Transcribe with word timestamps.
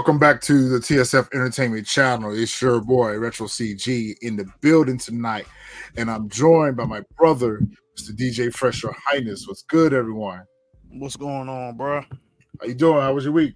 Welcome 0.00 0.18
back 0.18 0.40
to 0.42 0.66
the 0.66 0.78
TSF 0.78 1.28
Entertainment 1.34 1.86
Channel. 1.86 2.34
It's 2.34 2.62
your 2.62 2.80
boy 2.80 3.18
Retro 3.18 3.46
CG 3.46 4.16
in 4.22 4.34
the 4.34 4.46
building 4.62 4.96
tonight, 4.96 5.44
and 5.98 6.10
I'm 6.10 6.26
joined 6.30 6.78
by 6.78 6.86
my 6.86 7.02
brother, 7.18 7.60
Mr. 7.98 8.12
DJ 8.12 8.50
Fresh 8.50 8.82
Your 8.82 8.96
Highness. 8.96 9.46
What's 9.46 9.60
good, 9.60 9.92
everyone? 9.92 10.44
What's 10.88 11.16
going 11.16 11.50
on, 11.50 11.76
bro? 11.76 12.00
How 12.00 12.66
you 12.66 12.72
doing? 12.72 13.02
How 13.02 13.12
was 13.12 13.24
your 13.24 13.34
week? 13.34 13.52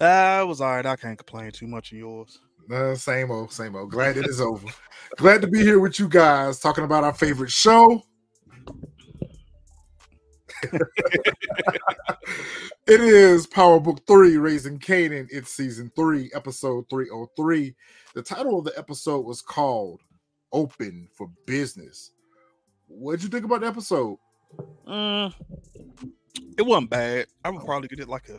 Uh, 0.00 0.42
it 0.44 0.46
was 0.46 0.60
all 0.60 0.76
right. 0.76 0.86
I 0.86 0.94
can't 0.94 1.18
complain 1.18 1.50
too 1.50 1.66
much 1.66 1.90
of 1.90 1.98
yours. 1.98 2.40
Uh, 2.72 2.94
same 2.94 3.32
old, 3.32 3.52
same 3.52 3.74
old. 3.74 3.90
Glad 3.90 4.18
it 4.18 4.28
is 4.28 4.40
over. 4.40 4.68
Glad 5.16 5.40
to 5.42 5.48
be 5.48 5.58
here 5.58 5.80
with 5.80 5.98
you 5.98 6.06
guys 6.08 6.60
talking 6.60 6.84
about 6.84 7.02
our 7.02 7.14
favorite 7.14 7.50
show. 7.50 8.00
it 12.86 13.00
is 13.00 13.46
Power 13.46 13.78
Book 13.80 14.00
3, 14.06 14.36
Raising 14.38 14.78
Kanan. 14.78 15.28
It's 15.30 15.50
season 15.54 15.90
3, 15.96 16.30
episode 16.34 16.84
303. 16.90 17.74
The 18.14 18.22
title 18.22 18.58
of 18.58 18.64
the 18.64 18.76
episode 18.76 19.20
was 19.24 19.40
called 19.40 20.00
Open 20.52 21.08
for 21.16 21.30
Business. 21.46 22.10
What'd 22.88 23.22
you 23.22 23.28
think 23.28 23.44
about 23.44 23.60
the 23.62 23.68
episode? 23.68 24.18
Mm, 24.86 25.32
it 26.58 26.62
wasn't 26.62 26.90
bad. 26.90 27.26
I 27.44 27.50
would 27.50 27.64
probably 27.64 27.88
get 27.88 28.00
it 28.00 28.08
like 28.08 28.28
a 28.28 28.38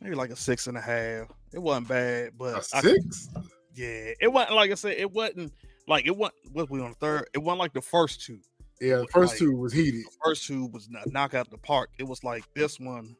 maybe 0.00 0.14
like 0.14 0.30
a 0.30 0.36
six 0.36 0.68
and 0.68 0.78
a 0.78 0.80
half. 0.80 1.28
It 1.52 1.58
wasn't 1.58 1.88
bad, 1.88 2.30
but 2.38 2.58
A 2.58 2.62
six? 2.62 3.28
I, 3.36 3.40
yeah, 3.74 4.12
it 4.20 4.32
wasn't 4.32 4.54
like 4.54 4.70
I 4.70 4.74
said. 4.74 4.96
It 4.96 5.12
wasn't 5.12 5.52
like 5.86 6.06
it 6.06 6.16
wasn't. 6.16 6.36
Was 6.54 6.70
we 6.70 6.80
on 6.80 6.90
the 6.90 6.96
third? 6.96 7.26
It 7.34 7.38
wasn't 7.38 7.58
like 7.60 7.74
the 7.74 7.82
first 7.82 8.22
two. 8.24 8.38
yeah, 8.80 8.96
the 8.98 9.06
first 9.08 9.32
like- 9.32 9.38
two 9.40 9.54
was 9.54 9.74
heated. 9.74 10.00
The 10.06 10.16
first 10.24 10.46
two 10.46 10.66
was 10.68 10.88
knock 11.06 11.34
out 11.34 11.50
the 11.50 11.58
park. 11.58 11.90
It 11.98 12.04
was 12.04 12.24
like 12.24 12.44
this 12.54 12.80
one. 12.80 13.14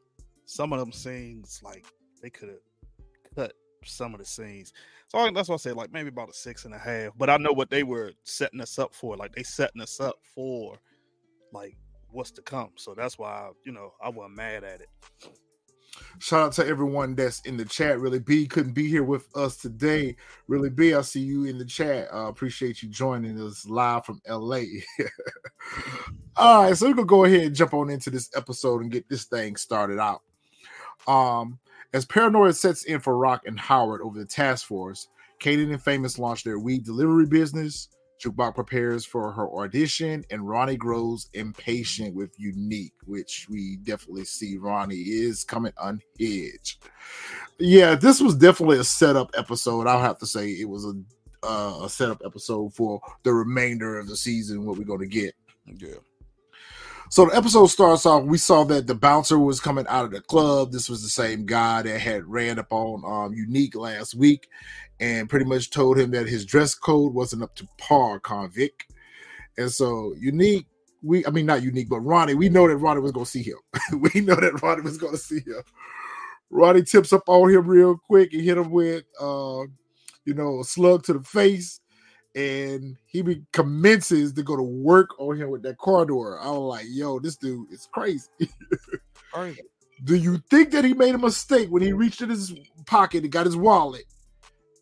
Some 0.45 0.73
of 0.73 0.79
them 0.79 0.91
scenes, 0.91 1.61
like 1.63 1.85
they 2.21 2.29
could 2.29 2.49
have 2.49 2.57
cut 3.35 3.53
some 3.85 4.13
of 4.13 4.19
the 4.19 4.25
scenes. 4.25 4.73
So 5.07 5.19
I, 5.19 5.31
that's 5.31 5.49
why 5.49 5.55
I 5.55 5.57
say 5.57 5.71
like 5.71 5.91
maybe 5.91 6.09
about 6.09 6.29
a 6.29 6.33
six 6.33 6.65
and 6.65 6.73
a 6.73 6.79
half. 6.79 7.13
But 7.17 7.29
I 7.29 7.37
know 7.37 7.51
what 7.51 7.69
they 7.69 7.83
were 7.83 8.13
setting 8.23 8.61
us 8.61 8.79
up 8.79 8.93
for. 8.93 9.15
Like 9.15 9.33
they 9.33 9.43
setting 9.43 9.81
us 9.81 9.99
up 9.99 10.15
for 10.33 10.77
like 11.51 11.77
what's 12.09 12.31
to 12.31 12.41
come. 12.41 12.71
So 12.75 12.93
that's 12.93 13.17
why 13.17 13.29
I, 13.29 13.49
you 13.65 13.71
know 13.71 13.93
I 14.03 14.09
wasn't 14.09 14.37
mad 14.37 14.63
at 14.63 14.81
it. 14.81 14.89
Shout 16.19 16.47
out 16.47 16.51
to 16.53 16.65
everyone 16.65 17.15
that's 17.15 17.41
in 17.41 17.57
the 17.57 17.65
chat. 17.65 17.99
Really 17.99 18.19
B 18.19 18.47
couldn't 18.47 18.73
be 18.73 18.87
here 18.87 19.03
with 19.03 19.27
us 19.35 19.57
today. 19.57 20.15
Really 20.47 20.69
B, 20.69 20.95
I 20.95 21.01
see 21.01 21.19
you 21.19 21.45
in 21.45 21.57
the 21.57 21.65
chat. 21.65 22.07
Uh, 22.11 22.27
appreciate 22.27 22.81
you 22.81 22.89
joining 22.89 23.39
us 23.39 23.67
live 23.67 24.05
from 24.05 24.19
LA. 24.27 24.61
All 26.35 26.63
right, 26.63 26.77
so 26.77 26.87
we're 26.87 26.95
gonna 26.95 27.05
go 27.05 27.25
ahead 27.25 27.41
and 27.41 27.55
jump 27.55 27.73
on 27.73 27.89
into 27.89 28.09
this 28.09 28.29
episode 28.35 28.81
and 28.81 28.91
get 28.91 29.07
this 29.07 29.25
thing 29.25 29.55
started 29.55 29.99
out. 29.99 30.21
Um, 31.07 31.59
as 31.93 32.05
paranoia 32.05 32.53
sets 32.53 32.85
in 32.85 32.99
for 32.99 33.13
Raq 33.13 33.41
and 33.45 33.59
Howard 33.59 34.01
over 34.01 34.17
the 34.17 34.25
task 34.25 34.65
force, 34.65 35.07
Kanan 35.39 35.71
and 35.71 35.81
Famous 35.81 36.17
launch 36.17 36.43
their 36.43 36.59
weed 36.59 36.83
delivery 36.85 37.25
business. 37.25 37.89
Jukebox 38.23 38.55
prepares 38.55 39.05
for 39.05 39.31
her 39.33 39.49
audition, 39.49 40.23
and 40.29 40.47
Ronnie 40.47 40.77
grows 40.77 41.27
impatient 41.33 42.15
with 42.15 42.31
Unique, 42.39 42.93
which 43.05 43.47
we 43.49 43.77
definitely 43.83 44.23
see 44.23 44.57
Ronnie 44.57 44.95
is 44.95 45.43
coming 45.43 45.73
unhinged. 45.81 46.85
Yeah, 47.59 47.95
this 47.95 48.21
was 48.21 48.35
definitely 48.35 48.79
a 48.79 48.83
setup 48.83 49.31
episode. 49.37 49.87
I'll 49.87 49.99
have 49.99 50.19
to 50.19 50.25
say 50.25 50.51
it 50.51 50.69
was 50.69 50.85
a 50.85 50.93
uh, 51.45 51.81
a 51.83 51.89
setup 51.89 52.21
episode 52.25 52.73
for 52.73 53.01
the 53.23 53.33
remainder 53.33 53.99
of 53.99 54.07
the 54.07 54.15
season. 54.15 54.65
What 54.65 54.77
we're 54.77 54.85
going 54.85 55.01
to 55.01 55.07
get. 55.07 55.35
Yeah. 55.65 55.95
So 57.09 57.25
the 57.25 57.35
episode 57.35 57.67
starts 57.67 58.05
off. 58.05 58.23
We 58.23 58.37
saw 58.37 58.63
that 58.65 58.87
the 58.87 58.95
bouncer 58.95 59.37
was 59.37 59.59
coming 59.59 59.85
out 59.87 60.05
of 60.05 60.11
the 60.11 60.21
club. 60.21 60.71
This 60.71 60.89
was 60.89 61.03
the 61.03 61.09
same 61.09 61.45
guy 61.45 61.81
that 61.81 61.99
had 61.99 62.25
ran 62.25 62.59
up 62.59 62.71
on 62.71 63.03
um, 63.05 63.33
Unique 63.33 63.75
last 63.75 64.15
week, 64.15 64.47
and 64.99 65.29
pretty 65.29 65.45
much 65.45 65.69
told 65.69 65.99
him 65.99 66.11
that 66.11 66.27
his 66.27 66.45
dress 66.45 66.73
code 66.73 67.13
wasn't 67.13 67.43
up 67.43 67.55
to 67.55 67.67
par. 67.77 68.19
Convict, 68.19 68.85
and 69.57 69.71
so 69.71 70.13
Unique. 70.19 70.67
We, 71.05 71.25
I 71.25 71.31
mean, 71.31 71.45
not 71.45 71.63
Unique, 71.63 71.89
but 71.89 71.99
Ronnie. 71.99 72.33
We 72.33 72.47
know 72.47 72.65
that 72.65 72.77
Ronnie 72.77 73.01
was 73.01 73.11
going 73.11 73.25
to 73.25 73.31
see 73.31 73.43
him. 73.43 73.57
we 74.13 74.21
know 74.21 74.35
that 74.35 74.61
Ronnie 74.61 74.83
was 74.83 74.97
going 74.97 75.11
to 75.11 75.19
see 75.19 75.41
him. 75.41 75.61
Ronnie 76.49 76.83
tips 76.83 77.11
up 77.11 77.23
on 77.27 77.49
him 77.49 77.67
real 77.67 77.97
quick 77.97 78.31
and 78.31 78.41
hit 78.41 78.57
him 78.57 78.69
with, 78.71 79.03
uh, 79.19 79.63
you 80.23 80.33
know, 80.33 80.61
a 80.61 80.63
slug 80.63 81.03
to 81.03 81.13
the 81.13 81.23
face 81.23 81.81
and 82.35 82.97
he 83.05 83.21
be, 83.21 83.43
commences 83.51 84.33
to 84.33 84.43
go 84.43 84.55
to 84.55 84.63
work 84.63 85.19
on 85.19 85.37
him 85.37 85.49
with 85.49 85.61
that 85.63 85.77
car 85.77 86.05
door. 86.05 86.39
I 86.39 86.49
was 86.49 86.77
like, 86.77 86.85
yo, 86.89 87.19
this 87.19 87.35
dude 87.35 87.71
is 87.71 87.87
crazy. 87.91 88.29
Crazy. 89.31 89.61
Do 90.03 90.15
you 90.15 90.37
think 90.49 90.71
that 90.71 90.85
he 90.85 90.93
made 90.93 91.15
a 91.15 91.17
mistake 91.17 91.69
when 91.69 91.81
he 91.81 91.93
reached 91.93 92.21
in 92.21 92.29
his 92.29 92.53
pocket 92.85 93.23
and 93.23 93.31
got 93.31 93.45
his 93.45 93.55
wallet 93.55 94.03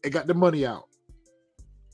and 0.04 0.12
got 0.12 0.28
the 0.28 0.34
money 0.34 0.66
out? 0.66 0.88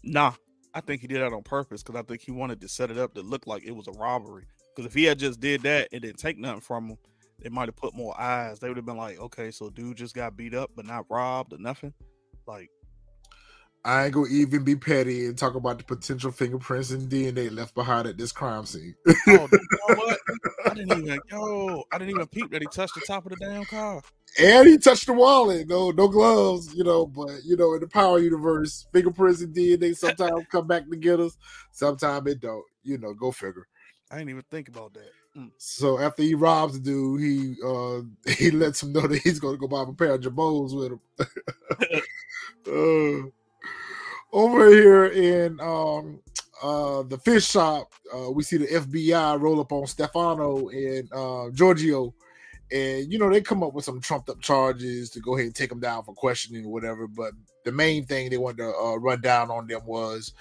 Nah, 0.04 0.34
I 0.74 0.82
think 0.82 1.02
he 1.02 1.08
did 1.08 1.22
that 1.22 1.34
on 1.34 1.44
purpose 1.44 1.84
because 1.84 2.00
I 2.00 2.04
think 2.04 2.22
he 2.22 2.32
wanted 2.32 2.62
to 2.62 2.68
set 2.68 2.90
it 2.90 2.98
up 2.98 3.14
to 3.16 3.22
look 3.22 3.46
like 3.46 3.64
it 3.64 3.76
was 3.76 3.88
a 3.88 3.92
robbery. 3.92 4.46
Because 4.76 4.88
if 4.88 4.94
he 4.94 5.04
had 5.04 5.20
just 5.20 5.40
did 5.40 5.62
that 5.64 5.90
and 5.92 6.02
didn't 6.02 6.20
take 6.20 6.38
nothing 6.38 6.62
from 6.62 6.90
him, 6.90 6.98
they 7.40 7.50
might 7.50 7.68
have 7.68 7.76
put 7.76 7.96
more 7.96 8.20
eyes. 8.20 8.60
They 8.60 8.68
would 8.70 8.78
have 8.78 8.86
been 8.86 8.98
like, 8.98 9.20
okay, 9.20 9.52
so 9.52 9.70
dude 9.70 9.98
just 9.98 10.16
got 10.16 10.38
beat 10.38 10.54
up 10.54 10.72
but 10.76 10.86
not 10.86 11.06
robbed 11.10 11.54
or 11.54 11.58
nothing. 11.58 11.94
Like, 12.48 12.70
I 13.88 14.04
ain't 14.04 14.14
gonna 14.14 14.28
even 14.30 14.66
be 14.66 14.76
petty 14.76 15.28
and 15.28 15.38
talk 15.38 15.56
about 15.56 15.78
the 15.78 15.86
potential 15.86 16.30
fingerprints 16.30 16.92
and 16.92 17.10
DNA 17.10 17.50
left 17.50 17.74
behind 17.74 18.06
at 18.06 18.18
this 18.18 18.34
crime 18.34 18.66
scene. 18.66 18.94
oh, 19.08 19.14
you 19.28 19.38
know 19.38 19.48
what? 19.96 20.20
I 20.66 20.74
didn't 20.74 21.06
even, 21.06 21.20
yo, 21.32 21.84
I 21.94 21.98
didn't 21.98 22.16
even 22.16 22.28
peep 22.28 22.52
that 22.52 22.62
he 22.62 22.68
touched 22.68 22.96
the 22.96 23.02
top 23.08 23.26
of 23.26 23.32
the 23.32 23.38
damn 23.38 23.64
car. 23.64 24.02
and 24.42 24.68
he 24.68 24.78
touched 24.78 25.06
the 25.06 25.14
wallet. 25.14 25.70
No, 25.70 25.92
no 25.92 26.10
gloves, 26.10 26.76
you 26.76 26.84
know. 26.84 27.06
But 27.06 27.46
you 27.46 27.56
know, 27.56 27.76
in 27.76 27.80
the 27.80 27.88
power 27.88 28.20
universe, 28.20 28.86
fingerprints 28.92 29.42
and 29.42 29.56
DNA 29.56 29.96
sometimes 29.96 30.46
come 30.52 30.68
back 30.68 30.90
to 30.90 30.98
get 30.98 31.22
us. 31.22 31.38
Sometimes 31.72 32.30
it 32.30 32.42
don't. 32.42 32.66
You 32.84 32.98
know, 32.98 33.14
go 33.14 33.32
figure. 33.32 33.68
I 34.12 34.18
didn't 34.18 34.32
even 34.32 34.44
think 34.52 34.68
about 34.68 34.96
that. 34.96 35.12
Mm. 35.38 35.52
So 35.60 35.98
after 35.98 36.24
he 36.24 36.36
robs 36.36 36.74
the 36.74 36.80
dude, 36.80 37.22
he 37.22 37.56
uh 37.66 38.02
he 38.38 38.52
lets 38.52 38.84
him 38.84 38.92
know 38.92 39.08
that 39.08 39.22
he's 39.22 39.40
gonna 39.40 39.56
go 39.56 39.70
buy 39.70 39.84
a 39.84 39.94
pair 39.94 40.16
of 40.16 40.22
jabos 40.22 40.76
with 40.76 40.92
him. 40.92 41.00
uh, 43.26 43.30
over 44.34 44.70
here 44.70 45.06
in 45.08 45.60
um 45.62 46.20
uh 46.62 47.04
the 47.04 47.18
fish 47.18 47.48
shop, 47.48 47.94
uh 48.14 48.32
we 48.32 48.44
see 48.44 48.58
the 48.58 48.68
FBI 48.68 49.40
roll 49.40 49.60
up 49.60 49.72
on 49.72 49.88
Stefano 49.88 50.70
and 50.70 51.12
uh 51.14 51.50
Giorgio. 51.52 52.14
And 52.72 53.12
you 53.12 53.18
know, 53.18 53.30
they 53.30 53.42
come 53.42 53.64
up 53.64 53.74
with 53.74 53.86
some 53.86 54.02
trumped 54.02 54.30
up 54.30 54.42
charges 54.42 55.10
to 55.12 55.22
go 55.22 55.36
ahead 55.36 55.46
and 55.46 55.56
take 55.56 55.70
them 55.70 55.80
down 55.80 56.04
for 56.04 56.14
questioning 56.14 56.66
or 56.66 56.72
whatever. 56.72 57.08
But 57.08 57.32
the 57.64 57.72
main 57.72 58.06
thing 58.06 58.30
they 58.30 58.38
wanted 58.38 58.58
to 58.58 58.74
uh, 58.76 58.96
run 58.96 59.22
down 59.22 59.50
on 59.50 59.68
them 59.68 59.86
was 59.86 60.34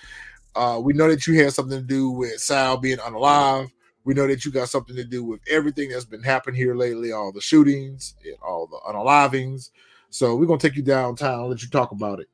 uh, 0.56 0.80
we 0.82 0.92
know 0.92 1.08
that 1.08 1.26
you 1.26 1.40
had 1.42 1.52
something 1.52 1.78
to 1.78 1.84
do 1.84 2.10
with 2.10 2.40
Sal 2.40 2.78
being 2.78 2.98
unalive. 2.98 3.70
We 4.04 4.14
know 4.14 4.26
that 4.26 4.44
you 4.44 4.50
got 4.50 4.68
something 4.68 4.96
to 4.96 5.04
do 5.04 5.22
with 5.24 5.40
everything 5.48 5.90
that's 5.90 6.04
been 6.04 6.22
happening 6.22 6.56
here 6.56 6.74
lately, 6.74 7.12
all 7.12 7.32
the 7.32 7.40
shootings 7.40 8.14
and 8.24 8.36
all 8.42 8.66
the 8.66 8.78
unalivings. 8.88 9.70
So 10.10 10.34
we're 10.36 10.46
gonna 10.46 10.58
take 10.58 10.76
you 10.76 10.82
downtown, 10.82 11.50
let 11.50 11.62
you 11.62 11.68
talk 11.68 11.92
about 11.92 12.20
it. 12.20 12.28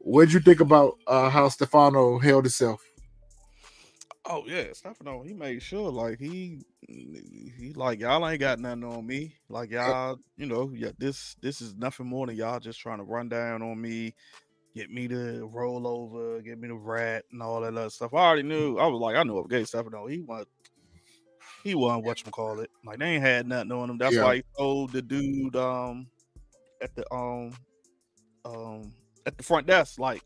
What 0.00 0.26
did 0.26 0.34
you 0.34 0.40
think 0.40 0.60
about 0.60 0.96
uh, 1.06 1.28
how 1.30 1.48
Stefano 1.48 2.18
held 2.18 2.44
himself? 2.44 2.82
Oh 4.30 4.44
yeah, 4.46 4.72
Stefano, 4.72 5.22
he 5.22 5.32
made 5.32 5.62
sure 5.62 5.90
like 5.90 6.18
he 6.18 6.62
he 6.86 7.72
like 7.74 8.00
y'all 8.00 8.26
ain't 8.28 8.40
got 8.40 8.58
nothing 8.58 8.84
on 8.84 9.06
me. 9.06 9.34
Like 9.48 9.70
y'all, 9.70 10.18
you 10.36 10.46
know, 10.46 10.70
yeah, 10.74 10.90
this 10.98 11.34
this 11.40 11.62
is 11.62 11.74
nothing 11.76 12.06
more 12.06 12.26
than 12.26 12.36
y'all 12.36 12.60
just 12.60 12.78
trying 12.78 12.98
to 12.98 13.04
run 13.04 13.30
down 13.30 13.62
on 13.62 13.80
me, 13.80 14.14
get 14.74 14.90
me 14.90 15.08
to 15.08 15.46
roll 15.50 15.86
over, 15.86 16.42
get 16.42 16.58
me 16.58 16.68
to 16.68 16.74
rat 16.74 17.24
and 17.32 17.42
all 17.42 17.62
that 17.62 17.74
other 17.76 17.88
stuff. 17.88 18.12
I 18.12 18.18
already 18.18 18.42
knew. 18.42 18.76
I 18.76 18.86
was 18.86 19.00
like, 19.00 19.16
I 19.16 19.22
knew 19.22 19.38
up 19.38 19.48
gay 19.48 19.64
Stefano. 19.64 20.06
He 20.06 20.20
was 20.20 20.44
he 21.64 21.74
wasn't 21.74 22.04
what 22.04 22.22
you 22.24 22.30
call 22.30 22.60
it. 22.60 22.70
Like 22.84 22.98
they 22.98 23.06
ain't 23.14 23.22
had 23.22 23.46
nothing 23.46 23.72
on 23.72 23.88
him. 23.90 23.98
That's 23.98 24.16
Yeah. 24.16 24.24
why 24.24 24.36
he 24.36 24.42
told 24.58 24.92
the 24.92 25.00
dude 25.00 25.56
um 25.56 26.06
at 26.82 26.94
the 26.94 27.04
um 27.14 27.52
um 28.44 28.92
at 29.28 29.36
the 29.36 29.44
front 29.44 29.66
desk, 29.66 30.00
like, 30.00 30.22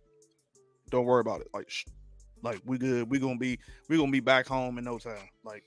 don't 0.91 1.05
worry 1.05 1.21
about 1.21 1.41
it. 1.41 1.49
Like 1.53 1.69
shh, 1.69 1.85
like 2.43 2.61
we 2.65 2.79
good. 2.79 3.11
We 3.11 3.19
gonna 3.19 3.37
be 3.37 3.59
we 3.89 3.99
gonna 3.99 4.13
be 4.13 4.21
back 4.21 4.47
home 4.47 4.79
in 4.79 4.85
no 4.85 4.99
time. 4.99 5.29
Like, 5.45 5.65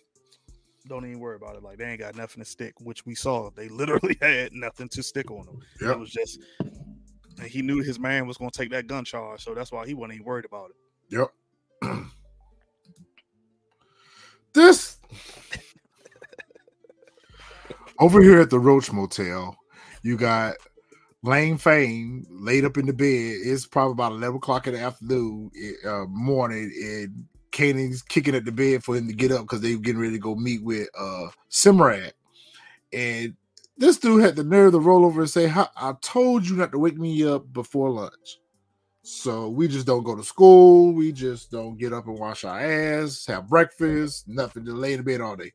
don't 0.87 1.05
even 1.05 1.19
worry 1.19 1.35
about 1.35 1.57
it. 1.57 1.63
Like 1.63 1.77
they 1.77 1.85
ain't 1.85 1.99
got 1.99 2.15
nothing 2.15 2.41
to 2.41 2.49
stick, 2.49 2.73
which 2.79 3.05
we 3.05 3.13
saw. 3.13 3.51
They 3.51 3.67
literally 3.67 4.17
had 4.21 4.53
nothing 4.53 4.87
to 4.89 5.03
stick 5.03 5.29
on 5.29 5.45
them. 5.45 5.59
Yep. 5.81 5.91
It 5.91 5.99
was 5.99 6.11
just 6.11 6.39
and 6.61 7.47
he 7.47 7.61
knew 7.61 7.81
his 7.81 7.99
man 7.99 8.25
was 8.25 8.37
gonna 8.37 8.51
take 8.51 8.71
that 8.71 8.87
gun 8.87 9.03
charge, 9.03 9.43
so 9.43 9.53
that's 9.53 9.71
why 9.71 9.85
he 9.85 9.93
wasn't 9.93 10.13
even 10.13 10.25
worried 10.25 10.45
about 10.45 10.69
it. 10.69 10.77
Yep. 11.83 11.83
this 14.53 14.97
over 17.99 18.21
here 18.21 18.39
at 18.39 18.49
the 18.49 18.59
Roach 18.59 18.93
Motel, 18.93 19.57
you 20.03 20.15
got 20.15 20.55
Lane 21.25 21.57
Fame 21.57 22.25
laid 22.30 22.66
up 22.66 22.77
in 22.77 22.86
the 22.86 22.94
bed. 22.94 23.39
It's 23.44 23.66
probably 23.66 23.94
about 23.94 24.12
eleven 24.12 24.38
o'clock 24.38 24.68
in 24.68 24.74
the 24.74 24.80
afternoon, 24.80 25.51
eh, 25.60 25.88
uh, 25.88 26.06
morning, 26.06 26.72
and 26.83 27.25
Kanan's 27.51 28.04
kicking 28.04 28.36
at 28.36 28.45
the 28.45 28.51
bed 28.51 28.83
for 28.83 28.95
him 28.95 29.07
to 29.07 29.13
get 29.13 29.31
up 29.31 29.42
because 29.42 29.62
they 29.62 29.75
were 29.75 29.81
getting 29.81 30.01
ready 30.01 30.13
to 30.13 30.19
go 30.19 30.36
meet 30.36 30.63
with 30.63 30.88
uh 30.98 31.27
Simrad. 31.50 32.12
And 32.94 33.36
this 33.77 33.98
dude 33.98 34.24
had 34.24 34.36
the 34.36 34.44
nerve 34.44 34.74
to 34.74 34.80
roll 34.80 35.04
over 35.04 35.22
and 35.22 35.30
say, 35.30 35.50
"I 35.50 35.94
told 36.01 36.48
you 36.48 36.56
not 36.57 36.72
to 36.72 36.80
wake 36.80 36.98
me 36.98 37.27
up 37.27 37.51
before 37.51 37.89
lunch." 37.89 38.39
So 39.01 39.50
we 39.50 39.68
just 39.68 39.86
don't 39.86 40.04
go 40.04 40.16
to 40.16 40.24
school. 40.24 40.94
We 40.94 41.12
just 41.12 41.51
don't 41.51 41.77
get 41.77 41.94
up 41.94 42.07
and 42.07 42.19
wash 42.19 42.44
our 42.44 42.60
ass, 42.60 43.25
have 43.27 43.48
breakfast, 43.48 44.27
nothing. 44.27 44.66
to 44.66 44.74
lay 44.74 44.94
in 44.94 45.04
bed 45.04 45.22
all 45.22 45.36
day. 45.36 45.54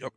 Yep. 0.00 0.12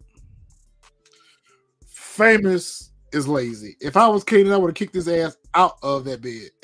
Famous 1.88 2.92
is 3.18 3.28
lazy. 3.28 3.76
If 3.82 3.98
I 3.98 4.08
was 4.08 4.24
Kanan, 4.24 4.54
I 4.54 4.58
would 4.58 4.70
have 4.70 4.76
kicked 4.76 4.96
his 4.96 5.08
ass 5.08 5.36
out 5.54 5.78
of 5.84 6.06
that 6.06 6.22
bed. 6.22 6.52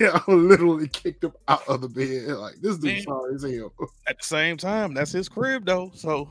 I 0.00 0.30
literally 0.30 0.88
kicked 0.88 1.22
him 1.22 1.32
out 1.46 1.66
of 1.68 1.82
the 1.82 1.88
bed. 1.88 2.36
Like 2.36 2.56
this 2.60 2.78
dude's 2.78 3.04
sorry 3.04 3.34
as 3.34 3.42
hell. 3.42 3.72
At 4.08 4.18
the 4.18 4.24
same 4.24 4.56
time, 4.56 4.94
that's 4.94 5.12
his 5.12 5.28
crib 5.28 5.66
though. 5.66 5.92
So 5.94 6.28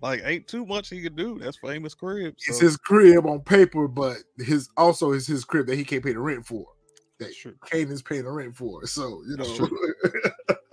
like 0.00 0.22
ain't 0.24 0.46
too 0.46 0.64
much 0.64 0.88
he 0.88 1.02
could 1.02 1.16
do. 1.16 1.38
That's 1.38 1.58
famous 1.58 1.94
crib. 1.94 2.34
So. 2.38 2.52
It's 2.52 2.60
his 2.60 2.76
crib 2.78 3.26
on 3.26 3.40
paper, 3.40 3.88
but 3.88 4.18
his 4.38 4.70
also 4.76 5.12
is 5.12 5.26
his 5.26 5.44
crib 5.44 5.66
that 5.66 5.76
he 5.76 5.84
can't 5.84 6.02
pay 6.02 6.12
the 6.12 6.20
rent 6.20 6.46
for. 6.46 6.64
That 7.18 7.34
Kanan's 7.66 8.00
paying 8.00 8.24
the 8.24 8.30
rent 8.30 8.56
for. 8.56 8.86
So 8.86 9.22
you 9.28 9.36
know. 9.36 9.68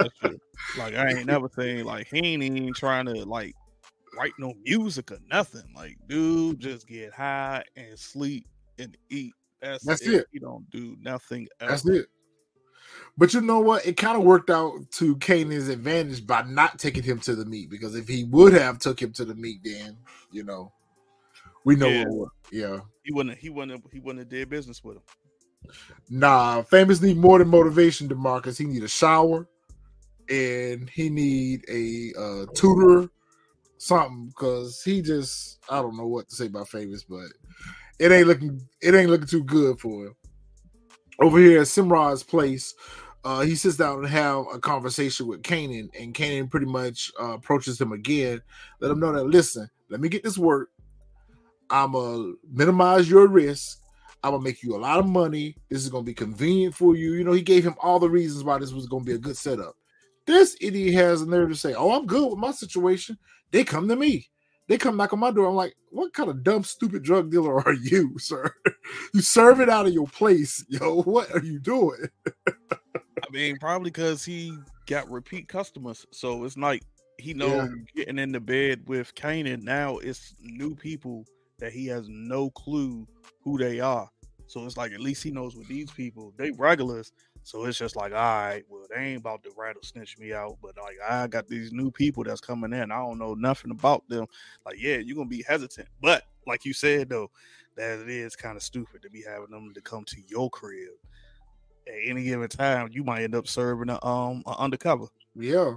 Like 0.77 0.95
I 0.95 1.09
ain't 1.09 1.25
never 1.25 1.49
seen 1.57 1.85
like 1.85 2.07
he 2.07 2.19
ain't 2.19 2.43
even 2.43 2.73
trying 2.73 3.05
to 3.05 3.25
like 3.25 3.55
write 4.17 4.33
no 4.37 4.53
music 4.63 5.11
or 5.11 5.19
nothing. 5.29 5.63
Like, 5.75 5.97
dude, 6.07 6.59
just 6.59 6.87
get 6.87 7.13
high 7.13 7.63
and 7.75 7.97
sleep 7.97 8.47
and 8.79 8.97
eat. 9.09 9.33
That's, 9.61 9.85
That's 9.85 10.01
it. 10.01 10.13
it. 10.13 10.27
He 10.31 10.39
don't 10.39 10.69
do 10.69 10.97
nothing 11.01 11.47
else. 11.59 11.83
That's 11.83 11.87
it. 11.87 12.07
But 13.17 13.33
you 13.33 13.41
know 13.41 13.59
what? 13.59 13.85
It 13.85 13.97
kind 13.97 14.17
of 14.17 14.23
worked 14.23 14.49
out 14.49 14.73
to 14.93 15.15
Kanan's 15.17 15.67
advantage 15.67 16.25
by 16.25 16.43
not 16.43 16.79
taking 16.79 17.03
him 17.03 17.19
to 17.21 17.35
the 17.35 17.45
meet 17.45 17.69
because 17.69 17.95
if 17.95 18.07
he 18.07 18.23
would 18.25 18.53
have 18.53 18.79
took 18.79 19.01
him 19.01 19.11
to 19.13 19.25
the 19.25 19.35
meet, 19.35 19.59
then 19.63 19.97
you 20.31 20.43
know, 20.43 20.71
we 21.63 21.75
know 21.75 21.87
yeah. 21.87 22.05
what. 22.07 22.29
Yeah, 22.51 22.79
he 23.03 23.11
wouldn't. 23.11 23.37
He 23.37 23.49
wouldn't. 23.49 23.83
He 23.91 23.99
wouldn't 23.99 24.19
have 24.19 24.29
did 24.29 24.49
business 24.49 24.83
with 24.83 24.97
him. 24.97 25.03
Nah, 26.09 26.61
famous 26.63 27.01
need 27.01 27.17
more 27.17 27.39
than 27.39 27.49
motivation, 27.49 28.07
Demarcus. 28.07 28.57
He 28.57 28.65
need 28.65 28.83
a 28.83 28.87
shower, 28.87 29.47
and 30.29 30.89
he 30.89 31.09
need 31.09 31.65
a 31.69 32.13
uh, 32.17 32.45
tutor 32.53 33.09
something 33.77 34.27
because 34.27 34.81
he 34.83 35.01
just 35.01 35.59
I 35.69 35.81
don't 35.81 35.97
know 35.97 36.07
what 36.07 36.29
to 36.29 36.35
say 36.35 36.47
about 36.47 36.69
Famous, 36.69 37.03
but 37.03 37.27
it 37.99 38.11
ain't 38.11 38.27
looking 38.27 38.61
it 38.81 38.95
ain't 38.95 39.09
looking 39.09 39.27
too 39.27 39.43
good 39.43 39.79
for 39.79 40.07
him. 40.07 40.15
Over 41.19 41.39
here 41.39 41.61
at 41.61 41.67
Simrad's 41.67 42.23
place, 42.23 42.75
uh, 43.23 43.41
he 43.41 43.55
sits 43.55 43.77
down 43.77 43.99
and 43.99 44.07
have 44.07 44.45
a 44.53 44.59
conversation 44.59 45.27
with 45.27 45.41
Kanan, 45.41 45.89
and 45.99 46.13
Kanan 46.13 46.49
pretty 46.49 46.67
much 46.67 47.11
uh, 47.19 47.33
approaches 47.33 47.81
him 47.81 47.91
again, 47.91 48.41
let 48.79 48.91
him 48.91 48.99
know 48.99 49.11
that 49.11 49.25
listen, 49.25 49.67
let 49.89 49.99
me 49.99 50.09
get 50.09 50.23
this 50.23 50.37
work. 50.37 50.69
I'm 51.69 51.93
gonna 51.93 52.33
minimize 52.49 53.09
your 53.09 53.27
risk. 53.27 53.79
I'm 54.23 54.31
gonna 54.31 54.43
make 54.43 54.63
you 54.63 54.75
a 54.75 54.77
lot 54.77 54.99
of 54.99 55.07
money. 55.07 55.55
This 55.69 55.83
is 55.83 55.89
gonna 55.89 56.03
be 56.03 56.13
convenient 56.13 56.75
for 56.75 56.95
you. 56.95 57.13
You 57.13 57.23
know, 57.23 57.33
he 57.33 57.41
gave 57.41 57.63
him 57.63 57.75
all 57.81 57.99
the 57.99 58.09
reasons 58.09 58.43
why 58.43 58.57
this 58.59 58.73
was 58.73 58.87
gonna 58.87 59.03
be 59.03 59.13
a 59.13 59.17
good 59.17 59.37
setup. 59.37 59.75
This 60.27 60.55
idiot 60.61 60.93
has 60.95 61.21
a 61.21 61.25
nerve 61.25 61.49
to 61.49 61.55
say, 61.55 61.73
"Oh, 61.73 61.91
I'm 61.91 62.05
good 62.05 62.29
with 62.29 62.37
my 62.37 62.51
situation." 62.51 63.17
They 63.51 63.63
come 63.63 63.87
to 63.87 63.95
me. 63.95 64.29
They 64.67 64.77
come 64.77 64.97
knock 64.97 65.13
on 65.13 65.19
my 65.19 65.31
door. 65.31 65.47
I'm 65.47 65.55
like, 65.55 65.75
what 65.89 66.13
kind 66.13 66.29
of 66.29 66.43
dumb, 66.43 66.63
stupid 66.63 67.03
drug 67.03 67.31
dealer 67.31 67.59
are 67.65 67.73
you, 67.73 68.19
sir? 68.19 68.53
you 69.13 69.21
serve 69.21 69.61
it 69.61 69.69
out 69.69 69.87
of 69.87 69.93
your 69.93 70.07
place, 70.07 70.65
yo. 70.69 71.01
What 71.03 71.33
are 71.33 71.43
you 71.43 71.59
doing? 71.59 72.07
I 72.47 73.31
mean, 73.31 73.57
probably 73.57 73.89
because 73.89 74.25
he 74.25 74.57
got 74.85 75.09
repeat 75.09 75.47
customers. 75.47 76.05
So 76.11 76.43
it's 76.43 76.57
like 76.57 76.83
he 77.17 77.33
knows 77.33 77.69
yeah. 77.69 78.03
getting 78.03 78.19
in 78.19 78.31
the 78.31 78.39
bed 78.39 78.83
with 78.87 79.15
Kanan 79.15 79.63
now 79.63 79.97
it's 79.97 80.35
new 80.39 80.75
people 80.75 81.25
that 81.59 81.71
he 81.71 81.87
has 81.87 82.07
no 82.07 82.51
clue 82.51 83.07
who 83.41 83.57
they 83.57 83.79
are. 83.79 84.09
So 84.45 84.65
it's 84.65 84.77
like 84.77 84.93
at 84.93 84.99
least 84.99 85.23
he 85.23 85.31
knows 85.31 85.55
with 85.55 85.67
these 85.67 85.91
people, 85.91 86.33
they 86.37 86.51
regulars. 86.51 87.11
So 87.47 87.63
it's 87.63 87.77
just 87.77 87.95
like, 87.95 88.11
all 88.11 88.17
right, 88.17 88.65
well, 88.67 88.85
they 88.89 89.01
ain't 89.01 89.21
about 89.21 89.41
to 89.43 89.51
rattle 89.55 89.81
snitch 89.81 90.17
me 90.19 90.33
out, 90.33 90.57
but 90.61 90.75
like 90.75 90.97
I 91.09 91.27
got 91.27 91.47
these 91.47 91.71
new 91.71 91.89
people 91.89 92.25
that's 92.25 92.41
coming 92.41 92.73
in. 92.73 92.91
I 92.91 92.97
don't 92.97 93.17
know 93.17 93.35
nothing 93.35 93.71
about 93.71 94.05
them. 94.09 94.25
Like, 94.65 94.81
yeah, 94.81 94.97
you're 94.97 95.15
gonna 95.15 95.29
be 95.29 95.45
hesitant. 95.47 95.87
But 96.01 96.25
like 96.45 96.65
you 96.65 96.73
said 96.73 97.07
though, 97.07 97.31
that 97.77 98.01
it 98.01 98.09
is 98.09 98.35
kind 98.35 98.57
of 98.57 98.63
stupid 98.63 99.01
to 99.01 99.09
be 99.09 99.23
having 99.25 99.49
them 99.49 99.73
to 99.73 99.79
come 99.79 100.03
to 100.07 100.17
your 100.27 100.49
crib 100.49 100.89
at 101.87 101.93
any 102.03 102.25
given 102.25 102.49
time. 102.49 102.89
You 102.91 103.05
might 103.05 103.23
end 103.23 103.33
up 103.33 103.47
serving 103.47 103.91
a 103.91 104.05
um 104.05 104.43
a 104.45 104.57
undercover. 104.59 105.05
Yeah. 105.33 105.75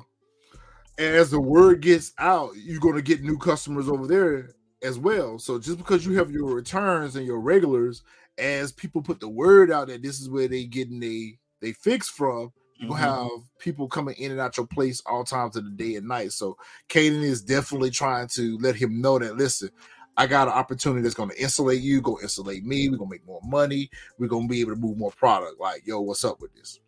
And 0.99 1.15
as 1.15 1.31
the 1.31 1.41
word 1.41 1.83
gets 1.83 2.13
out, 2.19 2.51
you're 2.57 2.81
gonna 2.81 3.01
get 3.01 3.23
new 3.23 3.39
customers 3.39 3.89
over 3.89 4.09
there 4.09 4.57
as 4.83 4.99
well. 4.99 5.39
So 5.39 5.61
just 5.61 5.79
because 5.79 6.05
you 6.05 6.15
have 6.19 6.33
your 6.33 6.53
returns 6.53 7.15
and 7.15 7.25
your 7.25 7.39
regulars, 7.39 8.03
as 8.39 8.73
people 8.73 9.03
put 9.03 9.21
the 9.21 9.29
word 9.29 9.71
out 9.71 9.87
that 9.87 10.03
this 10.03 10.19
is 10.19 10.29
where 10.29 10.49
they 10.49 10.65
getting 10.65 11.01
a 11.05 11.39
they 11.61 11.73
fix 11.73 12.09
from, 12.09 12.53
you 12.77 12.89
mm-hmm. 12.89 12.97
have 12.97 13.29
people 13.59 13.89
coming 13.89 14.15
in 14.17 14.31
and 14.31 14.41
out 14.41 14.57
your 14.57 14.67
place 14.67 15.03
all 15.07 15.25
times 15.25 15.57
of 15.57 15.65
the 15.65 15.71
day 15.71 15.97
and 15.97 16.09
night. 16.09 16.33
So 16.33 16.57
Kanan 16.89 17.23
is 17.23 17.43
definitely 17.43 17.91
trying 17.91 18.29
to 18.29 18.59
let 18.59 18.75
him 18.75 19.01
know 19.01 19.19
that 19.19 19.37
listen, 19.37 19.71
I 20.17 20.27
got 20.27 20.49
an 20.49 20.55
opportunity 20.55 21.03
that's 21.03 21.15
going 21.15 21.31
to 21.31 21.41
insulate 21.41 21.83
you, 21.83 22.01
go 22.01 22.19
insulate 22.21 22.65
me. 22.65 22.89
We're 22.89 22.97
gonna 22.97 23.11
make 23.11 23.27
more 23.27 23.41
money. 23.45 23.91
We're 24.19 24.29
gonna 24.29 24.49
be 24.49 24.61
able 24.61 24.75
to 24.75 24.81
move 24.81 24.99
more 24.99 25.12
product. 25.12 25.61
Like, 25.61 25.87
yo, 25.87 26.01
what's 26.01 26.25
up 26.25 26.41
with 26.41 26.55
this? 26.55 26.81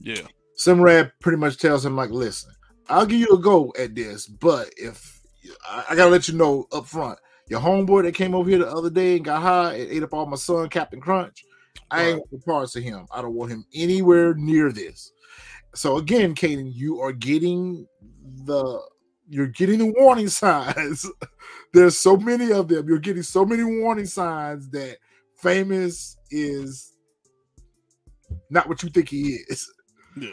Yeah. 0.00 0.26
Simrad 0.58 1.12
pretty 1.20 1.38
much 1.38 1.58
tells 1.58 1.84
him 1.84 1.96
like, 1.96 2.10
listen, 2.10 2.52
I'll 2.88 3.06
give 3.06 3.20
you 3.20 3.28
a 3.28 3.38
go 3.38 3.72
at 3.78 3.94
this, 3.94 4.26
but 4.26 4.68
if 4.76 5.20
I, 5.68 5.84
I 5.90 5.94
gotta 5.94 6.10
let 6.10 6.28
you 6.28 6.34
know 6.34 6.66
up 6.72 6.86
front, 6.86 7.18
your 7.48 7.60
homeboy 7.60 8.02
that 8.04 8.14
came 8.14 8.34
over 8.34 8.48
here 8.48 8.58
the 8.58 8.70
other 8.70 8.90
day 8.90 9.16
and 9.16 9.24
got 9.24 9.42
high 9.42 9.74
and 9.74 9.90
ate 9.90 10.02
up 10.02 10.14
all 10.14 10.26
my 10.26 10.36
son, 10.36 10.68
Cap'n 10.68 11.00
Crunch. 11.00 11.44
I 11.90 12.08
ain't 12.08 12.24
want 12.30 12.44
parts 12.44 12.76
of 12.76 12.82
him. 12.82 13.06
I 13.10 13.22
don't 13.22 13.34
want 13.34 13.50
him 13.50 13.64
anywhere 13.74 14.34
near 14.34 14.72
this. 14.72 15.12
So 15.74 15.96
again, 15.96 16.34
Kanan, 16.34 16.72
you 16.74 17.00
are 17.00 17.12
getting 17.12 17.86
the 18.44 18.80
you're 19.28 19.46
getting 19.46 19.78
the 19.78 19.94
warning 19.98 20.28
signs. 20.42 21.06
There's 21.72 21.98
so 21.98 22.16
many 22.16 22.52
of 22.52 22.68
them. 22.68 22.88
You're 22.88 22.98
getting 22.98 23.22
so 23.22 23.44
many 23.44 23.62
warning 23.62 24.06
signs 24.06 24.68
that 24.70 24.98
famous 25.36 26.16
is 26.30 26.96
not 28.50 28.68
what 28.68 28.82
you 28.82 28.90
think 28.90 29.08
he 29.08 29.38
is. 29.48 29.72
Yeah. 30.20 30.30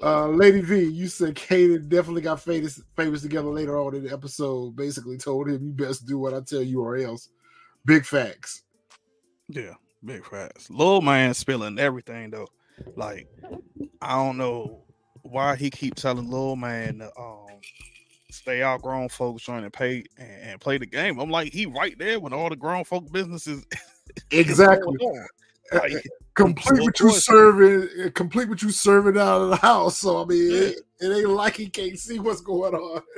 Uh, 0.00 0.28
Lady 0.28 0.60
V, 0.60 0.84
you 0.84 1.08
said 1.08 1.34
Kanan 1.34 1.88
definitely 1.88 2.22
got 2.22 2.40
famous 2.40 2.80
famous 2.96 3.22
together 3.22 3.48
later 3.48 3.78
on 3.78 3.96
in 3.96 4.04
the 4.04 4.12
episode. 4.12 4.76
Basically, 4.76 5.18
told 5.18 5.48
him 5.48 5.66
you 5.66 5.72
best 5.72 6.06
do 6.06 6.18
what 6.18 6.34
I 6.34 6.40
tell 6.40 6.62
you 6.62 6.82
or 6.82 6.96
else. 6.96 7.30
Big 7.84 8.04
facts. 8.04 8.62
Yeah. 9.48 9.74
Big 10.04 10.24
facts. 10.24 10.70
Lil 10.70 11.00
man 11.00 11.34
spilling 11.34 11.78
everything 11.78 12.30
though. 12.30 12.48
Like 12.96 13.28
I 14.00 14.14
don't 14.14 14.36
know 14.36 14.84
why 15.22 15.56
he 15.56 15.70
keep 15.70 15.94
telling 15.94 16.30
Lil 16.30 16.56
man 16.56 16.98
to 16.98 17.10
um 17.18 17.46
stay 18.30 18.62
out 18.62 18.82
grown 18.82 19.08
folks 19.08 19.42
trying 19.42 19.62
to 19.62 19.70
pay 19.70 20.04
and, 20.16 20.50
and, 20.50 20.60
play 20.60 20.78
the 20.78 20.86
game. 20.86 21.18
I'm 21.18 21.30
like, 21.30 21.52
he 21.52 21.66
right 21.66 21.98
there 21.98 22.20
when 22.20 22.32
all 22.32 22.48
the 22.48 22.56
grown 22.56 22.84
folk 22.84 23.10
businesses 23.10 23.64
exactly. 24.30 24.96
like, 25.72 26.06
complete 26.38 26.82
what 26.82 27.00
you 27.00 27.10
serving, 27.10 28.12
complete 28.12 28.48
what 28.48 28.62
you 28.62 28.70
serving 28.70 29.18
out 29.18 29.42
of 29.42 29.50
the 29.50 29.56
house. 29.56 29.98
So 29.98 30.22
I 30.22 30.26
mean, 30.26 30.50
yeah. 30.50 30.58
it, 30.58 30.80
it 31.00 31.16
ain't 31.16 31.30
like 31.30 31.56
he 31.56 31.68
can't 31.68 31.98
see 31.98 32.18
what's 32.18 32.40
going 32.40 32.74
on. 32.74 33.02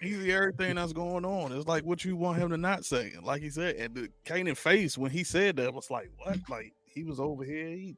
He 0.00 0.12
see 0.12 0.32
everything 0.32 0.74
that's 0.74 0.92
going 0.92 1.24
on. 1.24 1.50
It's 1.52 1.66
like 1.66 1.82
what 1.82 2.04
you 2.04 2.14
want 2.14 2.36
him 2.36 2.50
to 2.50 2.58
not 2.58 2.84
say. 2.84 3.14
Like 3.22 3.40
he 3.40 3.48
said, 3.48 3.76
and 3.76 3.94
the 3.94 4.10
Kanan 4.26 4.54
face 4.54 4.98
when 4.98 5.10
he 5.10 5.24
said 5.24 5.56
that 5.56 5.72
was 5.72 5.90
like, 5.90 6.10
what? 6.18 6.36
Like 6.50 6.74
he 6.84 7.04
was 7.04 7.18
over 7.18 7.42
here, 7.42 7.68
he 7.68 7.96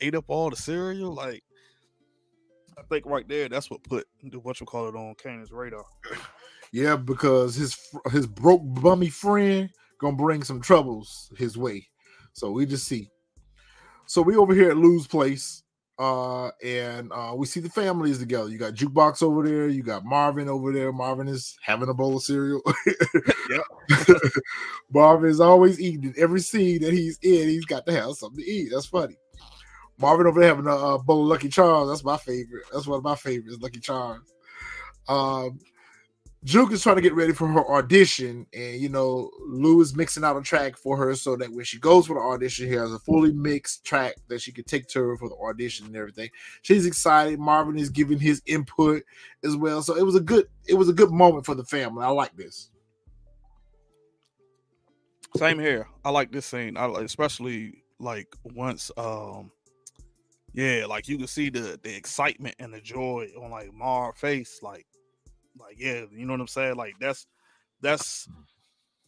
ate 0.00 0.16
up 0.16 0.24
all 0.26 0.50
the 0.50 0.56
cereal. 0.56 1.14
Like 1.14 1.44
I 2.76 2.82
think 2.90 3.06
right 3.06 3.28
there, 3.28 3.48
that's 3.48 3.70
what 3.70 3.84
put 3.84 4.04
the 4.24 4.40
what 4.40 4.58
you 4.58 4.66
call 4.66 4.88
it 4.88 4.96
on 4.96 5.14
Kanan's 5.14 5.52
radar. 5.52 5.84
Yeah, 6.72 6.96
because 6.96 7.54
his 7.54 7.78
his 8.10 8.26
broke 8.26 8.62
bummy 8.64 9.08
friend 9.08 9.70
gonna 10.00 10.16
bring 10.16 10.42
some 10.42 10.60
troubles 10.60 11.30
his 11.38 11.56
way. 11.56 11.86
So 12.32 12.50
we 12.50 12.66
just 12.66 12.88
see. 12.88 13.08
So 14.06 14.22
we 14.22 14.36
over 14.36 14.54
here 14.54 14.70
at 14.70 14.76
Lou's 14.76 15.06
place 15.06 15.62
uh 15.96 16.48
and 16.64 17.12
uh 17.12 17.32
we 17.36 17.46
see 17.46 17.60
the 17.60 17.68
families 17.68 18.18
together. 18.18 18.48
You 18.48 18.58
got 18.58 18.74
jukebox 18.74 19.22
over 19.22 19.46
there 19.46 19.68
you 19.68 19.82
got 19.84 20.04
marvin 20.04 20.48
over 20.48 20.72
there. 20.72 20.92
Marvin 20.92 21.28
is 21.28 21.56
having 21.62 21.88
a 21.88 21.94
bowl 21.94 22.16
of 22.16 22.22
cereal. 22.22 22.60
Marvin 24.92 25.30
is 25.30 25.40
always 25.40 25.80
eating 25.80 26.12
every 26.18 26.40
scene 26.40 26.80
that 26.82 26.92
he's 26.92 27.18
in 27.22 27.48
he's 27.48 27.64
got 27.64 27.86
to 27.86 27.92
have 27.92 28.14
something 28.14 28.42
to 28.42 28.50
eat. 28.50 28.70
That's 28.72 28.86
funny. 28.86 29.16
Marvin 29.96 30.26
over 30.26 30.40
there 30.40 30.48
having 30.48 30.66
a, 30.66 30.74
a 30.74 30.98
bowl 30.98 31.22
of 31.22 31.28
lucky 31.28 31.48
charms. 31.48 31.88
That's 31.88 32.02
my 32.02 32.16
favorite. 32.16 32.64
That's 32.72 32.88
one 32.88 32.98
of 32.98 33.04
my 33.04 33.14
favorites 33.14 33.58
lucky 33.60 33.78
charms. 33.78 34.34
Um 35.06 35.60
Juke 36.44 36.72
is 36.72 36.82
trying 36.82 36.96
to 36.96 37.02
get 37.02 37.14
ready 37.14 37.32
for 37.32 37.48
her 37.48 37.66
audition, 37.72 38.46
and 38.52 38.78
you 38.78 38.90
know, 38.90 39.30
Lou 39.46 39.80
is 39.80 39.96
mixing 39.96 40.24
out 40.24 40.36
a 40.36 40.42
track 40.42 40.76
for 40.76 40.94
her 40.96 41.14
so 41.14 41.36
that 41.36 41.50
when 41.50 41.64
she 41.64 41.78
goes 41.78 42.06
for 42.06 42.14
the 42.14 42.20
audition, 42.20 42.66
she 42.66 42.74
has 42.74 42.92
a 42.92 42.98
fully 42.98 43.32
mixed 43.32 43.84
track 43.84 44.16
that 44.28 44.42
she 44.42 44.52
can 44.52 44.64
take 44.64 44.86
to 44.88 45.02
her 45.02 45.16
for 45.16 45.30
the 45.30 45.36
audition 45.36 45.86
and 45.86 45.96
everything. 45.96 46.28
She's 46.60 46.84
excited. 46.84 47.38
Marvin 47.38 47.78
is 47.78 47.88
giving 47.88 48.18
his 48.18 48.42
input 48.44 49.02
as 49.42 49.56
well. 49.56 49.82
So 49.82 49.96
it 49.96 50.04
was 50.04 50.16
a 50.16 50.20
good, 50.20 50.46
it 50.66 50.74
was 50.74 50.90
a 50.90 50.92
good 50.92 51.10
moment 51.10 51.46
for 51.46 51.54
the 51.54 51.64
family. 51.64 52.04
I 52.04 52.08
like 52.08 52.36
this. 52.36 52.70
Same 55.36 55.58
here. 55.58 55.88
I 56.04 56.10
like 56.10 56.30
this 56.30 56.46
scene. 56.46 56.76
I 56.76 56.86
especially 57.00 57.82
like 57.98 58.28
once 58.44 58.90
um 58.96 59.50
yeah, 60.52 60.84
like 60.86 61.08
you 61.08 61.18
can 61.18 61.26
see 61.26 61.48
the 61.48 61.80
the 61.82 61.96
excitement 61.96 62.54
and 62.58 62.72
the 62.72 62.80
joy 62.80 63.28
on 63.40 63.50
like 63.50 63.72
Mar's 63.72 64.16
face, 64.16 64.60
like 64.62 64.86
like 65.58 65.76
yeah, 65.78 66.04
you 66.12 66.26
know 66.26 66.32
what 66.32 66.40
I'm 66.40 66.48
saying? 66.48 66.76
Like 66.76 66.94
that's 67.00 67.26
that's 67.80 68.28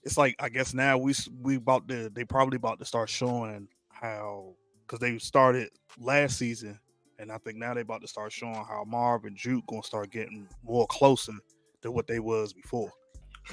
it's 0.02 0.16
like 0.16 0.36
I 0.38 0.48
guess 0.48 0.74
now 0.74 0.98
we 0.98 1.14
we 1.42 1.56
about 1.56 1.88
to 1.88 2.08
they 2.10 2.24
probably 2.24 2.56
about 2.56 2.78
to 2.78 2.84
start 2.84 3.08
showing 3.08 3.68
how 3.88 4.54
because 4.86 5.00
they 5.00 5.18
started 5.18 5.70
last 5.98 6.38
season, 6.38 6.78
and 7.18 7.32
I 7.32 7.38
think 7.38 7.58
now 7.58 7.74
they 7.74 7.80
about 7.80 8.02
to 8.02 8.08
start 8.08 8.32
showing 8.32 8.54
how 8.54 8.84
Marv 8.86 9.24
and 9.24 9.36
Juke 9.36 9.66
gonna 9.66 9.82
start 9.82 10.10
getting 10.10 10.46
more 10.62 10.86
closer 10.86 11.32
than 11.82 11.92
what 11.92 12.06
they 12.06 12.20
was 12.20 12.52
before. 12.52 12.92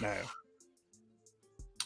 Now, 0.01 0.21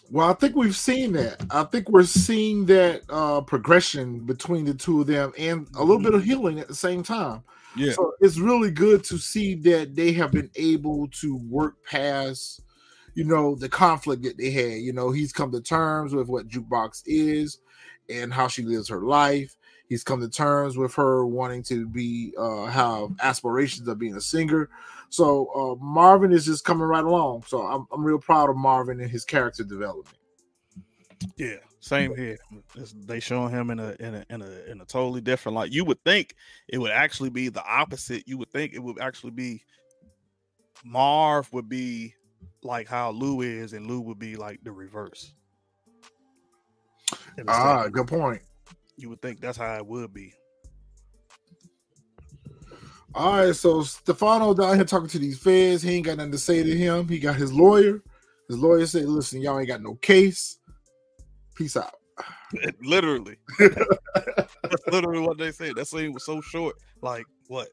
well, 0.10 0.30
I 0.30 0.34
think 0.34 0.56
we've 0.56 0.76
seen 0.76 1.14
that. 1.14 1.46
I 1.50 1.64
think 1.64 1.90
we're 1.90 2.04
seeing 2.04 2.66
that 2.68 3.04
uh, 3.10 3.42
progression 3.42 4.26
between 4.26 4.66
the 4.66 4.74
two 4.74 5.02
of 5.02 5.08
them, 5.08 5.34
and 5.38 5.68
a 5.76 5.80
little 5.80 6.00
bit 6.00 6.14
of 6.14 6.22
mm-hmm. 6.22 6.30
healing 6.30 6.60
at 6.60 6.68
the 6.68 6.76
same 6.76 7.04
time. 7.04 7.44
Yeah, 7.78 7.94
so 7.94 8.14
it's 8.20 8.38
really 8.38 8.72
good 8.72 9.04
to 9.06 9.18
see 9.18 9.56
that 9.56 9.96
they 9.96 10.12
have 10.14 10.32
been 10.32 10.52
able 10.56 11.08
to 11.22 11.38
work 11.48 11.76
past 11.86 12.62
you 13.18 13.24
know, 13.24 13.56
the 13.56 13.68
conflict 13.68 14.22
that 14.22 14.38
they 14.38 14.52
had. 14.52 14.74
You 14.74 14.94
know, 14.94 15.10
he's 15.10 15.34
come 15.34 15.52
to 15.52 15.60
terms 15.60 16.14
with 16.14 16.28
what 16.28 16.48
Jukebox 16.48 17.02
is 17.08 17.58
and 18.08 18.32
how 18.32 18.48
she 18.48 18.62
lives 18.62 18.88
her 18.90 19.02
life. 19.02 19.58
He's 19.90 20.04
come 20.04 20.22
to 20.22 20.30
terms 20.30 20.78
with 20.78 20.94
her 20.94 21.26
wanting 21.26 21.64
to 21.64 21.88
be 21.88 22.34
uh 22.38 22.66
have 22.66 23.10
aspirations 23.24 23.88
of 23.88 23.98
being 23.98 24.16
a 24.16 24.22
singer. 24.22 24.70
So 25.10 25.48
uh 25.56 25.84
Marvin 25.84 26.32
is 26.32 26.46
just 26.46 26.64
coming 26.64 26.86
right 26.86 27.04
along. 27.04 27.46
So 27.48 27.62
I'm 27.64 27.88
I'm 27.92 28.04
real 28.04 28.20
proud 28.20 28.52
of 28.52 28.56
Marvin 28.56 29.02
and 29.02 29.10
his 29.10 29.26
character 29.26 29.64
development. 29.64 30.16
Yeah, 31.38 31.56
same 31.80 32.16
here. 32.16 32.38
They 33.06 33.20
showing 33.20 33.52
him 33.52 33.70
in 33.70 33.80
a 33.80 33.96
in 34.00 34.16
a 34.16 34.26
in 34.30 34.42
a 34.42 34.72
in 34.72 34.82
a 34.82 34.86
totally 34.86 35.22
different 35.22 35.56
light. 35.56 35.72
You 35.72 35.86
would 35.86 36.04
think 36.04 36.36
it 36.68 36.78
would 36.78 36.92
actually 36.92 37.30
be 37.30 37.50
the 37.50 37.64
opposite. 37.64 38.28
You 38.28 38.38
would 38.40 38.52
think 38.52 38.74
it 38.74 38.80
would 38.80 39.00
actually 39.00 39.32
be 39.32 39.64
Marv 40.84 41.52
would 41.54 41.70
be 41.70 42.16
like 42.64 42.88
how 42.88 43.12
Lou 43.12 43.42
is, 43.42 43.74
and 43.74 43.88
Lou 43.88 44.02
would 44.02 44.20
be 44.20 44.36
like 44.36 44.60
the 44.64 44.72
reverse. 44.72 45.34
Ah, 47.48 47.88
good 47.88 48.08
point. 48.08 48.42
You 48.98 49.10
would 49.10 49.22
think 49.22 49.40
that's 49.40 49.58
how 49.58 49.76
it 49.76 49.86
would 49.86 50.14
be. 50.14 50.34
All 53.14 53.46
right, 53.46 53.56
so 53.56 53.84
Stefano 53.84 54.54
down 54.54 54.76
here 54.76 54.84
talking 54.84 55.08
to 55.10 55.20
these 55.20 55.40
feds. 55.40 55.82
He 55.82 55.96
ain't 55.96 56.06
got 56.06 56.18
nothing 56.18 56.34
to 56.34 56.38
say 56.38 56.62
to 56.62 56.76
him. 56.76 57.08
He 57.08 57.20
got 57.20 57.36
his 57.36 57.54
lawyer. 57.54 58.02
His 58.48 58.58
lawyer 58.58 58.86
said, 58.86 59.06
"Listen, 59.06 59.42
y'all 59.42 59.60
ain't 59.60 59.68
got 59.68 59.82
no 59.82 59.96
case. 59.96 60.57
Peace 61.58 61.78
out." 61.78 61.96
literally, 62.82 63.36
that's 63.60 64.88
literally 64.92 65.20
what 65.20 65.38
they 65.38 65.52
said. 65.52 65.76
That 65.76 65.88
scene 65.88 66.14
was 66.14 66.26
so 66.26 66.42
short. 66.42 66.76
Like 67.02 67.26
what, 67.48 67.70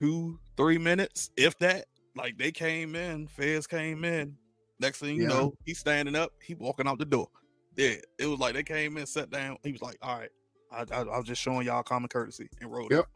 two, 0.00 0.38
three 0.56 0.78
minutes, 0.78 1.30
if 1.36 1.58
that. 1.58 1.86
Like 2.16 2.36
they 2.38 2.50
came 2.50 2.96
in, 2.96 3.28
feds 3.28 3.68
came 3.68 4.04
in. 4.04 4.36
Next 4.80 4.98
thing 4.98 5.14
you 5.16 5.22
yeah. 5.22 5.28
know, 5.28 5.54
he's 5.64 5.78
standing 5.78 6.16
up, 6.16 6.32
he 6.44 6.54
walking 6.54 6.88
out 6.88 6.98
the 6.98 7.04
door. 7.04 7.28
Yeah, 7.76 7.94
it 8.18 8.26
was 8.26 8.40
like 8.40 8.54
they 8.54 8.64
came 8.64 8.96
in, 8.96 9.06
sat 9.06 9.30
down. 9.30 9.58
He 9.62 9.70
was 9.72 9.80
like, 9.80 9.96
"All 10.02 10.18
right, 10.18 10.30
I, 10.72 10.84
I, 10.92 11.00
I 11.02 11.18
was 11.18 11.24
just 11.24 11.40
showing 11.40 11.66
y'all 11.66 11.82
common 11.82 12.08
courtesy," 12.08 12.48
and 12.60 12.70
wrote 12.70 12.90
yep. 12.90 13.06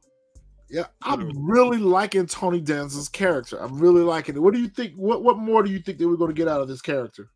Yeah, 0.70 0.86
I'm 1.02 1.46
really 1.46 1.78
liking 1.78 2.26
Tony 2.26 2.60
Danza's 2.60 3.08
character. 3.08 3.58
I'm 3.58 3.78
really 3.78 4.02
liking 4.02 4.36
it. 4.36 4.40
What 4.40 4.54
do 4.54 4.60
you 4.60 4.68
think? 4.68 4.94
What 4.94 5.22
what 5.22 5.38
more 5.38 5.62
do 5.62 5.70
you 5.70 5.78
think 5.78 5.98
that 5.98 6.08
we're 6.08 6.16
going 6.16 6.30
to 6.30 6.34
get 6.34 6.48
out 6.48 6.60
of 6.60 6.68
this 6.68 6.80
character? 6.80 7.30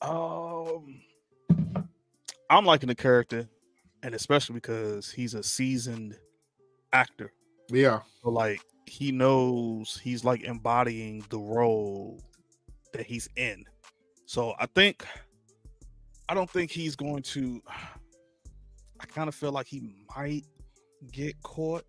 Um, 0.00 1.00
I'm 2.50 2.66
liking 2.66 2.88
the 2.88 2.94
character, 2.94 3.48
and 4.02 4.14
especially 4.14 4.54
because 4.54 5.10
he's 5.10 5.34
a 5.34 5.42
seasoned 5.42 6.18
actor. 6.92 7.32
Yeah. 7.70 8.00
So 8.22 8.30
like 8.30 8.60
he 8.86 9.10
knows 9.10 9.98
he's 10.02 10.24
like 10.24 10.42
embodying 10.42 11.24
the 11.30 11.38
role 11.38 12.20
that 12.92 13.06
he's 13.06 13.28
in. 13.36 13.64
So 14.26 14.54
I 14.58 14.66
think 14.66 15.06
I 16.28 16.34
don't 16.34 16.50
think 16.50 16.70
he's 16.70 16.94
going 16.94 17.22
to 17.22 17.62
I 19.00 19.06
kind 19.06 19.28
of 19.28 19.34
feel 19.34 19.52
like 19.52 19.66
he 19.66 19.94
might 20.14 20.44
get 21.10 21.40
caught. 21.42 21.84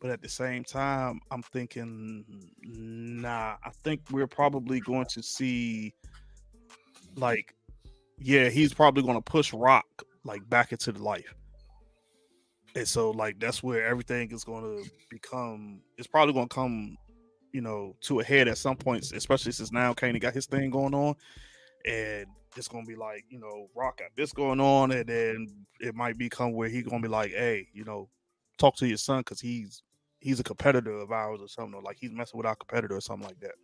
But 0.00 0.10
at 0.10 0.20
the 0.20 0.28
same 0.28 0.62
time, 0.62 1.20
I'm 1.30 1.42
thinking 1.42 2.24
nah, 2.62 3.56
I 3.64 3.70
think 3.82 4.02
we're 4.10 4.26
probably 4.26 4.80
going 4.80 5.06
to 5.06 5.22
see 5.22 5.94
like 7.16 7.54
yeah, 8.18 8.48
he's 8.48 8.72
probably 8.72 9.02
going 9.02 9.16
to 9.16 9.22
push 9.22 9.52
Raq 9.52 9.82
like 10.24 10.48
back 10.48 10.72
into 10.72 10.92
the 10.92 11.02
life. 11.02 11.34
And 12.74 12.86
so 12.86 13.10
like 13.10 13.38
that's 13.38 13.62
where 13.62 13.86
everything 13.86 14.30
is 14.32 14.44
going 14.44 14.62
to 14.62 14.90
become 15.10 15.80
it's 15.96 16.06
probably 16.06 16.34
going 16.34 16.48
to 16.48 16.54
come 16.54 16.96
you 17.52 17.62
know 17.62 17.96
to 18.02 18.20
a 18.20 18.24
head 18.24 18.48
at 18.48 18.58
some 18.58 18.76
points 18.76 19.12
especially 19.12 19.52
since 19.52 19.72
now 19.72 19.94
Kane 19.94 20.18
got 20.18 20.34
his 20.34 20.46
thing 20.46 20.70
going 20.70 20.94
on. 20.94 21.14
And 21.86 22.26
it's 22.56 22.68
going 22.68 22.84
to 22.84 22.88
be 22.88 22.96
like 22.96 23.24
you 23.28 23.38
know 23.38 23.68
Raq 23.76 23.98
got 23.98 24.10
this 24.14 24.32
going 24.32 24.60
on 24.60 24.92
and 24.92 25.08
then 25.08 25.66
it 25.80 25.94
might 25.94 26.18
become 26.18 26.52
where 26.52 26.68
he's 26.68 26.84
going 26.84 27.00
to 27.00 27.08
be 27.08 27.12
like 27.12 27.30
hey 27.30 27.68
you 27.72 27.84
know 27.84 28.08
talk 28.58 28.76
to 28.76 28.86
your 28.86 28.96
son 28.96 29.20
because 29.20 29.40
he's 29.40 29.82
he's 30.20 30.40
a 30.40 30.44
competitor 30.44 30.98
of 30.98 31.12
ours 31.12 31.40
or 31.40 31.48
something 31.48 31.74
or 31.74 31.82
like 31.82 31.96
he's 32.00 32.12
messing 32.12 32.36
with 32.36 32.46
our 32.46 32.56
competitor 32.56 32.96
or 32.96 33.00
something 33.00 33.28
like 33.28 33.40
that 33.40 33.54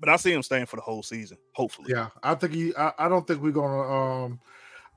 but 0.00 0.08
I 0.08 0.16
see 0.16 0.32
him 0.32 0.42
staying 0.42 0.66
for 0.66 0.76
the 0.76 0.82
whole 0.82 1.02
season, 1.02 1.38
hopefully. 1.52 1.92
Yeah, 1.92 2.08
I 2.22 2.34
think 2.34 2.54
he. 2.54 2.74
I, 2.76 2.92
I 2.98 3.08
don't 3.08 3.26
think 3.26 3.42
we're 3.42 3.52
gonna. 3.52 4.24
Um, 4.24 4.40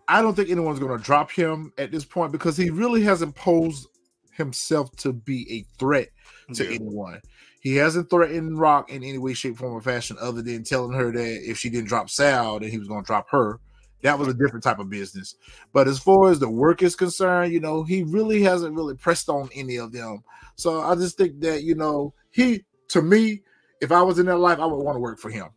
I 0.07 0.21
don't 0.21 0.35
think 0.35 0.49
anyone's 0.49 0.79
to 0.79 0.97
drop 0.97 1.31
him 1.31 1.71
at 1.77 1.91
this 1.91 2.03
point 2.03 2.31
because 2.31 2.57
he 2.57 2.69
really 2.69 3.01
hasn't 3.01 3.35
posed 3.35 3.87
himself 4.33 4.93
to 4.97 5.13
be 5.13 5.49
a 5.51 5.79
threat 5.79 6.09
to 6.53 6.65
yeah. 6.65 6.75
anyone. 6.75 7.21
He 7.61 7.75
hasn't 7.75 8.09
threatened 8.09 8.57
Raq 8.57 8.89
in 8.89 9.03
any 9.03 9.19
way, 9.19 9.33
shape, 9.33 9.57
form, 9.57 9.73
or 9.73 9.81
fashion 9.81 10.17
other 10.19 10.41
than 10.41 10.63
telling 10.63 10.97
her 10.97 11.11
that 11.11 11.49
if 11.49 11.57
she 11.57 11.69
didn't 11.69 11.87
drop 11.87 12.09
Sal, 12.09 12.59
then 12.59 12.71
he 12.71 12.79
was 12.79 12.87
going 12.87 13.03
to 13.03 13.07
drop 13.07 13.29
her. 13.29 13.59
That 14.01 14.17
was 14.17 14.27
a 14.27 14.33
different 14.33 14.63
type 14.63 14.79
of 14.79 14.89
business. 14.89 15.35
But 15.71 15.87
as 15.87 15.99
far 15.99 16.31
as 16.31 16.39
the 16.39 16.49
work 16.49 16.81
is 16.81 16.95
concerned, 16.95 17.53
you 17.53 17.59
know, 17.59 17.83
he 17.83 18.01
really 18.01 18.41
hasn't 18.41 18.75
really 18.75 18.95
pressed 18.95 19.29
on 19.29 19.49
any 19.53 19.75
of 19.75 19.91
them. 19.91 20.23
So 20.55 20.81
I 20.81 20.95
just 20.95 21.17
think 21.17 21.39
that, 21.41 21.61
you 21.63 21.75
know, 21.75 22.15
he, 22.31 22.65
to 22.89 23.01
me, 23.03 23.43
if 23.81 23.91
I 23.91 24.01
was 24.01 24.19
in 24.19 24.27
that 24.27 24.37
life, 24.37 24.59
I 24.59 24.65
would 24.65 24.77
want 24.77 24.95
to 24.95 25.01
work 25.01 25.19
for 25.19 25.29
him 25.29 25.49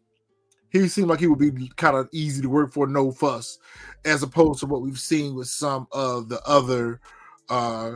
he 0.82 0.88
seemed 0.88 1.08
like 1.08 1.20
he 1.20 1.28
would 1.28 1.38
be 1.38 1.70
kind 1.76 1.96
of 1.96 2.08
easy 2.12 2.42
to 2.42 2.48
work 2.48 2.72
for, 2.72 2.86
no 2.86 3.12
fuss, 3.12 3.58
as 4.04 4.24
opposed 4.24 4.58
to 4.60 4.66
what 4.66 4.82
we've 4.82 4.98
seen 4.98 5.34
with 5.34 5.46
some 5.46 5.86
of 5.92 6.28
the 6.28 6.42
other 6.44 7.00
uh, 7.48 7.92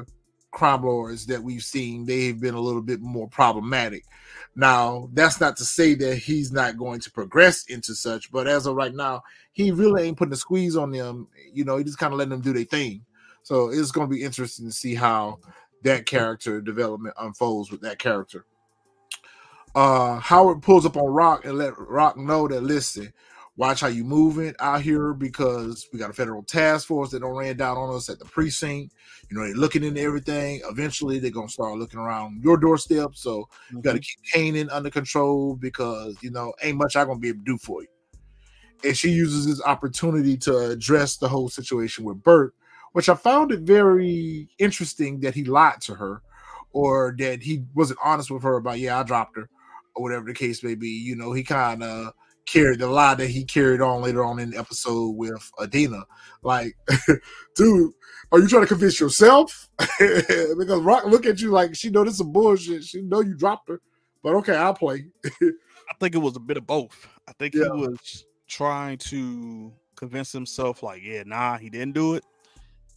crime 0.52 0.85
lords 0.85 1.26
that 1.26 1.42
we've 1.42 1.64
seen. 1.64 2.06
They've 2.06 2.40
been 2.40 2.54
a 2.54 2.61
little 2.61 2.80
bit 2.80 3.00
more 3.00 3.28
problematic. 3.28 4.04
Now, 4.54 5.11
that's 5.12 5.40
not 5.40 5.56
to 5.56 5.64
say 5.64 5.94
that 5.94 6.18
he's 6.18 6.52
not 6.52 6.78
going 6.78 7.00
to 7.00 7.11
progress 7.11 7.64
into 7.66 7.97
such, 7.97 8.30
but 8.30 8.47
as 8.47 8.66
of 8.66 8.76
right 8.76 8.94
now, 8.94 9.23
he 9.52 9.73
really 9.73 10.04
ain't 10.04 10.16
putting 10.16 10.32
a 10.32 10.37
squeeze 10.37 10.76
on 10.76 10.92
them. 10.92 11.26
You 11.52 11.64
know, 11.64 11.78
he 11.78 11.85
just 11.85 11.99
kind 11.99 12.12
of 12.12 12.18
letting 12.18 12.30
them 12.30 12.42
do 12.42 12.52
their 12.52 12.62
thing. 12.62 13.04
So 13.42 13.70
it's 13.70 13.90
going 13.90 14.08
to 14.08 14.14
be 14.14 14.23
interesting 14.23 14.66
to 14.66 14.73
see 14.73 14.94
how 14.94 15.40
that 15.82 16.06
character 16.06 16.61
development 16.61 17.16
unfolds 17.18 17.73
with 17.73 17.80
that 17.80 17.99
character 17.99 18.47
uh 19.78 20.18
Howard 20.18 20.61
pulls 20.61 20.85
up 20.85 20.97
on 20.97 21.04
Raq 21.04 21.44
and 21.44 21.56
let 21.56 21.73
Raq 21.75 22.16
know 22.16 22.49
that 22.49 22.64
listen, 22.64 23.12
watch 23.56 23.80
how 23.80 23.87
you 23.87 24.02
moving 24.02 24.52
out 24.58 24.80
here 24.80 25.14
because 25.14 25.88
we 25.92 26.00
got 26.00 26.11
a 26.11 26.14
federal 26.14 26.42
task 26.42 26.88
force 26.88 27.11
that 27.11 27.20
don't 27.20 27.37
ran 27.37 27.56
down 27.56 27.76
on 27.76 27.94
us 27.94 28.08
at 28.08 28.18
the 28.18 28.25
precinct. 28.25 28.92
You 29.30 29.37
know, 29.37 29.44
they're 29.44 29.54
looking 29.54 29.85
into 29.85 30.00
everything. 30.00 30.62
Eventually, 30.68 31.20
they're 31.20 31.30
gonna 31.30 31.49
start 31.49 31.78
looking 31.78 32.00
around 32.00 32.42
your 32.42 32.56
doorstep. 32.56 33.14
So 33.14 33.42
mm-hmm. 33.42 33.76
you 33.76 33.82
got 33.82 33.92
to 33.92 34.00
keep 34.00 34.18
Kanan 34.35 34.68
under 34.73 34.90
control 34.90 35.54
because 35.54 36.16
you 36.23 36.32
know 36.32 36.52
ain't 36.61 36.76
much 36.76 36.97
I'm 36.97 37.06
gonna 37.06 37.20
be 37.20 37.28
able 37.28 37.38
to 37.38 37.44
do 37.44 37.58
for 37.58 37.82
you. 37.82 37.88
And 38.82 38.97
she 38.97 39.11
uses 39.11 39.47
this 39.47 39.62
opportunity 39.62 40.37
to 40.38 40.70
address 40.70 41.18
the 41.18 41.28
whole 41.28 41.49
situation 41.49 42.02
with 42.02 42.20
Burt, 42.25 42.52
which 42.94 43.08
I 43.08 43.14
found 43.14 43.52
it 43.52 43.61
very 43.61 44.49
interesting 44.58 45.20
that 45.20 45.37
he 45.37 45.44
lied 45.44 45.80
to 45.82 45.94
her, 45.94 46.23
or 46.73 47.14
that 47.20 47.44
he 47.44 47.62
wasn't 47.76 48.00
honest 48.04 48.28
with 48.28 48.42
her 48.42 48.56
about 48.56 48.80
yeah 48.80 48.99
I 48.99 49.04
dropped 49.04 49.37
her 49.37 49.49
or 49.99 50.02
whatever 50.02 50.26
the 50.26 50.35
case 50.35 50.62
may 50.62 50.75
be. 50.75 50.88
You 50.88 51.17
know, 51.17 51.33
he 51.33 51.43
kind 51.43 51.83
of 51.83 52.12
carried 52.47 52.78
the 52.78 52.87
lie 52.87 53.14
that 53.14 53.26
he 53.26 53.45
carried 53.45 53.81
on 53.81 54.02
later 54.02 54.25
on 54.25 54.38
in 54.38 54.50
the 54.50 54.59
episode 54.59 55.11
with 55.17 55.50
Adina. 55.61 56.05
Like, 56.43 56.76
dude, 57.57 57.93
are 58.33 58.38
you 58.38 58.49
trying 58.49 58.62
to 58.62 58.69
convince 58.69 59.00
yourself? 59.00 59.69
because 59.78 60.81
Raq 60.81 61.05
look 61.05 61.26
at 61.26 61.40
you 61.40 61.50
like 61.50 61.75
she 61.75 61.90
know 61.90 62.05
this 62.05 62.14
is 62.14 62.23
bullshit. 62.23 62.85
She 62.85 63.02
know 63.02 63.21
you 63.21 63.35
dropped 63.35 63.69
her, 63.69 63.81
but 64.23 64.35
okay, 64.37 64.57
I'll 64.57 64.75
play. 64.75 65.07
I 65.25 65.95
think 66.00 66.14
it 66.14 66.19
was 66.19 66.37
a 66.37 66.40
bit 66.40 66.57
of 66.57 66.67
both. 66.67 67.09
I 67.26 67.33
think 67.33 67.55
yeah. 67.55 67.64
he 67.64 67.71
was 67.71 68.25
trying 68.47 68.99
to 68.99 69.73
convince 69.97 70.33
himself, 70.33 70.83
like, 70.83 71.02
yeah, 71.02 71.25
nah, 71.26 71.59
he 71.59 71.69
didn't 71.69 71.95
do 71.95 72.14
it. 72.14 72.25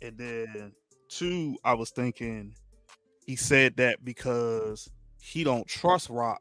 And 0.01 0.17
then 0.17 0.73
two, 1.09 1.57
I 1.63 1.73
was 1.73 1.89
thinking 1.89 2.53
he 3.25 3.35
said 3.35 3.77
that 3.77 4.03
because 4.03 4.89
he 5.21 5.43
don't 5.43 5.67
trust 5.67 6.09
Raq 6.09 6.37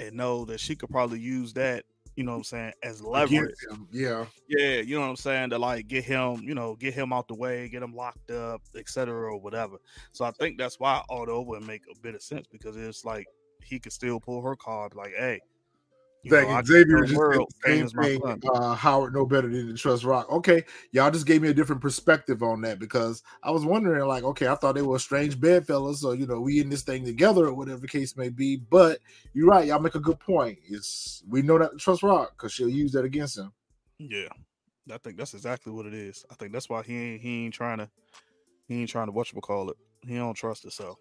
and 0.00 0.16
know 0.16 0.44
that 0.46 0.60
she 0.60 0.74
could 0.74 0.90
probably 0.90 1.20
use 1.20 1.52
that 1.54 1.84
you 2.16 2.24
know 2.24 2.32
what 2.32 2.38
I'm 2.38 2.44
saying, 2.44 2.72
as 2.82 3.02
leverage. 3.02 3.54
Yeah. 3.90 4.26
Yeah, 4.48 4.80
you 4.80 4.96
know 4.96 5.02
what 5.02 5.08
I'm 5.08 5.16
saying, 5.16 5.50
to 5.50 5.58
like 5.58 5.88
get 5.88 6.04
him, 6.04 6.42
you 6.42 6.54
know, 6.54 6.74
get 6.74 6.94
him 6.94 7.12
out 7.12 7.28
the 7.28 7.34
way, 7.34 7.68
get 7.68 7.82
him 7.82 7.94
locked 7.94 8.30
up, 8.30 8.60
etc. 8.76 9.14
or 9.14 9.40
whatever. 9.40 9.76
So 10.12 10.24
I 10.24 10.30
think 10.32 10.58
that's 10.58 10.78
why 10.78 11.02
all 11.08 11.30
over 11.30 11.60
make 11.60 11.82
a 11.90 11.98
bit 12.00 12.14
of 12.14 12.22
sense 12.22 12.46
because 12.50 12.76
it's 12.76 13.04
like 13.04 13.26
he 13.64 13.78
could 13.78 13.92
still 13.92 14.20
pull 14.20 14.42
her 14.42 14.56
card, 14.56 14.94
like, 14.94 15.14
hey, 15.16 15.40
that 16.30 16.48
know, 16.48 16.62
Xavier 16.64 17.02
just 17.02 17.16
world, 17.16 17.52
same 17.64 17.88
thing. 17.88 18.22
Uh, 18.54 18.74
Howard 18.74 19.14
no 19.14 19.26
better 19.26 19.48
than 19.48 19.74
trust 19.76 20.04
Raq. 20.04 20.30
Okay, 20.30 20.64
y'all 20.92 21.10
just 21.10 21.26
gave 21.26 21.42
me 21.42 21.48
a 21.48 21.54
different 21.54 21.82
perspective 21.82 22.42
on 22.42 22.60
that 22.62 22.78
because 22.78 23.22
I 23.42 23.50
was 23.50 23.64
wondering, 23.64 24.06
like, 24.06 24.22
okay, 24.24 24.46
I 24.46 24.54
thought 24.54 24.74
they 24.74 24.82
were 24.82 24.98
strange 24.98 25.40
bedfellows, 25.40 26.00
so 26.00 26.12
you 26.12 26.26
know, 26.26 26.40
we 26.40 26.60
in 26.60 26.70
this 26.70 26.82
thing 26.82 27.04
together 27.04 27.46
or 27.46 27.54
whatever 27.54 27.80
the 27.80 27.88
case 27.88 28.16
may 28.16 28.28
be. 28.28 28.56
But 28.56 29.00
you're 29.32 29.48
right, 29.48 29.66
y'all 29.66 29.80
make 29.80 29.94
a 29.94 30.00
good 30.00 30.20
point. 30.20 30.58
It's 30.68 31.22
we 31.28 31.42
know 31.42 31.58
that 31.58 31.78
trust 31.78 32.02
Raq 32.02 32.28
because 32.30 32.52
she'll 32.52 32.68
use 32.68 32.92
that 32.92 33.04
against 33.04 33.38
him. 33.38 33.52
Yeah, 33.98 34.28
I 34.90 34.98
think 34.98 35.16
that's 35.16 35.34
exactly 35.34 35.72
what 35.72 35.86
it 35.86 35.94
is. 35.94 36.24
I 36.30 36.34
think 36.34 36.52
that's 36.52 36.68
why 36.68 36.82
he 36.82 36.96
ain't 36.96 37.20
he 37.20 37.44
ain't 37.44 37.54
trying 37.54 37.78
to 37.78 37.90
he 38.68 38.80
ain't 38.80 38.90
trying 38.90 39.06
to 39.06 39.12
what 39.12 39.32
you 39.32 39.40
call 39.40 39.70
it. 39.70 39.76
He 40.06 40.16
don't 40.16 40.34
trust 40.34 40.64
herself. 40.64 40.98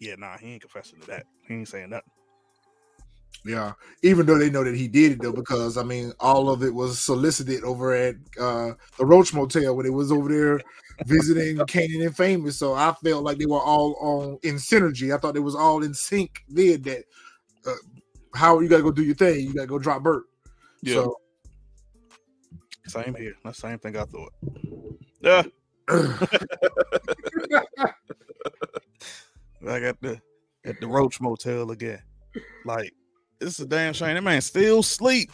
Yeah, 0.00 0.16
nah, 0.16 0.36
he 0.38 0.52
ain't 0.52 0.62
confessing 0.62 1.00
to 1.00 1.06
that. 1.08 1.26
He 1.46 1.54
ain't 1.54 1.68
saying 1.68 1.90
nothing. 1.90 2.10
Yeah, 3.44 3.72
even 4.02 4.26
though 4.26 4.38
they 4.38 4.50
know 4.50 4.62
that 4.62 4.76
he 4.76 4.86
did 4.86 5.12
it 5.12 5.22
though, 5.22 5.32
because 5.32 5.76
I 5.76 5.82
mean, 5.82 6.12
all 6.20 6.48
of 6.48 6.62
it 6.62 6.72
was 6.72 7.00
solicited 7.00 7.64
over 7.64 7.92
at 7.92 8.14
uh, 8.40 8.72
the 8.98 9.04
Roach 9.04 9.34
Motel 9.34 9.74
when 9.74 9.84
it 9.84 9.92
was 9.92 10.12
over 10.12 10.28
there 10.28 10.60
visiting 11.06 11.56
Kanan 11.66 12.06
and 12.06 12.16
Famous. 12.16 12.56
So 12.56 12.74
I 12.74 12.94
felt 13.02 13.24
like 13.24 13.38
they 13.38 13.46
were 13.46 13.60
all 13.60 13.96
on 14.00 14.38
in 14.44 14.56
synergy. 14.56 15.12
I 15.12 15.18
thought 15.18 15.36
it 15.36 15.40
was 15.40 15.56
all 15.56 15.82
in 15.82 15.92
sync. 15.92 16.44
Then 16.48 16.82
that 16.82 17.04
uh, 17.66 17.74
how 18.34 18.60
you 18.60 18.68
gotta 18.68 18.84
go 18.84 18.92
do 18.92 19.02
your 19.02 19.16
thing. 19.16 19.40
You 19.40 19.54
gotta 19.54 19.66
go 19.66 19.78
drop 19.78 20.04
Bert. 20.04 20.22
Yeah. 20.82 20.94
So, 20.94 21.16
same 22.86 23.16
here. 23.16 23.34
That's 23.42 23.60
the 23.60 23.68
same 23.68 23.78
thing 23.78 23.96
I 23.96 24.04
thought. 24.04 24.32
Yeah. 25.20 25.42
I 29.68 29.80
got 29.80 30.00
the 30.00 30.20
at 30.64 30.80
the 30.80 30.86
Roach 30.86 31.20
Motel 31.20 31.72
again. 31.72 32.02
Like 32.64 32.94
it's 33.42 33.58
a 33.58 33.66
damn 33.66 33.92
shame. 33.92 34.14
That 34.14 34.22
man 34.22 34.40
still 34.40 34.82
sleep. 34.82 35.32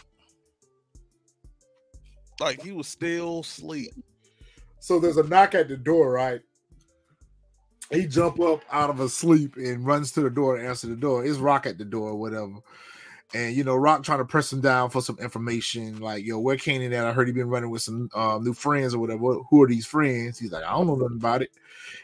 Like 2.39 2.61
he 2.61 2.71
was 2.71 2.87
still 2.87 3.43
sleep. 3.43 3.91
So 4.79 4.99
there's 4.99 5.17
a 5.17 5.23
knock 5.23 5.55
at 5.55 5.67
the 5.67 5.77
door, 5.77 6.13
right? 6.13 6.41
He 7.91 8.05
jump 8.05 8.39
up 8.39 8.61
out 8.71 8.89
of 8.89 8.99
his 8.99 9.15
sleep 9.15 9.55
and 9.55 9.85
runs 9.85 10.11
to 10.13 10.21
the 10.21 10.29
door 10.29 10.57
to 10.57 10.67
answer 10.67 10.87
the 10.87 10.95
door. 10.95 11.25
It's 11.25 11.37
Raq 11.37 11.65
at 11.65 11.77
the 11.77 11.85
door 11.85 12.09
or 12.09 12.15
whatever. 12.15 12.55
And 13.33 13.55
you 13.55 13.63
know, 13.63 13.75
Raq 13.75 14.03
trying 14.03 14.19
to 14.19 14.25
press 14.25 14.51
him 14.53 14.61
down 14.61 14.89
for 14.89 15.01
some 15.01 15.17
information, 15.19 15.99
like, 15.99 16.25
yo, 16.25 16.39
where 16.39 16.55
Kanan 16.55 16.93
at? 16.93 17.05
I 17.05 17.13
heard 17.13 17.27
he 17.27 17.33
been 17.33 17.49
running 17.49 17.69
with 17.69 17.81
some 17.81 18.09
uh, 18.13 18.39
new 18.41 18.53
friends 18.53 18.93
or 18.93 18.99
whatever. 18.99 19.35
Who 19.49 19.61
are 19.61 19.67
these 19.67 19.85
friends? 19.85 20.39
He's 20.39 20.51
like, 20.51 20.63
I 20.63 20.71
don't 20.71 20.87
know 20.87 20.95
nothing 20.95 21.17
about 21.17 21.41
it. 21.41 21.51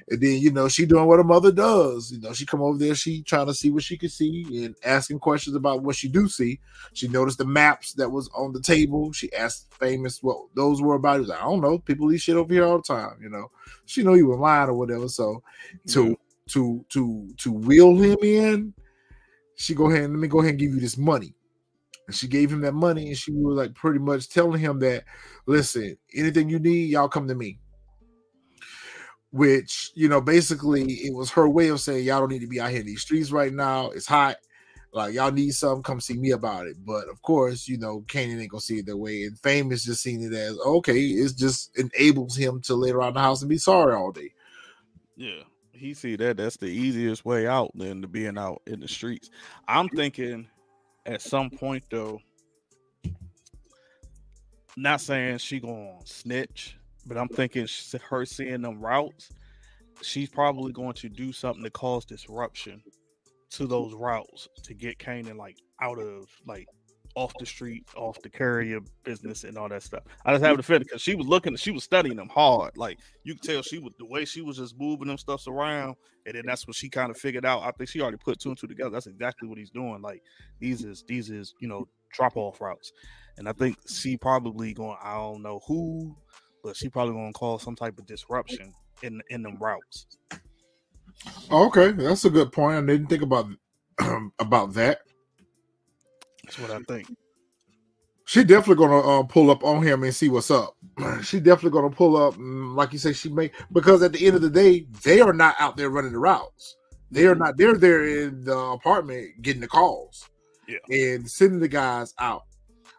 And 0.09 0.21
then 0.21 0.37
you 0.37 0.51
know 0.51 0.67
she 0.67 0.85
doing 0.85 1.05
what 1.05 1.19
a 1.19 1.23
mother 1.23 1.51
does. 1.51 2.11
You 2.11 2.19
know 2.19 2.33
she 2.33 2.45
come 2.45 2.61
over 2.61 2.77
there, 2.77 2.95
she 2.95 3.23
trying 3.23 3.47
to 3.47 3.53
see 3.53 3.71
what 3.71 3.83
she 3.83 3.97
could 3.97 4.11
see 4.11 4.65
and 4.65 4.75
asking 4.83 5.19
questions 5.19 5.55
about 5.55 5.83
what 5.83 5.95
she 5.95 6.07
do 6.07 6.27
see. 6.27 6.59
She 6.93 7.07
noticed 7.07 7.37
the 7.37 7.45
maps 7.45 7.93
that 7.93 8.09
was 8.09 8.29
on 8.35 8.53
the 8.53 8.61
table. 8.61 9.11
She 9.11 9.33
asked 9.33 9.73
famous 9.73 10.21
what 10.21 10.37
those 10.55 10.81
were 10.81 10.95
about. 10.95 11.15
He 11.15 11.19
was 11.21 11.29
like, 11.29 11.41
I 11.41 11.45
don't 11.45 11.61
know. 11.61 11.79
People 11.79 12.07
leave 12.07 12.21
shit 12.21 12.35
over 12.35 12.53
here 12.53 12.65
all 12.65 12.77
the 12.77 12.83
time. 12.83 13.17
You 13.21 13.29
know, 13.29 13.51
she 13.85 14.03
know 14.03 14.13
he 14.13 14.23
was 14.23 14.39
lying 14.39 14.69
or 14.69 14.75
whatever. 14.75 15.07
So 15.07 15.41
to 15.87 16.09
yeah. 16.09 16.15
to 16.49 16.85
to 16.89 17.33
to 17.37 17.51
wheel 17.51 17.95
him 17.95 18.17
in, 18.21 18.73
she 19.55 19.73
go 19.73 19.89
ahead. 19.89 20.09
Let 20.09 20.19
me 20.19 20.27
go 20.27 20.39
ahead 20.39 20.51
and 20.51 20.59
give 20.59 20.73
you 20.73 20.79
this 20.79 20.97
money. 20.97 21.33
And 22.07 22.15
she 22.15 22.27
gave 22.27 22.51
him 22.51 22.61
that 22.61 22.73
money, 22.73 23.07
and 23.07 23.17
she 23.17 23.31
was 23.31 23.57
like 23.57 23.73
pretty 23.73 23.97
much 23.97 24.29
telling 24.29 24.61
him 24.61 24.77
that, 24.79 25.05
listen, 25.47 25.97
anything 26.13 26.49
you 26.49 26.59
need, 26.59 26.91
y'all 26.91 27.07
come 27.07 27.27
to 27.27 27.33
me 27.33 27.57
which 29.35 29.91
you 29.95 30.07
know 30.07 30.21
basically 30.21 30.83
it 30.83 31.13
was 31.13 31.29
her 31.29 31.49
way 31.49 31.67
of 31.67 31.81
saying 31.81 32.05
y'all 32.05 32.21
don't 32.21 32.31
need 32.31 32.39
to 32.39 32.47
be 32.47 32.61
out 32.61 32.69
here 32.69 32.79
in 32.79 32.85
these 32.85 33.01
streets 33.01 33.31
right 33.31 33.51
now. 33.51 33.89
It's 33.89 34.07
hot. 34.07 34.37
Like 34.93 35.13
y'all 35.13 35.29
need 35.29 35.51
something, 35.51 35.83
come 35.83 35.99
see 35.99 36.13
me 36.13 36.31
about 36.31 36.67
it. 36.67 36.77
But 36.85 37.09
of 37.09 37.21
course, 37.21 37.67
you 37.67 37.77
know, 37.77 38.05
Kanan 38.07 38.39
ain't 38.39 38.49
gonna 38.49 38.61
see 38.61 38.77
it 38.77 38.85
that 38.85 38.95
way. 38.95 39.23
And 39.23 39.37
Famous 39.39 39.83
just 39.83 40.01
seen 40.01 40.23
it 40.23 40.33
as 40.33 40.57
okay, 40.57 40.97
it 40.97 41.33
just 41.35 41.77
enables 41.77 42.37
him 42.37 42.61
to 42.61 42.75
lay 42.75 42.91
around 42.91 43.15
the 43.15 43.19
house 43.19 43.41
and 43.41 43.49
be 43.49 43.57
sorry 43.57 43.93
all 43.93 44.13
day. 44.13 44.31
Yeah, 45.17 45.41
he 45.73 45.93
see 45.93 46.15
that 46.15 46.37
that's 46.37 46.55
the 46.55 46.67
easiest 46.67 47.25
way 47.25 47.45
out 47.45 47.71
than 47.75 48.01
to 48.03 48.07
being 48.07 48.37
out 48.37 48.61
in 48.67 48.79
the 48.79 48.87
streets. 48.87 49.31
I'm 49.67 49.89
thinking 49.89 50.47
at 51.05 51.21
some 51.21 51.49
point 51.49 51.83
though, 51.91 52.21
not 54.77 55.01
saying 55.01 55.39
she 55.39 55.59
gonna 55.59 55.97
snitch, 56.05 56.77
but 57.05 57.17
I'm 57.17 57.27
thinking 57.27 57.67
her 58.09 58.25
seeing 58.25 58.61
them 58.61 58.79
routes, 58.79 59.29
she's 60.01 60.29
probably 60.29 60.71
going 60.71 60.93
to 60.93 61.09
do 61.09 61.31
something 61.31 61.63
to 61.63 61.69
cause 61.69 62.05
disruption 62.05 62.81
to 63.51 63.67
those 63.67 63.93
routes 63.93 64.47
to 64.63 64.73
get 64.73 64.97
Kanan 64.97 65.37
like 65.37 65.57
out 65.81 65.99
of 65.99 66.27
like 66.45 66.67
off 67.15 67.33
the 67.39 67.45
street, 67.45 67.85
off 67.95 68.21
the 68.21 68.29
carrier 68.29 68.79
business 69.03 69.45
and 69.45 69.57
all 69.57 69.69
that 69.69 69.81
stuff. 69.81 70.03
I 70.25 70.33
just 70.33 70.43
have 70.43 70.57
the 70.57 70.63
feeling 70.63 70.83
because 70.83 71.01
she 71.01 71.15
was 71.15 71.25
looking, 71.25 71.55
she 71.55 71.71
was 71.71 71.83
studying 71.83 72.17
them 72.17 72.27
hard. 72.27 72.77
Like 72.77 72.99
you 73.23 73.35
could 73.35 73.43
tell 73.43 73.61
she 73.61 73.79
was 73.79 73.93
the 73.97 74.05
way 74.05 74.25
she 74.25 74.41
was 74.41 74.57
just 74.57 74.77
moving 74.77 75.07
them 75.07 75.17
stuffs 75.17 75.47
around, 75.47 75.95
and 76.25 76.35
then 76.35 76.43
that's 76.45 76.67
what 76.67 76.75
she 76.75 76.89
kind 76.89 77.09
of 77.09 77.17
figured 77.17 77.45
out. 77.45 77.63
I 77.63 77.71
think 77.71 77.89
she 77.89 78.01
already 78.01 78.17
put 78.17 78.39
two 78.39 78.49
and 78.49 78.57
two 78.57 78.67
together. 78.67 78.89
That's 78.89 79.07
exactly 79.07 79.47
what 79.47 79.57
he's 79.57 79.71
doing. 79.71 80.01
Like 80.01 80.21
these 80.59 80.83
is 80.83 81.03
these 81.07 81.29
is 81.29 81.53
you 81.59 81.67
know 81.67 81.87
drop 82.11 82.35
off 82.35 82.59
routes, 82.59 82.91
and 83.37 83.47
I 83.47 83.53
think 83.53 83.77
she 83.87 84.17
probably 84.17 84.73
going. 84.73 84.97
I 85.01 85.15
don't 85.15 85.41
know 85.41 85.61
who 85.67 86.17
but 86.65 86.75
she 86.75 86.89
probably 86.89 87.13
gonna 87.13 87.31
cause 87.31 87.61
some 87.61 87.75
type 87.75 87.97
of 87.99 88.07
disruption 88.07 88.73
in 89.03 89.21
in 89.29 89.43
them 89.43 89.55
routes. 89.59 90.07
Okay, 91.51 91.91
that's 91.91 92.25
a 92.25 92.29
good 92.29 92.51
point. 92.51 92.77
I 92.77 92.81
didn't 92.81 93.07
think 93.07 93.21
about 93.21 93.47
about 94.39 94.73
that. 94.73 95.01
That's 96.43 96.59
what 96.59 96.71
I 96.71 96.79
think. 96.87 97.15
She 98.25 98.43
definitely 98.43 98.83
gonna 98.83 98.99
uh, 98.99 99.23
pull 99.23 99.51
up 99.51 99.63
on 99.63 99.83
him 99.83 100.03
and 100.03 100.13
see 100.13 100.29
what's 100.29 100.49
up. 100.49 100.75
she 101.23 101.39
definitely 101.39 101.79
gonna 101.79 101.95
pull 101.95 102.17
up, 102.17 102.33
mm, 102.33 102.75
like 102.75 102.91
you 102.91 102.97
say, 102.97 103.13
she 103.13 103.29
may 103.29 103.51
because 103.71 104.01
at 104.01 104.13
the 104.13 104.25
end 104.25 104.35
of 104.35 104.41
the 104.41 104.49
day, 104.49 104.87
they 105.03 105.21
are 105.21 105.33
not 105.33 105.55
out 105.59 105.77
there 105.77 105.91
running 105.91 106.13
the 106.13 106.19
routes. 106.19 106.77
They 107.11 107.27
are 107.27 107.35
not. 107.35 107.57
They're 107.57 107.77
there 107.77 108.07
in 108.07 108.43
the 108.43 108.57
apartment 108.57 109.39
getting 109.43 109.61
the 109.61 109.67
calls, 109.67 110.27
yeah, 110.67 110.79
and 110.89 111.29
sending 111.29 111.59
the 111.59 111.67
guys 111.67 112.15
out. 112.17 112.45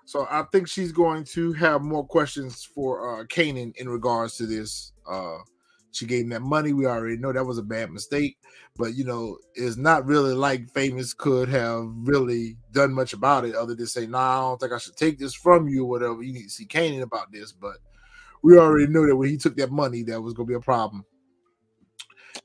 So 0.06 0.26
I 0.30 0.44
think 0.52 0.68
she's 0.68 0.92
going 0.92 1.24
to 1.24 1.52
have 1.54 1.82
more 1.82 2.06
questions 2.06 2.64
for 2.64 3.20
uh 3.20 3.24
Kanan 3.24 3.76
in 3.76 3.88
regards 3.88 4.36
to 4.36 4.46
this. 4.46 4.92
Uh 5.06 5.38
she 5.90 6.06
gave 6.06 6.24
him 6.24 6.28
that 6.30 6.42
money. 6.42 6.72
We 6.72 6.86
already 6.86 7.16
know 7.16 7.32
that 7.32 7.44
was 7.44 7.58
a 7.58 7.62
bad 7.62 7.90
mistake, 7.90 8.38
but 8.76 8.94
you 8.94 9.04
know, 9.04 9.38
it's 9.54 9.76
not 9.76 10.06
really 10.06 10.34
like 10.34 10.70
Famous 10.72 11.12
could 11.12 11.48
have 11.48 11.88
really 12.02 12.56
done 12.70 12.92
much 12.92 13.14
about 13.14 13.44
it 13.44 13.54
other 13.54 13.74
than 13.74 13.86
say, 13.86 14.06
nah, 14.06 14.38
I 14.38 14.40
don't 14.40 14.60
think 14.60 14.72
I 14.72 14.78
should 14.78 14.96
take 14.96 15.18
this 15.18 15.34
from 15.34 15.68
you 15.68 15.84
or 15.84 15.88
whatever. 15.88 16.22
You 16.22 16.34
need 16.34 16.44
to 16.44 16.50
see 16.50 16.66
Kanan 16.66 17.02
about 17.02 17.32
this, 17.32 17.50
but 17.50 17.78
we 18.42 18.58
already 18.58 18.86
knew 18.86 19.06
that 19.06 19.16
when 19.16 19.30
he 19.30 19.36
took 19.36 19.56
that 19.56 19.72
money, 19.72 20.02
that 20.04 20.20
was 20.20 20.34
gonna 20.34 20.46
be 20.46 20.54
a 20.54 20.60
problem 20.60 21.04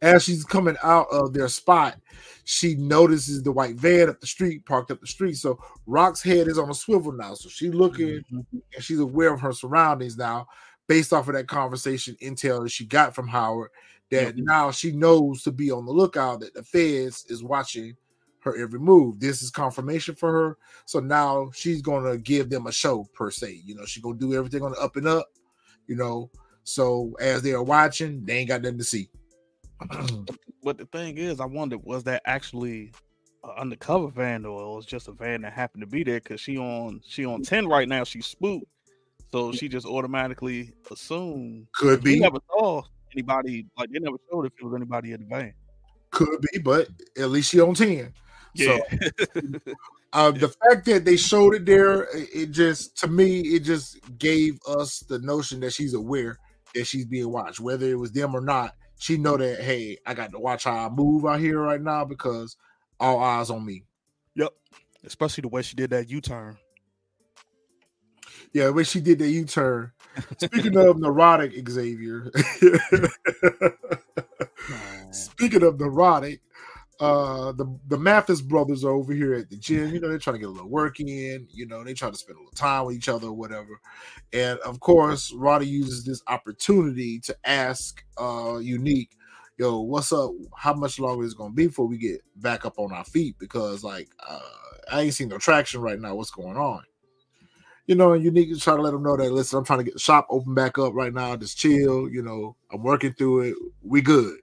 as 0.02 0.24
she's 0.24 0.44
coming 0.44 0.78
out 0.84 1.08
of 1.12 1.34
their 1.34 1.48
spot, 1.48 1.98
she 2.44 2.76
notices 2.76 3.44
the 3.44 3.52
white 3.52 3.76
van 3.76 4.10
up 4.10 4.20
the 4.20 4.28
street, 4.28 4.66
parked 4.66 4.92
up 4.92 5.00
the 5.00 5.08
street. 5.08 5.36
So 5.36 5.60
Raq's 5.88 6.22
head 6.22 6.48
is 6.48 6.58
on 6.58 6.70
a 6.70 6.74
swivel 6.74 7.12
now. 7.12 7.34
So 7.36 7.50
she's 7.50 7.74
looking 7.74 8.24
mm-hmm. 8.32 8.58
and 8.74 8.84
she's 8.84 9.00
aware 9.00 9.34
of 9.34 9.42
her 9.42 9.54
surroundings 9.54 10.18
now, 10.18 10.48
based 10.88 11.14
off 11.14 11.28
of 11.28 11.36
that 11.36 11.48
conversation 11.48 12.16
intel 12.22 12.64
that 12.64 12.70
she 12.70 12.86
got 12.86 13.16
from 13.16 13.28
Howard. 13.28 13.72
That 14.10 14.36
mm-hmm. 14.36 14.46
now 14.46 14.72
she 14.72 14.92
knows 14.92 15.44
to 15.44 15.52
be 15.52 15.72
on 15.72 15.86
the 15.86 15.92
lookout 15.92 16.42
that 16.42 16.54
the 16.54 16.64
feds 16.64 17.26
is 17.30 17.44
watching 17.44 17.96
her 18.40 18.58
every 18.58 18.80
move. 18.80 19.20
This 19.20 19.42
is 19.42 19.52
confirmation 19.52 20.16
for 20.16 20.32
her. 20.32 20.58
So 20.86 21.00
now 21.00 21.52
she's 21.54 21.82
gonna 21.82 22.18
give 22.18 22.50
them 22.50 22.68
a 22.68 22.72
show 22.72 23.08
per 23.14 23.32
se. 23.32 23.62
You 23.64 23.76
know, 23.76 23.86
she's 23.86 24.04
gonna 24.04 24.18
do 24.18 24.34
everything 24.34 24.64
on 24.64 24.72
the 24.72 24.80
up 24.80 24.96
and 24.96 25.08
up, 25.08 25.28
you 25.88 25.96
know. 25.96 26.30
So 26.64 27.14
as 27.20 27.42
they 27.42 27.54
are 27.54 27.64
watching, 27.64 28.26
they 28.26 28.40
ain't 28.40 28.50
got 28.50 28.62
nothing 28.62 28.80
to 28.80 28.84
see. 28.84 29.10
but 30.64 30.78
the 30.78 30.86
thing 30.86 31.18
is, 31.18 31.40
I 31.40 31.46
wondered 31.46 31.84
was 31.84 32.04
that 32.04 32.22
actually 32.26 32.92
an 33.44 33.52
undercover 33.58 34.08
van 34.10 34.46
or 34.46 34.62
it 34.62 34.76
was 34.76 34.86
just 34.86 35.08
a 35.08 35.12
van 35.12 35.42
that 35.42 35.54
happened 35.54 35.82
to 35.82 35.88
be 35.88 36.04
there 36.04 36.20
because 36.20 36.40
she 36.40 36.58
on 36.58 37.02
she 37.06 37.26
on 37.26 37.42
ten 37.42 37.68
right 37.68 37.88
now. 37.88 38.04
She's 38.04 38.28
spooked, 38.28 38.66
so 39.32 39.52
she 39.52 39.68
just 39.68 39.86
automatically 39.86 40.74
assumed. 40.92 41.68
Could 41.74 42.04
be. 42.04 42.20
never 42.20 42.40
saw 42.48 42.84
anybody 43.14 43.66
like 43.78 43.90
they 43.92 44.00
never 44.00 44.18
showed 44.32 44.46
if 44.46 44.54
it 44.60 44.64
was 44.64 44.76
anybody 44.76 45.14
in 45.14 45.22
the 45.22 45.28
van. 45.28 45.54
Could 46.12 46.42
be, 46.52 46.60
but 46.60 46.88
at 47.18 47.30
least 47.30 47.52
she 47.52 47.60
on 47.60 47.74
ten. 47.74 48.14
Yeah. 48.54 48.80
So, 48.90 49.04
uh, 50.14 50.32
the 50.32 50.50
fact 50.50 50.86
that 50.86 51.06
they 51.06 51.16
showed 51.16 51.56
it 51.56 51.66
there, 51.66 52.08
it 52.14 52.52
just 52.52 52.98
to 52.98 53.08
me, 53.08 53.40
it 53.42 53.62
just 53.62 53.98
gave 54.18 54.60
us 54.68 55.00
the 55.00 55.20
notion 55.20 55.62
that 55.62 55.74
she's 55.74 55.94
aware 55.94 56.38
that 56.76 56.86
she's 56.86 57.06
being 57.06 57.32
watched, 57.32 57.60
whether 57.60 57.86
it 57.88 57.98
was 57.98 58.12
them 58.12 58.36
or 58.36 58.42
not 58.42 58.76
she 59.02 59.18
know 59.18 59.36
that 59.36 59.62
hey, 59.62 59.98
I 60.06 60.14
got 60.14 60.32
to 60.32 60.38
watch 60.38 60.66
how 60.66 60.86
I 60.86 60.90
move 60.90 61.26
out 61.26 61.40
here 61.40 61.60
right 61.60 61.82
now 61.82 62.06
because 62.06 62.56
all 63.00 63.20
eyes 63.20 63.50
on 63.50 63.66
me. 63.66 63.86
Yep. 64.36 64.54
Especially 65.04 65.42
the 65.42 65.48
way 65.48 65.64
she 65.64 65.76
did 65.76 65.90
that 65.90 66.08
U 66.12 66.22
turn. 66.22 66.56
Yeah, 68.54 68.70
when 68.70 68.86
she 68.86 69.02
did 69.02 69.18
the 69.18 69.28
U 69.28 69.46
turn. 69.46 69.92
Speaking 70.38 70.78
of 70.78 71.00
neurotic, 71.00 71.68
Xavier. 71.68 72.32
Speaking 75.12 75.64
of 75.64 75.80
neurotic, 75.80 76.42
uh 77.02 77.52
the 77.54 77.66
the 77.88 77.98
Mathis 77.98 78.42
brothers 78.42 78.86
are 78.86 78.92
over 78.92 79.12
here 79.12 79.34
at 79.34 79.50
the 79.50 79.58
gym. 79.58 79.90
You 79.90 80.00
know, 80.00 80.08
they're 80.08 80.20
trying 80.20 80.36
to 80.36 80.40
get 80.40 80.50
a 80.50 80.52
little 80.52 80.70
work 80.70 81.00
in. 81.00 81.48
You 81.52 81.66
know, 81.66 81.84
they 81.84 81.96
try 81.96 82.12
to 82.12 82.18
spend 82.18 82.38
a 82.38 82.40
little 82.40 82.54
time 82.54 82.86
with 82.86 82.96
each 82.96 83.10
other 83.10 83.28
or 83.28 83.34
whatever. 83.34 83.82
And 84.34 84.60
of 84.60 84.80
course, 84.80 85.34
Roddy 85.34 85.68
uses 85.68 86.06
this 86.06 86.22
opportunity 86.28 87.20
to 87.22 87.36
ask 87.44 88.06
uh 88.20 88.60
Unique, 88.62 89.18
"Yo, 89.58 89.82
what's 89.82 90.14
up? 90.14 90.32
How 90.56 90.74
much 90.74 91.00
longer 91.00 91.26
is 91.26 91.34
it 91.34 91.38
gonna 91.40 91.54
be 91.54 91.68
before 91.68 91.88
we 91.88 91.98
get 91.98 92.22
back 92.36 92.66
up 92.66 92.78
on 92.78 92.94
our 92.94 93.06
feet? 93.06 93.36
Because 93.40 93.84
like, 93.84 94.10
uh, 94.28 94.40
I 94.92 95.02
ain't 95.02 95.16
seen 95.16 95.30
no 95.30 95.40
traction 95.40 95.82
right 95.82 96.00
now. 96.00 96.16
What's 96.16 96.32
going 96.32 96.58
on?" 96.58 96.84
You 97.88 97.96
know, 97.96 98.14
and 98.14 98.24
Unique 98.24 98.50
is 98.52 98.64
trying 98.64 98.78
to 98.78 98.84
let 98.84 98.92
them 98.92 99.04
know 99.04 99.18
that 99.18 99.32
listen, 99.34 99.58
I'm 99.58 99.66
trying 99.66 99.80
to 99.80 99.86
get 99.86 99.96
the 99.96 100.00
shop 100.00 100.28
open 100.30 100.54
back 100.54 100.78
up 100.78 100.94
right 100.94 101.14
now. 101.14 101.36
Just 101.36 101.58
chill. 101.58 102.10
You 102.10 102.22
know, 102.22 102.56
I'm 102.72 102.84
working 102.84 103.14
through 103.14 103.42
it. 103.42 103.56
We 103.82 104.02
good. 104.02 104.38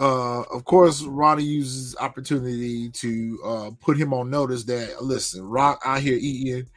Yeah. 0.00 0.06
Uh, 0.06 0.42
of 0.52 0.64
course, 0.64 1.02
Ronnie 1.02 1.44
uses 1.44 1.94
opportunity 1.96 2.88
to 2.90 3.38
uh, 3.44 3.70
put 3.80 3.98
him 3.98 4.14
on 4.14 4.30
notice 4.30 4.64
that 4.64 5.02
listen, 5.02 5.42
Raq 5.42 5.78
out 5.84 6.00
here 6.00 6.18
eating, 6.18 6.68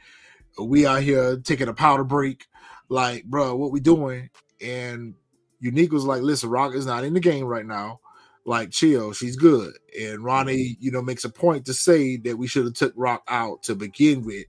we 0.60 0.86
out 0.86 1.02
here 1.02 1.38
taking 1.38 1.68
a 1.68 1.74
powder 1.74 2.04
break. 2.04 2.46
Like, 2.90 3.24
bro, 3.24 3.56
what 3.56 3.72
we 3.72 3.80
doing? 3.80 4.28
And 4.60 5.14
Unique 5.60 5.92
was 5.92 6.04
like, 6.04 6.22
listen, 6.22 6.50
Raq 6.50 6.74
is 6.74 6.86
not 6.86 7.04
in 7.04 7.14
the 7.14 7.20
game 7.20 7.46
right 7.46 7.64
now. 7.64 8.00
Like, 8.44 8.70
chill, 8.70 9.14
she's 9.14 9.36
good. 9.36 9.72
And 9.98 10.22
Ronnie, 10.22 10.76
you 10.78 10.90
know, 10.90 11.00
makes 11.00 11.24
a 11.24 11.30
point 11.30 11.64
to 11.64 11.72
say 11.72 12.18
that 12.18 12.36
we 12.36 12.46
should 12.46 12.66
have 12.66 12.74
took 12.74 12.94
Raq 12.94 13.20
out 13.26 13.62
to 13.64 13.74
begin 13.74 14.22
with. 14.22 14.44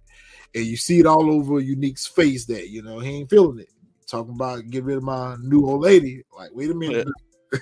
And 0.53 0.65
you 0.65 0.75
see 0.75 0.99
it 0.99 1.05
all 1.05 1.31
over 1.31 1.61
Unique's 1.61 2.07
face 2.07 2.45
that 2.47 2.69
you 2.69 2.81
know 2.81 2.99
he 2.99 3.19
ain't 3.19 3.29
feeling 3.29 3.59
it. 3.59 3.69
Talking 4.05 4.35
about 4.35 4.69
get 4.69 4.83
rid 4.83 4.97
of 4.97 5.03
my 5.03 5.37
new 5.41 5.65
old 5.65 5.81
lady. 5.81 6.23
Like, 6.37 6.51
wait 6.53 6.71
a 6.71 6.75
minute. 6.75 7.07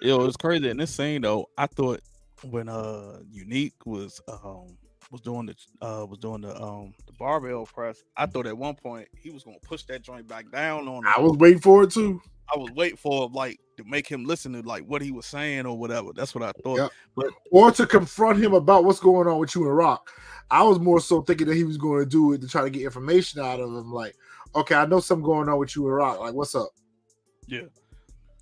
Yo, 0.00 0.24
it's 0.26 0.36
crazy. 0.36 0.68
In 0.68 0.76
this 0.76 0.94
scene 0.94 1.22
though, 1.22 1.48
I 1.56 1.66
thought 1.66 2.00
when 2.42 2.68
uh 2.68 3.18
Unique 3.30 3.74
was 3.84 4.20
um 4.28 4.76
was 5.10 5.20
doing 5.22 5.46
the 5.46 5.56
uh 5.84 6.06
was 6.06 6.18
doing 6.18 6.42
the 6.42 6.60
um 6.60 6.94
the 7.06 7.12
barbell 7.18 7.66
press, 7.66 8.02
I 8.16 8.26
thought 8.26 8.46
at 8.46 8.56
one 8.56 8.74
point 8.74 9.08
he 9.16 9.30
was 9.30 9.42
gonna 9.42 9.58
push 9.62 9.82
that 9.84 10.02
joint 10.02 10.28
back 10.28 10.50
down 10.50 10.86
on 10.86 11.02
I 11.06 11.20
was 11.20 11.36
waiting 11.36 11.60
for 11.60 11.82
it 11.82 11.90
too. 11.90 12.20
I 12.54 12.58
was 12.58 12.70
waiting 12.72 12.96
for 12.96 13.28
like 13.28 13.58
to 13.76 13.84
make 13.84 14.06
him 14.06 14.24
listen 14.24 14.52
to 14.52 14.62
like 14.62 14.84
what 14.84 15.02
he 15.02 15.10
was 15.10 15.26
saying 15.26 15.66
or 15.66 15.76
whatever. 15.76 16.12
That's 16.14 16.34
what 16.34 16.44
I 16.44 16.52
thought. 16.62 16.78
Yep. 16.78 16.90
But 17.14 17.26
Or 17.50 17.70
to 17.72 17.86
confront 17.86 18.42
him 18.42 18.54
about 18.54 18.84
what's 18.84 19.00
going 19.00 19.28
on 19.28 19.38
with 19.38 19.54
you 19.54 19.68
and 19.68 19.78
Raq. 19.78 19.98
I 20.50 20.62
was 20.62 20.78
more 20.78 21.00
so 21.00 21.20
thinking 21.20 21.46
that 21.48 21.56
he 21.56 21.64
was 21.64 21.76
going 21.76 22.00
to 22.00 22.06
do 22.06 22.32
it 22.32 22.40
to 22.40 22.48
try 22.48 22.62
to 22.62 22.70
get 22.70 22.82
information 22.82 23.42
out 23.42 23.60
of 23.60 23.68
him. 23.68 23.92
Like, 23.92 24.16
okay, 24.54 24.74
I 24.74 24.86
know 24.86 25.00
something 25.00 25.24
going 25.24 25.48
on 25.48 25.58
with 25.58 25.76
you 25.76 25.86
and 25.88 26.00
Raq. 26.00 26.20
Like, 26.20 26.32
what's 26.32 26.54
up? 26.54 26.70
yeah. 27.46 27.62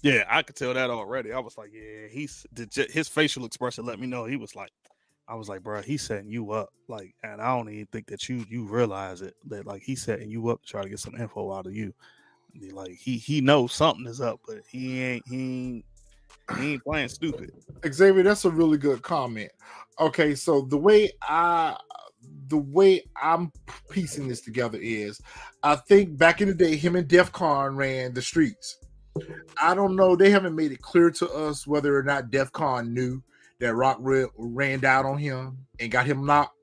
Yeah, 0.02 0.24
I 0.28 0.42
could 0.42 0.56
tell 0.56 0.74
that 0.74 0.90
already. 0.90 1.32
I 1.32 1.38
was 1.38 1.56
like, 1.56 1.70
yeah, 1.72 2.08
he's 2.08 2.46
his 2.90 3.08
facial 3.08 3.44
expression 3.44 3.84
let 3.84 3.98
me 3.98 4.06
know 4.06 4.24
he 4.24 4.36
was 4.36 4.54
like, 4.54 4.70
I 5.28 5.34
was 5.34 5.48
like, 5.48 5.62
bro, 5.62 5.82
he's 5.82 6.02
setting 6.02 6.30
you 6.30 6.52
up. 6.52 6.68
Like, 6.88 7.14
and 7.24 7.40
I 7.40 7.56
don't 7.56 7.68
even 7.70 7.86
think 7.86 8.06
that 8.08 8.28
you 8.28 8.44
you 8.48 8.64
realize 8.64 9.22
it 9.22 9.34
that 9.48 9.66
like 9.66 9.82
he's 9.82 10.02
setting 10.02 10.30
you 10.30 10.48
up 10.48 10.62
to 10.62 10.68
try 10.68 10.82
to 10.82 10.88
get 10.88 11.00
some 11.00 11.16
info 11.16 11.52
out 11.52 11.66
of 11.66 11.74
you. 11.74 11.92
Like 12.72 12.92
he 12.92 13.16
he 13.16 13.40
knows 13.40 13.72
something 13.72 14.06
is 14.06 14.20
up, 14.20 14.40
but 14.46 14.58
he 14.68 15.02
ain't 15.02 15.24
he 15.26 15.36
ain't 15.36 15.84
he 16.58 16.72
ain't 16.74 16.84
playing 16.84 17.08
stupid. 17.08 17.50
Xavier, 17.86 18.22
that's 18.22 18.44
a 18.44 18.50
really 18.50 18.78
good 18.78 19.02
comment. 19.02 19.50
Okay, 19.98 20.34
so 20.34 20.62
the 20.62 20.76
way 20.76 21.10
I 21.22 21.76
the 22.48 22.58
way 22.58 23.02
I'm 23.20 23.52
piecing 23.90 24.28
this 24.28 24.40
together 24.40 24.78
is 24.80 25.20
I 25.62 25.76
think 25.76 26.16
back 26.16 26.40
in 26.40 26.48
the 26.48 26.54
day, 26.54 26.76
him 26.76 26.96
and 26.96 27.08
DEF 27.08 27.32
CON 27.32 27.76
ran 27.76 28.14
the 28.14 28.22
streets. 28.22 28.78
I 29.60 29.74
don't 29.74 29.96
know. 29.96 30.16
They 30.16 30.30
haven't 30.30 30.54
made 30.54 30.72
it 30.72 30.82
clear 30.82 31.10
to 31.12 31.28
us 31.30 31.66
whether 31.66 31.96
or 31.96 32.02
not 32.02 32.30
DEF 32.30 32.52
CON 32.52 32.92
knew 32.92 33.22
that 33.60 33.74
Raq 33.74 33.96
ra- 34.00 34.30
ran 34.36 34.80
down 34.80 35.06
on 35.06 35.18
him 35.18 35.58
and 35.80 35.90
got 35.90 36.06
him 36.06 36.26
knocked. 36.26 36.56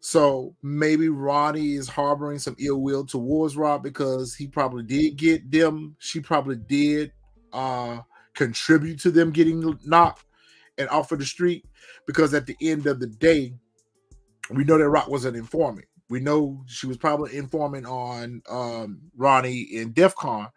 So 0.00 0.54
maybe 0.62 1.08
Ronnie 1.08 1.74
is 1.74 1.88
harboring 1.88 2.38
some 2.38 2.56
ill 2.58 2.80
will 2.80 3.04
towards 3.04 3.56
Rob 3.56 3.82
because 3.82 4.34
he 4.34 4.46
probably 4.46 4.84
did 4.84 5.16
get 5.16 5.50
them. 5.50 5.96
She 5.98 6.20
probably 6.20 6.56
did 6.56 7.12
uh 7.52 8.00
contribute 8.34 9.00
to 9.00 9.10
them 9.10 9.32
getting 9.32 9.78
knocked 9.84 10.24
and 10.76 10.88
off 10.90 11.10
of 11.10 11.18
the 11.18 11.26
street 11.26 11.64
because 12.06 12.32
at 12.34 12.46
the 12.46 12.56
end 12.60 12.86
of 12.86 13.00
the 13.00 13.06
day, 13.06 13.52
we 14.50 14.64
know 14.64 14.78
that 14.78 14.84
Raq 14.84 15.08
was 15.08 15.24
an 15.24 15.34
informant. 15.34 15.87
We 16.08 16.20
know 16.20 16.64
she 16.66 16.86
was 16.86 16.96
probably 16.96 17.36
informing 17.36 17.86
on 17.86 18.42
um, 18.48 19.00
Ronnie 19.16 19.60
in 19.60 19.92
DEF 19.92 20.14
CON. 20.14 20.48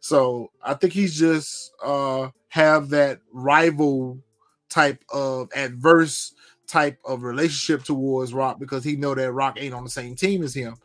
So 0.00 0.50
I 0.62 0.74
think 0.74 0.92
he's 0.92 1.18
just 1.18 1.72
uh, 1.82 2.28
have 2.48 2.90
that 2.90 3.20
rival 3.32 4.20
type 4.68 5.04
of 5.12 5.50
adverse 5.54 6.34
type 6.66 6.98
of 7.04 7.24
relationship 7.24 7.84
towards 7.84 8.32
Raq 8.32 8.60
because 8.60 8.84
he 8.84 8.96
know 8.96 9.14
that 9.14 9.30
Raq 9.30 9.60
ain't 9.60 9.74
on 9.74 9.84
the 9.84 9.90
same 9.90 10.14
team 10.14 10.42
as 10.42 10.54
him 10.54 10.76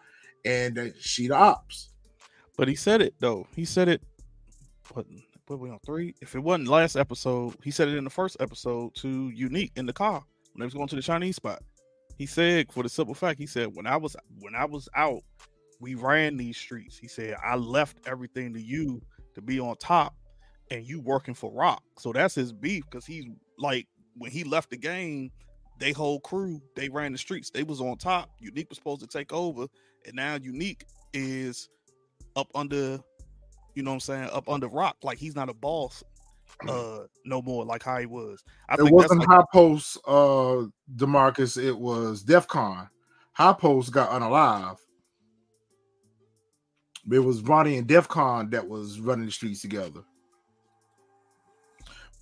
and 0.44 0.76
that 0.76 1.00
she 1.00 1.28
the 1.28 1.36
ops. 1.36 1.90
But 2.58 2.68
he 2.68 2.76
said 2.76 3.02
it 3.02 3.14
though. 3.20 3.48
He 3.56 3.66
said 3.66 3.88
it. 3.88 4.02
What? 4.94 5.06
What 5.48 5.60
we 5.60 5.70
on 5.70 5.78
three? 5.86 6.16
If 6.22 6.34
it 6.34 6.40
wasn't 6.40 6.70
last 6.70 6.96
episode, 6.96 7.54
he 7.64 7.70
said 7.70 7.88
it 7.88 7.98
in 7.98 8.04
the 8.04 8.10
first 8.10 8.38
episode 8.40 8.96
to 8.96 9.30
Unique 9.30 9.72
in 9.76 9.86
the 9.86 9.94
car 9.94 10.24
when 10.54 10.60
they 10.60 10.66
was 10.66 10.74
going 10.74 10.88
to 10.88 10.96
the 10.96 11.04
Chinese 11.04 11.36
spot. 11.36 11.62
He 12.18 12.26
said 12.26 12.72
for 12.72 12.84
the 12.84 12.90
simple 12.90 13.14
fact, 13.14 13.40
he 13.40 13.48
said 13.48 13.76
when 13.76 13.88
I 13.88 13.98
was 13.98 14.16
when 14.40 14.56
I 14.56 14.66
was 14.66 14.88
out, 14.96 15.22
we 15.80 15.96
ran 15.96 16.38
these 16.38 16.58
streets. 16.58 16.98
He 16.98 17.08
said 17.08 17.36
I 17.44 17.56
left 17.56 18.00
everything 18.06 18.54
to 18.54 18.62
you 18.62 19.02
to 19.34 19.42
be 19.42 19.60
on 19.60 19.76
top, 19.78 20.16
and 20.72 20.86
you 20.86 21.02
working 21.02 21.34
for 21.34 21.52
Raq. 21.52 21.80
So 21.98 22.14
that's 22.14 22.36
his 22.36 22.54
beef 22.54 22.84
because 22.90 23.06
he's 23.06 23.26
like 23.58 23.88
when 24.18 24.32
he 24.32 24.44
left 24.44 24.70
the 24.70 24.78
game, 24.78 25.30
they 25.80 25.92
whole 25.92 26.22
crew 26.22 26.62
they 26.76 26.88
ran 26.90 27.12
the 27.12 27.18
streets. 27.18 27.50
They 27.50 27.64
was 27.64 27.82
on 27.82 27.98
top. 27.98 28.30
Unique 28.40 28.70
was 28.70 28.78
supposed 28.78 29.02
to 29.02 29.08
take 29.08 29.34
over, 29.34 29.68
and 30.06 30.16
now 30.16 30.36
Unique 30.36 30.86
is 31.14 31.70
up 32.38 32.48
under, 32.56 33.00
you 33.74 33.84
know 33.84 33.92
what 33.92 33.96
I'm 33.96 34.00
saying, 34.00 34.30
up 34.32 34.50
under 34.50 34.70
Raq. 34.70 34.94
Like 35.04 35.18
he's 35.18 35.36
not 35.36 35.50
a 35.50 35.54
boss 35.54 36.04
uh 36.68 37.00
no 37.26 37.42
more 37.42 37.66
like 37.66 37.84
how 37.84 37.98
he 37.98 38.06
was. 38.06 38.44
I 38.70 38.76
it 38.76 38.92
wasn't 38.92 39.22
like, 39.22 39.30
High 39.30 39.46
Post, 39.52 39.98
uh, 40.08 40.64
Demarcus. 40.96 41.62
It 41.62 41.78
was 41.78 42.24
DEF 42.24 42.48
CON. 42.48 42.90
High 43.34 43.54
Post 43.54 43.92
got 43.92 44.10
unalive. 44.10 44.78
It 47.12 47.20
was 47.20 47.42
Ronnie 47.42 47.78
and 47.78 47.88
DEF 47.88 48.08
CON 48.08 48.50
that 48.52 48.68
was 48.68 49.00
running 49.00 49.26
the 49.26 49.32
streets 49.32 49.62
together. 49.62 50.02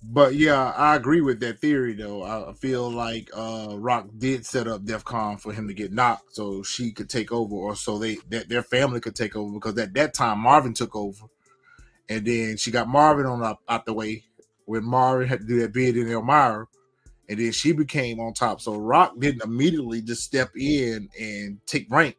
But 0.06 0.34
yeah, 0.34 0.70
I 0.76 0.96
agree 0.96 1.22
with 1.22 1.40
that 1.40 1.60
theory 1.60 1.94
though. 1.94 2.22
I 2.22 2.52
feel 2.54 2.90
like 2.90 3.30
uh 3.32 3.68
Raq 3.68 4.18
did 4.18 4.44
set 4.44 4.68
up 4.68 4.84
DEF 4.84 5.04
CON 5.04 5.38
for 5.38 5.52
him 5.52 5.66
to 5.68 5.74
get 5.74 5.92
knocked 5.92 6.34
so 6.34 6.62
she 6.62 6.92
could 6.92 7.08
take 7.08 7.32
over 7.32 7.54
or 7.54 7.74
so 7.76 7.98
they 7.98 8.18
that 8.28 8.48
their 8.48 8.62
family 8.62 9.00
could 9.00 9.14
take 9.14 9.34
over 9.34 9.54
because 9.54 9.78
at 9.78 9.94
that 9.94 10.12
time 10.12 10.40
Marvin 10.40 10.74
took 10.74 10.94
over. 10.94 11.24
And 12.08 12.26
then 12.26 12.56
she 12.56 12.70
got 12.70 12.88
Marvin 12.88 13.26
on 13.26 13.42
up 13.42 13.60
out 13.68 13.86
the 13.86 13.92
way 13.92 14.24
when 14.66 14.84
Marvin 14.84 15.28
had 15.28 15.40
to 15.40 15.46
do 15.46 15.60
that 15.60 15.72
bid 15.72 15.96
in 15.96 16.10
Elmira. 16.10 16.66
And 17.28 17.38
then 17.38 17.52
she 17.52 17.72
became 17.72 18.20
on 18.20 18.34
top. 18.34 18.60
So 18.60 18.78
Raq 18.78 19.18
didn't 19.18 19.44
immediately 19.44 20.02
just 20.02 20.24
step 20.24 20.50
in 20.56 21.08
and 21.18 21.58
take 21.66 21.86
rank 21.90 22.16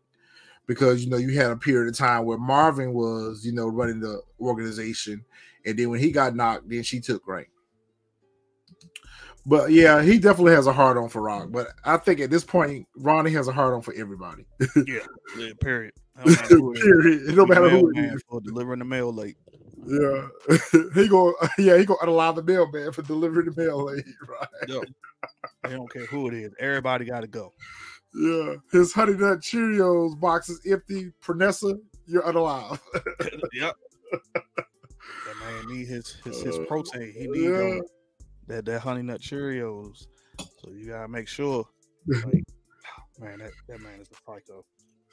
because 0.68 1.04
you 1.04 1.10
know 1.12 1.18
you 1.18 1.38
had 1.40 1.52
a 1.52 1.56
period 1.56 1.90
of 1.90 1.98
time 1.98 2.26
where 2.26 2.40
Marvin 2.40 2.94
was, 2.94 3.46
you 3.46 3.52
know, 3.52 3.68
running 3.68 4.00
the 4.00 4.22
organization. 4.40 5.24
And 5.66 5.78
then 5.78 5.90
when 5.90 6.00
he 6.00 6.12
got 6.12 6.36
knocked, 6.36 6.70
then 6.70 6.84
she 6.84 7.00
took 7.00 7.28
rank. 7.28 7.50
But 9.48 9.72
yeah, 9.72 10.02
he 10.02 10.18
definitely 10.18 10.54
has 10.54 10.66
a 10.66 10.74
hard 10.74 10.98
on 10.98 11.10
for 11.10 11.22
Raq. 11.22 11.52
But 11.52 11.68
I 11.84 11.98
think 11.98 12.20
at 12.20 12.32
this 12.32 12.44
point, 12.44 12.88
Ronnie 12.98 13.32
has 13.32 13.48
a 13.48 13.52
hard 13.52 13.76
on 13.76 13.82
for 13.82 13.94
everybody. 13.94 14.46
yeah, 14.88 15.00
yeah, 15.38 15.52
period. 15.62 15.94
I 16.18 16.24
don't 16.24 16.36
matter 16.40 16.56
who 16.56 16.72
it 16.72 16.78
is. 16.78 16.84
Period. 16.84 17.36
Don't 17.36 17.50
matter 17.50 17.70
who 17.70 17.92
it 17.92 18.00
is. 18.00 18.24
for 18.28 18.42
delivering 18.42 18.80
the 18.80 18.86
mail 18.86 19.14
late. 19.14 19.38
Yeah, 20.50 20.84
he 20.94 21.08
go. 21.08 21.34
Yeah, 21.58 21.78
he 21.78 21.86
go 21.86 21.96
unallow 21.98 22.36
the 22.36 22.44
mailman 22.44 22.92
for 22.92 23.02
delivering 23.04 23.52
the 23.52 23.62
mail 23.62 23.86
late. 23.86 24.06
Right. 24.28 24.70
Yo, 24.70 24.82
they 25.64 25.72
don't 25.72 25.92
care 25.92 26.06
who 26.06 26.28
it 26.28 26.34
is. 26.34 26.54
Everybody 26.60 27.06
got 27.06 27.22
to 27.22 27.28
go. 27.28 27.54
Yeah, 28.14 28.56
his 28.72 28.94
honey 28.94 29.14
nut 29.14 29.40
Cheerios 29.42 30.20
box 30.20 30.50
is 30.50 30.62
empty. 30.70 31.12
Pernessa, 31.24 31.78
you're 32.08 32.24
unalive. 32.24 32.80
yep. 33.54 33.76
That 34.36 35.36
man 35.40 35.68
need 35.68 35.88
his 35.88 36.16
his, 36.24 36.42
his 36.42 36.58
Uh, 36.58 36.66
protein. 36.66 37.14
He 37.14 37.28
need 37.28 37.50
yeah. 37.50 37.80
that 38.48 38.66
that 38.66 38.80
honey 38.80 39.04
nut 39.04 39.22
Cheerios. 39.22 40.08
So 40.40 40.72
you 40.72 40.88
gotta 40.88 41.08
make 41.08 41.28
sure. 41.28 41.66
Like, 42.08 42.44
man, 43.20 43.40
that, 43.40 43.52
that 43.68 43.82
man 43.82 44.00
is 44.00 44.08
a 44.12 44.16
psycho. 44.26 44.66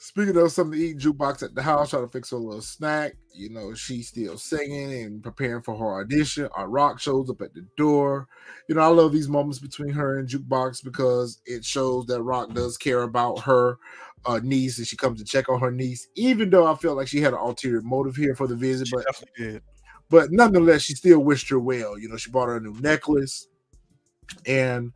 Speaking 0.03 0.35
of 0.35 0.51
something 0.51 0.77
to 0.77 0.85
eat, 0.85 0.97
jukebox 0.97 1.43
at 1.43 1.55
the 1.55 1.61
house, 1.61 1.91
trying 1.91 2.03
to 2.03 2.11
fix 2.11 2.31
her 2.31 2.35
little 2.35 2.61
snack. 2.61 3.15
You 3.33 3.49
know, 3.49 3.73
she's 3.73 4.09
still 4.09 4.37
singing 4.37 5.01
and 5.01 5.23
preparing 5.23 5.63
for 5.63 5.77
her 5.77 6.01
audition. 6.01 6.49
Our 6.57 6.67
Raq 6.67 6.99
shows 6.99 7.29
up 7.29 7.41
at 7.41 7.53
the 7.53 7.65
door. 7.77 8.27
You 8.67 8.75
know, 8.75 8.81
I 8.81 8.87
love 8.87 9.13
these 9.13 9.29
moments 9.29 9.59
between 9.59 9.93
her 9.93 10.19
and 10.19 10.27
jukebox 10.27 10.83
because 10.83 11.41
it 11.45 11.63
shows 11.63 12.05
that 12.07 12.19
Raq 12.19 12.53
does 12.53 12.77
care 12.77 13.03
about 13.03 13.39
her 13.43 13.77
uh, 14.25 14.41
niece 14.43 14.77
and 14.77 14.85
she 14.85 14.97
comes 14.97 15.19
to 15.19 15.25
check 15.25 15.47
on 15.47 15.61
her 15.61 15.71
niece, 15.71 16.05
even 16.15 16.49
though 16.49 16.67
I 16.67 16.75
felt 16.75 16.97
like 16.97 17.07
she 17.07 17.21
had 17.21 17.31
an 17.31 17.39
ulterior 17.39 17.81
motive 17.81 18.17
here 18.17 18.35
for 18.35 18.45
the 18.45 18.57
visit. 18.57 18.89
She 18.89 18.95
but 18.97 19.61
but 20.09 20.31
nonetheless, 20.33 20.81
she 20.81 20.95
still 20.95 21.19
wished 21.19 21.47
her 21.47 21.59
well. 21.59 21.97
You 21.97 22.09
know, 22.09 22.17
she 22.17 22.29
bought 22.29 22.49
her 22.49 22.57
a 22.57 22.59
new 22.59 22.77
necklace, 22.81 23.47
and 24.45 24.91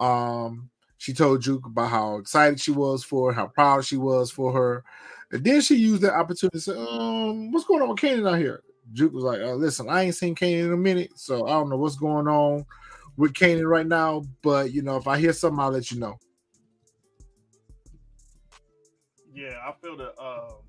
um, 0.00 0.70
she 0.98 1.12
told 1.12 1.42
Juke 1.42 1.66
about 1.66 1.90
how 1.90 2.16
excited 2.16 2.60
she 2.60 2.70
was 2.70 3.04
for 3.04 3.32
her, 3.32 3.40
how 3.40 3.48
proud 3.48 3.84
she 3.84 3.96
was 3.96 4.30
for 4.30 4.52
her. 4.52 4.84
And 5.30 5.44
then 5.44 5.60
she 5.60 5.76
used 5.76 6.02
that 6.02 6.14
opportunity 6.14 6.58
to 6.58 6.60
say, 6.60 6.72
um, 6.72 7.52
what's 7.52 7.66
going 7.66 7.82
on 7.82 7.88
with 7.90 7.98
Kanan 7.98 8.30
out 8.30 8.38
here? 8.38 8.62
Juke 8.92 9.12
was 9.12 9.24
like, 9.24 9.40
uh, 9.40 9.54
listen, 9.54 9.88
I 9.88 10.02
ain't 10.02 10.14
seen 10.14 10.34
Kanan 10.34 10.66
in 10.66 10.72
a 10.72 10.76
minute, 10.76 11.12
so 11.16 11.46
I 11.46 11.50
don't 11.50 11.68
know 11.68 11.76
what's 11.76 11.96
going 11.96 12.28
on 12.28 12.64
with 13.16 13.32
Kanan 13.32 13.68
right 13.68 13.86
now. 13.86 14.22
But 14.42 14.72
you 14.72 14.82
know, 14.82 14.96
if 14.96 15.06
I 15.06 15.18
hear 15.18 15.32
something, 15.32 15.58
I'll 15.58 15.70
let 15.70 15.90
you 15.90 15.98
know. 15.98 16.16
Yeah, 19.34 19.58
I 19.66 19.72
feel 19.82 19.96
the 19.96 20.18
um 20.18 20.62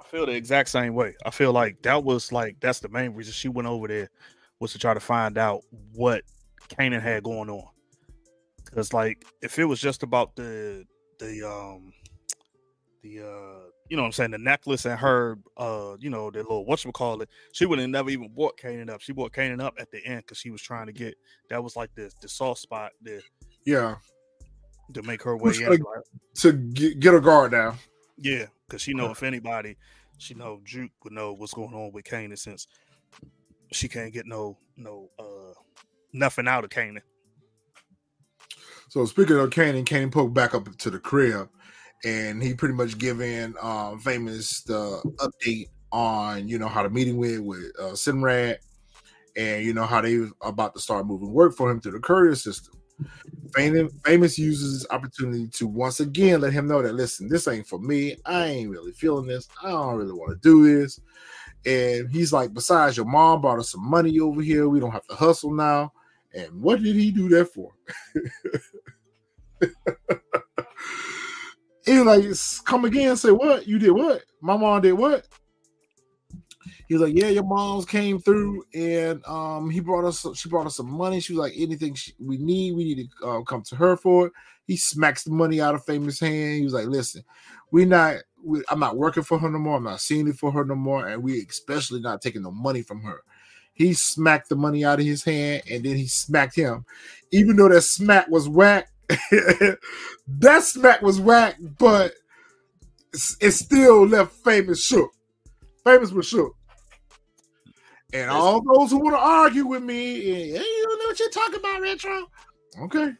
I 0.00 0.04
feel 0.08 0.26
the 0.26 0.32
exact 0.32 0.70
same 0.70 0.94
way. 0.94 1.14
I 1.24 1.30
feel 1.30 1.52
like 1.52 1.82
that 1.82 2.02
was 2.02 2.32
like 2.32 2.56
that's 2.60 2.80
the 2.80 2.88
main 2.88 3.14
reason 3.14 3.32
she 3.32 3.48
went 3.48 3.68
over 3.68 3.86
there 3.86 4.10
was 4.58 4.72
to 4.72 4.78
try 4.78 4.92
to 4.94 5.00
find 5.00 5.38
out 5.38 5.62
what 5.92 6.22
Kanan 6.68 7.00
had 7.00 7.22
going 7.22 7.48
on. 7.48 7.68
Cause 8.74 8.92
like 8.92 9.24
if 9.42 9.58
it 9.58 9.64
was 9.64 9.80
just 9.80 10.02
about 10.02 10.36
the 10.36 10.84
the 11.18 11.42
um 11.46 11.92
the 13.02 13.20
uh 13.20 13.66
you 13.88 13.96
know 13.96 14.02
what 14.02 14.06
I'm 14.06 14.12
saying 14.12 14.30
the 14.30 14.38
necklace 14.38 14.84
and 14.84 14.98
her 14.98 15.38
uh 15.56 15.96
you 15.98 16.08
know 16.10 16.30
the 16.30 16.38
little 16.38 16.64
what 16.64 16.84
you 16.84 16.92
call 16.92 17.20
it, 17.22 17.28
she 17.52 17.66
would 17.66 17.78
have 17.80 17.88
never 17.90 18.10
even 18.10 18.28
bought 18.32 18.56
Kanan 18.58 18.88
up. 18.90 19.00
She 19.00 19.12
bought 19.12 19.32
Kanan 19.32 19.60
up 19.60 19.74
at 19.78 19.90
the 19.90 20.04
end 20.06 20.18
because 20.18 20.38
she 20.38 20.50
was 20.50 20.62
trying 20.62 20.86
to 20.86 20.92
get 20.92 21.14
that 21.48 21.62
was 21.64 21.74
like 21.74 21.90
the 21.96 22.12
the 22.22 22.28
soft 22.28 22.60
spot 22.60 22.92
there 23.02 23.22
Yeah, 23.64 23.96
to 24.94 25.02
make 25.02 25.22
her 25.24 25.36
way 25.36 25.52
in. 25.62 25.68
like- 25.70 25.80
right? 25.84 26.04
to 26.36 26.52
get, 26.52 27.00
get 27.00 27.12
her 27.12 27.20
guard 27.20 27.50
down. 27.52 27.76
Yeah, 28.18 28.46
because 28.68 28.82
she 28.82 28.94
know 28.94 29.10
if 29.10 29.22
anybody, 29.24 29.76
she 30.18 30.34
know 30.34 30.60
Juke 30.64 30.92
would 31.02 31.12
know 31.12 31.32
what's 31.32 31.54
going 31.54 31.74
on 31.74 31.90
with 31.92 32.04
Kanan 32.04 32.38
since 32.38 32.66
she 33.72 33.88
can't 33.88 34.12
get 34.12 34.26
no 34.26 34.58
no 34.76 35.08
uh 35.18 35.54
nothing 36.12 36.46
out 36.46 36.62
of 36.64 36.70
Kanan. 36.70 37.00
So 38.90 39.04
speaking 39.04 39.36
of 39.36 39.50
Kanan, 39.50 39.84
Kanan 39.84 40.10
poked 40.10 40.34
back 40.34 40.52
up 40.52 40.76
to 40.76 40.90
the 40.90 40.98
crib, 40.98 41.48
and 42.04 42.42
he 42.42 42.54
pretty 42.54 42.74
much 42.74 42.98
giving 42.98 43.54
um, 43.62 44.00
famous 44.00 44.62
the 44.62 45.00
update 45.18 45.68
on 45.92 46.48
you 46.48 46.58
know 46.58 46.66
how 46.66 46.82
the 46.82 46.90
meeting 46.90 47.16
went 47.16 47.44
with 47.44 47.70
uh, 47.78 47.92
Simrad, 47.92 48.56
and 49.36 49.64
you 49.64 49.72
know 49.72 49.84
how 49.84 50.00
they 50.00 50.26
about 50.40 50.74
to 50.74 50.80
start 50.80 51.06
moving 51.06 51.32
work 51.32 51.54
for 51.54 51.70
him 51.70 51.80
through 51.80 51.92
the 51.92 52.00
courier 52.00 52.34
system. 52.34 52.74
Famous, 53.54 53.92
famous 54.04 54.36
uses 54.36 54.80
this 54.80 54.90
opportunity 54.90 55.46
to 55.46 55.68
once 55.68 56.00
again 56.00 56.40
let 56.40 56.52
him 56.52 56.66
know 56.66 56.82
that 56.82 56.94
listen, 56.94 57.28
this 57.28 57.46
ain't 57.46 57.68
for 57.68 57.78
me. 57.78 58.16
I 58.26 58.46
ain't 58.46 58.70
really 58.70 58.90
feeling 58.90 59.28
this. 59.28 59.46
I 59.62 59.68
don't 59.70 59.98
really 59.98 60.14
want 60.14 60.32
to 60.32 60.48
do 60.48 60.80
this. 60.80 60.98
And 61.64 62.10
he's 62.10 62.32
like, 62.32 62.52
besides, 62.52 62.96
your 62.96 63.06
mom 63.06 63.40
brought 63.40 63.60
us 63.60 63.70
some 63.70 63.88
money 63.88 64.18
over 64.18 64.42
here. 64.42 64.68
We 64.68 64.80
don't 64.80 64.90
have 64.90 65.06
to 65.06 65.14
hustle 65.14 65.52
now. 65.52 65.92
And 66.34 66.62
what 66.62 66.82
did 66.82 66.96
he 66.96 67.10
do 67.10 67.28
that 67.30 67.46
for? 67.52 67.72
he 71.84 71.98
was 71.98 72.06
like, 72.06 72.24
come 72.66 72.84
again, 72.84 73.16
say 73.16 73.30
what? 73.30 73.66
You 73.66 73.78
did 73.78 73.90
what? 73.92 74.22
My 74.40 74.56
mom 74.56 74.82
did 74.82 74.92
what? 74.92 75.26
He 76.88 76.94
was 76.94 77.02
like, 77.02 77.14
yeah, 77.16 77.28
your 77.28 77.44
mom's 77.44 77.84
came 77.84 78.18
through 78.18 78.64
and 78.74 79.24
um 79.26 79.70
he 79.70 79.80
brought 79.80 80.04
us 80.04 80.26
she 80.34 80.48
brought 80.48 80.66
us 80.66 80.76
some 80.76 80.90
money. 80.90 81.20
She 81.20 81.32
was 81.32 81.40
like, 81.40 81.52
anything 81.56 81.94
she, 81.94 82.12
we 82.18 82.36
need, 82.36 82.74
we 82.74 82.84
need 82.84 83.08
to 83.20 83.26
uh, 83.26 83.42
come 83.42 83.62
to 83.68 83.76
her 83.76 83.96
for 83.96 84.26
it. 84.26 84.32
He 84.66 84.76
smacks 84.76 85.24
the 85.24 85.30
money 85.30 85.60
out 85.60 85.74
of 85.74 85.84
famous 85.84 86.20
hand. 86.20 86.56
He 86.56 86.62
was 86.62 86.74
like, 86.74 86.86
listen, 86.86 87.24
we 87.70 87.84
not 87.84 88.16
we, 88.44 88.62
I'm 88.68 88.80
not 88.80 88.96
working 88.96 89.22
for 89.22 89.38
her 89.38 89.48
no 89.48 89.58
more. 89.58 89.76
I'm 89.76 89.84
not 89.84 90.00
seeing 90.00 90.28
it 90.28 90.36
for 90.36 90.52
her 90.52 90.64
no 90.64 90.74
more, 90.74 91.06
and 91.06 91.22
we 91.22 91.44
especially 91.48 92.00
not 92.00 92.22
taking 92.22 92.42
no 92.42 92.50
money 92.50 92.82
from 92.82 93.02
her. 93.02 93.22
He 93.80 93.94
smacked 93.94 94.50
the 94.50 94.56
money 94.56 94.84
out 94.84 95.00
of 95.00 95.06
his 95.06 95.24
hand 95.24 95.62
and 95.70 95.82
then 95.82 95.96
he 95.96 96.06
smacked 96.06 96.54
him. 96.54 96.84
Even 97.32 97.56
though 97.56 97.70
that 97.70 97.80
smack 97.80 98.28
was 98.28 98.46
whack, 98.46 98.88
that 99.08 99.78
smack 100.60 101.00
was 101.00 101.18
whack, 101.18 101.56
but 101.78 102.12
it 103.40 103.52
still 103.52 104.06
left 104.06 104.32
famous 104.32 104.84
shook. 104.84 105.10
Famous 105.82 106.12
was 106.12 106.26
shook. 106.26 106.54
And 108.12 108.30
all 108.30 108.60
those 108.60 108.90
who 108.90 108.98
want 108.98 109.16
to 109.16 109.18
argue 109.18 109.66
with 109.66 109.82
me, 109.82 110.24
hey, 110.24 110.58
you 110.58 110.84
don't 110.86 110.98
know 110.98 111.06
what 111.06 111.18
you're 111.18 111.30
talking 111.30 111.60
about, 111.60 111.80
Retro. 111.80 112.26
Okay. 112.82 113.12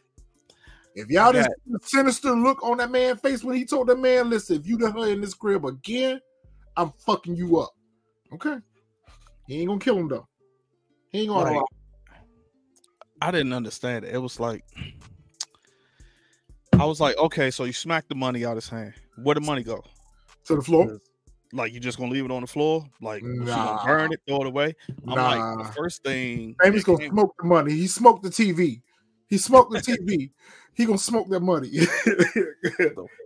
If 0.93 1.09
y'all 1.09 1.33
just 1.33 1.49
see 1.49 1.97
sinister 1.97 2.35
look 2.35 2.61
on 2.61 2.77
that 2.77 2.91
man's 2.91 3.19
face 3.19 3.43
when 3.43 3.55
he 3.55 3.65
told 3.65 3.87
that 3.87 3.97
man, 3.97 4.29
listen, 4.29 4.57
if 4.57 4.67
you 4.67 4.77
let 4.77 4.93
her 4.93 5.07
in 5.07 5.21
this 5.21 5.33
crib 5.33 5.65
again, 5.65 6.21
I'm 6.77 6.91
fucking 7.03 7.35
you 7.35 7.57
up. 7.57 7.71
Okay. 8.31 8.57
He 9.47 9.61
ain't 9.61 9.67
gonna 9.69 9.79
kill 9.79 9.97
him 9.97 10.07
though. 10.07 10.27
He 11.11 11.19
ain't 11.21 11.29
gonna 11.29 11.51
Like, 11.57 11.61
I 13.21 13.31
didn't 13.31 13.53
understand 13.53 14.05
it. 14.05 14.13
It 14.15 14.17
was 14.19 14.39
like 14.39 14.63
I 16.79 16.85
was 16.85 16.99
like, 16.99 17.17
okay, 17.17 17.51
so 17.51 17.65
you 17.65 17.73
smacked 17.73 18.09
the 18.09 18.15
money 18.15 18.43
out 18.45 18.51
of 18.57 18.63
his 18.63 18.69
hand. 18.69 18.93
Where 19.21 19.35
the 19.35 19.41
money 19.41 19.63
go? 19.63 19.83
to 20.45 20.55
the 20.55 20.61
floor. 20.61 20.97
Like 21.53 21.71
you 21.73 21.79
just 21.79 21.97
gonna 21.99 22.11
leave 22.11 22.25
it 22.25 22.31
on 22.31 22.41
the 22.41 22.47
floor? 22.47 22.83
Like 23.01 23.21
Nah. 23.23 23.83
gonna 23.83 23.85
burn 23.85 24.13
it, 24.13 24.21
throw 24.27 24.41
it 24.41 24.47
away? 24.47 24.73
I'm 25.07 25.15
like, 25.15 25.37
Nah. 25.39 25.63
the 25.63 25.71
first 25.73 26.01
thing 26.03 26.55
Famous 26.61 26.81
that 26.81 26.85
gonna 26.87 26.97
came- 26.99 27.11
smoke 27.11 27.35
the 27.39 27.45
money. 27.47 27.73
He 27.73 27.87
smoked 27.87 28.23
the 28.23 28.29
TV. 28.29 28.81
He 29.27 29.37
smoked 29.37 29.71
the 29.71 29.79
TV. 29.79 30.31
he 30.73 30.85
gonna 30.85 30.97
smoke 30.97 31.29
that 31.29 31.41
money. 31.41 31.67
the 31.69 31.85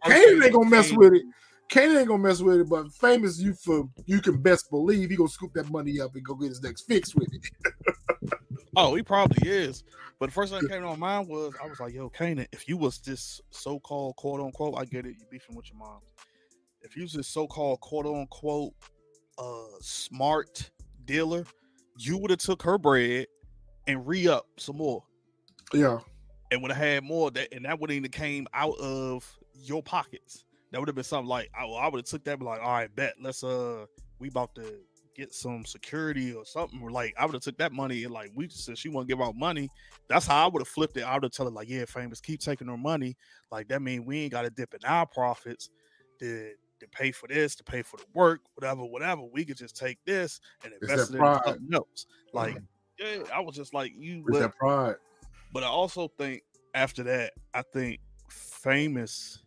first 0.03 0.25
Kane 0.25 0.39
gonna 0.51 0.51
that 0.51 0.69
mess 0.69 0.89
came- 0.89 0.97
with 0.97 1.13
it. 1.13 1.23
Kane 1.69 1.97
ain't 1.97 2.07
gonna 2.07 2.21
mess 2.21 2.41
with 2.41 2.61
it, 2.61 2.69
but 2.69 2.91
famous 2.93 3.39
you 3.39 3.53
for 3.53 3.89
you 4.05 4.21
can 4.21 4.41
best 4.41 4.69
believe 4.69 5.09
he 5.09 5.15
gonna 5.15 5.29
scoop 5.29 5.53
that 5.53 5.69
money 5.69 5.99
up 5.99 6.15
and 6.15 6.23
go 6.23 6.35
get 6.35 6.49
his 6.49 6.61
next 6.61 6.83
fix 6.83 7.15
with 7.15 7.33
it. 7.33 7.41
Oh, 8.77 8.95
he 8.95 9.03
probably 9.03 9.49
is. 9.49 9.83
But 10.19 10.27
the 10.27 10.31
first 10.33 10.51
thing 10.51 10.61
that 10.61 10.69
came 10.69 10.81
to 10.81 10.87
my 10.87 10.95
mind 10.95 11.29
was 11.29 11.53
I 11.63 11.67
was 11.67 11.79
like, 11.79 11.93
yo, 11.93 12.09
Kanan, 12.09 12.47
if 12.51 12.67
you 12.67 12.77
was 12.77 12.99
this 12.99 13.39
so-called 13.49 14.15
quote 14.17 14.41
unquote, 14.41 14.75
I 14.77 14.85
get 14.85 15.05
it, 15.05 15.15
you 15.17 15.25
beefing 15.29 15.55
with 15.55 15.69
your 15.69 15.79
mom. 15.79 15.99
If 16.81 16.95
you 16.95 17.03
was 17.03 17.13
this 17.13 17.27
so-called 17.27 17.79
quote 17.79 18.05
unquote 18.05 18.73
uh 19.37 19.79
smart 19.79 20.69
dealer, 21.05 21.45
you 21.97 22.17
would 22.17 22.31
have 22.31 22.39
took 22.39 22.61
her 22.63 22.77
bread 22.77 23.27
and 23.87 24.05
re-up 24.05 24.45
some 24.57 24.77
more. 24.77 25.03
Yeah, 25.73 25.99
and 26.51 26.61
would 26.61 26.71
have 26.71 26.83
had 26.83 27.03
more 27.03 27.31
that 27.31 27.53
and 27.53 27.65
that 27.65 27.79
would 27.79 27.89
have 27.89 28.11
came 28.11 28.47
out 28.53 28.77
of 28.79 29.25
your 29.53 29.81
pockets. 29.83 30.43
That 30.75 30.81
would 30.81 30.89
have 30.89 30.95
been 30.95 31.05
something 31.05 31.29
like 31.29 31.49
I, 31.57 31.63
I 31.63 31.87
would 31.87 31.99
have 31.99 32.05
took 32.05 32.25
that 32.25 32.37
be 32.37 32.43
like, 32.43 32.59
all 32.59 32.69
right, 32.69 32.93
bet 32.93 33.13
let's 33.21 33.45
uh 33.45 33.85
we 34.19 34.27
about 34.27 34.53
to 34.55 34.75
get 35.15 35.33
some 35.33 35.63
security 35.63 36.33
or 36.33 36.43
something. 36.43 36.81
Or 36.81 36.91
like 36.91 37.13
I 37.17 37.25
would 37.25 37.33
have 37.33 37.43
took 37.43 37.57
that 37.59 37.71
money 37.71 38.03
and 38.03 38.13
like 38.13 38.31
we 38.35 38.49
since 38.49 38.77
she 38.77 38.89
want 38.89 39.07
to 39.07 39.15
give 39.15 39.21
out 39.25 39.37
money, 39.37 39.69
that's 40.09 40.27
how 40.27 40.43
I 40.43 40.49
would 40.49 40.59
have 40.59 40.67
flipped 40.67 40.97
it. 40.97 41.03
I 41.03 41.13
would 41.13 41.23
have 41.23 41.31
tell 41.31 41.45
her 41.45 41.51
like, 41.53 41.69
yeah, 41.69 41.85
famous, 41.85 42.19
keep 42.19 42.41
taking 42.41 42.67
her 42.67 42.75
money. 42.75 43.15
Like 43.53 43.69
that 43.69 43.81
mean 43.81 44.03
we 44.03 44.19
ain't 44.19 44.33
got 44.33 44.41
to 44.41 44.49
dip 44.49 44.73
in 44.73 44.81
our 44.83 45.05
profits 45.05 45.69
to 46.19 46.51
to 46.81 46.87
pay 46.89 47.13
for 47.13 47.27
this, 47.27 47.55
to 47.55 47.63
pay 47.63 47.81
for 47.81 47.95
the 47.95 48.05
work, 48.13 48.41
whatever, 48.55 48.83
whatever. 48.83 49.21
We 49.21 49.45
could 49.45 49.55
just 49.55 49.77
take 49.77 49.97
this 50.05 50.41
and 50.65 50.73
invest 50.73 51.11
it 51.11 51.15
in 51.15 51.39
something 51.45 51.69
else. 51.73 52.05
Like, 52.33 52.57
yeah, 52.99 53.19
I 53.33 53.39
was 53.39 53.55
just 53.55 53.73
like 53.73 53.93
you. 53.97 54.25
let- 54.27 54.41
that 54.41 54.55
pride. 54.57 54.97
but 55.53 55.63
I 55.63 55.67
also 55.67 56.09
think 56.17 56.41
after 56.73 57.01
that, 57.03 57.31
I 57.53 57.61
think 57.61 58.01
famous, 58.29 59.39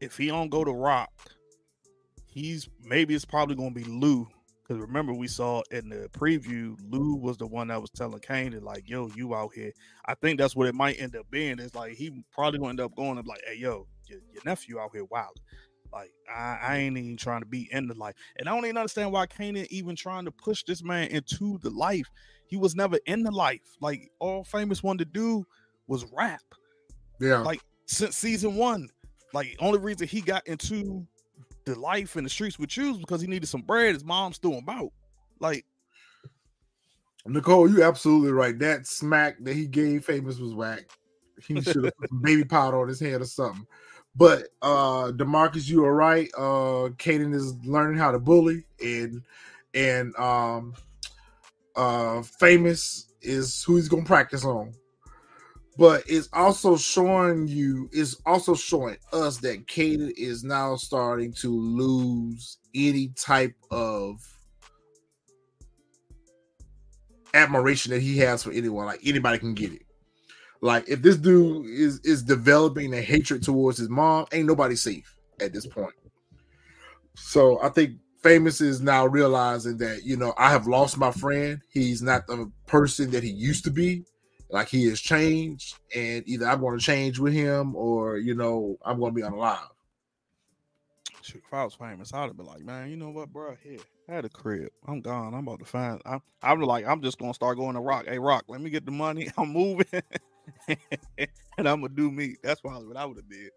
if 0.00 0.16
he 0.16 0.28
don't 0.28 0.50
go 0.50 0.64
to 0.64 0.70
Raq, 0.70 1.06
he's 2.26 2.68
maybe 2.82 3.14
it's 3.14 3.24
probably 3.24 3.56
gonna 3.56 3.70
be 3.70 3.84
Lou. 3.84 4.28
Because 4.62 4.82
remember, 4.82 5.14
we 5.14 5.28
saw 5.28 5.62
in 5.70 5.88
the 5.88 6.10
preview, 6.10 6.76
Lou 6.90 7.14
was 7.14 7.38
the 7.38 7.46
one 7.46 7.68
that 7.68 7.80
was 7.80 7.88
telling 7.88 8.20
Kane 8.20 8.50
that, 8.50 8.62
like, 8.62 8.86
yo, 8.86 9.08
you 9.16 9.34
out 9.34 9.54
here. 9.54 9.72
I 10.04 10.14
think 10.14 10.38
that's 10.38 10.54
what 10.54 10.66
it 10.66 10.74
might 10.74 11.00
end 11.00 11.16
up 11.16 11.24
being. 11.30 11.58
It's 11.58 11.74
like 11.74 11.94
he 11.94 12.22
probably 12.32 12.58
gonna 12.58 12.70
end 12.70 12.80
up 12.80 12.94
going 12.94 13.16
up 13.18 13.26
like, 13.26 13.40
hey, 13.46 13.56
yo, 13.56 13.86
your, 14.06 14.20
your 14.30 14.42
nephew 14.44 14.78
out 14.78 14.90
here 14.92 15.04
wild. 15.06 15.40
Like, 15.90 16.12
I, 16.30 16.58
I 16.62 16.76
ain't 16.76 16.98
even 16.98 17.16
trying 17.16 17.40
to 17.40 17.46
be 17.46 17.68
in 17.72 17.88
the 17.88 17.94
life. 17.94 18.14
And 18.36 18.48
I 18.48 18.54
don't 18.54 18.64
even 18.66 18.76
understand 18.76 19.10
why 19.10 19.26
Kanan 19.26 19.66
even 19.70 19.96
trying 19.96 20.26
to 20.26 20.30
push 20.30 20.62
this 20.64 20.82
man 20.82 21.08
into 21.08 21.58
the 21.62 21.70
life. 21.70 22.10
He 22.46 22.56
was 22.56 22.74
never 22.74 22.98
in 23.06 23.22
the 23.22 23.30
life. 23.30 23.76
Like 23.80 24.10
all 24.18 24.44
famous 24.44 24.82
wanted 24.82 25.06
to 25.06 25.18
do 25.18 25.46
was 25.86 26.04
rap 26.12 26.42
Yeah, 27.20 27.38
like 27.38 27.60
since 27.86 28.16
season 28.16 28.56
one. 28.56 28.88
Like 29.32 29.56
only 29.60 29.78
reason 29.78 30.08
he 30.08 30.20
got 30.20 30.46
into 30.46 31.06
the 31.64 31.78
life 31.78 32.16
in 32.16 32.24
the 32.24 32.30
streets 32.30 32.58
with 32.58 32.76
you 32.76 32.92
is 32.92 32.98
because 32.98 33.20
he 33.20 33.26
needed 33.26 33.48
some 33.48 33.62
bread. 33.62 33.94
His 33.94 34.04
mom's 34.04 34.38
threw 34.38 34.54
him 34.54 34.68
out. 34.68 34.92
Like 35.38 35.64
Nicole, 37.26 37.70
you 37.70 37.82
absolutely 37.82 38.32
right. 38.32 38.58
That 38.58 38.86
smack 38.86 39.36
that 39.44 39.54
he 39.54 39.66
gave 39.66 40.04
famous 40.04 40.38
was 40.38 40.54
whack. 40.54 40.88
He 41.46 41.60
should 41.62 41.84
have 41.84 41.96
put 41.96 42.08
some 42.08 42.22
baby 42.22 42.44
powder 42.44 42.80
on 42.80 42.88
his 42.88 43.00
head 43.00 43.20
or 43.20 43.26
something. 43.26 43.66
But 44.16 44.48
uh 44.62 45.12
Demarcus, 45.12 45.68
you 45.68 45.84
are 45.84 45.94
right. 45.94 46.30
Uh 46.36 46.90
Kanan 46.96 47.34
is 47.34 47.54
learning 47.64 47.98
how 47.98 48.10
to 48.10 48.18
bully 48.18 48.64
and 48.82 49.22
and 49.74 50.16
um 50.16 50.74
uh 51.76 52.22
famous 52.22 53.12
is 53.20 53.62
who 53.62 53.76
he's 53.76 53.88
gonna 53.88 54.04
practice 54.04 54.44
on. 54.44 54.72
But 55.78 56.02
it's 56.08 56.28
also 56.32 56.76
showing 56.76 57.46
you, 57.46 57.88
it's 57.92 58.20
also 58.26 58.54
showing 58.54 58.96
us 59.12 59.38
that 59.38 59.68
Kanan 59.68 60.12
is 60.16 60.42
now 60.42 60.74
starting 60.74 61.32
to 61.34 61.56
lose 61.56 62.58
any 62.74 63.08
type 63.16 63.54
of 63.70 64.20
admiration 67.32 67.92
that 67.92 68.02
he 68.02 68.18
has 68.18 68.42
for 68.42 68.50
anyone. 68.50 68.86
Like 68.86 69.00
anybody 69.06 69.38
can 69.38 69.54
get 69.54 69.72
it. 69.72 69.82
Like 70.60 70.88
if 70.88 71.00
this 71.00 71.16
dude 71.16 71.66
is 71.66 72.00
is 72.00 72.24
developing 72.24 72.92
a 72.92 73.00
hatred 73.00 73.44
towards 73.44 73.78
his 73.78 73.88
mom, 73.88 74.26
ain't 74.32 74.48
nobody 74.48 74.74
safe 74.74 75.14
at 75.40 75.52
this 75.52 75.66
point. 75.66 75.94
So 77.14 77.62
I 77.62 77.68
think 77.68 77.98
Famous 78.22 78.60
is 78.60 78.80
now 78.80 79.06
realizing 79.06 79.76
that 79.78 80.02
you 80.02 80.16
know 80.16 80.34
I 80.36 80.50
have 80.50 80.66
lost 80.66 80.98
my 80.98 81.12
friend. 81.12 81.60
He's 81.70 82.02
not 82.02 82.26
the 82.26 82.50
person 82.66 83.12
that 83.12 83.22
he 83.22 83.30
used 83.30 83.62
to 83.64 83.70
be. 83.70 84.04
Like 84.50 84.68
he 84.68 84.86
has 84.86 85.00
changed, 85.00 85.78
and 85.94 86.22
either 86.26 86.46
I'm 86.46 86.60
going 86.60 86.78
to 86.78 86.84
change 86.84 87.18
with 87.18 87.34
him, 87.34 87.76
or 87.76 88.16
you 88.16 88.34
know 88.34 88.78
I'm 88.84 88.98
going 88.98 89.14
to 89.14 89.20
be 89.20 89.26
unalive. 89.26 89.58
Shoot, 91.22 91.42
if 91.46 91.52
I 91.52 91.64
was 91.64 91.74
famous, 91.74 92.14
I'd 92.14 92.28
have 92.28 92.36
been 92.36 92.46
like, 92.46 92.62
man, 92.62 92.88
you 92.88 92.96
know 92.96 93.10
what, 93.10 93.30
bro? 93.30 93.54
Here, 93.62 93.80
I 94.08 94.14
had 94.14 94.24
a 94.24 94.30
crib. 94.30 94.70
I'm 94.86 95.02
gone. 95.02 95.34
I'm 95.34 95.46
about 95.46 95.58
to 95.58 95.66
find. 95.66 96.00
I'm. 96.06 96.22
I'm 96.42 96.62
like, 96.62 96.86
I'm 96.86 97.02
just 97.02 97.18
gonna 97.18 97.34
start 97.34 97.58
going 97.58 97.74
to 97.74 97.80
Raq. 97.80 98.08
Hey, 98.08 98.16
Raq, 98.16 98.42
let 98.48 98.62
me 98.62 98.70
get 98.70 98.86
the 98.86 98.92
money. 98.92 99.28
I'm 99.36 99.52
moving, 99.52 99.86
and 100.68 101.68
I'm 101.68 101.82
gonna 101.82 101.88
do 101.90 102.10
me. 102.10 102.36
That's 102.42 102.62
probably 102.62 102.88
what 102.88 102.96
I 102.96 103.04
would 103.04 103.18
have 103.18 103.28
did. 103.28 103.50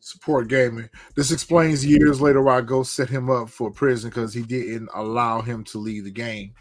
Support 0.00 0.48
gaming. 0.48 0.88
This 1.16 1.32
explains 1.32 1.84
years 1.84 2.18
later 2.18 2.40
why 2.40 2.62
Ghost 2.62 2.94
set 2.94 3.10
him 3.10 3.28
up 3.28 3.50
for 3.50 3.70
prison 3.70 4.08
because 4.08 4.32
he 4.32 4.40
didn't 4.40 4.88
allow 4.94 5.42
him 5.42 5.64
to 5.64 5.78
leave 5.78 6.04
the 6.04 6.10
game. 6.10 6.54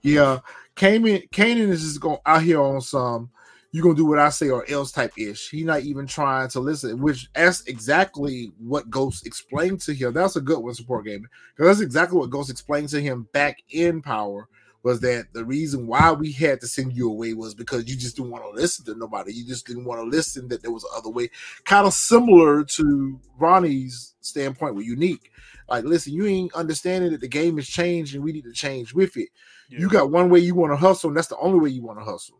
Yeah, 0.00 0.38
Kanan 0.78 1.68
is 1.68 1.82
just 1.82 2.00
going 2.00 2.18
out 2.24 2.42
here 2.42 2.62
on 2.62 2.80
some 2.80 3.30
you're 3.70 3.82
gonna 3.82 3.94
do 3.94 4.06
what 4.06 4.18
I 4.18 4.30
say 4.30 4.48
or 4.48 4.68
else 4.70 4.92
type 4.92 5.12
ish. 5.18 5.50
He 5.50 5.62
not 5.62 5.82
even 5.82 6.06
trying 6.06 6.48
to 6.50 6.60
listen, 6.60 7.00
which 7.02 7.28
that's 7.34 7.62
exactly 7.66 8.52
what 8.58 8.88
Ghost 8.88 9.26
explained 9.26 9.80
to 9.82 9.92
him. 9.92 10.14
That's 10.14 10.36
a 10.36 10.40
good 10.40 10.60
one, 10.60 10.74
support 10.74 11.04
game. 11.04 11.28
because 11.54 11.68
that's 11.68 11.80
exactly 11.80 12.18
what 12.18 12.30
Ghost 12.30 12.50
explained 12.50 12.88
to 12.90 13.00
him 13.00 13.28
back 13.32 13.58
in 13.70 14.00
Power. 14.00 14.48
Was 14.84 15.00
that 15.00 15.26
the 15.34 15.44
reason 15.44 15.86
why 15.86 16.12
we 16.12 16.32
had 16.32 16.60
to 16.60 16.66
send 16.66 16.94
you 16.94 17.10
away? 17.10 17.34
Was 17.34 17.54
because 17.54 17.88
you 17.90 17.96
just 17.96 18.16
didn't 18.16 18.30
want 18.30 18.44
to 18.44 18.50
listen 18.50 18.84
to 18.86 18.94
nobody. 18.94 19.34
You 19.34 19.44
just 19.44 19.66
didn't 19.66 19.84
want 19.84 20.00
to 20.00 20.06
listen 20.06 20.48
that 20.48 20.62
there 20.62 20.70
was 20.70 20.86
other 20.96 21.10
way. 21.10 21.28
Kind 21.64 21.86
of 21.86 21.92
similar 21.92 22.64
to 22.64 23.20
Ronnie's 23.38 24.14
standpoint 24.22 24.76
with 24.76 24.86
Unique. 24.86 25.30
Like, 25.68 25.84
listen, 25.84 26.14
you 26.14 26.26
ain't 26.26 26.54
understanding 26.54 27.10
that 27.12 27.20
the 27.20 27.28
game 27.28 27.56
has 27.56 27.66
changed 27.66 28.14
and 28.14 28.24
we 28.24 28.32
need 28.32 28.44
to 28.44 28.52
change 28.52 28.94
with 28.94 29.16
it. 29.18 29.28
Yeah. 29.68 29.80
You 29.80 29.88
got 29.88 30.10
one 30.10 30.30
way 30.30 30.40
you 30.40 30.54
want 30.54 30.72
to 30.72 30.76
hustle, 30.76 31.10
and 31.10 31.16
that's 31.16 31.28
the 31.28 31.38
only 31.38 31.58
way 31.58 31.70
you 31.70 31.82
want 31.82 31.98
to 31.98 32.04
hustle. 32.04 32.38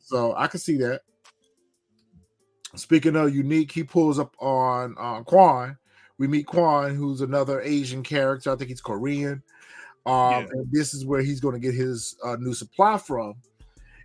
So 0.00 0.34
I 0.36 0.46
can 0.46 0.60
see 0.60 0.76
that. 0.78 1.02
Speaking 2.74 3.16
of 3.16 3.34
unique, 3.34 3.72
he 3.72 3.84
pulls 3.84 4.18
up 4.18 4.34
on 4.38 4.94
uh, 4.98 5.22
Quan. 5.22 5.76
We 6.18 6.26
meet 6.26 6.46
Quan, 6.46 6.94
who's 6.94 7.20
another 7.20 7.60
Asian 7.60 8.02
character. 8.02 8.52
I 8.52 8.56
think 8.56 8.70
he's 8.70 8.80
Korean. 8.80 9.42
Um, 10.04 10.30
yeah. 10.30 10.46
And 10.52 10.66
this 10.70 10.94
is 10.94 11.04
where 11.04 11.20
he's 11.20 11.40
going 11.40 11.54
to 11.54 11.60
get 11.60 11.74
his 11.74 12.16
uh, 12.24 12.36
new 12.36 12.54
supply 12.54 12.98
from. 12.98 13.34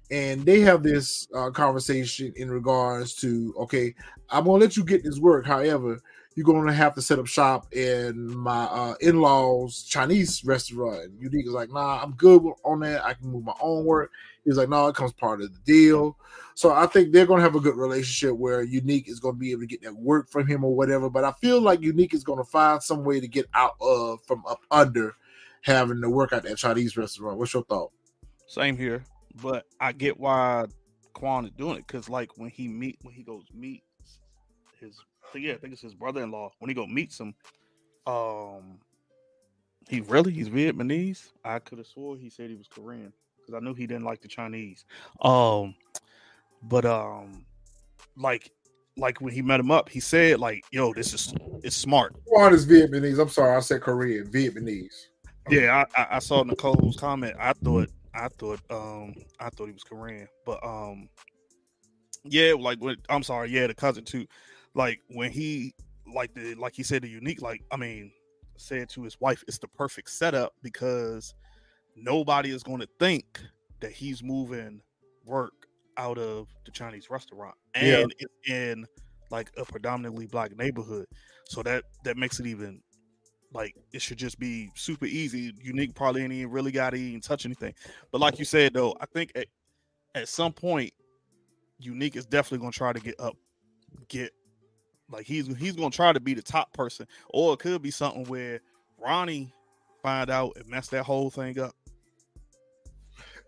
And 0.09 0.43
they 0.45 0.59
have 0.61 0.83
this 0.83 1.27
uh, 1.35 1.51
conversation 1.51 2.33
in 2.35 2.49
regards 2.49 3.15
to 3.15 3.53
okay, 3.59 3.93
I'm 4.29 4.43
going 4.43 4.59
to 4.59 4.65
let 4.65 4.75
you 4.75 4.83
get 4.83 5.03
this 5.03 5.19
work. 5.19 5.45
However, 5.45 6.01
you're 6.35 6.45
going 6.45 6.65
to 6.65 6.73
have 6.73 6.95
to 6.95 7.01
set 7.01 7.19
up 7.19 7.27
shop 7.27 7.73
in 7.73 8.35
my 8.35 8.63
uh, 8.63 8.95
in-laws 9.01 9.83
Chinese 9.83 10.43
restaurant. 10.45 11.11
Unique 11.19 11.45
is 11.45 11.51
like, 11.51 11.69
nah, 11.69 12.01
I'm 12.01 12.13
good 12.13 12.41
on 12.63 12.79
that. 12.81 13.03
I 13.03 13.13
can 13.13 13.29
move 13.29 13.43
my 13.43 13.53
own 13.61 13.85
work. 13.85 14.11
He's 14.45 14.57
like, 14.57 14.69
no, 14.69 14.87
it 14.87 14.95
comes 14.95 15.11
part 15.13 15.41
of 15.41 15.53
the 15.53 15.59
deal. 15.59 16.17
So 16.55 16.71
I 16.71 16.85
think 16.87 17.11
they're 17.11 17.25
going 17.25 17.39
to 17.39 17.43
have 17.43 17.55
a 17.55 17.59
good 17.59 17.75
relationship 17.75 18.37
where 18.37 18.63
Unique 18.63 19.09
is 19.09 19.19
going 19.19 19.35
to 19.35 19.39
be 19.39 19.51
able 19.51 19.61
to 19.61 19.67
get 19.67 19.81
that 19.83 19.95
work 19.95 20.29
from 20.29 20.47
him 20.47 20.63
or 20.63 20.73
whatever. 20.73 21.09
But 21.09 21.25
I 21.25 21.33
feel 21.33 21.61
like 21.61 21.81
Unique 21.81 22.13
is 22.13 22.23
going 22.23 22.39
to 22.39 22.49
find 22.49 22.81
some 22.81 23.03
way 23.03 23.19
to 23.19 23.27
get 23.27 23.47
out 23.53 23.75
of 23.81 24.23
from 24.25 24.43
up 24.47 24.61
under 24.71 25.15
having 25.63 26.01
to 26.01 26.09
work 26.09 26.33
at 26.33 26.43
that 26.43 26.57
Chinese 26.57 26.95
restaurant. 26.97 27.37
What's 27.37 27.53
your 27.53 27.63
thought? 27.63 27.91
Same 28.47 28.77
here, 28.77 29.03
but 29.41 29.65
I 29.79 29.91
get 29.91 30.19
why 30.19 30.65
Quan 31.13 31.45
is 31.45 31.51
doing 31.51 31.77
it 31.77 31.87
because, 31.87 32.09
like, 32.09 32.37
when 32.37 32.49
he 32.49 32.67
meet 32.67 32.99
when 33.01 33.13
he 33.13 33.23
goes 33.23 33.45
meet 33.53 33.83
his, 34.81 34.99
yeah, 35.35 35.53
I 35.53 35.57
think 35.57 35.73
it's 35.73 35.81
his 35.81 35.93
brother-in-law. 35.93 36.51
When 36.59 36.69
he 36.69 36.75
go 36.75 36.85
meets 36.87 37.19
him, 37.19 37.33
um, 38.05 38.79
he 39.89 40.01
really 40.01 40.31
he's 40.31 40.49
Vietnamese. 40.49 41.29
I 41.43 41.59
could 41.59 41.77
have 41.77 41.87
swore 41.87 42.17
he 42.17 42.29
said 42.29 42.49
he 42.49 42.55
was 42.55 42.67
Korean 42.67 43.13
because 43.39 43.53
I 43.55 43.63
knew 43.63 43.73
he 43.73 43.87
didn't 43.87 44.05
like 44.05 44.21
the 44.21 44.27
Chinese. 44.27 44.85
Um, 45.21 45.75
but 46.63 46.85
um, 46.85 47.45
like 48.17 48.51
like 48.97 49.21
when 49.21 49.33
he 49.33 49.41
met 49.41 49.59
him 49.59 49.71
up, 49.71 49.89
he 49.89 49.99
said 49.99 50.39
like, 50.39 50.63
"Yo, 50.71 50.93
this 50.93 51.13
is 51.13 51.33
it's 51.63 51.75
smart." 51.75 52.15
Quan 52.27 52.53
is 52.53 52.65
Vietnamese. 52.65 53.19
I'm 53.19 53.29
sorry, 53.29 53.55
I 53.55 53.59
said 53.59 53.81
Korean. 53.81 54.27
Vietnamese. 54.27 55.07
Yeah, 55.49 55.85
I, 55.95 56.07
I 56.11 56.19
saw 56.19 56.43
Nicole's 56.43 56.97
comment. 56.97 57.35
I 57.39 57.53
thought 57.53 57.89
I 58.13 58.27
thought 58.27 58.59
um 58.69 59.15
I 59.39 59.49
thought 59.49 59.67
he 59.67 59.73
was 59.73 59.83
Korean, 59.83 60.27
but 60.45 60.63
um 60.63 61.09
yeah, 62.23 62.53
like 62.57 62.79
when 62.79 62.97
I'm 63.09 63.23
sorry, 63.23 63.49
yeah, 63.49 63.67
the 63.67 63.73
cousin 63.73 64.03
too. 64.03 64.27
Like 64.73 64.99
when 65.07 65.31
he 65.31 65.73
like 66.13 66.33
the 66.33 66.55
like 66.55 66.75
he 66.75 66.83
said 66.83 67.03
the 67.03 67.09
unique 67.09 67.41
like 67.41 67.61
I 67.71 67.77
mean 67.77 68.11
said 68.57 68.89
to 68.89 69.03
his 69.03 69.19
wife, 69.19 69.43
it's 69.47 69.57
the 69.57 69.67
perfect 69.67 70.09
setup 70.09 70.53
because 70.61 71.33
nobody 71.95 72.51
is 72.51 72.63
going 72.63 72.79
to 72.79 72.87
think 72.99 73.41
that 73.81 73.91
he's 73.91 74.23
moving 74.23 74.81
work 75.25 75.53
out 75.97 76.17
of 76.17 76.47
the 76.65 76.71
Chinese 76.71 77.09
restaurant, 77.09 77.55
and 77.75 77.85
yeah. 77.87 78.05
it's 78.19 78.49
in 78.49 78.85
like 79.29 79.51
a 79.57 79.65
predominantly 79.65 80.27
black 80.27 80.55
neighborhood. 80.57 81.05
So 81.47 81.63
that 81.63 81.83
that 82.03 82.17
makes 82.17 82.39
it 82.39 82.45
even 82.45 82.81
like 83.53 83.75
it 83.91 84.01
should 84.01 84.17
just 84.17 84.39
be 84.39 84.69
super 84.75 85.05
easy. 85.05 85.53
Unique 85.61 85.93
probably 85.93 86.23
ain't 86.23 86.33
even 86.33 86.51
really 86.51 86.71
got 86.71 86.91
to 86.91 86.97
even 86.97 87.21
touch 87.21 87.45
anything. 87.45 87.73
But 88.11 88.21
like 88.21 88.39
you 88.39 88.45
said 88.45 88.73
though, 88.73 88.95
I 89.01 89.05
think 89.07 89.31
at, 89.35 89.47
at 90.15 90.27
some 90.29 90.53
point, 90.53 90.93
Unique 91.79 92.15
is 92.15 92.25
definitely 92.25 92.59
gonna 92.59 92.71
try 92.71 92.93
to 92.93 92.99
get 92.99 93.19
up, 93.19 93.35
get 94.07 94.31
like 95.11 95.25
he's 95.25 95.47
he's 95.57 95.75
gonna 95.75 95.91
try 95.91 96.13
to 96.13 96.19
be 96.19 96.33
the 96.33 96.41
top 96.41 96.73
person, 96.73 97.07
or 97.29 97.53
it 97.53 97.59
could 97.59 97.81
be 97.81 97.91
something 97.91 98.25
where 98.25 98.61
Ronnie 98.97 99.53
find 100.01 100.29
out 100.29 100.53
and 100.55 100.67
mess 100.67 100.87
that 100.89 101.03
whole 101.03 101.29
thing 101.29 101.59
up 101.59 101.75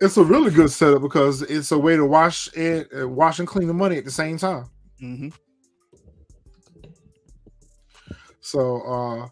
it's 0.01 0.17
a 0.17 0.23
really 0.23 0.51
good 0.51 0.71
setup 0.71 1.01
because 1.01 1.41
it's 1.43 1.71
a 1.71 1.77
way 1.77 1.95
to 1.95 2.05
wash 2.05 2.49
and 2.55 2.85
uh, 2.99 3.07
wash 3.07 3.39
and 3.39 3.47
clean 3.47 3.67
the 3.67 3.73
money 3.73 3.97
at 3.97 4.05
the 4.05 4.11
same 4.11 4.37
time. 4.37 4.65
Mm-hmm. 5.01 5.29
So 8.41 8.81
uh 8.81 9.27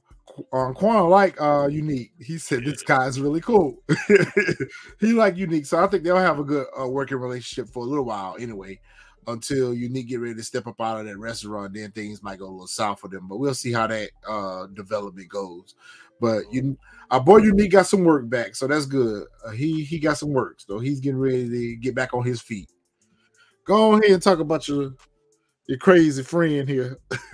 on 0.53 0.73
Quan 0.73 1.09
like 1.09 1.39
uh 1.41 1.67
unique. 1.67 2.11
He 2.19 2.37
said 2.37 2.63
this 2.63 2.83
guy 2.83 3.05
is 3.07 3.19
really 3.19 3.41
cool. 3.41 3.83
he 4.99 5.13
like 5.13 5.35
unique. 5.35 5.65
So 5.65 5.83
I 5.83 5.87
think 5.87 6.03
they'll 6.03 6.15
have 6.15 6.39
a 6.39 6.43
good 6.43 6.67
uh, 6.79 6.87
working 6.87 7.17
relationship 7.17 7.71
for 7.73 7.83
a 7.83 7.87
little 7.87 8.05
while 8.05 8.37
anyway. 8.39 8.79
Until 9.27 9.73
Unique 9.73 10.07
get 10.07 10.19
ready 10.19 10.35
to 10.35 10.43
step 10.43 10.65
up 10.65 10.81
out 10.81 10.99
of 10.99 11.05
that 11.05 11.17
restaurant, 11.17 11.73
then 11.73 11.91
things 11.91 12.23
might 12.23 12.39
go 12.39 12.45
a 12.45 12.49
little 12.49 12.67
south 12.67 12.99
for 12.99 13.07
them. 13.07 13.27
But 13.27 13.37
we'll 13.37 13.53
see 13.53 13.71
how 13.71 13.87
that 13.87 14.09
uh 14.27 14.67
development 14.67 15.29
goes. 15.29 15.75
But 16.19 16.51
you, 16.51 16.77
our 17.09 17.19
boy 17.19 17.37
Unique 17.37 17.71
got 17.71 17.87
some 17.87 18.03
work 18.03 18.29
back, 18.29 18.55
so 18.55 18.67
that's 18.67 18.85
good. 18.85 19.25
Uh, 19.45 19.51
he 19.51 19.83
he 19.83 19.99
got 19.99 20.17
some 20.17 20.33
work, 20.33 20.59
so 20.61 20.79
he's 20.79 20.99
getting 20.99 21.19
ready 21.19 21.49
to 21.49 21.75
get 21.75 21.95
back 21.95 22.13
on 22.13 22.23
his 22.23 22.41
feet. 22.41 22.69
Go 23.63 23.93
ahead 23.93 24.11
and 24.11 24.21
talk 24.21 24.39
about 24.39 24.67
your 24.67 24.93
your 25.71 25.77
crazy 25.77 26.21
friend 26.21 26.67
here. 26.67 26.99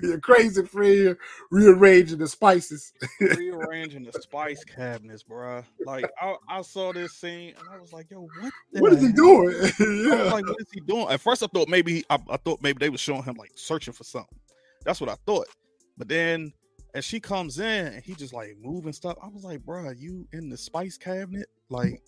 your 0.00 0.20
crazy 0.20 0.64
friend 0.64 1.16
rearranging 1.50 2.18
the 2.18 2.28
spices. 2.28 2.92
rearranging 3.20 4.04
the 4.04 4.12
spice 4.22 4.62
cabinets, 4.62 5.24
bro. 5.24 5.64
Like 5.84 6.04
I, 6.22 6.36
I, 6.48 6.62
saw 6.62 6.92
this 6.92 7.14
scene 7.14 7.54
and 7.58 7.68
I 7.68 7.80
was 7.80 7.92
like, 7.92 8.12
yo, 8.12 8.28
what 8.40 8.52
What 8.74 8.92
is 8.92 9.02
he 9.02 9.10
doing? 9.10 9.56
yeah. 9.80 10.30
like, 10.32 10.46
what 10.46 10.60
is 10.60 10.68
he 10.72 10.78
doing? 10.82 11.08
At 11.08 11.20
first 11.20 11.42
I 11.42 11.48
thought 11.48 11.68
maybe 11.68 11.94
he, 11.94 12.04
I, 12.08 12.18
I 12.30 12.36
thought 12.36 12.62
maybe 12.62 12.78
they 12.78 12.90
were 12.90 12.96
showing 12.96 13.24
him 13.24 13.34
like 13.34 13.50
searching 13.56 13.92
for 13.92 14.04
something. 14.04 14.38
That's 14.84 15.00
what 15.00 15.10
I 15.10 15.16
thought. 15.26 15.48
But 15.96 16.06
then 16.06 16.52
and 16.94 17.02
she 17.02 17.18
comes 17.18 17.58
in 17.58 17.86
and 17.88 18.04
he 18.04 18.14
just 18.14 18.32
like 18.32 18.54
moving 18.62 18.92
stuff. 18.92 19.16
I 19.20 19.26
was 19.26 19.42
like, 19.42 19.64
bro, 19.66 19.90
you 19.90 20.28
in 20.32 20.48
the 20.48 20.56
spice 20.56 20.96
cabinet, 20.96 21.48
like 21.70 22.04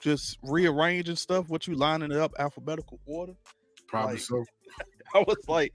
just 0.00 0.38
rearranging 0.44 1.16
stuff? 1.16 1.48
What 1.48 1.66
you 1.66 1.74
lining 1.74 2.12
it 2.12 2.18
up 2.18 2.34
alphabetical 2.38 3.00
order? 3.04 3.34
Probably 3.92 4.14
like, 4.14 4.22
so. 4.22 4.44
I 5.14 5.24
was 5.26 5.48
like, 5.48 5.72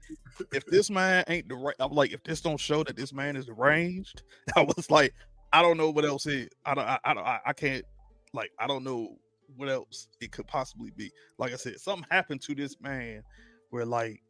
if 0.52 0.66
this 0.66 0.90
man 0.90 1.24
ain't 1.28 1.48
the 1.48 1.54
right, 1.54 1.74
I'm 1.78 1.92
like, 1.92 2.12
if 2.12 2.22
this 2.24 2.40
don't 2.40 2.58
show 2.60 2.82
that 2.84 2.96
this 2.96 3.12
man 3.12 3.36
is 3.36 3.46
deranged, 3.46 4.22
I 4.56 4.62
was 4.62 4.90
like, 4.90 5.14
I 5.52 5.62
don't 5.62 5.76
know 5.76 5.90
what 5.90 6.04
else 6.04 6.26
is. 6.26 6.48
I 6.64 6.74
don't, 6.74 6.84
I, 6.84 6.98
I 7.04 7.14
don't, 7.14 7.26
I, 7.26 7.40
I 7.46 7.52
can't, 7.52 7.84
like, 8.32 8.50
I 8.58 8.66
don't 8.66 8.84
know 8.84 9.16
what 9.56 9.68
else 9.68 10.08
it 10.20 10.32
could 10.32 10.46
possibly 10.46 10.90
be. 10.96 11.10
Like 11.38 11.52
I 11.52 11.56
said, 11.56 11.80
something 11.80 12.06
happened 12.10 12.42
to 12.42 12.54
this 12.54 12.76
man 12.80 13.22
where 13.70 13.84
like 13.84 14.22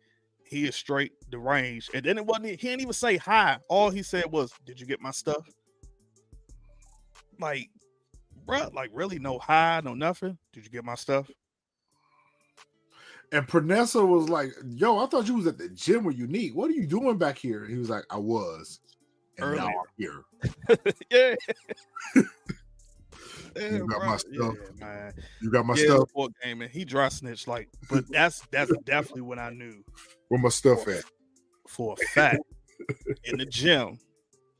he 0.44 0.66
is 0.66 0.74
straight 0.74 1.12
deranged. 1.30 1.90
And 1.94 2.04
then 2.04 2.18
it 2.18 2.24
wasn't 2.24 2.46
he 2.46 2.56
didn't 2.56 2.80
even 2.80 2.92
say 2.92 3.16
hi. 3.16 3.58
All 3.68 3.90
he 3.90 4.02
said 4.02 4.30
was, 4.30 4.52
Did 4.64 4.80
you 4.80 4.86
get 4.86 5.00
my 5.00 5.10
stuff? 5.10 5.46
Like, 7.40 7.68
bruh, 8.46 8.72
like 8.74 8.90
really 8.92 9.18
no 9.18 9.38
hi, 9.38 9.80
no 9.84 9.94
nothing. 9.94 10.38
Did 10.52 10.64
you 10.64 10.70
get 10.70 10.84
my 10.84 10.94
stuff? 10.94 11.30
And 13.32 13.46
Pranessa 13.46 14.06
was 14.06 14.28
like, 14.28 14.52
Yo, 14.70 14.98
I 14.98 15.06
thought 15.06 15.28
you 15.28 15.34
was 15.34 15.46
at 15.46 15.58
the 15.58 15.68
gym 15.68 16.04
with 16.04 16.18
Unique. 16.18 16.54
What 16.54 16.70
are 16.70 16.74
you 16.74 16.86
doing 16.86 17.18
back 17.18 17.36
here? 17.38 17.66
He 17.66 17.76
was 17.76 17.90
like, 17.90 18.04
I 18.10 18.16
was. 18.16 18.80
And 19.36 19.46
Earlier. 19.46 19.60
now 19.60 19.68
I'm 19.68 19.84
here. 19.96 20.24
yeah. 21.10 21.34
You 23.60 23.86
got 23.88 24.04
my 24.04 24.16
stuff. 24.16 24.54
Yeah, 24.78 24.86
man. 24.86 25.12
You 25.40 25.50
got 25.50 25.66
my 25.66 25.74
yeah, 25.74 25.86
stuff. 25.86 26.08
Sport 26.10 26.32
game, 26.42 26.62
and 26.62 26.70
he 26.70 26.84
dry 26.84 27.08
snitched 27.08 27.48
like, 27.48 27.68
but 27.90 28.04
that's 28.10 28.40
that's 28.50 28.72
definitely 28.84 29.22
when 29.22 29.38
I 29.38 29.50
knew 29.50 29.82
Where 30.28 30.40
my 30.40 30.48
stuff 30.48 30.86
at? 30.88 31.04
for 31.66 31.94
a 31.94 32.06
fact 32.06 32.40
in 33.24 33.36
the 33.36 33.44
gym 33.44 33.98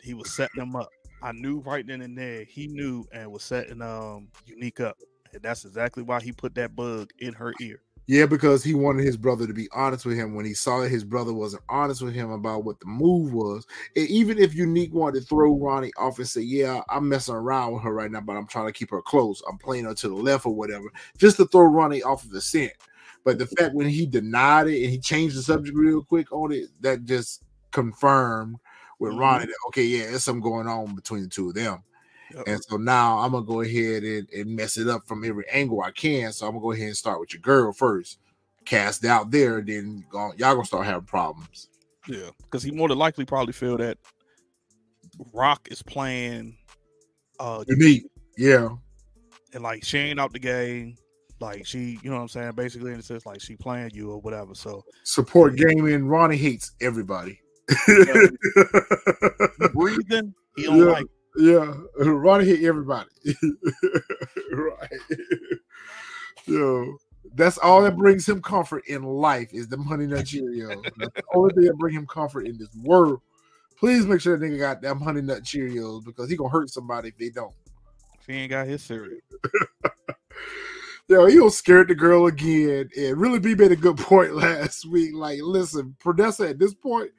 he 0.01 0.15
was 0.15 0.31
setting 0.31 0.59
them 0.59 0.77
up. 0.77 0.89
I 1.23 1.33
knew 1.33 1.61
right 1.61 1.87
then 1.87 2.03
and 2.03 2.17
there 2.17 2.45
he 2.45 2.67
knew 2.67 3.05
and 3.13 3.31
was 3.31 3.43
setting 3.43 3.83
um 3.83 4.29
unique 4.47 4.81
up, 4.81 4.97
and 5.33 5.43
that's 5.43 5.65
exactly 5.65 6.03
why 6.03 6.21
he 6.21 6.33
put 6.33 6.55
that 6.57 6.75
bug 6.75 7.11
in 7.19 7.35
her 7.35 7.53
ear. 7.61 7.81
Yeah, 8.11 8.25
because 8.25 8.65
he 8.65 8.73
wanted 8.73 9.05
his 9.05 9.19
brother 9.19 9.47
to 9.47 9.53
be 9.53 9.69
honest 9.71 10.07
with 10.07 10.17
him 10.17 10.35
when 10.35 10.47
he 10.47 10.55
saw 10.55 10.81
that 10.81 10.89
his 10.89 11.05
brother 11.05 11.35
wasn't 11.35 11.63
honest 11.69 12.01
with 12.01 12.15
him 12.15 12.31
about 12.31 12.65
what 12.65 12.81
the 12.81 12.87
move 12.87 13.35
was. 13.35 13.67
And 13.97 14.09
even 14.09 14.39
if 14.39 14.55
Unique 14.55 14.95
wanted 14.95 15.21
to 15.21 15.27
throw 15.27 15.55
Ronnie 15.55 15.93
off 15.99 16.19
and 16.19 16.27
say, 16.27 16.41
Yeah, 16.41 16.81
I'm 16.89 17.07
messing 17.07 17.35
around 17.35 17.75
with 17.75 17.83
her 17.83 17.93
right 17.93 18.11
now, 18.11 18.23
but 18.23 18.35
I'm 18.39 18.47
trying 18.47 18.65
to 18.65 18.73
keep 18.73 18.91
her 18.93 19.03
close. 19.03 19.43
I'm 19.47 19.59
playing 19.59 19.85
her 19.85 19.95
to 19.95 20.09
the 20.09 20.15
left 20.15 20.47
or 20.47 20.55
whatever, 20.55 20.87
just 21.19 21.37
to 21.37 21.45
throw 21.47 21.65
Ronnie 21.67 22.03
off 22.03 22.25
of 22.25 22.31
the 22.31 22.41
scent. 22.41 22.73
But 23.25 23.39
the 23.39 23.47
fact 23.47 23.75
when 23.75 23.89
he 23.91 24.07
denied 24.07 24.69
it 24.69 24.83
and 24.83 24.91
he 24.91 24.99
changed 24.99 25.37
the 25.37 25.43
subject 25.43 25.77
real 25.77 26.03
quick 26.03 26.33
on 26.33 26.51
it, 26.51 26.69
that 26.81 27.05
just 27.05 27.43
confirmed 27.73 28.57
with 29.01 29.13
Mhm. 29.13 29.21
Ronnie 29.21 29.47
that 29.47 29.55
okay, 29.69 29.85
yeah, 29.85 30.07
there's 30.07 30.25
something 30.25 30.41
going 30.41 30.67
on 30.67 30.95
between 30.95 31.25
the 31.25 31.29
two 31.29 31.51
of 31.51 31.55
them. 31.57 31.83
Yep. 32.35 32.45
And 32.47 32.65
so 32.65 32.77
now 32.77 33.19
I'm 33.19 33.33
gonna 33.33 33.45
go 33.47 33.63
ahead 33.63 34.03
and, 34.03 34.29
and 34.31 34.55
mess 34.55 34.77
it 34.77 34.89
up 34.89 35.07
from 35.07 35.25
every 35.25 35.49
angle 35.51 35.81
I 35.83 35.91
can. 35.91 36.33
So 36.33 36.47
I'm 36.47 36.53
gonna 36.53 36.63
go 36.63 36.73
ahead 36.73 36.89
and 36.89 36.97
start 36.97 37.21
with 37.21 37.33
your 37.33 37.41
girl 37.41 37.73
first. 37.73 38.19
Cast 38.65 39.05
out 39.05 39.31
there, 39.31 39.63
then 39.63 40.05
y'all 40.13 40.35
gonna 40.37 40.65
start 40.65 40.85
having 40.85 41.07
problems. 41.07 41.69
Yeah, 42.07 42.31
because 42.43 42.63
he 42.63 42.71
more 42.71 42.89
than 42.89 42.99
likely 42.99 43.25
probably 43.25 43.53
feel 43.53 43.79
that 43.79 43.97
Raq 45.35 45.71
is 45.71 45.83
playing 45.83 46.57
uh 47.41 47.65
Unique, 47.67 48.05
yeah, 48.37 48.69
and 49.55 49.63
like 49.63 49.85
she 49.85 49.99
ain't 49.99 50.21
out 50.21 50.33
the 50.33 50.39
game. 50.39 50.97
Like 51.41 51.65
she, 51.67 51.99
you 52.03 52.11
know 52.11 52.17
what 52.17 52.23
I'm 52.23 52.29
saying? 52.29 52.53
Basically, 52.53 52.93
in 52.93 52.99
a 52.99 53.03
sense, 53.03 53.25
like 53.25 53.41
she 53.41 53.57
playing 53.57 53.93
you 53.95 54.11
or 54.11 54.21
whatever. 54.21 54.55
So 54.55 54.85
support 55.05 55.57
gaming. 55.57 56.07
Ronnie 56.07 56.37
hates 56.37 56.73
everybody. 56.81 57.41
breathing, 59.73 60.35
he 60.57 60.65
don't 60.65 60.79
Yeah. 60.79 60.85
like 60.85 61.07
yeah, 61.37 61.75
Ronnie 61.99 62.45
hit 62.45 62.65
everybody. 62.65 63.11
right. 64.53 64.91
Yo, 66.47 66.97
that's 67.35 67.59
all 67.59 67.83
that 67.83 67.97
brings 67.97 68.29
him 68.29 68.41
comfort 68.41 68.85
in 68.87 69.03
life 69.03 69.53
is 69.53 69.69
the 69.69 69.77
honey 69.83 70.07
nut 70.07 70.25
Cheerios. 70.25 70.83
That's 70.97 71.15
the 71.15 71.23
only 71.35 71.55
thing 71.55 71.65
that 71.65 71.77
bring 71.77 71.95
him 71.95 72.07
comfort 72.07 72.47
in 72.47 72.57
this 72.59 72.75
world. 72.83 73.21
Please 73.79 74.07
make 74.07 74.21
sure 74.21 74.37
that 74.37 74.45
nigga 74.45 74.59
got 74.59 74.83
them 74.83 75.01
honey 75.01 75.21
nut 75.21 75.43
Cheerios 75.43 76.05
because 76.05 76.31
he 76.31 76.37
gonna 76.37 76.49
hurt 76.49 76.71
somebody 76.71 77.09
if 77.09 77.19
they 77.19 77.29
don't. 77.29 77.55
if 78.19 78.27
he 78.27 78.33
ain't 78.33 78.51
got 78.51 78.67
his 78.67 78.83
cereal. 78.83 79.19
Yo, 81.09 81.25
he 81.25 81.41
was 81.41 81.57
scared 81.57 81.89
the 81.89 81.95
girl 81.95 82.27
again. 82.27 82.91
And 82.97 83.17
really 83.17 83.39
B 83.39 83.55
made 83.55 83.73
a 83.73 83.77
good 83.77 83.97
point 83.97 84.35
last 84.35 84.85
week. 84.85 85.15
Like, 85.15 85.41
listen, 85.43 85.97
Prodessa 86.05 86.51
at 86.51 86.59
this 86.59 86.75
point, 86.75 87.11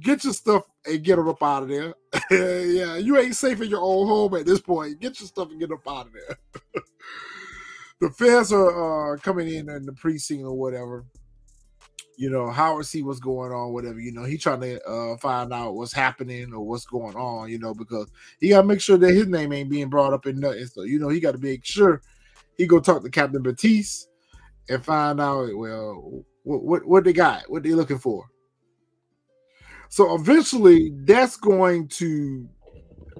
get 0.00 0.24
your 0.24 0.32
stuff 0.32 0.64
and 0.86 1.02
get 1.02 1.18
her 1.18 1.28
up 1.28 1.42
out 1.42 1.64
of 1.64 1.68
there. 1.68 1.94
yeah, 2.30 2.96
you 2.96 3.18
ain't 3.18 3.36
safe 3.36 3.60
in 3.60 3.68
your 3.68 3.82
own 3.82 4.06
home 4.06 4.34
at 4.34 4.46
this 4.46 4.60
point. 4.60 5.00
Get 5.00 5.20
your 5.20 5.28
stuff 5.28 5.50
and 5.50 5.60
get 5.60 5.72
up 5.72 5.86
out 5.88 6.06
of 6.06 6.12
there. 6.12 6.38
the 8.00 8.10
fans 8.10 8.52
are 8.52 9.14
uh, 9.14 9.16
coming 9.18 9.48
in 9.48 9.68
in 9.68 9.86
the 9.86 9.92
precinct 9.92 10.44
or 10.44 10.54
whatever. 10.54 11.04
You 12.16 12.30
know, 12.30 12.50
Howard 12.50 12.86
see 12.86 13.02
what's 13.02 13.20
going 13.20 13.52
on, 13.52 13.72
whatever. 13.72 13.98
You 13.98 14.12
know, 14.12 14.24
he 14.24 14.36
trying 14.36 14.60
to 14.60 14.82
uh, 14.84 15.16
find 15.16 15.52
out 15.52 15.74
what's 15.74 15.92
happening 15.92 16.52
or 16.52 16.60
what's 16.60 16.84
going 16.84 17.16
on. 17.16 17.48
You 17.48 17.58
know, 17.58 17.74
because 17.74 18.10
he 18.38 18.50
got 18.50 18.62
to 18.62 18.66
make 18.66 18.80
sure 18.80 18.98
that 18.98 19.14
his 19.14 19.26
name 19.26 19.52
ain't 19.52 19.70
being 19.70 19.88
brought 19.88 20.12
up 20.12 20.26
in 20.26 20.38
nothing. 20.38 20.66
So 20.66 20.82
you 20.82 20.98
know, 20.98 21.08
he 21.08 21.20
got 21.20 21.32
to 21.32 21.38
make 21.38 21.64
sure 21.64 22.02
he 22.56 22.66
go 22.66 22.80
talk 22.80 23.02
to 23.02 23.10
Captain 23.10 23.42
Batiste 23.42 24.08
and 24.68 24.84
find 24.84 25.20
out 25.20 25.56
well 25.56 26.24
what 26.44 26.62
what, 26.62 26.84
what 26.84 27.04
they 27.04 27.12
got, 27.12 27.50
what 27.50 27.62
they 27.62 27.70
looking 27.70 27.98
for. 27.98 28.28
So 29.92 30.14
eventually, 30.14 30.90
that's 31.04 31.36
going 31.36 31.86
to, 31.88 32.48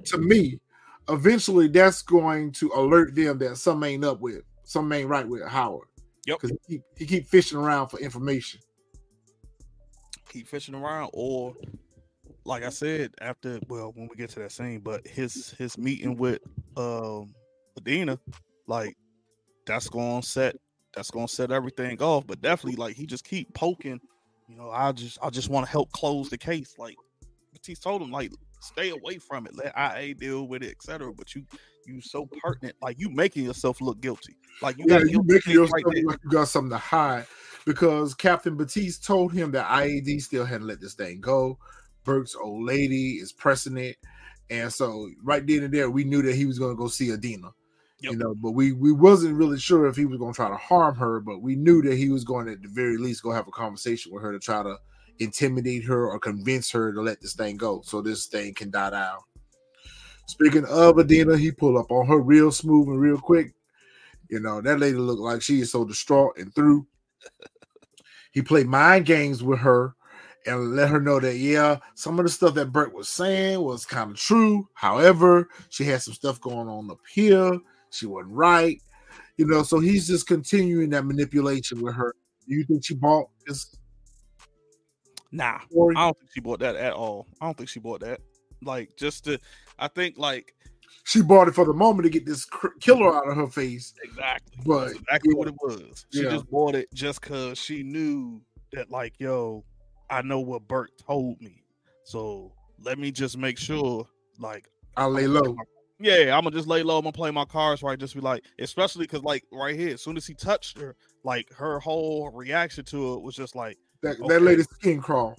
to 0.05 0.17
me, 0.17 0.59
eventually 1.07 1.67
that's 1.67 2.01
going 2.01 2.51
to 2.53 2.71
alert 2.73 3.13
them 3.13 3.37
that 3.37 3.57
some 3.57 3.83
ain't 3.83 4.03
up 4.03 4.21
with, 4.21 4.41
some 4.63 4.91
ain't 4.91 5.07
right 5.07 5.27
with 5.27 5.47
Howard. 5.47 5.87
Yep. 6.25 6.39
because 6.41 6.57
he 6.67 6.73
keep, 6.73 6.81
he 6.97 7.05
keep 7.05 7.27
fishing 7.27 7.59
around 7.59 7.89
for 7.89 7.99
information. 7.99 8.59
Keep 10.29 10.47
fishing 10.47 10.73
around, 10.73 11.11
or 11.13 11.53
like 12.43 12.63
I 12.63 12.69
said, 12.69 13.11
after 13.21 13.59
well, 13.69 13.91
when 13.93 14.07
we 14.07 14.15
get 14.15 14.31
to 14.31 14.39
that 14.39 14.51
scene, 14.51 14.79
but 14.79 15.05
his 15.05 15.51
his 15.51 15.77
meeting 15.77 16.17
with 16.17 16.39
um 16.75 17.35
Adina, 17.77 18.17
like 18.65 18.97
that's 19.67 19.89
gonna 19.89 20.23
set 20.23 20.55
that's 20.95 21.11
gonna 21.11 21.27
set 21.27 21.51
everything 21.51 22.01
off. 22.01 22.25
But 22.25 22.41
definitely, 22.41 22.77
like 22.77 22.95
he 22.95 23.05
just 23.05 23.25
keep 23.25 23.53
poking. 23.53 24.01
You 24.47 24.57
know, 24.57 24.69
I 24.69 24.91
just 24.91 25.17
I 25.21 25.29
just 25.29 25.49
want 25.49 25.65
to 25.65 25.71
help 25.71 25.91
close 25.91 26.29
the 26.29 26.37
case. 26.37 26.75
Like 26.77 26.95
Batiste 27.53 27.83
told 27.83 28.01
him, 28.01 28.11
like 28.11 28.31
stay 28.59 28.89
away 28.89 29.17
from 29.17 29.45
it, 29.45 29.55
let 29.55 29.73
IA 29.77 30.13
deal 30.15 30.47
with 30.47 30.63
it, 30.63 30.71
etc. 30.71 31.13
But 31.13 31.33
you 31.35 31.45
you 31.85 32.01
so 32.01 32.27
pertinent, 32.41 32.75
like 32.81 32.99
you 32.99 33.09
making 33.09 33.45
yourself 33.45 33.81
look 33.81 34.01
guilty. 34.01 34.35
Like 34.61 34.77
you 34.77 34.85
Yeah, 34.87 34.99
got 34.99 35.09
you 35.09 35.23
making 35.25 35.53
yourself 35.53 35.83
right 35.85 36.05
like 36.05 36.19
you 36.23 36.29
got 36.29 36.47
something 36.47 36.71
to 36.71 36.77
hide 36.77 37.25
because 37.65 38.13
Captain 38.13 38.55
Batiste 38.55 39.05
told 39.05 39.33
him 39.33 39.51
that 39.51 39.67
IAD 39.67 40.21
still 40.21 40.45
hadn't 40.45 40.67
let 40.67 40.81
this 40.81 40.93
thing 40.93 41.21
go. 41.21 41.57
Burke's 42.03 42.35
old 42.35 42.65
lady 42.65 43.13
is 43.13 43.31
pressing 43.31 43.77
it, 43.77 43.97
and 44.49 44.71
so 44.71 45.09
right 45.23 45.45
then 45.45 45.63
and 45.63 45.73
there, 45.73 45.89
we 45.89 46.03
knew 46.03 46.21
that 46.21 46.35
he 46.35 46.45
was 46.45 46.59
going 46.59 46.75
to 46.75 46.77
go 46.77 46.87
see 46.87 47.13
Adina. 47.13 47.51
You 48.03 48.17
know, 48.17 48.35
but 48.35 48.51
we 48.51 48.73
we 48.73 48.91
wasn't 48.91 49.37
really 49.37 49.57
sure 49.57 49.87
if 49.87 49.95
he 49.95 50.05
was 50.05 50.19
going 50.19 50.33
to 50.33 50.35
try 50.35 50.49
to 50.49 50.57
harm 50.57 50.95
her, 50.95 51.21
but 51.21 51.41
we 51.41 51.55
knew 51.55 51.81
that 51.83 51.95
he 51.95 52.09
was 52.09 52.25
going 52.25 52.47
to, 52.47 52.51
at 52.51 52.61
the 52.61 52.67
very 52.67 52.97
least, 52.97 53.23
go 53.23 53.31
have 53.31 53.47
a 53.47 53.51
conversation 53.51 54.13
with 54.13 54.21
her 54.21 54.33
to 54.33 54.39
try 54.39 54.61
to 54.61 54.77
intimidate 55.19 55.85
her 55.85 56.09
or 56.09 56.19
convince 56.19 56.69
her 56.71 56.91
to 56.91 57.01
let 57.01 57.21
this 57.21 57.33
thing 57.33 57.55
go, 57.55 57.81
so 57.85 58.01
this 58.01 58.25
thing 58.25 58.53
can 58.53 58.69
die 58.69 58.89
down. 58.89 59.19
Speaking 60.25 60.65
of 60.65 60.99
Adina, 60.99 61.37
he 61.37 61.51
pulled 61.51 61.77
up 61.77 61.91
on 61.91 62.05
her 62.07 62.19
real 62.19 62.51
smooth 62.51 62.89
and 62.89 62.99
real 62.99 63.17
quick. 63.17 63.53
You 64.29 64.41
know, 64.41 64.59
that 64.59 64.79
lady 64.79 64.97
looked 64.97 65.21
like 65.21 65.41
she 65.41 65.61
is 65.61 65.71
so 65.71 65.85
distraught 65.85 66.37
and 66.37 66.53
through. 66.53 66.85
He 68.33 68.41
played 68.41 68.67
mind 68.67 69.05
games 69.05 69.43
with 69.43 69.59
her 69.59 69.95
and 70.45 70.75
let 70.75 70.89
her 70.89 70.99
know 70.99 71.19
that, 71.21 71.37
yeah, 71.37 71.77
some 71.95 72.19
of 72.19 72.25
the 72.25 72.31
stuff 72.31 72.53
that 72.55 72.73
Bert 72.73 72.93
was 72.93 73.07
saying 73.07 73.61
was 73.61 73.85
kind 73.85 74.11
of 74.11 74.17
true. 74.17 74.67
However, 74.73 75.47
she 75.69 75.85
had 75.85 76.01
some 76.01 76.13
stuff 76.13 76.41
going 76.41 76.67
on 76.67 76.89
up 76.91 76.99
here. 77.13 77.59
She 77.93 78.05
wasn't 78.05 78.33
right. 78.33 78.81
You 79.37 79.45
know, 79.47 79.63
so 79.63 79.79
he's 79.79 80.07
just 80.07 80.27
continuing 80.27 80.89
that 80.91 81.05
manipulation 81.05 81.81
with 81.81 81.95
her. 81.95 82.13
Do 82.47 82.55
you 82.55 82.63
think 82.65 82.83
she 82.85 82.95
bought 82.95 83.29
this 83.47 83.75
Nah, 85.31 85.59
story? 85.71 85.95
I 85.97 86.05
don't 86.05 86.19
think 86.19 86.31
she 86.33 86.39
bought 86.41 86.59
that 86.59 86.75
at 86.75 86.93
all. 86.93 87.27
I 87.41 87.45
don't 87.45 87.57
think 87.57 87.69
she 87.69 87.79
bought 87.79 88.01
that. 88.01 88.19
Like 88.61 88.95
just 88.97 89.25
to, 89.25 89.39
I 89.79 89.87
think 89.87 90.17
like 90.17 90.53
She 91.05 91.21
bought 91.21 91.47
it 91.47 91.55
for 91.55 91.65
the 91.65 91.73
moment 91.73 92.03
to 92.03 92.09
get 92.09 92.25
this 92.25 92.47
killer 92.79 93.15
out 93.15 93.27
of 93.27 93.35
her 93.35 93.47
face. 93.47 93.93
exactly, 94.03 94.57
But, 94.65 94.85
that's 94.85 94.99
exactly 94.99 95.31
yeah. 95.33 95.37
what 95.39 95.47
it 95.47 95.55
was. 95.61 96.05
She 96.13 96.23
Yeah. 96.23 96.29
just 96.29 96.49
bought 96.49 96.75
it 96.75 96.87
just 96.93 97.21
cause 97.21 97.57
she 97.57 97.81
knew 97.83 98.41
that 98.73 98.89
like, 98.91 99.13
yo, 99.19 99.63
I 100.09 100.21
know 100.21 100.39
what 100.39 100.67
Bert 100.67 100.91
told 101.05 101.41
me, 101.41 101.63
so 102.03 102.53
let 102.79 102.99
me 102.99 103.11
just 103.11 103.37
make 103.37 103.57
sure, 103.57 104.07
like, 104.37 104.69
I'll 104.97 105.09
lay 105.09 105.25
low. 105.27 105.55
Yeah, 105.99 106.35
I'm 106.37 106.43
gonna 106.43 106.51
just 106.55 106.67
lay 106.67 106.83
low. 106.83 106.97
I'm 106.97 107.03
gonna 107.03 107.11
play 107.13 107.31
my 107.31 107.45
cards 107.45 107.83
right. 107.83 107.97
Just 107.99 108.15
be 108.15 108.21
like, 108.21 108.43
especially 108.59 109.05
because 109.05 109.23
like 109.23 109.43
right 109.51 109.75
here, 109.75 109.93
as 109.93 110.01
soon 110.01 110.17
as 110.17 110.25
he 110.27 110.33
touched 110.33 110.77
her, 110.79 110.95
like 111.23 111.51
her 111.53 111.79
whole 111.79 112.29
reaction 112.31 112.83
to 112.85 113.13
it 113.15 113.21
was 113.21 113.35
just 113.35 113.55
like, 113.55 113.77
That, 114.01 114.19
Okay. 114.19 114.27
that 114.27 114.41
lady's 114.41 114.67
skin 114.69 115.01
crawl. 115.01 115.37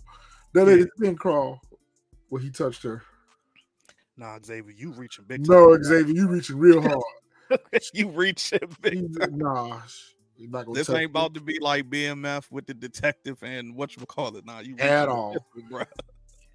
That 0.55 0.61
Yeah. 0.61 0.66
lady's 0.66 0.86
skin 0.96 1.16
crawl 1.16 1.61
when 2.28 2.42
he 2.42 2.50
touched 2.50 2.82
her. 2.84 3.02
nah, 4.16 4.38
Xavier, 4.44 4.72
you 4.76 4.92
reaching 4.92 5.24
big. 5.26 5.46
No, 5.48 5.74
time. 5.76 5.84
Xavier, 5.84 6.14
you 6.14 6.28
reaching 6.28 6.57
real 6.59 6.80
hard. 6.88 7.02
you 7.94 8.09
reaching 8.11 8.61
big. 8.80 8.94
He's- 8.94 9.30
nah, 9.32 9.80
you're 10.36 10.50
not 10.50 10.66
gonna 10.66 10.78
This 10.78 10.88
ain't 10.88 10.98
me. 10.98 11.05
about 11.05 11.34
to 11.34 11.40
be 11.40 11.59
like 11.61 11.90
BMF 11.90 12.50
with 12.50 12.66
the 12.66 12.74
detective 12.74 13.42
and 13.42 13.74
what 13.76 13.96
you 13.96 14.07
call 14.07 14.36
it. 14.36 14.44
Nah, 14.46 14.61
you 14.61 14.76
At 14.78 15.09
all. 15.09 15.36
bruh. 15.70 15.86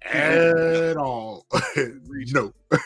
At 0.02 0.96
all. 0.96 1.46
no. 1.76 2.52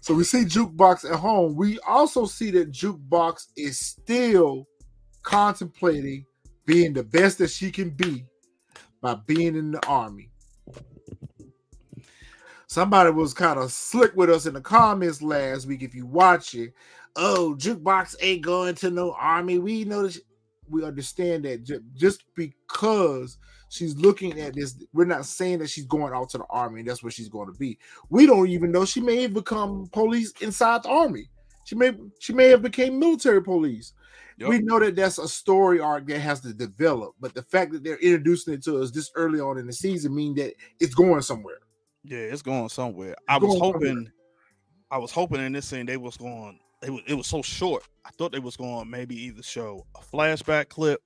so 0.00 0.14
we 0.14 0.24
see 0.24 0.44
Jukebox 0.44 1.10
at 1.10 1.18
home. 1.18 1.54
We 1.56 1.78
also 1.80 2.26
see 2.26 2.50
that 2.52 2.72
Jukebox 2.72 3.46
is 3.56 3.78
still 3.78 4.66
contemplating 5.22 6.26
being 6.66 6.92
the 6.92 7.04
best 7.04 7.38
that 7.38 7.50
she 7.50 7.70
can 7.70 7.90
be 7.90 8.24
by 9.00 9.14
being 9.26 9.56
in 9.56 9.72
the 9.72 9.86
army. 9.86 10.30
Somebody 12.66 13.10
was 13.10 13.34
kind 13.34 13.58
of 13.58 13.70
slick 13.70 14.16
with 14.16 14.30
us 14.30 14.46
in 14.46 14.54
the 14.54 14.60
comments 14.60 15.22
last 15.22 15.66
week. 15.66 15.82
If 15.82 15.94
you 15.94 16.06
watch 16.06 16.54
it, 16.54 16.72
oh, 17.14 17.54
jukebox 17.58 18.16
ain't 18.20 18.42
going 18.42 18.74
to 18.76 18.90
no 18.90 19.12
army. 19.12 19.58
We 19.58 19.84
know 19.84 20.02
that 20.08 20.18
we 20.68 20.84
understand 20.84 21.44
that 21.44 21.64
just 21.94 22.24
because 22.34 23.38
she's 23.74 23.96
looking 23.96 24.40
at 24.40 24.54
this, 24.54 24.76
we're 24.92 25.04
not 25.04 25.26
saying 25.26 25.58
that 25.58 25.68
she's 25.68 25.86
going 25.86 26.12
out 26.12 26.30
to 26.30 26.38
the 26.38 26.44
army 26.48 26.80
and 26.80 26.88
that's 26.88 27.02
where 27.02 27.10
she's 27.10 27.28
going 27.28 27.52
to 27.52 27.58
be. 27.58 27.78
We 28.08 28.26
don't 28.26 28.48
even 28.48 28.70
know 28.70 28.84
she 28.84 29.00
may 29.00 29.22
have 29.22 29.34
become 29.34 29.88
police 29.92 30.32
inside 30.40 30.84
the 30.84 30.90
army. 30.90 31.28
She 31.64 31.74
may 31.74 31.92
she 32.20 32.32
may 32.32 32.48
have 32.48 32.62
became 32.62 32.98
military 32.98 33.42
police. 33.42 33.92
Yep. 34.38 34.48
We 34.48 34.58
know 34.60 34.80
that 34.80 34.96
that's 34.96 35.18
a 35.18 35.28
story 35.28 35.80
arc 35.80 36.06
that 36.08 36.18
has 36.18 36.40
to 36.40 36.52
develop, 36.52 37.14
but 37.20 37.34
the 37.34 37.42
fact 37.42 37.72
that 37.72 37.84
they're 37.84 37.98
introducing 37.98 38.54
it 38.54 38.64
to 38.64 38.78
us 38.78 38.90
this 38.90 39.10
early 39.14 39.40
on 39.40 39.58
in 39.58 39.66
the 39.66 39.72
season 39.72 40.14
mean 40.14 40.34
that 40.34 40.54
it's 40.80 40.94
going 40.94 41.22
somewhere. 41.22 41.58
Yeah, 42.02 42.18
it's 42.18 42.42
going 42.42 42.68
somewhere. 42.68 43.10
It's 43.12 43.22
I 43.28 43.38
was 43.38 43.58
hoping, 43.58 43.86
somewhere. 43.86 44.12
I 44.90 44.98
was 44.98 45.10
hoping 45.10 45.40
in 45.40 45.52
this 45.52 45.66
scene 45.66 45.86
they 45.86 45.96
was 45.96 46.16
going. 46.16 46.58
It 46.82 46.90
was 46.90 47.02
it 47.06 47.14
was 47.14 47.26
so 47.26 47.42
short. 47.42 47.84
I 48.04 48.10
thought 48.10 48.32
they 48.32 48.40
was 48.40 48.56
going 48.56 48.90
maybe 48.90 49.16
either 49.16 49.42
show 49.42 49.86
a 49.96 50.00
flashback 50.00 50.68
clip 50.68 51.00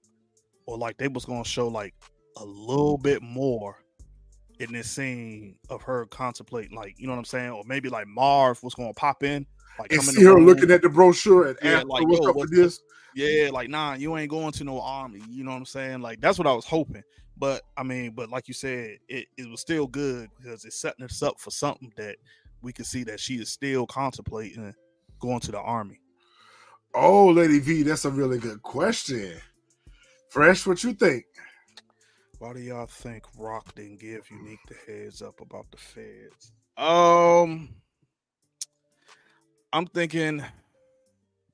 or 0.67 0.77
like 0.77 0.99
they 0.99 1.09
was 1.09 1.25
going 1.25 1.43
to 1.43 1.49
show 1.49 1.69
like 1.69 1.95
a 2.41 2.45
little 2.45 2.99
bit 2.99 3.23
more 3.23 3.77
in 4.61 4.73
this 4.73 4.91
scene 4.91 5.57
of 5.71 5.83
her 5.83 6.07
contemplating, 6.07 6.77
like 6.77 6.99
you 6.99 7.07
know 7.07 7.13
what 7.13 7.19
I'm 7.19 7.25
saying, 7.25 7.51
or 7.51 7.63
maybe 7.67 7.89
like 7.89 8.07
Marv 8.09 8.63
was 8.63 8.75
going 8.75 8.89
to 8.89 8.95
pop 8.95 9.23
in, 9.23 9.47
like 9.79 9.93
and 9.93 10.03
see 10.03 10.25
her 10.25 10.35
room. 10.35 10.47
looking 10.47 10.71
at 10.71 10.83
the 10.83 10.89
brochure 10.89 11.49
and 11.49 11.59
yeah, 11.63 11.83
like, 11.87 12.07
what's 12.07 12.27
up 12.27 12.37
with 12.37 12.55
this. 12.55 12.81
Yeah, 13.15 13.51
like 13.53 13.69
nah, 13.69 13.95
you 13.95 14.17
ain't 14.17 14.31
going 14.31 14.53
to 14.53 14.65
no 14.65 14.81
army. 14.81 15.23
You 15.29 15.45
know 15.45 15.51
what 15.51 15.59
I'm 15.59 15.67
saying? 15.67 16.01
Like 16.01 16.21
that's 16.21 16.39
what 16.39 16.47
I 16.47 16.53
was 16.53 16.65
hoping. 16.65 17.03
But 17.37 17.63
I 17.77 17.85
mean, 17.85 18.13
but 18.13 18.31
like 18.31 18.49
you 18.49 18.55
said, 18.55 18.99
it, 19.09 19.27
it 19.37 19.49
was 19.49 19.61
still 19.61 19.87
good 19.87 20.29
because 20.37 20.65
it's 20.65 20.81
setting 20.81 21.05
us 21.05 21.23
up 21.23 21.39
for 21.39 21.51
something 21.51 21.93
that 21.97 22.17
we 22.63 22.73
can 22.73 22.85
see 22.85 23.05
that 23.05 23.21
she 23.21 23.37
is 23.37 23.49
still 23.49 23.87
contemplating 23.87 24.75
going 25.21 25.41
to 25.41 25.53
the 25.53 25.61
army. 25.61 26.01
Oh, 26.95 27.29
Lady 27.29 27.61
V, 27.61 27.83
that's 27.83 28.05
a 28.07 28.11
really 28.11 28.39
good 28.39 28.63
question. 28.63 29.35
Fresh, 30.31 30.67
what 30.67 30.83
you 30.83 30.95
think? 30.95 31.25
Why 32.39 32.53
do 32.53 32.61
y'all 32.61 32.87
think 32.87 33.25
Raq 33.37 33.75
didn't 33.75 33.99
give 33.99 34.31
Unique 34.31 34.61
the 34.69 34.77
heads 34.87 35.23
up 35.23 35.41
about 35.41 35.67
the 35.73 35.77
feds? 35.77 36.53
Um, 36.77 37.71
I'm 39.73 39.87
thinking. 39.87 40.45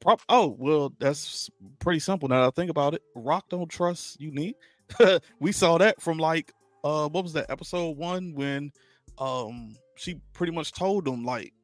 Prop, 0.01 0.21
oh 0.29 0.55
well, 0.59 0.93
that's 0.99 1.49
pretty 1.79 2.01
simple. 2.01 2.29
Now 2.29 2.47
I 2.47 2.51
think 2.51 2.71
about 2.71 2.93
it, 2.93 3.03
Raq 3.17 3.43
don't 3.49 3.71
trust 3.71 4.21
Unique. 4.21 4.57
we 5.41 5.53
saw 5.53 5.79
that 5.79 6.03
from 6.03 6.19
like 6.19 6.53
uh, 6.85 7.09
what 7.09 7.25
was 7.25 7.33
that 7.33 7.49
episode 7.49 7.97
one 7.97 8.35
when 8.35 8.71
um 9.19 9.75
she 9.97 10.21
pretty 10.35 10.53
much 10.53 10.73
told 10.73 11.09
him 11.09 11.25
like 11.25 11.55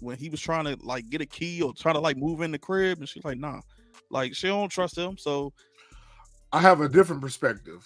when 0.00 0.16
he 0.16 0.28
was 0.28 0.40
trying 0.40 0.64
to 0.64 0.78
like 0.84 1.08
get 1.10 1.20
a 1.20 1.26
key 1.26 1.60
or 1.60 1.72
trying 1.74 1.96
to 1.96 2.00
like 2.00 2.16
move 2.16 2.42
in 2.42 2.52
the 2.52 2.58
crib, 2.58 2.98
and 2.98 3.08
she's 3.08 3.24
like, 3.24 3.38
nah, 3.38 3.60
like 4.10 4.36
she 4.36 4.46
don't 4.46 4.70
trust 4.70 4.96
him. 4.96 5.18
So 5.18 5.52
I 6.52 6.60
have 6.60 6.80
a 6.80 6.88
different 6.88 7.20
perspective. 7.20 7.84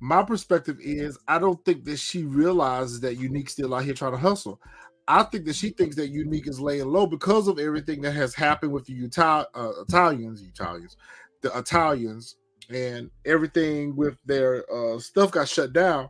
My 0.00 0.22
perspective 0.22 0.78
is 0.80 1.18
I 1.28 1.38
don't 1.38 1.62
think 1.64 1.84
that 1.84 1.98
she 1.98 2.24
realizes 2.24 3.00
that 3.00 3.16
Unique 3.16 3.50
still 3.50 3.74
out 3.74 3.84
here 3.84 3.94
trying 3.94 4.12
to 4.12 4.18
hustle. 4.18 4.60
I 5.06 5.24
think 5.24 5.44
that 5.46 5.56
she 5.56 5.70
thinks 5.70 5.96
that 5.96 6.08
Unique 6.08 6.48
is 6.48 6.60
laying 6.60 6.86
low 6.86 7.06
because 7.06 7.48
of 7.48 7.58
everything 7.58 8.00
that 8.02 8.12
has 8.12 8.34
happened 8.34 8.72
with 8.72 8.86
the 8.86 8.92
Utah, 8.92 9.44
uh, 9.54 9.72
Italians, 9.86 10.40
Italians, 10.42 10.96
the 11.42 11.56
Italians, 11.58 12.36
and 12.70 13.10
everything 13.26 13.96
with 13.96 14.16
their 14.24 14.64
uh, 14.72 14.98
stuff 14.98 15.32
got 15.32 15.48
shut 15.48 15.72
down. 15.72 16.08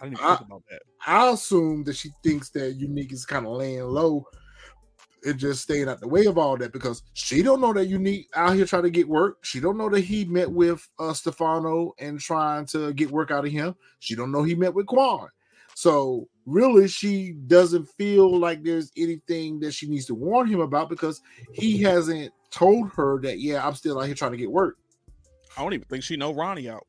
I 0.00 0.04
didn't 0.04 0.18
think 0.18 0.40
about 0.40 0.62
that. 0.70 0.82
I 1.06 1.30
assume 1.30 1.84
that 1.84 1.96
she 1.96 2.10
thinks 2.22 2.50
that 2.50 2.74
Unique 2.74 3.12
is 3.12 3.26
kind 3.26 3.46
of 3.46 3.52
laying 3.52 3.82
low 3.82 4.26
and 5.26 5.38
just 5.38 5.62
staying 5.62 5.88
out 5.88 6.00
the 6.00 6.08
way 6.08 6.26
of 6.26 6.38
all 6.38 6.56
that 6.56 6.72
because 6.72 7.02
she 7.12 7.42
don't 7.42 7.60
know 7.60 7.72
that 7.72 7.86
Unique 7.86 8.28
out 8.34 8.54
here 8.54 8.64
trying 8.64 8.84
to 8.84 8.90
get 8.90 9.08
work. 9.08 9.38
She 9.44 9.60
don't 9.60 9.76
know 9.76 9.88
that 9.90 10.02
he 10.02 10.24
met 10.24 10.50
with 10.50 10.88
uh, 10.98 11.12
Stefano 11.12 11.94
and 11.98 12.20
trying 12.20 12.66
to 12.66 12.92
get 12.92 13.10
work 13.10 13.30
out 13.30 13.44
of 13.44 13.52
him. 13.52 13.74
She 13.98 14.14
don't 14.14 14.32
know 14.32 14.42
he 14.42 14.54
met 14.54 14.72
with 14.72 14.86
Quan. 14.86 15.28
So 15.74 16.28
really, 16.46 16.88
she 16.88 17.32
doesn't 17.32 17.86
feel 17.98 18.38
like 18.38 18.62
there's 18.62 18.90
anything 18.96 19.60
that 19.60 19.74
she 19.74 19.86
needs 19.86 20.06
to 20.06 20.14
warn 20.14 20.46
him 20.46 20.60
about 20.60 20.88
because 20.88 21.20
he 21.52 21.82
hasn't 21.82 22.32
told 22.50 22.90
her 22.94 23.20
that. 23.22 23.40
Yeah, 23.40 23.66
I'm 23.66 23.74
still 23.74 23.98
out 24.00 24.06
here 24.06 24.14
trying 24.14 24.32
to 24.32 24.38
get 24.38 24.50
work. 24.50 24.78
I 25.56 25.62
don't 25.62 25.74
even 25.74 25.86
think 25.88 26.02
she 26.02 26.16
know 26.16 26.32
Ronnie 26.32 26.70
out. 26.70 26.86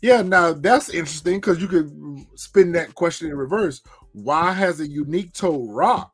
Yeah, 0.00 0.22
now 0.22 0.52
that's 0.52 0.88
interesting 0.88 1.36
because 1.36 1.60
you 1.60 1.68
could 1.68 1.92
spin 2.34 2.72
that 2.72 2.94
question 2.94 3.28
in 3.28 3.36
reverse. 3.36 3.82
Why 4.12 4.52
has 4.52 4.80
a 4.80 4.88
unique 4.88 5.32
told 5.32 5.70
Raq 5.70 6.11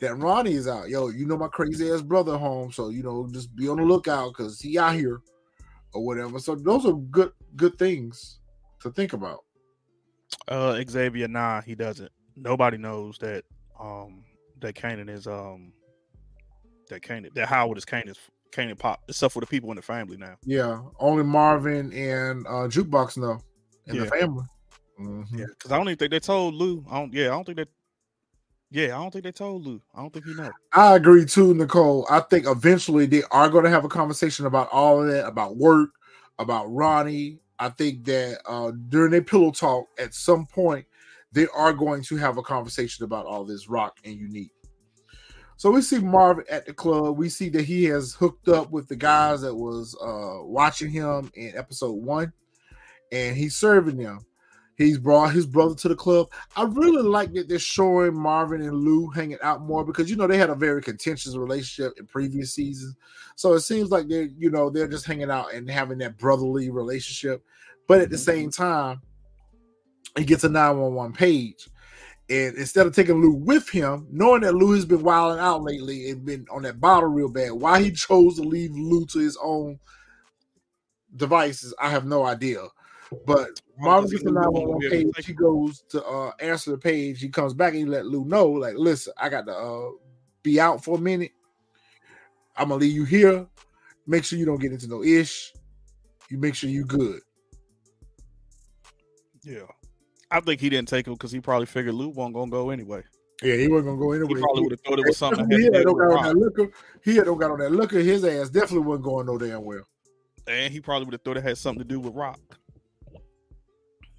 that 0.00 0.16
Ronnie 0.16 0.54
is 0.54 0.68
out? 0.68 0.88
Yo, 0.88 1.08
you 1.08 1.26
know 1.26 1.36
my 1.36 1.48
crazy 1.48 1.90
ass 1.90 2.02
brother 2.02 2.36
home, 2.36 2.70
so 2.70 2.88
you 2.88 3.02
know 3.02 3.28
just 3.32 3.54
be 3.54 3.68
on 3.68 3.78
the 3.78 3.84
lookout 3.84 4.32
because 4.32 4.60
he 4.60 4.78
out 4.78 4.94
here 4.94 5.20
or 5.92 6.04
whatever. 6.04 6.38
So 6.38 6.54
those 6.54 6.86
are 6.86 6.92
good 6.92 7.32
good 7.56 7.78
things 7.78 8.40
to 8.80 8.90
think 8.90 9.12
about. 9.12 9.44
Uh, 10.48 10.82
Xavier, 10.88 11.28
nah, 11.28 11.60
he 11.60 11.74
doesn't. 11.74 12.10
Nobody 12.36 12.76
knows 12.76 13.18
that 13.18 13.44
um 13.80 14.24
that 14.60 14.74
Kanan 14.74 15.08
is 15.08 15.26
um 15.26 15.72
that 16.88 17.02
Kanan 17.02 17.32
that 17.34 17.46
Howard 17.46 17.78
is 17.78 17.84
Kanan's 17.84 18.18
Kanan 18.52 18.78
pop, 18.78 19.02
except 19.08 19.34
for 19.34 19.40
the 19.40 19.46
people 19.46 19.70
in 19.70 19.76
the 19.76 19.82
family 19.82 20.16
now. 20.16 20.36
Yeah, 20.44 20.82
only 20.98 21.24
Marvin 21.24 21.92
and 21.92 22.46
uh, 22.46 22.68
Jukebox 22.68 23.16
know 23.16 23.40
in 23.86 23.96
yeah. 23.96 24.04
the 24.04 24.08
family. 24.08 24.44
Mm-hmm. 25.00 25.38
Yeah, 25.38 25.46
because 25.50 25.72
I 25.72 25.76
don't 25.76 25.88
even 25.88 25.98
think 25.98 26.10
they 26.10 26.20
told 26.20 26.54
Lou. 26.54 26.84
I 26.90 27.00
don't. 27.00 27.12
Yeah, 27.12 27.26
I 27.26 27.30
don't 27.30 27.44
think 27.44 27.58
that. 27.58 27.68
Yeah, 28.70 28.98
I 28.98 29.02
don't 29.02 29.12
think 29.12 29.24
they 29.24 29.32
told 29.32 29.64
Lou. 29.64 29.80
I 29.94 30.00
don't 30.00 30.12
think 30.12 30.26
he 30.26 30.34
know. 30.34 30.50
I 30.72 30.96
agree 30.96 31.24
too, 31.24 31.54
Nicole. 31.54 32.06
I 32.10 32.20
think 32.20 32.46
eventually 32.46 33.06
they 33.06 33.22
are 33.30 33.48
going 33.48 33.64
to 33.64 33.70
have 33.70 33.84
a 33.84 33.88
conversation 33.88 34.46
about 34.46 34.68
all 34.72 35.02
of 35.02 35.08
that, 35.08 35.26
about 35.26 35.56
work, 35.56 35.90
about 36.38 36.66
Ronnie. 36.72 37.38
I 37.58 37.68
think 37.70 38.04
that 38.04 38.40
uh, 38.44 38.72
during 38.88 39.12
their 39.12 39.22
pillow 39.22 39.52
talk, 39.52 39.86
at 39.98 40.14
some 40.14 40.46
point, 40.46 40.84
they 41.32 41.46
are 41.54 41.72
going 41.72 42.02
to 42.02 42.16
have 42.16 42.38
a 42.38 42.42
conversation 42.42 43.04
about 43.04 43.26
all 43.26 43.44
this 43.44 43.66
Raq 43.66 43.92
and 44.04 44.14
unique. 44.14 44.52
So 45.58 45.70
we 45.70 45.80
see 45.80 45.98
Marvin 45.98 46.44
at 46.50 46.66
the 46.66 46.74
club. 46.74 47.16
We 47.16 47.28
see 47.30 47.48
that 47.50 47.64
he 47.64 47.84
has 47.84 48.12
hooked 48.12 48.48
up 48.48 48.70
with 48.70 48.88
the 48.88 48.96
guys 48.96 49.40
that 49.40 49.54
was 49.54 49.96
uh, 50.02 50.44
watching 50.44 50.90
him 50.90 51.30
in 51.34 51.56
episode 51.56 51.92
one, 51.92 52.32
and 53.10 53.36
he's 53.36 53.56
serving 53.56 53.96
them. 53.96 54.26
He's 54.76 54.98
brought 54.98 55.32
his 55.32 55.46
brother 55.46 55.74
to 55.74 55.88
the 55.88 55.96
club. 55.96 56.28
I 56.54 56.64
really 56.64 57.02
like 57.02 57.32
that 57.32 57.48
they're 57.48 57.58
showing 57.58 58.14
Marvin 58.14 58.60
and 58.60 58.74
Lou 58.76 59.08
hanging 59.08 59.38
out 59.42 59.62
more 59.62 59.84
because 59.84 60.10
you 60.10 60.16
know 60.16 60.26
they 60.26 60.38
had 60.38 60.50
a 60.50 60.54
very 60.54 60.82
contentious 60.82 61.36
relationship 61.36 61.98
in 61.98 62.06
previous 62.06 62.52
seasons. 62.54 62.94
So 63.36 63.54
it 63.54 63.60
seems 63.60 63.90
like 63.90 64.08
they're 64.08 64.28
you 64.36 64.50
know 64.50 64.70
they're 64.70 64.88
just 64.88 65.06
hanging 65.06 65.30
out 65.30 65.54
and 65.54 65.70
having 65.70 65.98
that 65.98 66.18
brotherly 66.18 66.70
relationship. 66.70 67.42
But 67.86 68.00
at 68.00 68.10
the 68.10 68.16
mm-hmm. 68.16 68.24
same 68.24 68.50
time, 68.50 69.00
he 70.16 70.24
gets 70.24 70.44
a 70.44 70.48
911 70.48 71.12
page 71.14 71.68
and 72.28 72.56
instead 72.56 72.86
of 72.86 72.94
taking 72.94 73.20
Lou 73.20 73.30
with 73.30 73.68
him, 73.68 74.08
knowing 74.10 74.40
that 74.42 74.54
Lou 74.54 74.72
has 74.72 74.84
been 74.84 75.02
wilding 75.02 75.38
out 75.38 75.62
lately 75.62 76.10
and 76.10 76.24
been 76.24 76.46
on 76.50 76.62
that 76.62 76.80
bottle 76.80 77.08
real 77.08 77.28
bad, 77.28 77.52
why 77.52 77.80
he 77.80 77.92
chose 77.92 78.36
to 78.36 78.42
leave 78.42 78.72
Lou 78.72 79.06
to 79.06 79.18
his 79.20 79.38
own 79.40 79.78
devices, 81.14 81.72
I 81.80 81.88
have 81.90 82.04
no 82.04 82.24
idea. 82.24 82.64
But 83.26 83.60
Marvin 83.78 84.10
gets 84.10 84.24
the 84.24 84.32
911 84.32 84.90
page. 84.90 85.26
He 85.26 85.32
goes 85.32 85.82
to 85.90 86.04
uh, 86.04 86.32
answer 86.40 86.70
the 86.70 86.78
page. 86.78 87.20
He 87.20 87.28
comes 87.28 87.54
back 87.54 87.74
and 87.74 87.80
he 87.80 87.84
let 87.84 88.06
Lou 88.06 88.24
know, 88.24 88.46
like, 88.46 88.74
listen, 88.76 89.12
I 89.18 89.28
got 89.28 89.46
to 89.46 89.54
uh, 89.54 89.90
be 90.42 90.58
out 90.60 90.82
for 90.82 90.96
a 90.96 91.00
minute. 91.00 91.32
I'm 92.56 92.68
gonna 92.68 92.80
leave 92.80 92.94
you 92.94 93.04
here. 93.04 93.46
Make 94.06 94.24
sure 94.24 94.38
you 94.38 94.46
don't 94.46 94.60
get 94.60 94.72
into 94.72 94.88
no 94.88 95.02
ish. 95.02 95.52
You 96.30 96.38
make 96.38 96.54
sure 96.54 96.70
you 96.70 96.84
good. 96.84 97.20
Yeah. 99.42 99.66
I 100.30 100.40
think 100.40 100.60
he 100.60 100.70
didn't 100.70 100.88
take 100.88 101.06
him 101.06 101.12
because 101.12 101.30
he 101.30 101.40
probably 101.40 101.66
figured 101.66 101.94
Lou 101.94 102.08
wasn't 102.08 102.34
gonna 102.34 102.50
go 102.50 102.70
anyway. 102.70 103.02
Yeah, 103.42 103.56
he 103.56 103.68
wasn't 103.68 103.88
gonna 103.88 103.98
go 103.98 104.12
anyway. 104.12 104.34
He 104.34 104.40
probably 104.40 104.62
would 104.62 104.72
have 104.72 104.80
thought 104.80 104.98
it 104.98 105.06
was 105.06 105.16
something. 105.16 105.50
He 105.50 105.64
had 105.64 105.84
no 105.84 105.94
got 105.94 106.16
on 106.16 106.22
that 106.22 106.36
liquor. 106.36 106.72
He 107.04 107.16
had 107.16 107.26
no 107.26 107.34
got 107.34 107.50
on 107.50 107.58
that 107.58 107.72
liquor. 107.72 108.00
His 108.00 108.24
ass 108.24 108.48
definitely 108.48 108.86
wasn't 108.86 109.04
going 109.04 109.26
no 109.26 109.36
damn 109.36 109.62
well. 109.62 109.86
And 110.48 110.72
he 110.72 110.80
probably 110.80 111.04
would 111.04 111.14
have 111.14 111.22
thought 111.22 111.36
it 111.36 111.42
had 111.42 111.58
something 111.58 111.82
to 111.82 111.88
do 111.88 112.00
with 112.00 112.14
Raq. 112.14 112.38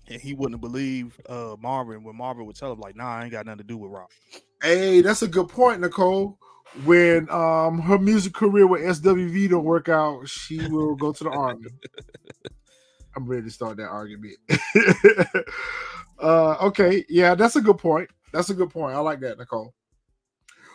And 0.10 0.22
he 0.22 0.34
wouldn't 0.34 0.62
believe 0.62 1.20
uh, 1.28 1.56
Marvin 1.60 2.04
when 2.04 2.16
Marvin 2.16 2.46
would 2.46 2.56
tell 2.56 2.72
him 2.72 2.80
like, 2.80 2.96
"Nah, 2.96 3.18
I 3.18 3.24
ain't 3.24 3.32
got 3.32 3.46
nothing 3.46 3.60
to 3.60 3.64
do 3.64 3.78
with 3.78 3.92
Raq." 3.92 4.08
Hey, 4.62 5.02
that's 5.02 5.22
a 5.22 5.28
good 5.28 5.50
point, 5.50 5.82
Nicole. 5.82 6.38
When 6.86 7.30
um 7.30 7.80
her 7.82 7.98
music 7.98 8.34
career 8.34 8.68
with 8.68 8.82
SWV 8.82 9.50
don't 9.50 9.64
work 9.64 9.90
out, 9.90 10.28
she 10.28 10.68
will 10.68 10.96
go 10.96 11.12
to 11.12 11.24
the 11.24 11.30
army. 11.30 11.70
I'm 13.16 13.26
ready 13.26 13.44
to 13.44 13.50
start 13.50 13.78
that 13.78 13.88
argument. 13.88 14.36
uh, 16.20 16.56
okay, 16.68 17.04
yeah, 17.10 17.34
that's 17.34 17.56
a 17.56 17.62
good 17.62 17.80
point. 17.80 18.10
That's 18.32 18.52
a 18.52 18.54
good 18.54 18.70
point. 18.70 18.96
I 18.96 19.00
like 19.00 19.20
that, 19.22 19.40
Nicole. 19.40 19.74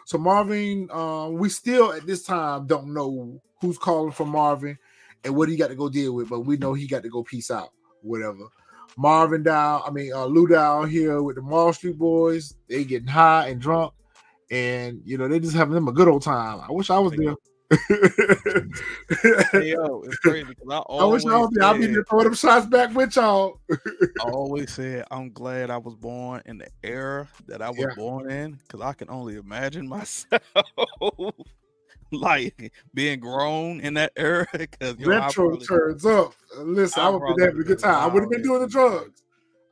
So 0.07 0.19
Marvin, 0.19 0.89
uh, 0.91 1.29
we 1.31 1.49
still 1.49 1.93
at 1.93 2.05
this 2.05 2.25
time 2.25 2.67
don't 2.67 2.93
know 2.93 3.41
who's 3.61 3.79
calling 3.79 4.11
for 4.11 4.27
Marvin, 4.27 4.77
and 5.25 5.37
what 5.37 5.49
he 5.49 5.57
got 5.57 5.69
to 5.69 5.77
go 5.77 5.89
deal 5.89 6.15
with. 6.15 6.29
But 6.29 6.41
we 6.41 6.57
know 6.57 6.75
he 6.75 6.89
got 6.89 7.05
to 7.05 7.09
go 7.09 7.23
peace 7.23 7.51
out, 7.51 7.71
whatever. 8.03 8.45
Marvin 8.97 9.43
down, 9.43 9.83
I 9.87 9.91
mean 9.91 10.13
uh, 10.13 10.27
Lou 10.27 10.47
down 10.47 10.89
here 10.89 11.23
with 11.23 11.37
the 11.37 11.43
Wall 11.43 11.73
Street 11.73 11.99
Boys. 11.99 12.55
They 12.69 12.85
getting 12.85 13.09
high 13.09 13.49
and 13.49 13.61
drunk, 13.61 13.93
and 14.51 15.01
you 15.05 15.19
know 15.19 15.29
they 15.29 15.41
just 15.41 15.55
having 15.57 15.75
them 15.75 15.89
a 15.89 15.93
good 15.93 16.09
old 16.09 16.23
time. 16.23 16.61
I 16.61 16.73
wish 16.73 16.91
I 16.91 16.99
was 16.99 17.13
there. 17.13 17.35
Hey, 19.53 19.73
yo, 19.73 20.03
it's 20.03 20.19
crazy 20.19 20.45
because 20.49 20.69
I 20.71 20.77
I 20.99 21.05
wish 21.05 21.23
always 21.23 21.27
I 21.27 21.37
was 21.39 21.51
there. 21.53 21.65
I'll 21.65 21.75
be 21.79 21.87
there 21.87 22.05
throwing 22.09 22.25
them 22.25 22.35
shots 22.35 22.67
back 22.67 22.95
with 22.95 23.17
y'all. 23.17 23.61
I 24.19 24.25
always 24.25 24.73
said 24.73 25.05
I'm 25.11 25.33
glad 25.33 25.71
I 25.71 25.79
was 25.79 25.95
born 25.95 26.43
in 26.47 26.59
the 26.59 26.69
era 26.83 27.29
that 27.49 27.63
I 27.63 27.71
was 27.71 27.79
Yeah. 27.79 27.95
born 27.97 28.31
in 28.31 28.53
because 28.53 28.81
I 28.81 28.93
can 28.93 29.09
only 29.11 29.37
imagine 29.37 29.89
myself 29.89 30.43
like 32.21 32.73
being 32.95 33.21
grown 33.21 33.81
in 33.81 33.95
that 33.95 34.13
era. 34.17 34.47
Because 34.53 34.97
Retro 34.99 35.57
turns 35.57 36.05
up. 36.05 36.35
Listen, 36.59 37.03
I 37.03 37.07
I 37.07 37.11
would 37.11 37.23
have 37.29 37.37
been 37.37 37.47
having 37.47 37.61
a 37.61 37.65
good 37.65 37.79
time. 37.79 37.95
I 37.95 38.07
would 38.07 38.23
have 38.23 38.31
been 38.31 38.43
doing 38.43 38.61
the 38.61 38.69
drugs. 38.69 39.23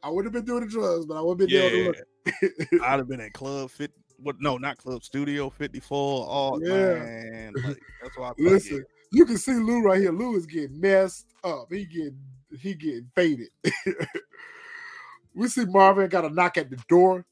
I 0.03 0.09
would 0.11 0.25
have 0.25 0.33
been 0.33 0.45
doing 0.45 0.65
the 0.65 0.71
drugs, 0.71 1.07
but 1.07 1.17
I 1.17 1.21
would 1.21 1.41
have 1.41 1.49
been 1.49 1.73
there. 1.73 1.95
yeah, 1.95 2.65
the 2.71 2.81
I'd 2.85 2.99
have 2.99 3.09
been 3.09 3.21
at 3.21 3.33
Club 3.33 3.71
Fit. 3.71 3.93
What? 4.17 4.37
No, 4.41 4.57
not 4.59 4.79
Club 4.79 5.03
Studio 5.05 5.51
54. 5.51 6.27
Oh 6.29 6.59
Yeah. 6.63 7.05
man, 7.05 7.55
like, 7.65 7.79
that's 8.03 8.17
why 8.17 8.29
I 8.29 8.33
Listen, 8.39 8.79
it. 8.79 8.87
you 9.13 9.25
can 9.25 9.39
see 9.39 9.55
Lou 9.55 9.83
right 9.83 10.01
here. 10.01 10.13
Lou 10.13 10.37
is 10.37 10.47
getting 10.47 10.81
messed 10.81 11.27
up. 11.45 11.67
He 11.71 11.85
getting 11.85 12.19
he 12.59 12.75
getting 12.75 13.11
faded. 13.15 13.49
we 15.35 15.49
see 15.49 15.65
Marvin 15.67 16.09
got 16.09 16.25
a 16.25 16.31
knock 16.31 16.57
at 16.59 16.71
the 16.71 16.77
door, 16.89 17.25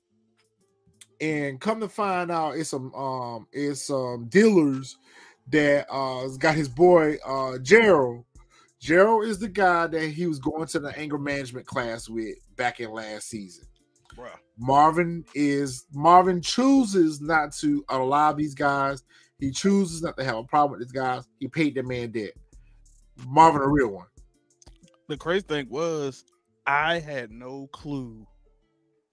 and 1.20 1.60
come 1.60 1.80
to 1.80 1.88
find 1.88 2.30
out, 2.30 2.56
it's 2.56 2.70
some 2.70 2.94
um 2.94 3.46
it's 3.52 3.82
some 3.82 4.26
dealers 4.28 4.96
that 5.48 5.86
uh 5.90 6.28
got 6.38 6.54
his 6.54 6.68
boy 6.68 7.16
uh 7.26 7.58
Gerald. 7.58 8.24
Gerald 8.80 9.24
is 9.24 9.38
the 9.38 9.48
guy 9.48 9.88
that 9.88 10.08
he 10.08 10.26
was 10.26 10.38
going 10.38 10.66
to 10.68 10.78
the 10.78 10.96
anger 10.96 11.18
management 11.18 11.66
class 11.66 12.08
with 12.08 12.36
back 12.56 12.78
in 12.78 12.92
last 12.92 13.28
season. 13.28 13.64
Bruh. 14.16 14.30
Marvin 14.56 15.24
is 15.34 15.86
Marvin 15.92 16.40
chooses 16.40 17.20
not 17.20 17.52
to 17.54 17.84
allow 17.88 18.32
these 18.32 18.54
guys. 18.54 19.02
He 19.38 19.50
chooses 19.50 20.02
not 20.02 20.16
to 20.16 20.24
have 20.24 20.36
a 20.36 20.44
problem 20.44 20.78
with 20.78 20.86
these 20.86 20.92
guys. 20.92 21.24
He 21.38 21.48
paid 21.48 21.74
the 21.74 21.82
man 21.82 22.10
debt. 22.10 22.32
Marvin, 23.26 23.62
a 23.62 23.68
real 23.68 23.88
one. 23.88 24.06
The 25.08 25.16
crazy 25.16 25.44
thing 25.46 25.68
was, 25.70 26.24
I 26.66 26.98
had 26.98 27.30
no 27.30 27.68
clue 27.68 28.26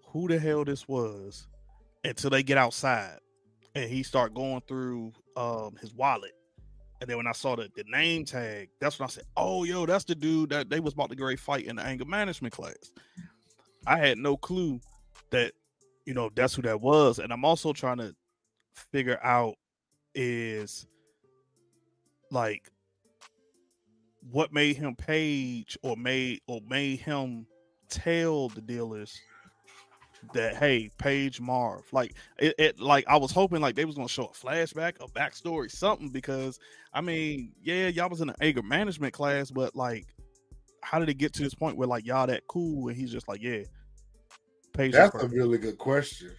who 0.08 0.28
the 0.28 0.38
hell 0.38 0.66
this 0.66 0.88
was 0.88 1.48
until 2.06 2.30
they 2.30 2.44
get 2.44 2.58
outside 2.58 3.18
and 3.74 3.90
he 3.90 4.04
start 4.04 4.34
going 4.34 4.62
through 4.68 5.12
um 5.36 5.76
his 5.82 5.94
wallet. 5.94 6.32
And 7.02 7.10
then 7.10 7.18
when 7.18 7.28
I 7.28 7.34
saw 7.34 7.58
the, 7.58 7.70
the 7.76 7.84
name 7.90 8.24
tag, 8.24 8.70
that's 8.80 8.98
when 8.98 9.06
I 9.06 9.10
said, 9.10 9.26
"Oh, 9.36 9.66
yo, 9.66 9.86
that's 9.86 10.06
the 10.06 10.16
dude 10.16 10.50
that 10.52 10.70
they 10.70 10.80
was 10.80 10.94
about 10.94 11.10
to 11.10 11.16
great 11.16 11.40
fight 11.40 11.66
in 11.66 11.76
the 11.76 11.84
anger 11.84 12.06
management 12.06 12.54
class." 12.54 12.92
I 13.86 13.98
had 13.98 14.18
no 14.18 14.38
clue 14.38 14.80
that 15.32 15.52
you 16.06 16.14
know 16.14 16.30
that's 16.34 16.56
who 16.56 16.62
that 16.64 16.80
was, 16.80 17.20
and 17.20 17.34
I'm 17.34 17.44
also 17.44 17.74
trying 17.74 17.98
to 17.98 18.16
figure 18.92 19.20
out 19.24 19.56
is 20.14 20.88
like 22.32 22.70
what 24.32 24.54
made 24.54 24.78
him 24.78 24.96
page 24.96 25.78
or 25.84 25.96
made 25.98 26.40
or 26.48 26.62
made 26.68 27.00
him 27.00 27.46
tell 27.90 28.50
the 28.50 28.62
dealers 28.62 29.20
that 30.34 30.56
hey 30.56 30.90
page 30.98 31.40
marv 31.40 31.84
like 31.92 32.14
it, 32.40 32.56
it 32.58 32.80
like 32.80 33.06
i 33.08 33.18
was 33.18 33.32
hoping 33.32 33.62
like 33.62 33.76
they 33.76 33.86
was 33.86 33.96
gonna 33.96 34.08
show 34.08 34.26
a 34.26 34.30
flashback 34.30 34.94
a 35.02 35.08
backstory 35.10 35.70
something 35.70 36.10
because 36.10 36.60
i 36.94 37.02
mean 37.02 37.52
yeah 37.62 37.88
y'all 37.88 38.10
was 38.10 38.22
in 38.22 38.30
an 38.30 38.36
anger 38.42 38.64
management 38.64 39.14
class 39.14 39.52
but 39.52 39.76
like 39.76 40.08
how 40.82 41.00
did 41.00 41.10
it 41.10 41.16
get 41.16 41.34
to 41.34 41.44
this 41.44 41.54
point 41.56 41.78
where 41.78 41.88
like 41.88 42.06
y'all 42.06 42.28
that 42.28 42.46
cool 42.48 42.88
and 42.88 42.98
he's 42.98 43.12
just 43.12 43.28
like 43.28 43.42
yeah 43.42 43.64
page 44.76 44.94
That's 44.94 45.16
a 45.16 45.28
really 45.28 45.58
good 45.58 45.78
question. 45.78 46.32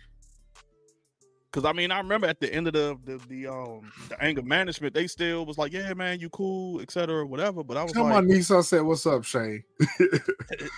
because 1.51 1.64
I 1.64 1.72
mean, 1.72 1.91
I 1.91 1.99
remember 1.99 2.26
at 2.26 2.41
the 2.41 2.53
end 2.53 2.66
of 2.66 2.74
the, 2.74 2.99
the 3.05 3.18
the 3.28 3.47
um 3.47 3.91
the 4.09 4.22
anger 4.22 4.43
management, 4.43 4.95
they 4.95 5.07
still 5.07 5.47
was 5.47 5.59
like, 5.59 5.72
"Yeah, 5.72 5.95
man, 5.95 6.20
you 6.20 6.28
cool, 6.30 6.80
etc., 6.80 7.26
whatever." 7.26 7.64
But 7.64 7.76
I 7.76 7.82
was 7.82 7.93
Tell 7.93 8.05
like, 8.05 8.24
my 8.24 8.34
niece 8.34 8.51
I 8.51 8.61
said, 8.61 8.82
"What's 8.82 9.07
up, 9.07 9.24
Shane?" 9.24 9.64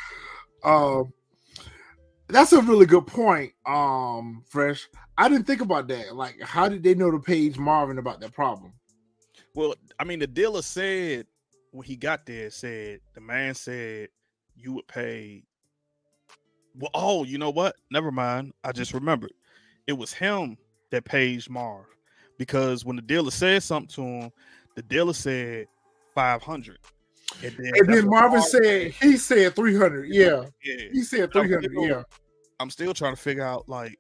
um, 0.65 1.13
that's 2.29 2.53
a 2.53 2.61
really 2.61 2.87
good 2.87 3.07
point. 3.07 3.53
Um, 3.67 4.45
fresh. 4.49 4.87
I 5.17 5.29
didn't 5.29 5.47
think 5.47 5.61
about 5.61 5.89
that. 5.89 6.15
Like, 6.15 6.41
how 6.43 6.69
did 6.69 6.83
they 6.83 6.95
know 6.95 7.11
to 7.11 7.19
page 7.19 7.59
Marvin 7.59 7.99
about 7.99 8.21
that 8.21 8.33
problem? 8.33 8.73
Well, 9.55 9.75
I 9.99 10.05
mean, 10.05 10.19
the 10.19 10.27
dealer 10.27 10.63
said 10.63 11.27
when 11.73 11.85
he 11.85 11.97
got 11.97 12.27
there, 12.27 12.51
said 12.51 13.01
the 13.15 13.21
man 13.21 13.55
said 13.55 14.09
you 14.57 14.73
would 14.75 14.87
pay. 14.87 15.45
Well, 16.77 16.91
oh, 16.95 17.25
you 17.25 17.39
know 17.39 17.51
what? 17.51 17.77
Never 17.91 18.13
mind. 18.13 18.53
I 18.63 18.73
just 18.73 18.95
remembered. 18.95 19.33
It 19.87 19.95
was 19.95 20.13
him 20.13 20.57
that 20.91 21.05
paged 21.05 21.51
Marv 21.51 21.87
because 22.39 22.85
when 22.85 22.97
the 22.97 23.03
dealer 23.03 23.31
said 23.31 23.63
something 23.63 23.89
to 23.97 24.03
him, 24.03 24.33
the 24.77 24.83
dealer 24.83 25.13
said 25.13 25.67
five 26.15 26.43
hundred, 26.43 26.79
and 27.43 27.55
then, 27.57 27.73
And 27.77 27.89
then 27.89 28.07
Marvin 28.09 28.39
Marv 28.39 28.45
said 28.45 28.91
he 28.93 29.17
said 29.17 29.55
three 29.55 29.77
hundred. 29.77 30.09
Yeah, 30.09 30.45
"Yeah." 30.65 30.89
he 30.93 31.03
said 31.03 31.23
I'm 31.23 31.31
three 31.31 31.53
hundred. 31.53 31.71
still- 31.73 31.87
Yeah. 31.89 32.03
I'm 32.61 32.71
still 32.71 32.93
trying 32.95 33.15
to 33.15 33.21
figure 33.21 33.45
out 33.45 33.69
like 33.69 33.99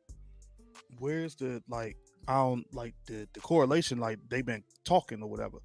where's 0.99 1.37
the 1.37 1.63
like 1.69 1.97
I 2.27 2.35
don't 2.35 2.65
like 2.75 2.95
the 3.07 3.29
the 3.33 3.41
correlation 3.41 3.99
like 3.99 4.19
they've 4.29 4.45
been 4.45 4.65
talking 4.85 5.23
or 5.23 5.29
whatever. 5.31 5.59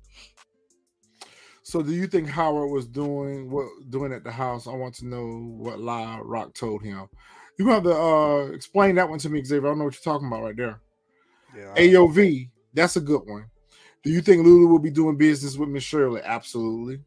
So, 1.66 1.82
do 1.82 1.93
you 1.93 2.07
think 2.07 2.28
Howard 2.28 2.72
was 2.72 2.88
doing 2.88 3.49
what 3.49 3.68
doing 3.89 4.11
at 4.14 4.24
the 4.24 4.32
house? 4.32 4.68
I 4.68 4.72
want 4.74 4.95
to 4.95 5.07
know 5.07 5.53
what 5.57 5.80
lie 5.80 6.20
Raq 6.24 6.53
told 6.53 6.84
him. 6.84 7.07
You 7.57 7.68
have 7.70 7.84
to 7.84 7.95
uh 7.95 8.45
explain 8.53 8.95
that 8.95 9.09
one 9.09 9.20
to 9.20 9.30
me, 9.30 9.43
Xavier. 9.43 9.68
I 9.68 9.70
don't 9.72 9.80
know 9.80 9.86
what 9.86 9.93
you're 9.95 10.14
talking 10.14 10.28
about 10.28 10.43
right 10.43 10.57
there. 10.57 10.82
Yeah, 11.55 11.74
AOV, 11.76 12.49
that's 12.74 12.95
a 12.97 13.01
good 13.01 13.22
one. 13.26 13.45
Do 14.03 14.09
you 14.11 14.22
think 14.22 14.45
Lulu 14.45 14.68
will 14.68 14.80
be 14.80 14.89
doing 14.91 15.16
business 15.18 15.55
with 15.57 15.70
Miss 15.70 15.84
Shirley? 15.84 16.22
Absolutely. 16.24 16.99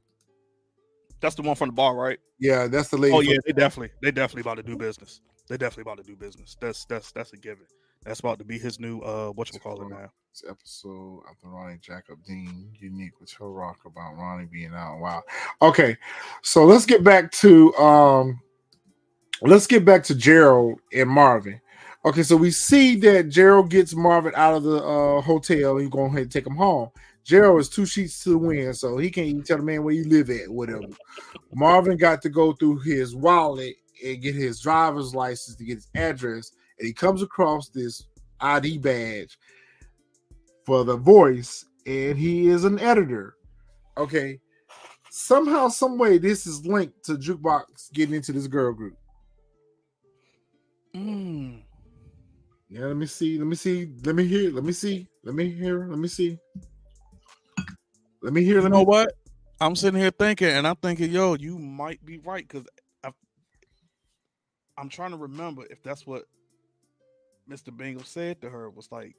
That's 1.20 1.34
the 1.34 1.42
one 1.42 1.56
from 1.56 1.68
the 1.68 1.74
bar, 1.74 1.94
right? 1.94 2.18
Yeah, 2.38 2.66
that's 2.66 2.88
the 2.88 2.98
lady. 2.98 3.14
Oh 3.14 3.20
yeah, 3.20 3.38
they 3.46 3.52
definitely 3.52 3.94
they 4.02 4.10
definitely 4.10 4.42
about 4.42 4.56
to 4.56 4.62
do 4.62 4.76
business. 4.76 5.20
They 5.48 5.56
definitely 5.56 5.90
about 5.90 6.04
to 6.04 6.10
do 6.10 6.16
business. 6.16 6.56
That's 6.60 6.84
that's 6.84 7.12
that's 7.12 7.32
a 7.32 7.36
given. 7.36 7.66
That's 8.04 8.20
about 8.20 8.38
to 8.38 8.44
be 8.44 8.58
his 8.58 8.78
new 8.78 9.00
uh 9.00 9.30
what 9.30 9.52
you 9.52 9.58
call 9.58 9.82
it 9.82 9.88
now. 9.88 10.10
This 10.32 10.44
episode 10.48 11.22
after 11.30 11.48
Ronnie 11.48 11.78
Jacob 11.80 12.22
Dean, 12.24 12.70
unique 12.78 13.20
with 13.20 13.32
her 13.32 13.46
Raq 13.46 13.76
about 13.84 14.16
Ronnie 14.16 14.46
being 14.46 14.74
out. 14.74 14.98
Wow. 15.00 15.22
Okay, 15.62 15.96
so 16.42 16.64
let's 16.64 16.86
get 16.86 17.02
back 17.02 17.32
to 17.32 17.74
um 17.76 18.40
let's 19.42 19.66
get 19.66 19.84
back 19.84 20.04
to 20.04 20.14
Gerald 20.14 20.80
and 20.92 21.08
Marvin. 21.08 21.60
Okay, 22.04 22.22
so 22.22 22.36
we 22.36 22.52
see 22.52 22.96
that 23.00 23.28
Gerald 23.28 23.70
gets 23.70 23.94
Marvin 23.94 24.32
out 24.36 24.54
of 24.54 24.62
the 24.62 24.76
uh 24.76 25.20
hotel 25.22 25.72
and 25.72 25.80
he's 25.80 25.90
going 25.90 26.08
ahead 26.08 26.22
and 26.22 26.32
take 26.32 26.46
him 26.46 26.56
home. 26.56 26.90
Gerald 27.26 27.60
is 27.60 27.68
two 27.68 27.84
sheets 27.84 28.22
to 28.22 28.30
the 28.30 28.38
wind, 28.38 28.76
so 28.76 28.96
he 28.98 29.10
can't 29.10 29.26
even 29.26 29.42
tell 29.42 29.56
the 29.56 29.64
man 29.64 29.82
where 29.82 29.92
you 29.92 30.04
live 30.04 30.30
at, 30.30 30.48
whatever. 30.48 30.86
Marvin 31.52 31.96
got 31.96 32.22
to 32.22 32.28
go 32.28 32.52
through 32.52 32.78
his 32.78 33.16
wallet 33.16 33.74
and 34.04 34.22
get 34.22 34.36
his 34.36 34.60
driver's 34.60 35.12
license 35.12 35.56
to 35.56 35.64
get 35.64 35.74
his 35.74 35.88
address, 35.96 36.52
and 36.78 36.86
he 36.86 36.92
comes 36.92 37.22
across 37.22 37.68
this 37.68 38.06
ID 38.40 38.78
badge 38.78 39.36
for 40.64 40.84
the 40.84 40.96
voice, 40.96 41.64
and 41.84 42.16
he 42.16 42.46
is 42.46 42.62
an 42.62 42.78
editor. 42.78 43.34
Okay. 43.98 44.38
Somehow, 45.10 45.66
some 45.66 45.98
way, 45.98 46.18
this 46.18 46.46
is 46.46 46.64
linked 46.64 47.04
to 47.06 47.14
Jukebox 47.14 47.92
getting 47.92 48.14
into 48.14 48.30
this 48.30 48.46
girl 48.46 48.72
group. 48.72 48.94
Mm. 50.94 51.62
Yeah, 52.68 52.86
let 52.86 52.96
me 52.96 53.06
see. 53.06 53.36
Let 53.36 53.48
me 53.48 53.56
see. 53.56 53.90
Let 54.04 54.14
me 54.14 54.26
hear. 54.26 54.52
Let 54.52 54.62
me 54.62 54.72
see. 54.72 55.08
Let 55.24 55.34
me 55.34 55.50
hear. 55.50 55.88
Let 55.88 55.98
me 55.98 56.06
see. 56.06 56.38
Let 56.54 56.62
me 56.62 56.75
hear. 58.34 58.60
You 58.60 58.62
Let 58.62 58.70
know 58.70 58.80
me. 58.80 58.84
what? 58.84 59.12
I'm 59.60 59.74
sitting 59.74 59.98
here 59.98 60.10
thinking, 60.10 60.48
and 60.48 60.66
I'm 60.66 60.76
thinking, 60.76 61.10
yo, 61.10 61.34
you 61.34 61.58
might 61.58 62.04
be 62.04 62.18
right 62.18 62.46
because 62.46 62.66
I'm 64.78 64.88
trying 64.88 65.12
to 65.12 65.16
remember 65.16 65.64
if 65.70 65.82
that's 65.82 66.06
what 66.06 66.24
Mr. 67.48 67.74
Bingham 67.74 68.04
said 68.04 68.42
to 68.42 68.50
her 68.50 68.68
was 68.68 68.88
like, 68.90 69.14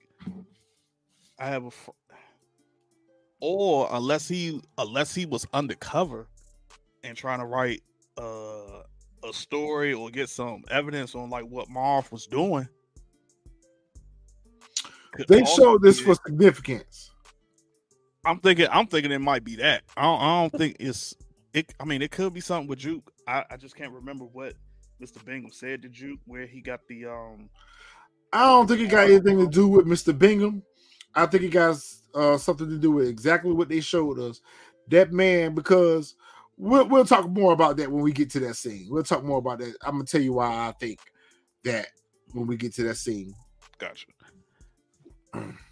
I 1.39 1.47
have 1.47 1.65
a, 1.65 1.71
fr-, 1.71 1.91
or 3.41 3.87
unless 3.91 4.27
he 4.27 4.61
unless 4.77 5.15
he 5.15 5.25
was 5.25 5.47
undercover 5.53 6.27
and 7.03 7.17
trying 7.17 7.39
to 7.39 7.45
write 7.45 7.81
uh, 8.17 8.83
a 9.23 9.33
story 9.33 9.93
or 9.93 10.09
get 10.09 10.29
some 10.29 10.63
evidence 10.69 11.15
on 11.15 11.29
like 11.29 11.45
what 11.45 11.69
Marv 11.69 12.11
was 12.11 12.27
doing. 12.27 12.67
They 15.27 15.43
showed 15.45 15.81
this 15.81 15.99
be 15.99 16.05
for 16.05 16.15
significance. 16.25 17.11
I'm 18.27 18.39
thinking. 18.39 18.67
I'm 18.69 18.87
thinking 18.87 19.11
it 19.11 19.19
might 19.19 19.43
be 19.43 19.55
that. 19.55 19.83
I 19.95 20.03
don't, 20.03 20.21
I 20.21 20.41
don't 20.41 20.57
think 20.57 20.77
it's. 20.79 21.15
It. 21.53 21.73
I 21.79 21.85
mean, 21.85 22.01
it 22.01 22.11
could 22.11 22.33
be 22.33 22.41
something 22.41 22.67
with 22.67 22.79
Juke. 22.79 23.09
I, 23.25 23.45
I 23.49 23.57
just 23.57 23.75
can't 23.75 23.93
remember 23.93 24.25
what 24.25 24.53
Mr. 25.01 25.23
Bingham 25.23 25.51
said 25.51 25.81
to 25.83 25.89
Juke, 25.89 26.19
where 26.25 26.45
he 26.45 26.61
got 26.61 26.81
the 26.89 27.05
um. 27.05 27.49
I 28.33 28.45
don't 28.45 28.67
think 28.67 28.81
it 28.81 28.87
got 28.87 29.09
anything 29.09 29.39
to 29.39 29.47
do 29.47 29.69
with 29.69 29.85
Mr. 29.85 30.17
Bingham. 30.17 30.61
I 31.15 31.25
think 31.25 31.43
it 31.43 31.49
got 31.49 31.77
uh, 32.13 32.37
something 32.37 32.69
to 32.69 32.77
do 32.77 32.91
with 32.91 33.07
exactly 33.07 33.53
what 33.53 33.69
they 33.69 33.79
showed 33.79 34.19
us. 34.19 34.41
that 34.89 35.13
man 35.13 35.55
because 35.55 36.15
we'll 36.57 36.85
we'll 36.87 37.05
talk 37.05 37.29
more 37.29 37.53
about 37.53 37.77
that 37.77 37.89
when 37.89 38.03
we 38.03 38.11
get 38.11 38.29
to 38.31 38.41
that 38.41 38.55
scene. 38.55 38.87
We'll 38.89 39.03
talk 39.03 39.23
more 39.23 39.37
about 39.37 39.59
that. 39.59 39.73
I'm 39.83 39.93
gonna 39.93 40.03
tell 40.03 40.21
you 40.21 40.33
why 40.33 40.67
I 40.67 40.73
think 40.73 40.99
that 41.63 41.87
when 42.33 42.45
we 42.45 42.57
get 42.57 42.73
to 42.75 42.83
that 42.83 42.97
scene. 42.97 43.33
Gotcha. 43.77 44.07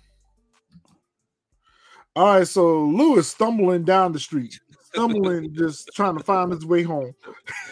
All 2.15 2.37
right, 2.37 2.47
so 2.47 2.85
Lewis 2.85 3.27
stumbling 3.27 3.83
down 3.83 4.13
the 4.13 4.19
street, 4.19 4.57
stumbling, 4.93 5.53
just 5.53 5.89
trying 5.93 6.17
to 6.17 6.23
find 6.23 6.51
his 6.51 6.65
way 6.65 6.81
home. 6.83 7.13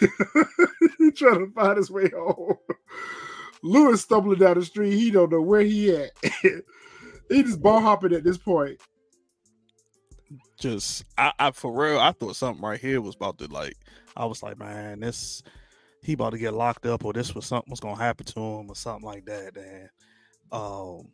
trying 1.16 1.46
to 1.46 1.50
find 1.54 1.78
his 1.78 1.90
way 1.90 2.10
home. 2.10 2.56
Lewis 3.62 4.02
stumbling 4.02 4.38
down 4.38 4.58
the 4.58 4.64
street. 4.64 4.92
He 4.92 5.10
don't 5.10 5.32
know 5.32 5.40
where 5.40 5.62
he 5.62 5.96
at. 5.96 6.10
he 6.42 7.42
just 7.42 7.62
ball 7.62 7.80
hopping 7.80 8.12
at 8.12 8.24
this 8.24 8.36
point. 8.36 8.78
Just 10.60 11.04
I, 11.16 11.32
I 11.38 11.50
for 11.52 11.72
real, 11.72 11.98
I 11.98 12.12
thought 12.12 12.36
something 12.36 12.62
right 12.62 12.80
here 12.80 13.00
was 13.00 13.14
about 13.14 13.38
to 13.38 13.46
like. 13.46 13.76
I 14.16 14.26
was 14.26 14.42
like, 14.42 14.58
man, 14.58 15.00
this 15.00 15.42
he 16.02 16.12
about 16.12 16.30
to 16.30 16.38
get 16.38 16.52
locked 16.52 16.84
up, 16.84 17.04
or 17.06 17.14
this 17.14 17.34
was 17.34 17.46
something 17.46 17.70
was 17.70 17.80
gonna 17.80 17.96
happen 17.96 18.26
to 18.26 18.40
him, 18.40 18.68
or 18.68 18.76
something 18.76 19.06
like 19.06 19.24
that. 19.24 19.56
And 19.56 19.88
um, 20.52 21.08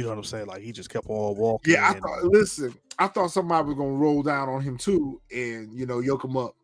you 0.00 0.06
know 0.06 0.12
what 0.12 0.18
I'm 0.18 0.24
saying? 0.24 0.46
Like 0.46 0.62
he 0.62 0.72
just 0.72 0.88
kept 0.88 1.06
on 1.08 1.36
walking. 1.36 1.74
Yeah, 1.74 1.88
I 1.88 1.92
and- 1.92 2.00
thought. 2.00 2.24
Listen, 2.24 2.74
I 2.98 3.06
thought 3.06 3.30
somebody 3.30 3.68
was 3.68 3.76
gonna 3.76 3.90
roll 3.90 4.22
down 4.22 4.48
on 4.48 4.62
him 4.62 4.78
too, 4.78 5.20
and 5.30 5.72
you 5.78 5.84
know, 5.84 6.00
yoke 6.00 6.24
him 6.24 6.38
up. 6.38 6.54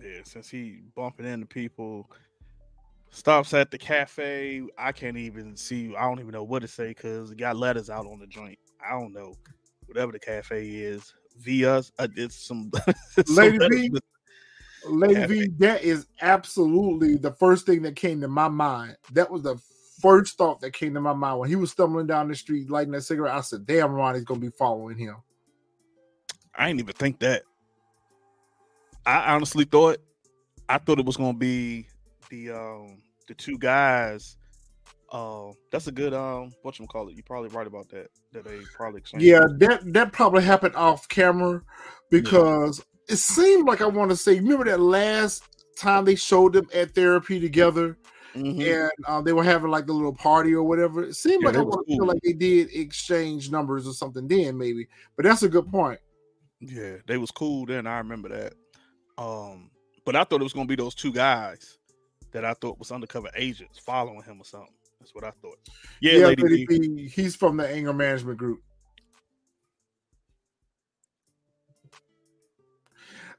Yeah, 0.00 0.20
since 0.24 0.48
he 0.48 0.80
bumping 0.94 1.26
into 1.26 1.44
people, 1.46 2.10
stops 3.10 3.52
at 3.52 3.70
the 3.70 3.76
cafe. 3.76 4.62
I 4.78 4.92
can't 4.92 5.18
even 5.18 5.56
see. 5.56 5.94
I 5.94 6.02
don't 6.02 6.20
even 6.20 6.32
know 6.32 6.42
what 6.44 6.62
to 6.62 6.68
say 6.68 6.88
because 6.88 7.34
got 7.34 7.56
letters 7.56 7.90
out 7.90 8.06
on 8.06 8.18
the 8.18 8.26
joint. 8.26 8.58
I 8.82 8.92
don't 8.92 9.12
know 9.12 9.34
whatever 9.86 10.12
the 10.12 10.18
cafe 10.18 10.66
is. 10.66 11.12
Via, 11.40 11.82
uh, 11.98 12.08
it's 12.16 12.34
some 12.34 12.70
some 13.26 13.34
Lady 13.36 13.58
letters 13.58 13.78
V? 13.78 13.90
Lady 14.86 15.14
Cafe. 15.14 15.26
V, 15.26 15.48
that 15.58 15.82
is 15.82 16.06
absolutely 16.22 17.16
the 17.16 17.32
first 17.32 17.66
thing 17.66 17.82
that 17.82 17.94
came 17.94 18.20
to 18.22 18.28
my 18.28 18.48
mind. 18.48 18.96
That 19.12 19.30
was 19.30 19.42
the 19.42 19.56
first 20.00 20.36
thought 20.36 20.60
that 20.60 20.72
came 20.72 20.94
to 20.94 21.00
my 21.00 21.12
mind 21.12 21.38
when 21.40 21.48
he 21.48 21.56
was 21.56 21.70
stumbling 21.70 22.06
down 22.06 22.28
the 22.28 22.34
street 22.34 22.70
lighting 22.70 22.92
that 22.92 23.02
cigarette. 23.02 23.34
I 23.34 23.40
said, 23.40 23.66
"Damn, 23.66 23.92
Ronnie's 23.92 24.24
gonna 24.24 24.40
be 24.40 24.50
following 24.50 24.96
him." 24.96 25.16
I 26.54 26.68
didn't 26.68 26.80
even 26.80 26.94
think 26.94 27.20
that. 27.20 27.42
I 29.06 29.34
honestly 29.34 29.64
thought, 29.64 29.98
I 30.68 30.78
thought 30.78 30.98
it 30.98 31.06
was 31.06 31.16
gonna 31.16 31.38
be 31.38 31.86
the 32.30 32.50
um 32.50 33.02
the 33.26 33.34
two 33.34 33.58
guys. 33.58 34.36
Uh, 35.10 35.52
that's 35.72 35.86
a 35.86 35.92
good 35.92 36.12
um 36.12 36.52
what 36.62 36.78
you 36.78 36.86
call 36.86 37.08
it. 37.08 37.14
You're 37.14 37.24
probably 37.24 37.48
right 37.50 37.66
about 37.66 37.88
that. 37.90 38.08
That 38.32 38.44
they 38.44 38.58
probably 38.74 39.00
exchanged. 39.00 39.24
Yeah, 39.24 39.46
that 39.58 39.92
that 39.94 40.12
probably 40.12 40.42
happened 40.42 40.76
off 40.76 41.08
camera 41.08 41.62
because 42.10 42.84
it 43.08 43.16
seemed 43.16 43.66
like 43.66 43.80
I 43.80 43.86
want 43.86 44.10
to 44.10 44.16
say. 44.16 44.34
Remember 44.34 44.66
that 44.66 44.80
last 44.80 45.42
time 45.78 46.04
they 46.04 46.14
showed 46.14 46.52
them 46.52 46.68
at 46.74 46.94
therapy 46.94 47.40
together, 47.40 47.96
Mhm. 48.34 48.82
and 48.82 48.90
uh, 49.06 49.20
they 49.20 49.32
were 49.32 49.44
having 49.44 49.70
like 49.70 49.88
a 49.88 49.92
little 49.92 50.14
party 50.14 50.54
or 50.54 50.62
whatever. 50.62 51.04
It 51.04 51.14
seemed 51.16 51.42
Yeah, 51.42 51.48
like 51.48 51.56
I 51.56 51.62
was 51.62 51.84
feel 51.86 51.98
cool. 51.98 52.06
like 52.08 52.20
they 52.22 52.32
did 52.32 52.68
exchange 52.72 53.50
numbers 53.50 53.86
or 53.86 53.92
something 53.92 54.28
then, 54.28 54.56
maybe. 54.58 54.86
But 55.16 55.24
that's 55.24 55.42
a 55.42 55.48
good 55.48 55.70
point. 55.70 55.98
Yeah, 56.60 56.96
they 57.06 57.16
was 57.18 57.30
cool 57.30 57.66
then. 57.66 57.86
I 57.86 57.98
remember 57.98 58.28
that. 58.28 58.54
Um, 59.16 59.70
but 60.04 60.16
I 60.16 60.24
thought 60.24 60.40
it 60.40 60.44
was 60.44 60.52
gonna 60.52 60.66
be 60.66 60.76
those 60.76 60.94
two 60.94 61.12
guys 61.12 61.78
that 62.32 62.44
I 62.44 62.54
thought 62.54 62.78
was 62.78 62.92
undercover 62.92 63.30
agents 63.34 63.78
following 63.78 64.22
him 64.22 64.40
or 64.40 64.44
something. 64.44 64.74
That's 65.00 65.14
what 65.14 65.24
I 65.24 65.30
thought. 65.42 65.58
Yeah, 66.00 66.26
Lady 66.26 66.42
Lady. 66.42 66.66
B, 66.66 67.08
he's 67.08 67.34
from 67.36 67.56
the 67.56 67.68
anger 67.68 67.92
management 67.92 68.38
group. 68.38 68.60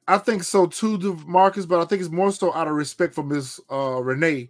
I 0.07 0.17
think 0.17 0.43
so 0.43 0.65
too, 0.65 1.19
Marcus, 1.27 1.67
but 1.67 1.79
I 1.79 1.85
think 1.85 2.01
it's 2.01 2.09
more 2.09 2.31
so 2.31 2.51
out 2.53 2.67
of 2.67 2.73
respect 2.73 3.13
for 3.13 3.23
Miss 3.23 3.59
uh, 3.71 4.01
Renee 4.01 4.49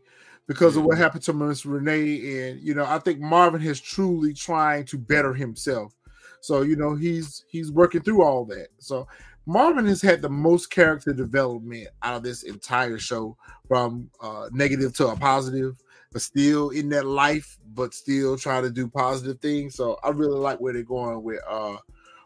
because 0.49 0.75
of 0.75 0.83
what 0.83 0.97
happened 0.97 1.21
to 1.21 1.31
Miss 1.31 1.63
Renee, 1.63 2.49
and 2.49 2.59
you 2.59 2.73
know, 2.73 2.83
I 2.83 2.97
think 2.97 3.19
Marvin 3.19 3.61
has 3.61 3.79
truly 3.79 4.33
trying 4.33 4.83
to 4.85 4.97
better 4.97 5.31
himself. 5.31 5.93
So 6.41 6.63
you 6.63 6.75
know, 6.75 6.95
he's 6.95 7.45
he's 7.47 7.71
working 7.71 8.01
through 8.01 8.23
all 8.23 8.45
that. 8.45 8.69
So 8.79 9.07
Marvin 9.45 9.85
has 9.85 10.01
had 10.01 10.23
the 10.23 10.29
most 10.29 10.71
character 10.71 11.13
development 11.13 11.87
out 12.01 12.15
of 12.15 12.23
this 12.23 12.41
entire 12.41 12.97
show, 12.97 13.37
from 13.67 14.09
uh, 14.21 14.49
negative 14.51 14.91
to 14.95 15.09
a 15.09 15.15
positive, 15.15 15.75
but 16.11 16.23
still 16.23 16.71
in 16.71 16.89
that 16.89 17.05
life, 17.05 17.59
but 17.75 17.93
still 17.93 18.35
trying 18.35 18.63
to 18.63 18.71
do 18.71 18.87
positive 18.87 19.39
things. 19.39 19.75
So 19.75 19.99
I 20.03 20.09
really 20.09 20.39
like 20.39 20.59
where 20.59 20.73
they're 20.73 20.81
going 20.81 21.21
with 21.21 21.41
uh, 21.47 21.77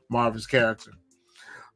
Marvin's 0.08 0.48
character. 0.48 0.92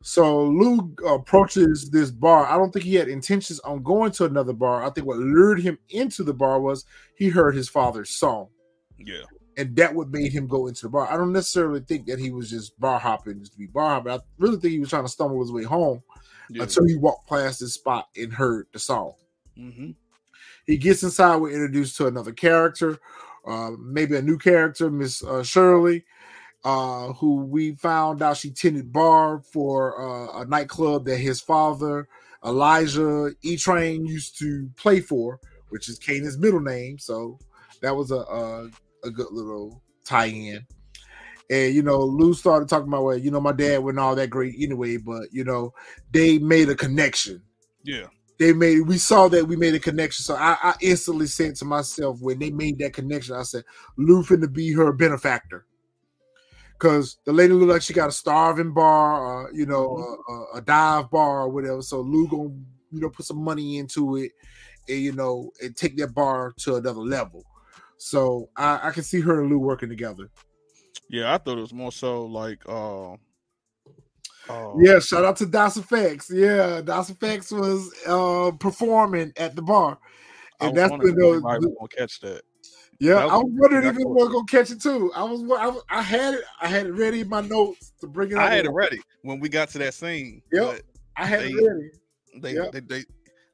So 0.08 0.46
Lou 0.46 0.96
approaches 1.06 1.90
this 1.90 2.12
bar. 2.12 2.48
I 2.48 2.56
don't 2.56 2.72
think 2.72 2.86
he 2.86 2.96
had 2.96 3.10
intentions 3.10 3.60
on 3.60 3.84
going 3.84 4.14
to 4.14 4.24
another 4.24 4.54
bar. 4.54 4.86
I 4.86 4.90
think 4.90 5.06
what 5.06 5.18
lured 5.18 5.60
him 5.60 5.78
into 5.90 6.24
the 6.24 6.34
bar 6.34 6.62
was 6.62 6.86
he 7.18 7.28
heard 7.28 7.56
his 7.56 7.68
father's 7.68 8.12
song, 8.12 8.48
Yeah, 8.98 9.24
and 9.58 9.76
that 9.76 9.94
what 9.94 10.08
made 10.08 10.32
him 10.32 10.48
go 10.48 10.68
into 10.68 10.84
the 10.84 10.90
bar. 10.90 11.12
I 11.12 11.18
don't 11.18 11.34
necessarily 11.34 11.82
think 11.82 12.06
that 12.06 12.20
he 12.20 12.32
was 12.32 12.50
just 12.50 12.80
bar 12.80 12.98
hopping 13.00 13.40
just 13.42 13.52
to 13.52 13.58
be 13.58 13.68
bar 13.68 13.96
hopping. 13.96 14.14
I 14.14 14.20
really 14.38 14.56
think 14.56 14.72
he 14.72 14.80
was 14.80 14.92
trying 14.92 15.04
to 15.04 15.10
stumble 15.10 15.42
his 15.42 15.52
way 15.52 15.64
home 15.64 16.02
yeah. 16.50 16.64
until 16.64 16.86
he 16.86 16.96
walked 16.96 17.28
past 17.28 17.60
this 17.60 17.74
spot 17.74 18.08
and 18.16 18.32
heard 18.32 18.68
the 18.72 18.80
song. 18.80 19.12
hmm 19.58 19.90
He 20.66 20.78
gets 20.78 21.04
inside. 21.04 21.36
We're 21.36 21.52
introduced 21.52 21.98
to 21.98 22.08
another 22.08 22.32
character, 22.32 22.98
uh, 23.46 23.72
maybe 23.78 24.16
a 24.16 24.22
new 24.22 24.38
character, 24.38 24.90
Miss 24.90 25.22
uh, 25.22 25.44
Shirley, 25.44 26.06
uh, 26.68 27.14
who 27.14 27.46
we 27.46 27.74
found 27.76 28.22
out 28.22 28.38
she 28.38 28.52
tended 28.52 28.92
bar 28.94 29.42
for 29.54 30.02
uh, 30.02 30.42
a 30.42 30.46
nightclub 30.46 31.06
that 31.06 31.18
his 31.18 31.42
father, 31.42 32.08
Elijah 32.46 33.32
E 33.44 33.58
Train, 33.58 34.06
used 34.06 34.38
to 34.40 34.70
play 34.78 35.02
for, 35.02 35.40
which 35.70 35.90
is 35.90 36.00
Kanan's 36.00 36.38
middle 36.38 36.62
name. 36.62 37.00
So 37.00 37.40
that 37.82 37.96
was 37.96 38.12
a 38.12 38.18
a, 38.18 38.70
a 39.06 39.12
good 39.12 39.32
little 39.32 39.84
tie-in. 40.06 40.68
And 41.50 41.76
you 41.76 41.84
know, 41.84 42.00
Lou 42.02 42.34
started 42.34 42.70
talking 42.70 42.90
about 42.90 43.06
well, 43.06 43.18
you 43.18 43.32
know, 43.32 43.42
my 43.42 43.54
dad 43.54 43.80
wasn't 43.80 44.00
all 44.00 44.16
that 44.16 44.30
great 44.32 44.56
anyway, 44.60 44.98
but 44.98 45.34
you 45.34 45.46
know, 45.46 45.74
they 46.12 46.40
made 46.40 46.70
a 46.70 46.76
connection 46.76 47.44
Yeah, 47.84 48.08
they 48.40 48.54
made 48.54 48.82
we 48.82 49.00
saw 49.00 49.30
that 49.30 49.48
we 49.48 49.58
made 49.58 49.76
a 49.76 49.80
connection. 49.80 50.24
So 50.26 50.36
I, 50.36 50.58
I 50.64 50.76
instantly 50.82 51.28
said 51.28 51.56
to 51.58 51.66
myself 51.66 52.22
when 52.22 52.40
they 52.40 52.52
made 52.52 52.80
that 52.80 52.94
connection, 52.94 53.36
I 53.36 53.44
said, 53.44 53.66
Lou 53.98 54.24
finna 54.24 54.52
be 54.54 54.74
her 54.74 54.94
benefactor. 54.94 55.67
Cause 56.80 57.18
the 57.26 57.34
lady 57.34 57.54
looked 57.54 57.72
like 57.72 57.82
she 57.82 57.94
got 57.94 58.10
a 58.10 58.12
starving 58.12 58.72
bar, 58.72 59.48
uh, 59.48 59.52
you 59.52 59.66
know, 59.66 60.20
a, 60.28 60.32
a, 60.32 60.58
a 60.58 60.62
dive 60.62 61.10
bar 61.10 61.42
or 61.42 61.50
whatever. 61.50 61.82
So 61.82 62.02
Lou 62.02 62.28
gonna, 62.28 62.50
you 62.92 63.02
know, 63.02 63.10
put 63.10 63.26
some 63.26 63.44
money 63.44 63.78
into 63.78 64.18
it 64.18 64.32
and 64.88 65.00
you 65.00 65.12
know, 65.12 65.52
and 65.62 65.76
take 65.76 65.98
that 65.98 66.14
bar 66.14 66.54
to 66.60 66.76
another 66.76 67.00
level. 67.00 67.44
So 67.98 68.50
I, 68.56 68.90
I 68.90 68.92
can 68.92 69.04
see 69.04 69.22
her 69.22 69.42
and 69.42 69.50
Lou 69.50 69.58
working 69.58 69.90
together. 69.90 70.30
yeah. 71.10 71.34
I 71.34 71.38
thought 71.40 71.58
it 71.58 71.62
was 71.62 71.74
more 71.74 71.92
so 71.92 72.26
like, 72.26 72.62
uh, 72.70 73.14
uh 73.14 74.74
Yeah, 74.78 75.00
shout 75.00 75.26
out 75.26 75.38
to 75.38 75.48
Das 75.48 75.80
EFX. 75.80 76.30
Yeah, 76.30 76.82
Das 76.82 77.10
EFX 77.10 77.52
was 77.60 77.92
uh 78.06 78.52
performing 78.58 79.34
at 79.38 79.56
the 79.56 79.64
bar. 79.64 79.98
And 80.60 80.76
that's 80.76 80.92
when 80.92 81.02
if 81.02 81.16
those, 81.16 81.44
anybody 81.44 81.68
gonna 81.76 81.88
catch 81.90 82.20
that. 82.22 82.42
Yeah, 83.00 83.26
I 83.26 83.36
was 83.38 83.46
wondering 83.50 83.86
if 83.86 83.98
you 83.98 84.08
were 84.08 84.28
gonna 84.30 84.46
catch 84.46 84.72
it 84.72 84.82
too. 84.82 85.12
I 85.16 85.24
was, 85.24 85.42
I 85.42 85.68
was, 85.68 85.84
I 85.90 86.02
had 86.02 86.34
it, 86.36 86.42
I 86.62 86.68
had 86.68 86.88
it 86.88 86.94
ready 86.94 87.22
in 87.22 87.30
my 87.30 87.42
notes 87.42 87.94
to 88.02 88.08
bring 88.08 88.32
it. 88.32 88.38
I 88.38 88.54
had 88.54 88.66
it 88.66 88.72
ready 88.72 89.00
when 89.22 89.40
we 89.40 89.50
got 89.50 89.70
to 89.70 89.78
that 89.80 89.94
scene. 89.94 90.42
Yep. 90.52 90.82
I 91.16 91.26
had 91.26 91.42
they- 91.42 91.50
it 91.52 91.68
ready. 91.68 91.90
They, 92.40 92.54
Yep. 92.54 92.72
they, 92.72 92.80
they, 92.82 93.04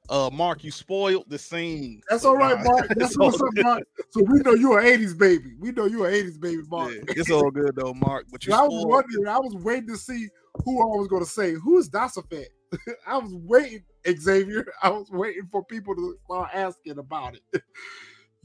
uh, 0.10 0.30
Mark, 0.34 0.64
you 0.66 0.72
spoiled 0.72 1.24
the 1.30 1.38
scene. 1.38 2.02
That's 2.10 2.26
all 2.26 2.36
right, 2.36 2.62
Mark. 2.62 2.88
That's 2.98 3.18
what's 3.18 3.42
up. 3.42 3.48
Mark. 3.58 3.84
So 4.10 4.22
we 4.24 4.40
know 4.40 4.54
you're 4.54 4.80
an 4.80 4.86
'80s 4.86 5.18
baby. 5.18 5.56
We 5.60 5.72
know 5.72 5.86
you're 5.86 6.08
an 6.08 6.14
'80s 6.14 6.40
baby, 6.40 6.62
Mark. 6.70 6.92
Yeah, 6.94 7.02
it's 7.08 7.32
all 7.32 7.50
good 7.52 7.76
though, 7.76 7.94
Mark. 7.94 8.26
But 8.32 8.46
you 8.48 8.54
I 8.54 8.62
was 8.64 8.86
wondering. 8.86 9.28
I 9.28 9.40
was 9.40 9.56
waiting 9.64 9.88
to 9.90 9.98
see 9.98 10.28
who 10.66 10.82
I 10.82 10.98
was 10.98 11.08
going 11.08 11.24
to 11.24 11.30
say. 11.30 11.54
Who 11.54 11.78
is 11.80 11.88
Das 11.88 12.18
EFX? 12.18 12.46
I 13.08 13.18
was 13.18 13.34
waiting, 13.34 13.84
Xavier. 14.06 14.66
I 14.82 14.90
was 14.90 15.10
waiting 15.12 15.48
for 15.52 15.64
people 15.64 15.96
to 15.96 16.18
start 16.26 16.50
asking 16.54 16.98
about 16.98 17.36
it. 17.36 17.64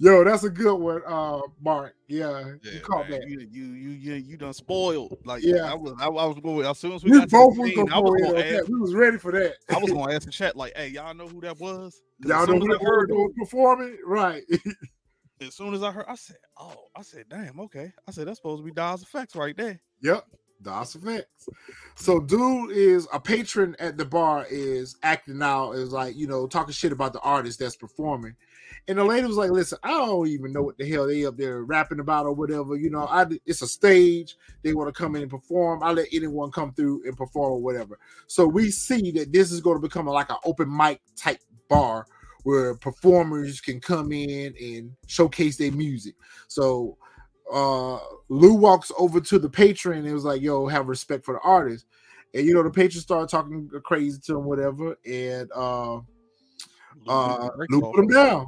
Yo, 0.00 0.22
that's 0.22 0.44
a 0.44 0.50
good 0.50 0.76
one, 0.76 1.02
uh, 1.06 1.40
Mark. 1.60 1.94
Yeah, 2.06 2.54
Yeah, 2.62 2.72
you 2.72 2.80
caught 2.80 3.10
man, 3.10 3.20
that. 3.20 3.28
You, 3.28 3.40
you, 3.50 3.64
you, 3.64 4.14
you, 4.14 4.36
done 4.36 4.54
spoiled. 4.54 5.18
Like, 5.24 5.42
Yeah. 5.42 5.70
I 5.70 5.74
was, 5.74 5.92
I, 5.98 6.06
I 6.06 6.24
was 6.24 6.38
going. 6.40 6.64
As 6.64 6.78
soon 6.78 6.92
as 6.92 7.02
we, 7.02 7.10
We 7.10 7.18
got 7.18 7.30
both 7.30 7.56
to 7.56 7.62
the 7.62 7.68
scene, 7.68 7.76
gonna 7.86 7.96
I 7.96 7.98
was 7.98 8.22
gonna 8.22 8.38
ask. 8.38 8.66
that. 8.66 8.68
We 8.68 8.78
was 8.78 8.94
ready 8.94 9.18
for 9.18 9.32
that. 9.32 9.56
I 9.68 9.78
was 9.78 9.90
going 9.92 10.08
to 10.08 10.14
ask 10.14 10.24
the 10.24 10.30
chat, 10.30 10.56
like, 10.56 10.76
"Hey, 10.76 10.88
y'all 10.88 11.14
know 11.14 11.26
who 11.26 11.40
that 11.40 11.58
was? 11.58 12.00
Y'all 12.24 12.46
know 12.46 12.60
who 12.60 12.68
that 12.68 12.82
heard, 12.82 13.10
was 13.10 13.32
performing, 13.36 13.98
right? 14.06 14.42
as 15.40 15.54
soon 15.56 15.74
as 15.74 15.82
I 15.82 15.90
heard, 15.90 16.06
I 16.08 16.14
said, 16.14 16.36
"Oh," 16.56 16.84
I 16.96 17.02
said, 17.02 17.24
"Damn, 17.28 17.58
okay." 17.60 17.92
I 18.06 18.12
said, 18.12 18.28
"That's 18.28 18.38
supposed 18.38 18.60
to 18.60 18.64
be 18.64 18.72
Das 18.72 19.04
EFX 19.04 19.34
right 19.34 19.56
there." 19.56 19.80
yep. 20.00 20.24
Das 20.62 20.96
EFX. 20.96 21.24
So, 21.94 22.20
dude 22.20 22.72
is 22.72 23.08
a 23.12 23.20
patron 23.20 23.76
at 23.78 23.96
the 23.96 24.04
bar, 24.04 24.46
is 24.50 24.96
acting 25.02 25.42
out, 25.42 25.72
is 25.72 25.92
like, 25.92 26.16
you 26.16 26.26
know, 26.26 26.46
talking 26.46 26.72
shit 26.72 26.92
about 26.92 27.12
the 27.12 27.20
artist 27.20 27.58
that's 27.58 27.76
performing. 27.76 28.36
And 28.86 28.98
the 28.98 29.04
lady 29.04 29.26
was 29.26 29.36
like, 29.36 29.50
"Listen, 29.50 29.78
I 29.82 29.90
don't 29.90 30.28
even 30.28 30.52
know 30.52 30.62
what 30.62 30.78
the 30.78 30.88
hell 30.88 31.06
they 31.06 31.26
up 31.26 31.36
there 31.36 31.62
rapping 31.62 32.00
about 32.00 32.26
or 32.26 32.32
whatever. 32.32 32.74
You 32.74 32.90
know, 32.90 33.06
I 33.06 33.26
it's 33.44 33.62
a 33.62 33.68
stage. 33.68 34.36
They 34.62 34.72
want 34.72 34.92
to 34.94 34.98
come 34.98 35.14
in 35.14 35.22
and 35.22 35.30
perform. 35.30 35.82
I 35.82 35.92
let 35.92 36.08
anyone 36.12 36.50
come 36.50 36.72
through 36.72 37.02
and 37.04 37.16
perform 37.16 37.52
or 37.52 37.62
whatever. 37.62 37.98
So 38.28 38.46
we 38.46 38.70
see 38.70 39.10
that 39.12 39.32
this 39.32 39.52
is 39.52 39.60
going 39.60 39.76
to 39.76 39.86
become 39.86 40.06
like 40.06 40.30
an 40.30 40.38
open 40.44 40.74
mic 40.74 41.00
type 41.16 41.40
bar 41.68 42.06
where 42.44 42.74
performers 42.76 43.60
can 43.60 43.80
come 43.80 44.10
in 44.12 44.54
and 44.58 44.92
showcase 45.06 45.58
their 45.58 45.72
music. 45.72 46.14
So 46.46 46.96
uh 47.52 47.98
Lou 48.28 48.54
walks 48.54 48.92
over 48.98 49.20
to 49.20 49.38
the 49.38 49.48
patron 49.48 49.98
and 49.98 50.06
it 50.06 50.12
was 50.12 50.24
like, 50.24 50.42
"Yo, 50.42 50.66
have 50.66 50.88
respect 50.88 51.24
for 51.24 51.34
the 51.34 51.40
artist." 51.40 51.86
And 52.34 52.46
you 52.46 52.54
know, 52.54 52.62
the 52.62 52.70
patron 52.70 53.00
started 53.00 53.28
talking 53.28 53.70
crazy 53.84 54.20
to 54.26 54.38
him, 54.38 54.44
whatever, 54.44 54.96
and 55.06 55.50
uh 55.54 56.00
uh, 57.06 57.48
Lou 57.70 57.80
put 57.80 58.00
him 58.00 58.08
down. 58.08 58.46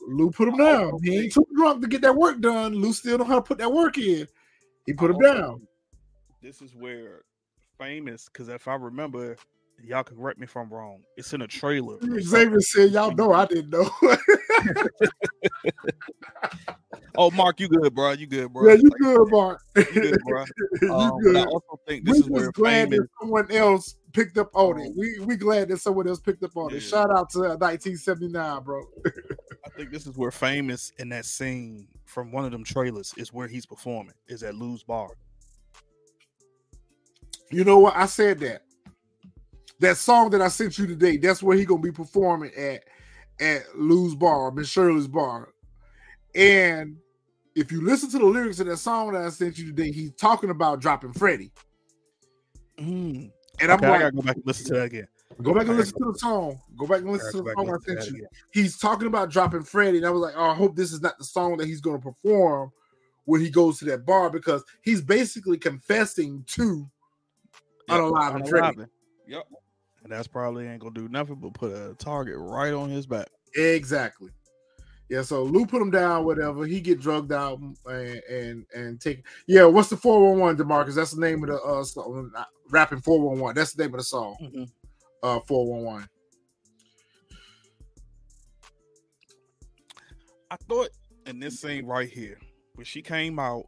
Lou 0.00 0.30
put 0.30 0.48
him 0.48 0.56
down. 0.56 0.98
He 1.02 1.18
ain't 1.18 1.32
too 1.32 1.46
drunk 1.54 1.82
to 1.82 1.88
get 1.88 2.00
that 2.02 2.16
work 2.16 2.40
done. 2.40 2.74
Lou 2.74 2.92
still 2.92 3.18
know 3.18 3.24
how 3.24 3.36
to 3.36 3.42
put 3.42 3.58
that 3.58 3.72
work 3.72 3.98
in. 3.98 4.26
He 4.86 4.92
put 4.94 5.10
him 5.10 5.18
down. 5.18 5.66
This 6.40 6.62
is 6.62 6.74
where 6.74 7.22
famous, 7.78 8.28
because 8.32 8.48
if 8.48 8.68
I 8.68 8.74
remember, 8.74 9.36
y'all 9.82 10.02
can 10.02 10.16
correct 10.16 10.38
me 10.38 10.44
if 10.44 10.56
I'm 10.56 10.70
wrong. 10.70 11.02
It's 11.16 11.32
in 11.34 11.42
a 11.42 11.46
trailer. 11.46 11.98
Xavier 12.20 12.60
said, 12.60 12.92
"Y'all 12.92 13.14
know 13.14 13.32
I 13.32 13.44
didn't 13.46 13.70
know." 13.70 13.90
oh, 17.16 17.30
Mark, 17.30 17.60
you 17.60 17.68
good, 17.68 17.94
bro? 17.94 18.12
You 18.12 18.26
good, 18.26 18.52
bro? 18.52 18.68
Yeah, 18.68 18.74
you 18.74 18.90
like, 18.90 19.00
good, 19.00 19.30
Mark. 19.30 19.62
You 19.76 19.84
good, 19.84 20.18
bro? 20.26 20.44
you 20.82 20.94
um, 20.94 21.20
good. 21.20 21.36
I 21.36 21.44
also 21.44 21.80
think 21.86 22.04
this 22.04 22.14
we 22.14 22.20
is 22.20 22.28
where 22.28 22.52
glad 22.52 22.90
that 22.90 23.06
someone 23.20 23.50
else 23.50 23.96
picked 24.12 24.38
up 24.38 24.50
on 24.54 24.80
it. 24.80 24.92
We 24.96 25.18
we 25.20 25.36
glad 25.36 25.68
that 25.68 25.78
someone 25.78 26.08
else 26.08 26.20
picked 26.20 26.42
up 26.42 26.56
on 26.56 26.70
yeah. 26.70 26.76
it. 26.76 26.80
Shout 26.80 27.10
out 27.10 27.30
to 27.30 27.40
1979, 27.40 28.62
bro. 28.62 28.82
I 29.64 29.70
think 29.76 29.90
this 29.90 30.06
is 30.06 30.16
where 30.16 30.30
famous 30.30 30.92
in 30.98 31.08
that 31.10 31.24
scene 31.24 31.88
from 32.04 32.32
one 32.32 32.44
of 32.44 32.52
them 32.52 32.64
trailers 32.64 33.12
is 33.16 33.32
where 33.32 33.48
he's 33.48 33.66
performing. 33.66 34.14
Is 34.28 34.42
at 34.42 34.54
Lou's 34.54 34.82
bar. 34.82 35.10
You 37.50 37.64
know 37.64 37.78
what? 37.78 37.96
I 37.96 38.06
said 38.06 38.40
that. 38.40 38.62
That 39.80 39.96
song 39.96 40.30
that 40.30 40.42
I 40.42 40.48
sent 40.48 40.76
you 40.76 40.88
today, 40.88 41.18
that's 41.18 41.40
where 41.40 41.56
he 41.56 41.64
gonna 41.64 41.80
be 41.80 41.92
performing 41.92 42.50
at 42.56 42.82
at 43.40 43.76
Lou's 43.76 44.14
bar, 44.14 44.50
Miss 44.50 44.68
Shirley's 44.68 45.08
bar. 45.08 45.50
And 46.34 46.96
if 47.54 47.72
you 47.72 47.84
listen 47.84 48.10
to 48.10 48.18
the 48.18 48.24
lyrics 48.24 48.60
of 48.60 48.66
that 48.66 48.76
song 48.76 49.12
that 49.12 49.22
I 49.22 49.28
sent 49.30 49.58
you 49.58 49.66
today, 49.66 49.90
he's 49.90 50.12
talking 50.12 50.50
about 50.50 50.80
dropping 50.80 51.12
Freddie. 51.12 51.52
Mm. 52.78 53.30
And 53.60 53.72
I'm 53.72 53.80
like, 53.80 53.90
I 53.90 53.98
gotta 53.98 54.12
go 54.12 54.22
back 54.22 54.36
and 54.36 54.46
listen 54.46 54.66
to 54.66 54.74
that 54.74 54.84
again. 54.84 55.08
Go 55.42 55.54
back 55.54 55.68
and 55.68 55.76
listen 55.76 55.98
to 55.98 56.12
the 56.12 56.18
song. 56.18 56.60
Go 56.76 56.86
back 56.86 57.00
and 57.00 57.12
listen 57.12 57.32
to 57.32 57.42
the 57.42 57.52
song 57.54 57.70
I 57.70 57.76
sent 57.84 58.10
you. 58.10 58.26
He's 58.52 58.78
talking 58.78 59.06
about 59.06 59.30
dropping 59.30 59.62
Freddie, 59.62 59.98
and 59.98 60.06
I 60.06 60.10
was 60.10 60.20
like, 60.20 60.34
oh, 60.36 60.50
I 60.50 60.54
hope 60.54 60.74
this 60.74 60.92
is 60.92 61.00
not 61.00 61.18
the 61.18 61.24
song 61.24 61.56
that 61.58 61.66
he's 61.66 61.80
going 61.80 62.00
to 62.00 62.02
perform 62.02 62.72
when 63.24 63.40
he 63.40 63.50
goes 63.50 63.78
to 63.78 63.84
that 63.86 64.06
bar 64.06 64.30
because 64.30 64.64
he's 64.82 65.00
basically 65.00 65.58
confessing 65.58 66.44
to 66.48 66.88
yep, 67.88 67.98
unalive 67.98 68.48
Freddie. 68.48 68.84
Yep. 69.26 69.44
And 70.08 70.16
that's 70.16 70.26
probably 70.26 70.66
ain't 70.66 70.80
gonna 70.80 70.94
do 70.94 71.06
nothing 71.10 71.34
but 71.34 71.52
put 71.52 71.70
a 71.70 71.94
target 71.98 72.36
right 72.38 72.72
on 72.72 72.88
his 72.88 73.06
back. 73.06 73.28
Exactly. 73.54 74.30
Yeah, 75.10 75.20
so 75.20 75.42
Lou 75.42 75.66
put 75.66 75.82
him 75.82 75.90
down, 75.90 76.24
whatever. 76.24 76.64
He 76.64 76.80
get 76.80 76.98
drugged 76.98 77.30
out 77.30 77.58
and 77.58 78.22
and, 78.30 78.64
and 78.74 78.98
take. 78.98 79.26
Yeah, 79.46 79.66
what's 79.66 79.90
the 79.90 79.98
four 79.98 80.30
one 80.30 80.40
one, 80.40 80.56
Demarcus? 80.56 80.94
That's 80.94 81.10
the 81.10 81.20
name 81.20 81.44
of 81.44 81.50
the 81.50 81.60
uh 81.60 81.84
song, 81.84 82.32
rapping 82.70 83.02
four 83.02 83.20
one 83.20 83.38
one. 83.38 83.54
That's 83.54 83.74
the 83.74 83.82
name 83.82 83.92
of 83.92 83.98
the 83.98 84.04
song. 84.04 84.36
Mm-hmm. 84.42 84.64
Uh, 85.22 85.40
four 85.46 85.70
one 85.70 85.84
one. 85.84 86.08
I 90.50 90.56
thought 90.70 90.88
in 91.26 91.38
this 91.38 91.60
scene 91.60 91.84
right 91.84 92.08
here, 92.08 92.38
when 92.76 92.86
she 92.86 93.02
came 93.02 93.38
out 93.38 93.66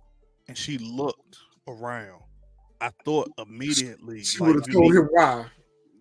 and 0.48 0.56
she 0.56 0.78
looked 0.78 1.36
around, 1.68 2.22
I 2.80 2.92
thought 3.04 3.28
immediately 3.36 4.24
she 4.24 4.38
like, 4.38 4.54
would 4.54 4.64
have 4.64 4.72
told 4.72 4.94
him 4.94 5.08
why, 5.10 5.44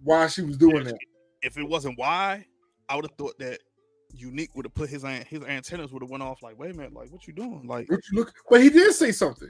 why 0.03 0.27
she 0.27 0.41
was 0.41 0.57
doing 0.57 0.83
that. 0.85 0.97
If 1.41 1.57
it 1.57 1.63
wasn't 1.63 1.97
why, 1.97 2.45
I 2.87 2.95
would 2.95 3.05
have 3.05 3.17
thought 3.17 3.37
that 3.39 3.59
Unique 4.11 4.55
would 4.55 4.65
have 4.65 4.73
put 4.73 4.89
his 4.89 5.03
his 5.03 5.43
antennas 5.43 5.91
would 5.91 6.01
have 6.01 6.09
went 6.09 6.23
off. 6.23 6.41
Like, 6.41 6.57
wait 6.57 6.71
a 6.71 6.73
minute, 6.73 6.93
like 6.93 7.11
what 7.11 7.27
you 7.27 7.33
doing? 7.33 7.65
Like, 7.65 7.89
what 7.89 8.01
you 8.11 8.17
look? 8.17 8.33
But 8.49 8.61
he 8.61 8.69
did 8.69 8.93
say 8.93 9.11
something. 9.11 9.49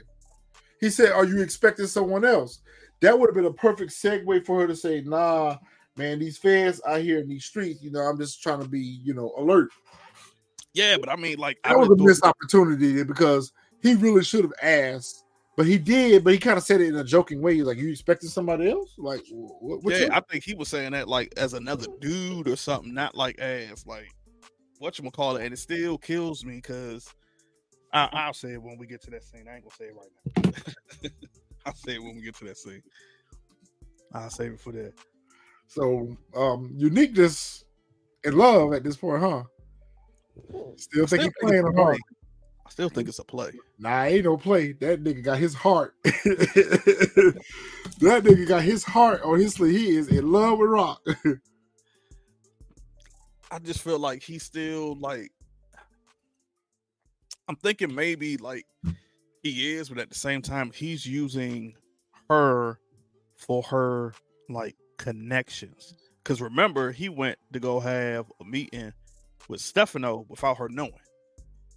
He 0.80 0.90
said, 0.90 1.12
"Are 1.12 1.24
you 1.24 1.40
expecting 1.40 1.86
someone 1.86 2.24
else?" 2.24 2.60
That 3.00 3.18
would 3.18 3.28
have 3.28 3.34
been 3.34 3.46
a 3.46 3.52
perfect 3.52 3.92
segue 3.92 4.44
for 4.46 4.60
her 4.60 4.66
to 4.66 4.76
say, 4.76 5.00
"Nah, 5.00 5.56
man, 5.96 6.18
these 6.18 6.38
fans 6.38 6.80
out 6.86 7.00
here 7.00 7.18
in 7.18 7.28
these 7.28 7.44
streets, 7.44 7.82
you 7.82 7.90
know, 7.90 8.00
I'm 8.00 8.18
just 8.18 8.42
trying 8.42 8.62
to 8.62 8.68
be, 8.68 8.80
you 8.80 9.14
know, 9.14 9.32
alert." 9.36 9.70
Yeah, 10.72 10.96
but 10.98 11.08
I 11.08 11.16
mean, 11.16 11.38
like, 11.38 11.58
that 11.64 11.78
was 11.78 11.88
a 11.88 11.96
missed 11.96 12.24
opportunity 12.24 13.02
because 13.02 13.52
he 13.82 13.94
really 13.94 14.22
should 14.22 14.44
have 14.44 14.52
asked 14.62 15.24
but 15.60 15.66
he 15.66 15.76
did, 15.76 16.24
but 16.24 16.32
he 16.32 16.38
kind 16.38 16.56
of 16.56 16.64
said 16.64 16.80
it 16.80 16.88
in 16.88 16.96
a 16.96 17.04
joking 17.04 17.42
way. 17.42 17.54
He's 17.54 17.64
like, 17.64 17.76
"You 17.76 17.90
expecting 17.90 18.30
somebody 18.30 18.70
else?" 18.70 18.94
Like, 18.96 19.20
what, 19.28 19.92
yeah, 19.92 20.06
you? 20.06 20.08
I 20.10 20.20
think 20.20 20.42
he 20.42 20.54
was 20.54 20.68
saying 20.68 20.92
that 20.92 21.06
like 21.06 21.34
as 21.36 21.52
another 21.52 21.84
dude 22.00 22.48
or 22.48 22.56
something, 22.56 22.94
not 22.94 23.14
like 23.14 23.38
as 23.38 23.86
like 23.86 24.08
what 24.78 24.96
you 24.96 25.02
gonna 25.02 25.10
call 25.10 25.36
it, 25.36 25.44
and 25.44 25.52
it 25.52 25.58
still 25.58 25.98
kills 25.98 26.46
me 26.46 26.56
because 26.56 27.12
I, 27.92 28.24
will 28.26 28.32
say 28.32 28.54
it 28.54 28.62
when 28.62 28.78
we 28.78 28.86
get 28.86 29.02
to 29.02 29.10
that 29.10 29.22
scene. 29.22 29.44
I 29.50 29.56
ain't 29.56 29.64
gonna 29.64 29.76
say 29.76 29.84
it 29.84 29.94
right 29.94 30.54
now. 31.04 31.10
I'll 31.66 31.74
say 31.74 31.96
it 31.96 32.02
when 32.02 32.16
we 32.16 32.22
get 32.22 32.36
to 32.36 32.46
that 32.46 32.56
scene. 32.56 32.82
I'll 34.14 34.30
save 34.30 34.52
it 34.52 34.60
for 34.60 34.72
that. 34.72 34.94
So, 35.66 36.16
um, 36.34 36.72
uniqueness 36.74 37.66
and 38.24 38.34
love 38.34 38.72
at 38.72 38.82
this 38.82 38.96
point, 38.96 39.20
huh? 39.20 39.42
Still 40.76 41.06
think 41.06 41.24
he's 41.24 41.32
playing 41.38 41.66
a 41.66 41.72
hard. 41.74 41.98
I 42.70 42.72
still 42.72 42.88
think 42.88 43.08
it's 43.08 43.18
a 43.18 43.24
play. 43.24 43.50
Nah, 43.80 44.04
ain't 44.04 44.26
no 44.26 44.36
play. 44.36 44.70
That 44.74 45.02
nigga 45.02 45.24
got 45.24 45.38
his 45.38 45.54
heart. 45.54 45.96
that 46.04 47.34
nigga 47.98 48.46
got 48.46 48.62
his 48.62 48.84
heart 48.84 49.22
on 49.24 49.40
his 49.40 49.54
sleeve. 49.54 49.76
He 49.76 49.96
is 49.96 50.06
in 50.06 50.30
love 50.30 50.56
with 50.56 50.70
Raq. 50.70 50.98
I 53.50 53.58
just 53.58 53.82
feel 53.82 53.98
like 53.98 54.22
he's 54.22 54.44
still 54.44 54.94
like 55.00 55.32
I'm 57.48 57.56
thinking 57.56 57.92
maybe 57.92 58.36
like 58.36 58.66
he 59.42 59.72
is, 59.74 59.88
but 59.88 59.98
at 59.98 60.08
the 60.08 60.14
same 60.14 60.40
time, 60.40 60.70
he's 60.72 61.04
using 61.04 61.74
her 62.28 62.78
for 63.36 63.64
her 63.64 64.14
like 64.48 64.76
connections. 64.96 65.96
Because 66.22 66.40
remember, 66.40 66.92
he 66.92 67.08
went 67.08 67.36
to 67.52 67.58
go 67.58 67.80
have 67.80 68.30
a 68.40 68.44
meeting 68.44 68.92
with 69.48 69.60
Stefano 69.60 70.24
without 70.28 70.58
her 70.58 70.68
knowing. 70.68 70.92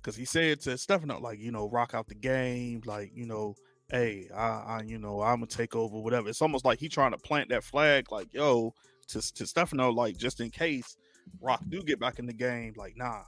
Because 0.04 0.18
he 0.18 0.26
said 0.26 0.60
to 0.62 0.78
Stefano, 0.78 1.20
like, 1.20 1.40
you 1.40 1.52
know, 1.52 1.70
Raq 1.70 1.94
out 1.94 2.08
the 2.08 2.16
game, 2.16 2.82
like, 2.86 3.12
you 3.16 3.26
know, 3.26 3.56
hey, 3.90 4.28
I, 4.36 4.48
I 4.48 4.82
you 4.86 5.00
know, 5.00 5.22
I'm 5.22 5.38
gonna 5.38 5.48
take 5.48 5.76
over, 5.76 5.98
whatever. 5.98 6.28
It's 6.28 6.42
almost 6.42 6.66
like 6.66 6.80
he 6.80 6.90
trying 6.90 7.12
to 7.12 7.18
plant 7.18 7.50
that 7.50 7.64
flag, 7.64 8.12
like, 8.12 8.34
yo, 8.34 8.74
to 9.08 9.34
to 9.34 9.48
Stefano, 9.48 9.92
like, 9.92 10.18
just 10.18 10.42
in 10.42 10.50
case 10.50 10.98
Raq 11.42 11.70
do 11.70 11.82
get 11.84 12.00
back 12.00 12.20
in 12.20 12.26
the 12.26 12.34
game, 12.34 12.74
like 12.78 12.96
nah, 12.98 13.24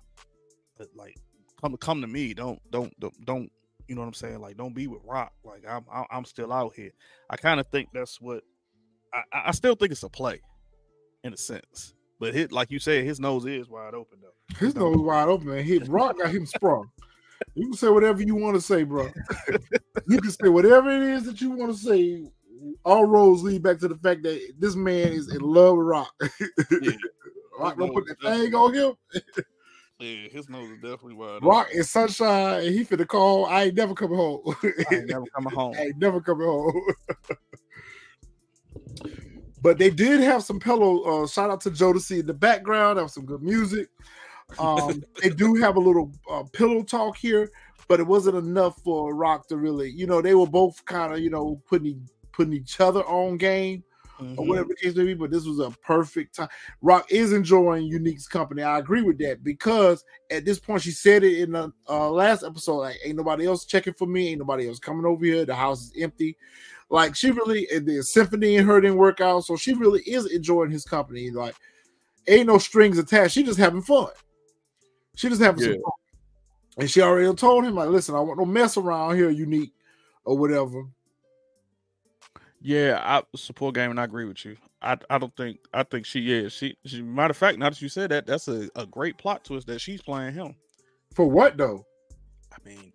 but 0.77 0.87
like 0.95 1.17
come 1.61 1.75
come 1.77 2.01
to 2.01 2.07
me. 2.07 2.33
Don't 2.33 2.59
don't 2.71 2.97
don't 2.99 3.25
don't 3.25 3.51
you 3.87 3.95
know 3.95 4.01
what 4.01 4.07
I'm 4.07 4.13
saying? 4.13 4.39
Like 4.39 4.57
don't 4.57 4.75
be 4.75 4.87
with 4.87 5.03
Raq. 5.05 5.29
Like 5.43 5.63
I'm 5.67 5.85
I'm 6.11 6.25
still 6.25 6.51
out 6.51 6.73
here. 6.75 6.91
I 7.29 7.37
kind 7.37 7.59
of 7.59 7.67
think 7.67 7.89
that's 7.93 8.19
what 8.21 8.43
I 9.13 9.21
I 9.47 9.51
still 9.51 9.75
think 9.75 9.91
it's 9.91 10.03
a 10.03 10.09
play 10.09 10.41
in 11.23 11.33
a 11.33 11.37
sense. 11.37 11.93
But 12.19 12.33
hit 12.33 12.51
like 12.51 12.71
you 12.71 12.79
said, 12.79 13.03
his 13.03 13.19
nose 13.19 13.45
is 13.45 13.69
wide 13.69 13.93
open 13.93 14.19
though. 14.21 14.57
His 14.57 14.75
nose 14.75 14.97
wide 14.97 15.27
open, 15.27 15.47
man. 15.47 15.63
Hit 15.63 15.83
Raq 15.83 16.17
got 16.17 16.31
him 16.31 16.45
sprung. 16.45 16.89
You 17.55 17.67
can 17.67 17.77
say 17.77 17.89
whatever 17.89 18.21
you 18.21 18.35
want 18.35 18.55
to 18.55 18.61
say, 18.61 18.83
bro. 18.83 19.09
you 20.07 20.19
can 20.19 20.31
say 20.31 20.47
whatever 20.47 20.89
it 20.89 21.01
is 21.01 21.23
that 21.25 21.41
you 21.41 21.51
want 21.51 21.71
to 21.71 21.77
say. 21.77 22.23
All 22.83 23.05
roads 23.05 23.43
lead 23.43 23.61
back 23.61 23.79
to 23.79 23.87
the 23.87 23.95
fact 23.95 24.23
that 24.23 24.53
this 24.57 24.75
man 24.75 25.09
is 25.09 25.29
in 25.33 25.41
love 25.41 25.77
with 25.77 25.85
Raq. 25.87 26.07
yeah. 26.81 26.91
Raq 27.59 27.77
gonna 27.77 27.91
put 27.91 28.07
the 28.07 28.15
thing 28.15 28.55
on 28.55 28.73
him. 28.73 28.93
yeah, 29.99 30.29
his 30.29 30.49
nose 30.49 30.71
is 30.71 30.77
definitely 30.77 31.13
wide. 31.13 31.41
Raq 31.41 31.67
is 31.73 31.89
sunshine, 31.89 32.65
and 32.65 32.73
he 32.73 32.83
finna 32.85 33.07
call. 33.07 33.45
I 33.45 33.65
ain't 33.65 33.75
never 33.75 33.93
coming 33.93 34.17
home. 34.17 34.41
I 34.63 34.95
ain't 34.95 35.09
never 35.09 35.25
coming 35.35 35.53
home. 35.53 35.75
I 35.77 35.81
ain't 35.83 35.97
never 35.97 36.21
coming 36.21 36.47
home. 36.47 36.81
But 39.65 39.79
they 39.79 39.89
did 39.89 40.19
have 40.19 40.43
some 40.43 40.59
pillow. 40.59 41.23
Uh, 41.23 41.25
shout 41.25 41.49
out 41.49 41.59
to 41.61 41.71
Jodeci 41.71 42.19
in 42.19 42.27
the 42.27 42.35
background. 42.35 42.99
Have 42.99 43.09
some 43.09 43.25
good 43.25 43.41
music. 43.41 43.89
Um, 44.59 45.03
they 45.23 45.31
do 45.31 45.55
have 45.55 45.75
a 45.75 45.79
little 45.79 46.11
uh, 46.29 46.43
pillow 46.53 46.83
talk 46.83 47.17
here, 47.17 47.49
but 47.87 47.99
it 47.99 48.05
wasn't 48.05 48.37
enough 48.37 48.79
for 48.83 49.15
Raq 49.15 49.47
to 49.47 49.57
really. 49.57 49.89
You 49.89 50.05
know, 50.05 50.21
they 50.21 50.35
were 50.35 50.45
both 50.45 50.85
kind 50.85 51.13
of 51.13 51.19
you 51.19 51.31
know 51.31 51.59
putting 51.67 52.07
putting 52.31 52.53
each 52.53 52.79
other 52.79 53.03
on 53.05 53.37
game 53.37 53.83
mm-hmm. 54.21 54.39
or 54.39 54.45
whatever 54.45 54.67
the 54.67 54.75
case 54.75 54.95
may 54.95 55.05
be. 55.05 55.15
But 55.15 55.31
this 55.31 55.47
was 55.47 55.57
a 55.57 55.71
perfect 55.81 56.35
time. 56.35 56.49
Raq 56.83 57.05
is 57.09 57.33
enjoying 57.33 57.85
Unique's 57.87 58.27
company. 58.27 58.61
I 58.61 58.77
agree 58.77 59.01
with 59.01 59.17
that 59.17 59.43
because 59.43 60.05
at 60.29 60.45
this 60.45 60.59
point, 60.59 60.83
she 60.83 60.91
said 60.91 61.23
it 61.23 61.39
in 61.39 61.53
the 61.53 61.73
uh, 61.89 62.11
last 62.11 62.43
episode. 62.43 62.81
Like, 62.81 62.97
ain't 63.03 63.17
nobody 63.17 63.47
else 63.47 63.65
checking 63.65 63.93
for 63.93 64.05
me. 64.05 64.27
Ain't 64.27 64.41
nobody 64.41 64.67
else 64.67 64.77
coming 64.77 65.07
over 65.07 65.25
here. 65.25 65.43
The 65.43 65.55
house 65.55 65.85
is 65.85 65.93
empty. 65.99 66.37
Like 66.89 67.15
she 67.15 67.31
really, 67.31 67.67
the 67.79 68.03
symphony 68.03 68.57
and 68.57 68.67
her 68.67 68.79
didn't 68.79 68.97
work 68.97 69.21
out, 69.21 69.45
so 69.45 69.55
she 69.55 69.73
really 69.73 70.01
is 70.01 70.25
enjoying 70.27 70.71
his 70.71 70.85
company. 70.85 71.31
Like, 71.31 71.55
ain't 72.27 72.47
no 72.47 72.57
strings 72.57 72.97
attached. 72.97 73.33
She 73.33 73.43
just 73.43 73.59
having 73.59 73.81
fun. 73.81 74.09
She 75.15 75.29
just 75.29 75.41
having 75.41 75.61
yeah. 75.61 75.73
some 75.73 75.81
fun. 75.81 75.91
And 76.77 76.91
she 76.91 77.01
already 77.01 77.33
told 77.35 77.65
him, 77.65 77.75
like, 77.75 77.89
listen, 77.89 78.15
I 78.15 78.19
want 78.19 78.37
no 78.37 78.45
mess 78.45 78.77
around 78.77 79.15
here, 79.15 79.29
unique 79.29 79.71
or 80.25 80.37
whatever. 80.37 80.83
Yeah, 82.61 82.99
I 83.03 83.23
support 83.35 83.75
game 83.75 83.91
and 83.91 83.99
I 83.99 84.05
agree 84.05 84.25
with 84.25 84.43
you. 84.43 84.57
I 84.81 84.97
I 85.09 85.17
don't 85.17 85.35
think 85.35 85.59
I 85.73 85.83
think 85.83 86.05
she 86.05 86.31
is. 86.33 86.51
She, 86.51 86.75
she 86.85 87.01
matter 87.01 87.31
of 87.31 87.37
fact, 87.37 87.57
now 87.57 87.69
that 87.69 87.81
you 87.81 87.89
said 87.89 88.11
that, 88.11 88.25
that's 88.25 88.47
a, 88.47 88.69
a 88.75 88.85
great 88.85 89.17
plot 89.17 89.45
twist 89.45 89.67
that 89.67 89.81
she's 89.81 90.01
playing 90.01 90.33
him. 90.33 90.55
For 91.13 91.29
what 91.29 91.57
though? 91.57 91.85
I 92.51 92.57
mean, 92.67 92.91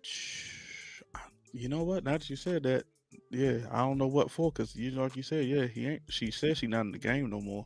you 1.53 1.69
know 1.69 1.83
what? 1.83 2.03
Now 2.03 2.13
that 2.13 2.29
you 2.29 2.35
said 2.35 2.63
that, 2.63 2.83
yeah, 3.31 3.59
I 3.71 3.79
don't 3.79 3.97
know 3.97 4.07
what 4.07 4.29
for 4.29 4.51
because 4.51 4.75
you 4.75 4.91
like 4.91 5.15
you 5.15 5.23
said, 5.23 5.45
yeah, 5.45 5.65
he 5.65 5.87
ain't. 5.87 6.01
She 6.09 6.31
said 6.31 6.57
she's 6.57 6.69
not 6.69 6.81
in 6.81 6.91
the 6.91 6.97
game 6.97 7.29
no 7.29 7.41
more. 7.41 7.65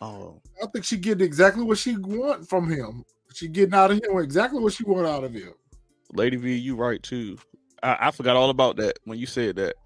Oh, 0.00 0.40
I 0.62 0.66
think 0.66 0.84
she 0.84 0.96
getting 0.96 1.24
exactly 1.24 1.62
what 1.62 1.78
she 1.78 1.96
want 1.96 2.48
from 2.48 2.68
him. 2.68 3.04
She 3.32 3.48
getting 3.48 3.74
out 3.74 3.90
of 3.90 3.98
him 4.02 4.18
exactly 4.18 4.60
what 4.60 4.72
she 4.72 4.84
want 4.84 5.06
out 5.06 5.24
of 5.24 5.34
him. 5.34 5.52
Lady 6.12 6.36
V, 6.36 6.56
you 6.56 6.74
right 6.74 7.02
too. 7.02 7.38
I, 7.82 7.96
I 8.00 8.10
forgot 8.10 8.36
all 8.36 8.50
about 8.50 8.76
that 8.76 8.98
when 9.04 9.18
you 9.18 9.26
said 9.26 9.56
that. 9.56 9.76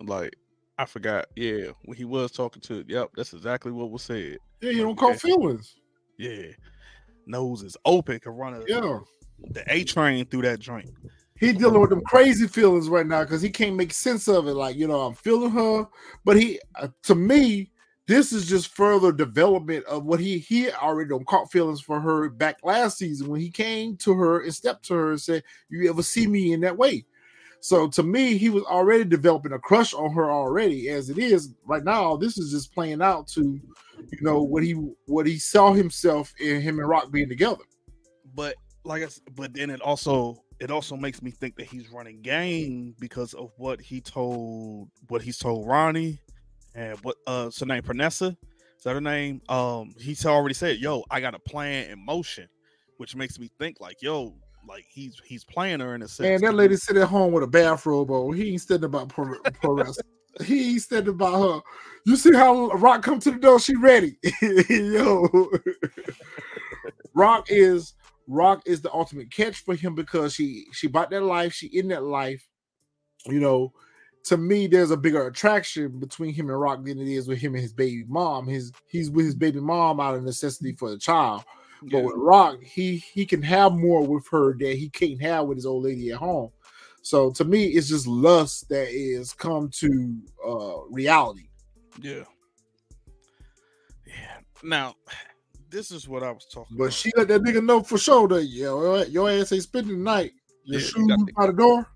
Like, 0.00 0.36
I 0.78 0.84
forgot. 0.84 1.26
Yeah, 1.34 1.70
when 1.86 1.96
he 1.96 2.04
was 2.04 2.30
talking 2.30 2.62
to, 2.62 2.84
yep, 2.86 3.10
that's 3.16 3.32
exactly 3.32 3.72
what 3.72 3.90
was 3.90 4.02
said. 4.02 4.38
Yeah, 4.60 4.70
you 4.70 4.82
don't 4.82 4.96
call 4.96 5.10
yeah. 5.10 5.16
feelings. 5.16 5.76
Yeah, 6.18 6.52
nose 7.26 7.62
is 7.62 7.76
open, 7.84 8.20
can 8.20 8.32
run 8.32 8.54
a, 8.54 8.62
yeah 8.66 8.98
the 9.50 9.64
A 9.72 9.84
train 9.84 10.24
through 10.26 10.42
that 10.42 10.60
joint. 10.60 10.90
He 11.38 11.52
dealing 11.52 11.80
with 11.80 11.90
them 11.90 12.02
crazy 12.06 12.46
feelings 12.46 12.88
right 12.88 13.06
now 13.06 13.22
because 13.22 13.42
he 13.42 13.50
can't 13.50 13.76
make 13.76 13.92
sense 13.92 14.26
of 14.26 14.46
it. 14.46 14.54
Like 14.54 14.76
you 14.76 14.88
know, 14.88 15.02
I'm 15.02 15.14
feeling 15.14 15.50
her, 15.50 15.86
but 16.24 16.36
he, 16.36 16.60
uh, 16.76 16.88
to 17.04 17.14
me, 17.14 17.70
this 18.06 18.32
is 18.32 18.48
just 18.48 18.74
further 18.74 19.12
development 19.12 19.84
of 19.86 20.04
what 20.04 20.20
he 20.20 20.38
he 20.38 20.70
already 20.70 21.10
don't 21.10 21.26
caught 21.26 21.52
feelings 21.52 21.80
for 21.80 22.00
her 22.00 22.28
back 22.30 22.58
last 22.62 22.98
season 22.98 23.28
when 23.28 23.40
he 23.40 23.50
came 23.50 23.96
to 23.98 24.14
her 24.14 24.40
and 24.40 24.54
stepped 24.54 24.86
to 24.86 24.94
her 24.94 25.10
and 25.10 25.20
said, 25.20 25.42
"You 25.68 25.90
ever 25.90 26.02
see 26.02 26.26
me 26.26 26.52
in 26.52 26.60
that 26.60 26.78
way?" 26.78 27.04
So 27.60 27.88
to 27.88 28.02
me, 28.02 28.36
he 28.36 28.48
was 28.48 28.62
already 28.64 29.04
developing 29.04 29.52
a 29.52 29.58
crush 29.58 29.92
on 29.92 30.12
her 30.12 30.30
already. 30.30 30.88
As 30.88 31.10
it 31.10 31.18
is 31.18 31.52
right 31.64 31.82
now, 31.82 32.16
this 32.16 32.38
is 32.38 32.52
just 32.52 32.72
playing 32.72 33.02
out 33.02 33.26
to, 33.28 33.42
you 33.42 34.18
know, 34.20 34.42
what 34.42 34.62
he 34.62 34.72
what 35.06 35.26
he 35.26 35.38
saw 35.38 35.72
himself 35.72 36.32
in 36.38 36.60
him 36.60 36.78
and 36.78 36.88
Raq 36.88 37.10
being 37.10 37.28
together. 37.28 37.64
But 38.34 38.54
like 38.84 39.02
I 39.02 39.08
said, 39.08 39.24
but 39.34 39.52
then 39.52 39.70
it 39.70 39.80
also 39.80 40.44
it 40.60 40.70
also 40.70 40.96
makes 40.96 41.22
me 41.22 41.30
think 41.30 41.56
that 41.56 41.66
he's 41.66 41.90
running 41.90 42.22
game 42.22 42.94
because 42.98 43.34
of 43.34 43.50
what 43.56 43.80
he 43.80 44.00
told 44.00 44.88
what 45.08 45.22
he's 45.22 45.38
told 45.38 45.66
Ronnie 45.66 46.20
and 46.74 46.98
what 47.00 47.16
uh 47.26 47.50
so 47.50 47.64
name 47.66 47.82
Pranessa 47.82 48.36
is 48.76 48.84
that 48.84 48.94
her 48.94 49.00
name? 49.00 49.40
Um, 49.48 49.94
he's 49.98 50.26
already 50.26 50.54
said, 50.54 50.78
"Yo, 50.78 51.04
I 51.10 51.20
got 51.20 51.34
a 51.34 51.38
plan 51.38 51.90
in 51.90 52.04
motion," 52.04 52.48
which 52.98 53.16
makes 53.16 53.38
me 53.38 53.50
think 53.58 53.80
like, 53.80 54.02
"Yo, 54.02 54.34
like 54.68 54.84
he's 54.88 55.20
he's 55.24 55.44
playing 55.44 55.80
her 55.80 55.94
in 55.94 56.02
a 56.02 56.08
sense." 56.08 56.28
And 56.28 56.42
that 56.42 56.54
lady 56.54 56.76
sit 56.76 56.96
at 56.96 57.08
home 57.08 57.32
with 57.32 57.42
a 57.42 57.46
bathrobe 57.46 58.10
on. 58.10 58.34
He 58.36 58.50
ain't 58.52 58.60
studying 58.60 58.84
about 58.84 59.08
pro, 59.08 59.38
pro 59.60 59.72
wrestling. 59.72 60.06
he 60.44 60.72
ain't 60.72 60.82
studying 60.82 61.08
about 61.08 61.40
her. 61.40 61.60
You 62.04 62.16
see 62.16 62.34
how 62.34 62.68
Raq 62.70 63.02
come 63.02 63.18
to 63.20 63.30
the 63.30 63.38
door? 63.38 63.58
She 63.58 63.74
ready, 63.76 64.18
yo. 64.42 65.26
Raq 67.16 67.46
is 67.48 67.94
Raq 68.28 68.62
is 68.66 68.80
the 68.80 68.92
ultimate 68.92 69.30
catch 69.30 69.64
for 69.64 69.74
him 69.74 69.94
because 69.94 70.34
she 70.34 70.66
she 70.72 70.88
bought 70.88 71.10
that 71.10 71.22
life. 71.22 71.52
She 71.52 71.66
in 71.68 71.88
that 71.88 72.02
life, 72.02 72.46
you 73.26 73.40
know 73.40 73.72
to 74.26 74.36
me, 74.36 74.66
there's 74.66 74.90
a 74.90 74.96
bigger 74.96 75.24
attraction 75.28 76.00
between 76.00 76.34
him 76.34 76.50
and 76.50 76.58
Raq 76.58 76.84
than 76.84 76.98
it 76.98 77.08
is 77.08 77.28
with 77.28 77.38
him 77.38 77.54
and 77.54 77.62
his 77.62 77.72
baby 77.72 78.04
mom. 78.08 78.48
His 78.48 78.72
he's 78.88 79.08
with 79.08 79.24
his 79.24 79.36
baby 79.36 79.60
mom 79.60 80.00
out 80.00 80.16
of 80.16 80.24
necessity 80.24 80.72
for 80.72 80.90
the 80.90 80.98
child. 80.98 81.44
Yeah. 81.84 82.00
But 82.00 82.06
with 82.06 82.16
Raq, 82.16 82.62
he 82.62 82.96
he 82.96 83.24
can 83.24 83.40
have 83.42 83.72
more 83.72 84.04
with 84.04 84.26
her 84.30 84.56
that 84.58 84.76
he 84.76 84.88
can't 84.88 85.22
have 85.22 85.46
with 85.46 85.58
his 85.58 85.66
old 85.66 85.84
lady 85.84 86.10
at 86.10 86.18
home. 86.18 86.50
So 87.02 87.30
to 87.32 87.44
me, 87.44 87.66
it's 87.66 87.88
just 87.88 88.08
lust 88.08 88.68
that 88.68 88.88
is 88.90 89.32
come 89.32 89.70
to 89.74 90.16
uh 90.44 90.86
reality. 90.90 91.48
Yeah. 92.02 92.24
Yeah. 94.04 94.38
Now, 94.64 94.96
this 95.76 95.90
is 95.90 96.08
what 96.08 96.22
I 96.22 96.30
was 96.30 96.46
talking 96.46 96.74
but 96.78 96.84
about. 96.84 96.94
she 96.94 97.12
let 97.16 97.28
that 97.28 97.42
nigga 97.42 97.62
know 97.62 97.82
for 97.82 97.98
sure 97.98 98.26
that 98.28 98.46
yo, 98.46 99.02
your 99.02 99.30
ass 99.30 99.52
ain't 99.52 99.62
spending 99.62 99.98
the 99.98 100.02
night. 100.02 100.32
Your 100.64 100.80
yeah, 100.80 100.86
shoes 100.86 101.24
by 101.36 101.46
the 101.48 101.52
door 101.52 101.86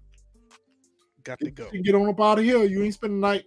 got 1.24 1.38
to 1.40 1.50
go. 1.50 1.66
get 1.82 1.94
on 1.94 2.08
up 2.08 2.20
out 2.20 2.38
of 2.38 2.44
here. 2.44 2.62
You 2.64 2.82
ain't 2.82 2.92
spending 2.92 3.20
the 3.20 3.26
night. 3.26 3.44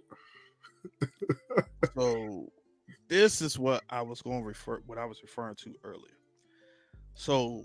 so 1.94 2.48
this 3.08 3.40
is 3.40 3.60
what 3.60 3.84
I 3.88 4.02
was 4.02 4.22
going 4.22 4.40
to 4.40 4.44
refer 4.44 4.80
what 4.86 4.98
I 4.98 5.04
was 5.04 5.22
referring 5.22 5.54
to 5.56 5.72
earlier. 5.84 6.18
So 7.14 7.64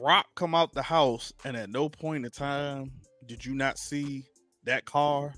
Raq 0.00 0.22
come 0.36 0.54
out 0.54 0.72
the 0.72 0.82
house, 0.82 1.32
and 1.44 1.56
at 1.56 1.68
no 1.68 1.88
point 1.88 2.24
in 2.24 2.30
time 2.30 2.92
did 3.26 3.44
you 3.44 3.54
not 3.56 3.76
see 3.76 4.24
that 4.64 4.84
car. 4.84 5.34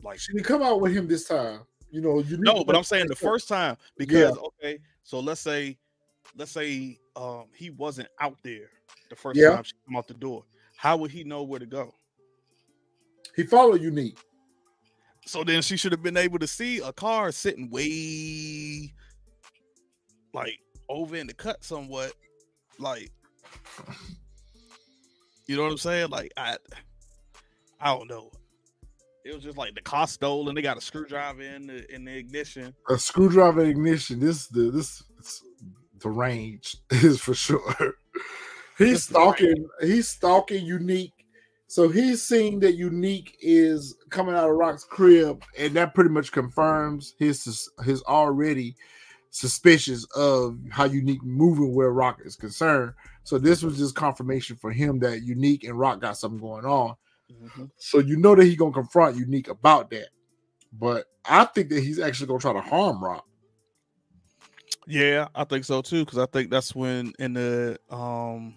Like 0.00 0.20
she 0.20 0.32
didn't 0.32 0.46
come 0.46 0.62
out 0.62 0.80
with 0.80 0.94
him 0.94 1.08
this 1.08 1.26
time. 1.26 1.62
You 1.90 2.02
know, 2.02 2.20
you 2.20 2.36
no, 2.38 2.64
but 2.64 2.76
I'm 2.76 2.84
saying 2.84 3.06
the 3.08 3.16
first 3.16 3.48
time 3.48 3.76
because 3.96 4.36
yeah. 4.36 4.64
okay, 4.64 4.78
so 5.06 5.20
let's 5.20 5.40
say, 5.40 5.78
let's 6.36 6.50
say 6.50 6.98
um 7.14 7.44
he 7.54 7.70
wasn't 7.70 8.08
out 8.20 8.36
there 8.42 8.68
the 9.08 9.14
first 9.14 9.38
yeah. 9.38 9.50
time 9.50 9.62
she 9.62 9.72
come 9.86 9.96
out 9.96 10.08
the 10.08 10.14
door. 10.14 10.42
How 10.76 10.96
would 10.96 11.12
he 11.12 11.22
know 11.22 11.44
where 11.44 11.60
to 11.60 11.66
go? 11.66 11.94
He 13.36 13.44
followed 13.44 13.80
Unique. 13.80 14.18
So 15.24 15.44
then 15.44 15.62
she 15.62 15.76
should 15.76 15.92
have 15.92 16.02
been 16.02 16.16
able 16.16 16.40
to 16.40 16.46
see 16.48 16.78
a 16.78 16.92
car 16.92 17.30
sitting 17.30 17.70
way 17.70 18.92
like 20.34 20.58
over 20.88 21.14
in 21.14 21.28
the 21.28 21.34
cut 21.34 21.62
somewhat. 21.62 22.12
Like 22.80 23.12
you 25.46 25.56
know 25.56 25.62
what 25.62 25.70
I'm 25.70 25.78
saying? 25.78 26.10
Like 26.10 26.32
I 26.36 26.56
I 27.80 27.94
don't 27.94 28.10
know. 28.10 28.32
It 29.26 29.34
was 29.34 29.42
just 29.42 29.58
like 29.58 29.74
the 29.74 29.80
car 29.80 30.06
stole 30.06 30.48
and 30.48 30.56
they 30.56 30.62
got 30.62 30.76
a 30.76 30.80
screwdriver 30.80 31.42
in 31.42 31.66
the 31.66 31.94
in 31.94 32.04
the 32.04 32.16
ignition. 32.16 32.74
A 32.88 32.98
screwdriver 32.98 33.64
ignition. 33.64 34.20
This 34.20 34.46
the 34.46 34.70
this 34.70 35.02
the 35.98 36.10
range 36.10 36.76
is 36.90 37.20
for 37.20 37.34
sure. 37.34 37.94
He's 38.78 39.04
stalking. 39.04 39.68
He's 39.80 40.08
stalking 40.08 40.64
unique 40.64 41.12
so 41.68 41.88
he's 41.88 42.22
seeing 42.22 42.60
that 42.60 42.76
Unique 42.76 43.36
is 43.40 43.96
coming 44.10 44.34
out 44.34 44.48
of 44.48 44.56
Raq's 44.56 44.84
crib, 44.84 45.42
and 45.58 45.74
that 45.74 45.94
pretty 45.94 46.10
much 46.10 46.30
confirms 46.30 47.14
his 47.18 47.68
his 47.84 48.02
already 48.04 48.76
suspicious 49.30 50.06
of 50.14 50.58
how 50.70 50.84
Unique 50.84 51.22
moving 51.24 51.74
where 51.74 51.92
Raq 51.92 52.24
is 52.24 52.36
concerned. 52.36 52.92
So 53.24 53.38
this 53.38 53.62
was 53.64 53.78
just 53.78 53.96
confirmation 53.96 54.56
for 54.56 54.70
him 54.70 55.00
that 55.00 55.22
Unique 55.22 55.64
and 55.64 55.78
Rock 55.78 56.00
got 56.00 56.16
something 56.16 56.40
going 56.40 56.64
on. 56.64 56.94
Mm-hmm. 57.32 57.64
So 57.76 57.98
you 57.98 58.16
know 58.16 58.34
that 58.34 58.44
he's 58.44 58.56
gonna 58.56 58.72
confront 58.72 59.16
Unique 59.16 59.48
about 59.48 59.90
that. 59.90 60.08
But 60.72 61.06
I 61.24 61.44
think 61.44 61.70
that 61.70 61.82
he's 61.82 61.98
actually 61.98 62.28
gonna 62.28 62.40
try 62.40 62.52
to 62.52 62.60
harm 62.60 63.00
Raq. 63.00 63.22
Yeah, 64.86 65.28
I 65.34 65.44
think 65.44 65.64
so 65.64 65.82
too, 65.82 66.04
because 66.04 66.18
I 66.18 66.26
think 66.26 66.50
that's 66.50 66.74
when 66.74 67.12
in 67.18 67.32
the 67.32 67.78
um, 67.90 68.54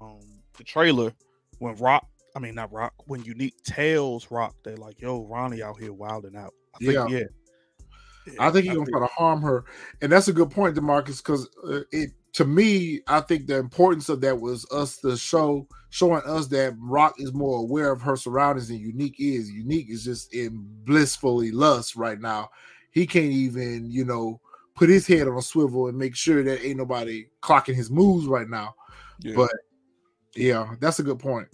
um 0.00 0.20
the 0.58 0.64
trailer 0.64 1.12
when 1.58 1.76
Raq 1.76 2.02
I 2.34 2.38
mean, 2.38 2.54
not 2.54 2.72
Raq. 2.72 2.90
When 3.06 3.22
Unique 3.24 3.62
tells 3.64 4.26
Raq, 4.26 4.52
they're 4.64 4.76
like, 4.76 5.00
"Yo, 5.00 5.24
Ronnie 5.24 5.62
out 5.62 5.78
here 5.78 5.92
wilding 5.92 6.36
out." 6.36 6.54
I 6.74 6.78
think, 6.78 7.10
yeah. 7.10 7.18
yeah. 8.26 8.32
I 8.38 8.50
think 8.50 8.64
he's 8.64 8.74
gonna 8.74 8.90
try 8.90 9.00
to 9.00 9.12
harm 9.12 9.42
her, 9.42 9.64
and 10.00 10.10
that's 10.10 10.28
a 10.28 10.32
good 10.32 10.50
point, 10.50 10.76
Demarcus. 10.76 11.18
Because 11.18 11.48
uh, 11.66 11.80
it 11.90 12.10
to 12.34 12.44
me, 12.44 13.00
I 13.06 13.20
think 13.20 13.46
the 13.46 13.58
importance 13.58 14.08
of 14.08 14.20
that 14.22 14.40
was 14.40 14.66
us 14.70 14.96
the 14.96 15.16
show 15.16 15.66
showing 15.90 16.22
us 16.24 16.46
that 16.48 16.78
Raq 16.78 17.12
is 17.18 17.34
more 17.34 17.60
aware 17.60 17.92
of 17.92 18.00
her 18.00 18.16
surroundings 18.16 18.68
than 18.68 18.78
Unique 18.78 19.16
is. 19.18 19.50
Unique 19.50 19.90
is 19.90 20.04
just 20.04 20.32
in 20.32 20.66
blissfully 20.84 21.50
lust 21.50 21.96
right 21.96 22.18
now. 22.18 22.48
He 22.90 23.06
can't 23.06 23.26
even, 23.26 23.90
you 23.90 24.06
know, 24.06 24.40
put 24.74 24.88
his 24.88 25.06
head 25.06 25.28
on 25.28 25.36
a 25.36 25.42
swivel 25.42 25.88
and 25.88 25.98
make 25.98 26.16
sure 26.16 26.42
that 26.42 26.64
ain't 26.64 26.78
nobody 26.78 27.26
clocking 27.42 27.74
his 27.74 27.90
moves 27.90 28.26
right 28.26 28.48
now. 28.48 28.74
Yeah. 29.20 29.34
But 29.36 29.52
yeah, 30.34 30.74
that's 30.80 30.98
a 30.98 31.02
good 31.02 31.18
point. 31.18 31.48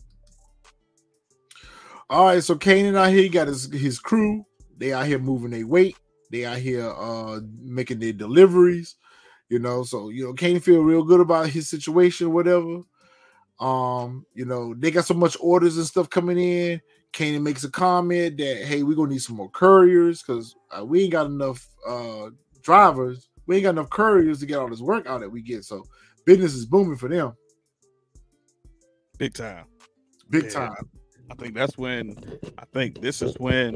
All 2.10 2.26
right, 2.26 2.42
so 2.42 2.54
Kanan 2.54 2.96
out 2.96 3.10
here 3.10 3.22
he 3.22 3.28
got 3.28 3.48
his 3.48 3.70
his 3.72 3.98
crew. 3.98 4.46
They 4.78 4.92
out 4.92 5.06
here 5.06 5.18
moving 5.18 5.50
their 5.50 5.66
weight. 5.66 5.96
They 6.30 6.44
out 6.46 6.58
here 6.58 6.88
uh 6.88 7.40
making 7.60 7.98
their 7.98 8.12
deliveries. 8.12 8.94
You 9.48 9.58
know, 9.58 9.82
so 9.82 10.10
you 10.10 10.24
know, 10.24 10.34
Kanan 10.34 10.62
feel 10.62 10.82
real 10.82 11.02
good 11.02 11.20
about 11.20 11.48
his 11.48 11.68
situation, 11.68 12.32
whatever. 12.32 12.82
Um, 13.60 14.26
you 14.34 14.44
know, 14.44 14.74
they 14.74 14.90
got 14.90 15.06
so 15.06 15.14
much 15.14 15.36
orders 15.40 15.76
and 15.76 15.86
stuff 15.86 16.10
coming 16.10 16.38
in. 16.38 16.80
Kanan 17.12 17.42
makes 17.42 17.64
a 17.64 17.70
comment 17.70 18.36
that 18.36 18.64
hey, 18.64 18.82
we're 18.82 18.96
gonna 18.96 19.10
need 19.10 19.22
some 19.22 19.36
more 19.36 19.50
couriers 19.50 20.22
because 20.22 20.54
uh, 20.70 20.84
we 20.84 21.02
ain't 21.02 21.12
got 21.12 21.26
enough 21.26 21.66
uh 21.86 22.28
drivers. 22.62 23.30
We 23.46 23.56
ain't 23.56 23.64
got 23.64 23.70
enough 23.70 23.90
couriers 23.90 24.40
to 24.40 24.46
get 24.46 24.58
all 24.58 24.68
this 24.68 24.80
work 24.80 25.06
out 25.06 25.20
that 25.20 25.30
we 25.30 25.40
get. 25.40 25.64
So 25.64 25.84
business 26.26 26.52
is 26.52 26.66
booming 26.66 26.98
for 26.98 27.08
them. 27.08 27.34
Big 29.16 29.32
time. 29.32 29.64
Big 30.28 30.44
yeah. 30.44 30.50
time. 30.50 30.90
I 31.30 31.34
think 31.34 31.54
that's 31.54 31.78
when 31.78 32.16
I 32.58 32.64
think 32.72 33.00
this 33.00 33.22
is 33.22 33.34
when 33.38 33.74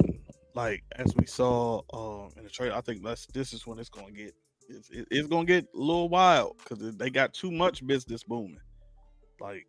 like 0.55 0.85
as 0.97 1.15
we 1.17 1.25
saw 1.25 1.81
um 1.93 2.31
in 2.37 2.45
the 2.45 2.51
trailer, 2.51 2.77
I 2.77 2.83
think 2.83 3.03
that's 3.03 3.27
this 3.27 3.55
is 3.55 3.67
when 3.67 3.79
it's 3.79 3.89
gonna 3.89 4.13
get 4.13 4.35
it's, 4.69 4.91
it's 4.93 5.29
gonna 5.29 5.45
get 5.45 5.65
a 5.75 5.79
little 5.79 6.09
wild 6.09 6.57
because 6.59 6.97
they 6.97 7.11
got 7.11 7.33
too 7.33 7.51
much 7.51 7.87
business 7.87 8.23
booming. 8.23 8.61
Like 9.41 9.67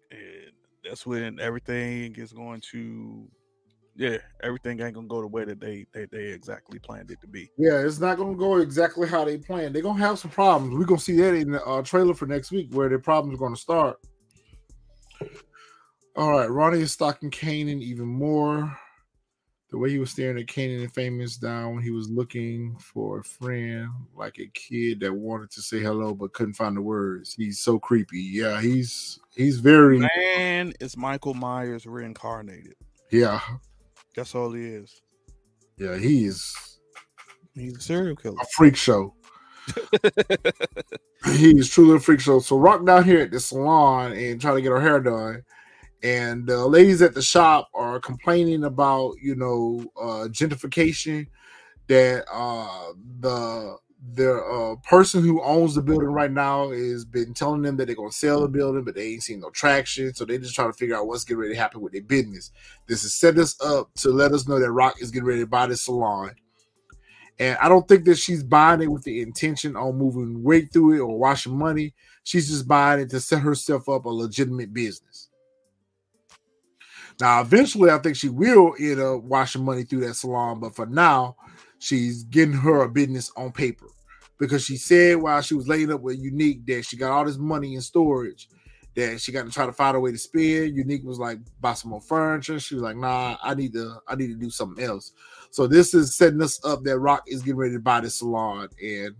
that's 0.84 1.06
when 1.06 1.40
everything 1.40 2.16
is 2.16 2.34
going 2.34 2.62
to 2.72 3.28
yeah, 3.96 4.18
everything 4.42 4.82
ain't 4.82 4.96
gonna 4.96 5.08
go 5.08 5.22
the 5.22 5.28
way 5.28 5.46
that 5.46 5.60
they 5.60 5.86
they, 5.94 6.06
they 6.06 6.26
exactly 6.26 6.80
planned 6.80 7.12
it 7.12 7.22
to 7.22 7.28
be. 7.28 7.52
Yeah, 7.58 7.80
it's 7.80 8.00
not 8.00 8.18
gonna 8.18 8.36
go 8.36 8.58
exactly 8.58 9.08
how 9.08 9.24
they 9.24 9.38
planned. 9.38 9.76
They're 9.76 9.84
gonna 9.84 10.00
have 10.00 10.20
some 10.20 10.32
problems. 10.32 10.76
We're 10.76 10.86
gonna 10.86 11.00
see 11.00 11.18
that 11.18 11.36
in 11.36 11.52
the 11.52 11.64
uh, 11.64 11.82
trailer 11.84 12.14
for 12.14 12.26
next 12.26 12.52
week 12.52 12.74
where 12.74 12.90
the 12.90 12.98
problems 12.98 13.36
are 13.36 13.44
gonna 13.44 13.56
start. 13.56 13.98
All 16.16 16.32
right, 16.32 16.50
Ronnie 16.50 16.82
is 16.82 16.92
stalking 16.92 17.32
Kanan 17.32 17.82
even 17.82 18.08
more. 18.08 18.78
The 19.74 19.80
way 19.80 19.90
he 19.90 19.98
was 19.98 20.12
staring 20.12 20.38
at 20.38 20.46
Kanan 20.46 20.84
and 20.84 20.94
Famous 20.94 21.36
down 21.36 21.74
when 21.74 21.84
he 21.84 21.90
was 21.90 22.08
looking 22.08 22.78
for 22.78 23.22
a 23.22 23.24
friend, 23.24 23.90
like 24.16 24.38
a 24.38 24.46
kid 24.54 25.00
that 25.00 25.12
wanted 25.12 25.50
to 25.50 25.64
say 25.64 25.80
hello 25.80 26.14
but 26.14 26.32
couldn't 26.32 26.54
find 26.54 26.78
the 26.78 26.82
words. 26.82 27.34
He's 27.34 27.58
so 27.58 27.80
creepy. 27.80 28.20
Yeah, 28.20 28.62
he's 28.62 29.20
he's 29.36 29.58
very 29.58 29.98
man. 29.98 30.74
It's 30.80 30.96
Michael 30.96 31.34
Myers 31.34 31.88
reincarnated. 31.88 32.76
Yeah, 33.10 33.40
that's 34.16 34.36
all 34.36 34.52
he 34.52 34.64
is. 34.64 35.02
Yeah, 35.80 35.98
he 35.98 36.26
is. 36.26 36.78
He's 37.56 37.76
a 37.76 37.82
serial 37.82 38.16
killer. 38.16 38.38
A 38.40 38.46
freak 38.56 38.76
show. 38.76 39.16
he 41.34 41.58
is 41.58 41.68
truly 41.68 41.96
a 41.96 42.00
freak 42.00 42.20
show. 42.20 42.40
So 42.42 42.60
Raq 42.60 42.86
down 42.86 43.06
here 43.06 43.22
at 43.22 43.32
the 43.32 43.40
salon 43.40 44.12
and 44.12 44.40
trying 44.40 44.58
to 44.58 44.62
get 44.62 44.70
her 44.70 44.82
hair 44.82 45.00
done. 45.00 45.42
And 46.04 46.46
the 46.46 46.68
ladies 46.68 47.02
at 47.02 47.14
the 47.14 47.22
shop 47.22 47.70
are 47.74 48.00
complaining 48.00 48.66
about, 48.66 49.16
you 49.22 49.36
know, 49.36 49.86
uh 50.00 50.28
gentrification 50.28 51.28
that 51.88 52.26
uh 52.32 52.94
the 53.20 53.78
the 54.16 54.36
uh, 54.36 54.76
person 54.88 55.24
who 55.24 55.42
owns 55.42 55.76
the 55.76 55.82
building 55.82 56.10
right 56.10 56.32
now 56.32 56.72
has 56.72 57.06
been 57.06 57.34
telling 57.34 57.62
them 57.62 57.78
that 57.78 57.86
they're 57.86 57.96
gonna 57.96 58.12
sell 58.12 58.42
the 58.42 58.50
building, 58.50 58.84
but 58.84 58.96
they 58.96 59.14
ain't 59.14 59.24
seen 59.24 59.40
no 59.40 59.50
traction. 59.50 60.14
So 60.14 60.26
they 60.26 60.38
just 60.38 60.56
trying 60.56 60.72
to 60.72 60.78
figure 60.78 60.96
out 60.96 61.08
what's 61.08 61.24
getting 61.24 61.40
ready 61.40 61.54
to 61.54 61.60
happen 61.60 61.80
with 61.82 61.94
their 61.94 62.02
business. 62.02 62.52
This 62.86 63.04
is 63.06 63.14
set 63.14 63.38
us 63.38 63.56
up 63.62 63.94
to 63.96 64.10
let 64.10 64.34
us 64.34 64.48
know 64.48 64.60
that 64.60 64.68
Raq 64.68 65.02
is 65.02 65.10
getting 65.10 65.28
ready 65.28 65.40
to 65.42 65.48
buy 65.48 65.68
this 65.68 65.84
salon. 65.84 66.36
And 67.40 67.58
I 67.60 67.70
don't 67.70 67.88
think 67.88 68.06
that 68.06 68.18
she's 68.18 68.44
buying 68.44 68.82
it 68.82 68.92
with 68.92 69.04
the 69.04 69.22
intention 69.22 69.76
on 69.76 69.98
moving 69.98 70.44
weight 70.44 70.72
through 70.72 70.96
it 70.96 71.00
or 71.00 71.18
washing 71.18 71.58
money. 71.58 71.94
She's 72.24 72.50
just 72.50 72.68
buying 72.68 73.02
it 73.02 73.10
to 73.12 73.20
set 73.20 73.40
herself 73.40 73.90
up 73.90 74.06
a 74.06 74.10
legitimate 74.10 74.74
business. 74.74 75.13
Now, 77.20 77.42
eventually, 77.42 77.90
I 77.90 77.98
think 78.00 78.16
she 78.16 78.30
will 78.30 78.74
end 78.80 79.00
up 79.00 79.24
washing 79.24 79.64
money 79.64 79.84
through 79.84 80.02
that 80.08 80.16
salon, 80.16 80.60
but 80.60 80.76
for 80.76 80.86
now, 80.86 81.36
she's 81.80 82.24
getting 82.24 82.54
her 82.54 82.84
a 82.84 82.90
business 82.90 83.32
on 83.36 83.52
paper 83.52 83.88
because 84.40 84.64
she 84.64 84.78
said 84.78 85.18
while 85.18 85.42
she 85.42 85.56
was 85.56 85.68
laying 85.68 85.92
up 85.92 86.02
with 86.02 86.20
Unique 86.20 86.66
that 86.66 86.86
she 86.86 86.98
got 86.98 87.12
all 87.12 87.26
this 87.26 87.38
money 87.38 87.76
in 87.76 87.82
storage 87.82 88.50
that 88.96 89.20
she 89.20 89.32
got 89.32 89.46
to 89.46 89.52
try 89.52 89.66
to 89.66 89.74
find 89.74 89.98
a 89.98 90.00
way 90.00 90.12
to 90.12 90.18
spend. 90.18 90.76
Unique 90.76 91.04
was 91.04 91.20
like, 91.20 91.40
buy 91.60 91.74
some 91.74 91.92
more 91.92 92.02
furniture. 92.02 92.60
She 92.60 92.76
was 92.76 92.84
like, 92.84 92.96
nah, 92.96 93.38
I 93.42 93.56
need 93.56 93.74
to, 93.74 93.98
I 94.08 94.16
need 94.16 94.28
to 94.28 94.36
do 94.36 94.50
something 94.50 94.84
else. 94.84 95.14
So 95.50 95.68
this 95.68 95.94
is 95.94 96.16
setting 96.16 96.42
us 96.42 96.64
up 96.64 96.84
that 96.84 96.98
Raq 96.98 97.22
is 97.28 97.42
getting 97.42 97.58
ready 97.58 97.74
to 97.74 97.80
buy 97.80 98.02
the 98.02 98.10
salon 98.10 98.70
and 98.82 99.16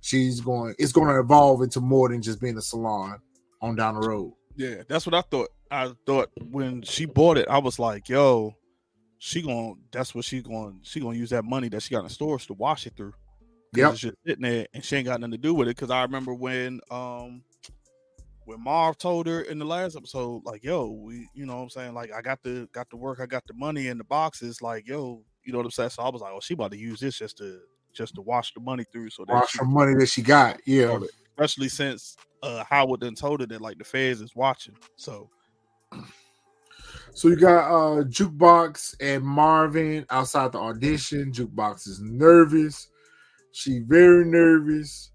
she's 0.00 0.40
going, 0.40 0.74
it's 0.78 0.92
going 0.92 1.08
to 1.08 1.20
evolve 1.20 1.62
into 1.62 1.80
more 1.80 2.08
than 2.08 2.22
just 2.22 2.40
being 2.40 2.56
a 2.56 2.62
salon 2.62 3.18
on 3.60 3.76
down 3.76 4.00
the 4.00 4.06
road. 4.06 4.32
Yeah, 4.56 4.82
that's 4.88 5.06
what 5.06 5.14
I 5.14 5.22
thought. 5.22 5.50
I 5.70 5.92
thought 6.06 6.30
when 6.50 6.82
she 6.82 7.04
bought 7.04 7.38
it, 7.38 7.48
I 7.48 7.58
was 7.58 7.78
like, 7.78 8.08
yo, 8.08 8.54
she 9.18 9.42
going 9.42 9.74
to 9.74 9.80
that's 9.90 10.14
what 10.14 10.24
she 10.24 10.42
going 10.42 10.80
she 10.82 11.00
gonna 11.00 11.18
use 11.18 11.30
that 11.30 11.44
money 11.44 11.68
that 11.68 11.82
she 11.82 11.94
got 11.94 12.04
in 12.04 12.08
storage 12.08 12.46
to 12.46 12.54
wash 12.54 12.86
it 12.86 12.96
through. 12.96 13.14
Yeah, 13.74 13.90
it's 13.90 14.00
just 14.00 14.16
sitting 14.26 14.42
there 14.42 14.66
and 14.72 14.84
she 14.84 14.96
ain't 14.96 15.06
got 15.06 15.20
nothing 15.20 15.32
to 15.32 15.38
do 15.38 15.54
with 15.54 15.68
it. 15.68 15.76
Cause 15.76 15.90
I 15.90 16.02
remember 16.02 16.32
when 16.32 16.80
um 16.90 17.42
when 18.44 18.62
Marv 18.62 18.96
told 18.96 19.26
her 19.26 19.42
in 19.42 19.58
the 19.58 19.66
last 19.66 19.94
episode, 19.94 20.42
like, 20.44 20.64
yo, 20.64 20.86
we 20.86 21.28
you 21.34 21.44
know 21.44 21.56
what 21.56 21.62
I'm 21.64 21.70
saying, 21.70 21.94
like 21.94 22.10
I 22.14 22.22
got 22.22 22.42
the 22.42 22.68
got 22.72 22.88
the 22.88 22.96
work, 22.96 23.20
I 23.20 23.26
got 23.26 23.46
the 23.46 23.54
money 23.54 23.88
in 23.88 23.98
the 23.98 24.04
boxes, 24.04 24.62
like, 24.62 24.88
yo, 24.88 25.22
you 25.44 25.52
know 25.52 25.58
what 25.58 25.66
I'm 25.66 25.70
saying? 25.70 25.90
So 25.90 26.02
I 26.02 26.08
was 26.08 26.22
like, 26.22 26.32
oh, 26.32 26.40
she 26.40 26.54
about 26.54 26.70
to 26.70 26.78
use 26.78 27.00
this 27.00 27.18
just 27.18 27.38
to 27.38 27.60
just 27.92 28.14
to 28.14 28.22
wash 28.22 28.54
the 28.54 28.60
money 28.60 28.84
through 28.90 29.10
so 29.10 29.24
that 29.26 29.34
wash 29.34 29.52
the 29.52 29.64
money 29.64 29.94
that 29.96 30.08
she 30.08 30.22
got, 30.22 30.60
yeah. 30.64 30.98
Especially 31.36 31.68
since 31.68 32.16
uh 32.42 32.64
Howard 32.64 33.00
then 33.00 33.14
told 33.14 33.40
her 33.40 33.46
that 33.46 33.60
like 33.60 33.78
the 33.78 33.84
feds 33.84 34.20
is 34.22 34.34
watching. 34.34 34.76
So 34.96 35.28
so 37.14 37.28
you 37.28 37.36
got 37.36 37.68
uh 37.70 38.04
Jukebox 38.04 38.96
and 39.00 39.24
Marvin 39.24 40.06
outside 40.10 40.52
the 40.52 40.58
audition. 40.58 41.32
Jukebox 41.32 41.88
is 41.88 42.00
nervous. 42.00 42.88
She 43.52 43.80
very 43.80 44.24
nervous. 44.24 45.10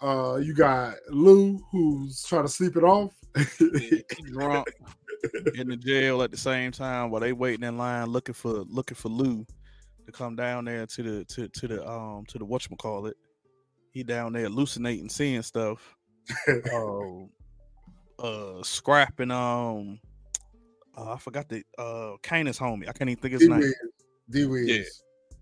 Uh 0.00 0.36
you 0.36 0.54
got 0.54 0.94
Lou 1.10 1.58
who's 1.70 2.22
trying 2.22 2.44
to 2.44 2.48
sleep 2.48 2.76
it 2.76 2.84
off. 2.84 3.12
drunk 4.32 4.68
in 5.54 5.68
the 5.68 5.76
jail 5.76 6.22
at 6.22 6.30
the 6.30 6.36
same 6.36 6.70
time 6.70 7.10
while 7.10 7.20
they 7.20 7.32
waiting 7.32 7.64
in 7.64 7.78
line 7.78 8.06
looking 8.06 8.34
for 8.34 8.64
looking 8.68 8.96
for 8.96 9.08
Lou 9.08 9.46
to 10.06 10.12
come 10.12 10.36
down 10.36 10.64
there 10.64 10.86
to 10.86 11.02
the 11.02 11.24
to, 11.26 11.48
to 11.48 11.68
the 11.68 11.88
um 11.88 12.24
to 12.28 12.38
the 12.38 12.46
whatchamacallit. 12.46 13.14
He 13.90 14.02
down 14.02 14.32
there 14.32 14.44
hallucinating, 14.44 15.08
seeing 15.08 15.42
stuff. 15.42 15.96
uh, 18.22 18.62
scrapping 18.62 19.30
um 19.30 19.98
uh, 20.96 21.14
I 21.14 21.18
forgot 21.18 21.48
the 21.48 21.64
uh 21.78 22.16
Kanan's 22.22 22.58
homie. 22.58 22.88
I 22.88 22.92
can't 22.92 23.10
even 23.10 23.20
think 23.20 23.32
his 23.32 23.48
name. 23.48 23.60
D 24.30 24.44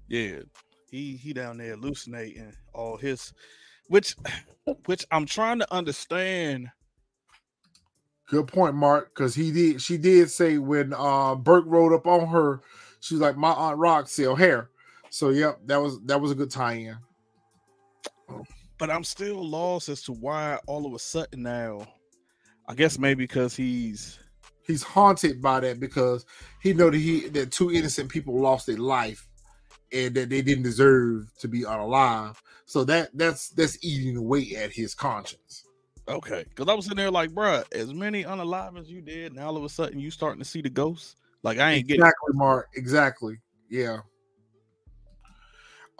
Yeah, 0.08 0.20
yeah. 0.20 0.38
He 0.90 1.16
he 1.16 1.32
down 1.32 1.58
there 1.58 1.76
hallucinating 1.76 2.52
all 2.72 2.96
his, 2.96 3.32
which 3.88 4.16
which 4.86 5.04
I'm 5.10 5.26
trying 5.26 5.58
to 5.60 5.72
understand. 5.72 6.70
Good 8.28 8.46
point, 8.46 8.76
Mark. 8.76 9.12
Because 9.14 9.34
he 9.34 9.50
did 9.50 9.82
she 9.82 9.96
did 9.96 10.30
say 10.30 10.58
when 10.58 10.94
uh 10.96 11.34
Burke 11.34 11.66
rode 11.66 11.92
up 11.92 12.06
on 12.06 12.28
her, 12.28 12.60
she 13.00 13.14
was 13.14 13.20
like, 13.20 13.36
"My 13.36 13.52
aunt 13.52 13.78
Raq 13.78 14.08
sell 14.08 14.36
hair." 14.36 14.70
So 15.10 15.30
yep, 15.30 15.60
that 15.66 15.78
was 15.78 16.00
that 16.02 16.20
was 16.20 16.30
a 16.30 16.36
good 16.36 16.50
tie-in. 16.50 16.96
But 18.78 18.90
I'm 18.90 19.04
still 19.04 19.46
lost 19.46 19.88
as 19.88 20.02
to 20.04 20.12
why 20.12 20.58
all 20.66 20.86
of 20.86 20.94
a 20.94 20.98
sudden 20.98 21.42
now. 21.42 21.86
I 22.70 22.74
guess 22.74 23.00
maybe 23.00 23.24
because 23.24 23.56
he's 23.56 24.20
he's 24.62 24.84
haunted 24.84 25.42
by 25.42 25.58
that 25.58 25.80
because 25.80 26.24
he 26.62 26.72
know 26.72 26.88
that 26.88 26.96
he 26.96 27.28
that 27.30 27.50
two 27.50 27.72
innocent 27.72 28.08
people 28.08 28.40
lost 28.40 28.68
their 28.68 28.76
life 28.76 29.26
and 29.92 30.14
that 30.14 30.30
they 30.30 30.40
didn't 30.40 30.62
deserve 30.62 31.36
to 31.40 31.48
be 31.48 31.62
unalive. 31.62 32.36
So 32.66 32.84
that 32.84 33.10
that's 33.12 33.48
that's 33.48 33.84
eating 33.84 34.16
away 34.16 34.54
at 34.56 34.70
his 34.70 34.94
conscience. 34.94 35.64
Okay, 36.06 36.44
because 36.48 36.68
I 36.68 36.74
was 36.74 36.84
sitting 36.84 36.98
there 36.98 37.10
like, 37.10 37.30
bruh, 37.30 37.64
as 37.72 37.92
many 37.92 38.22
unalive 38.22 38.78
as 38.78 38.88
you 38.88 39.00
did, 39.00 39.34
now 39.34 39.48
all 39.48 39.56
of 39.56 39.64
a 39.64 39.68
sudden 39.68 39.98
you 39.98 40.12
starting 40.12 40.40
to 40.40 40.48
see 40.48 40.62
the 40.62 40.70
ghosts. 40.70 41.16
Like 41.42 41.58
I 41.58 41.72
ain't 41.72 41.80
exactly, 41.80 41.88
getting 41.88 42.04
exactly, 42.04 42.34
Mark. 42.34 42.68
Exactly. 42.76 43.38
Yeah 43.68 43.98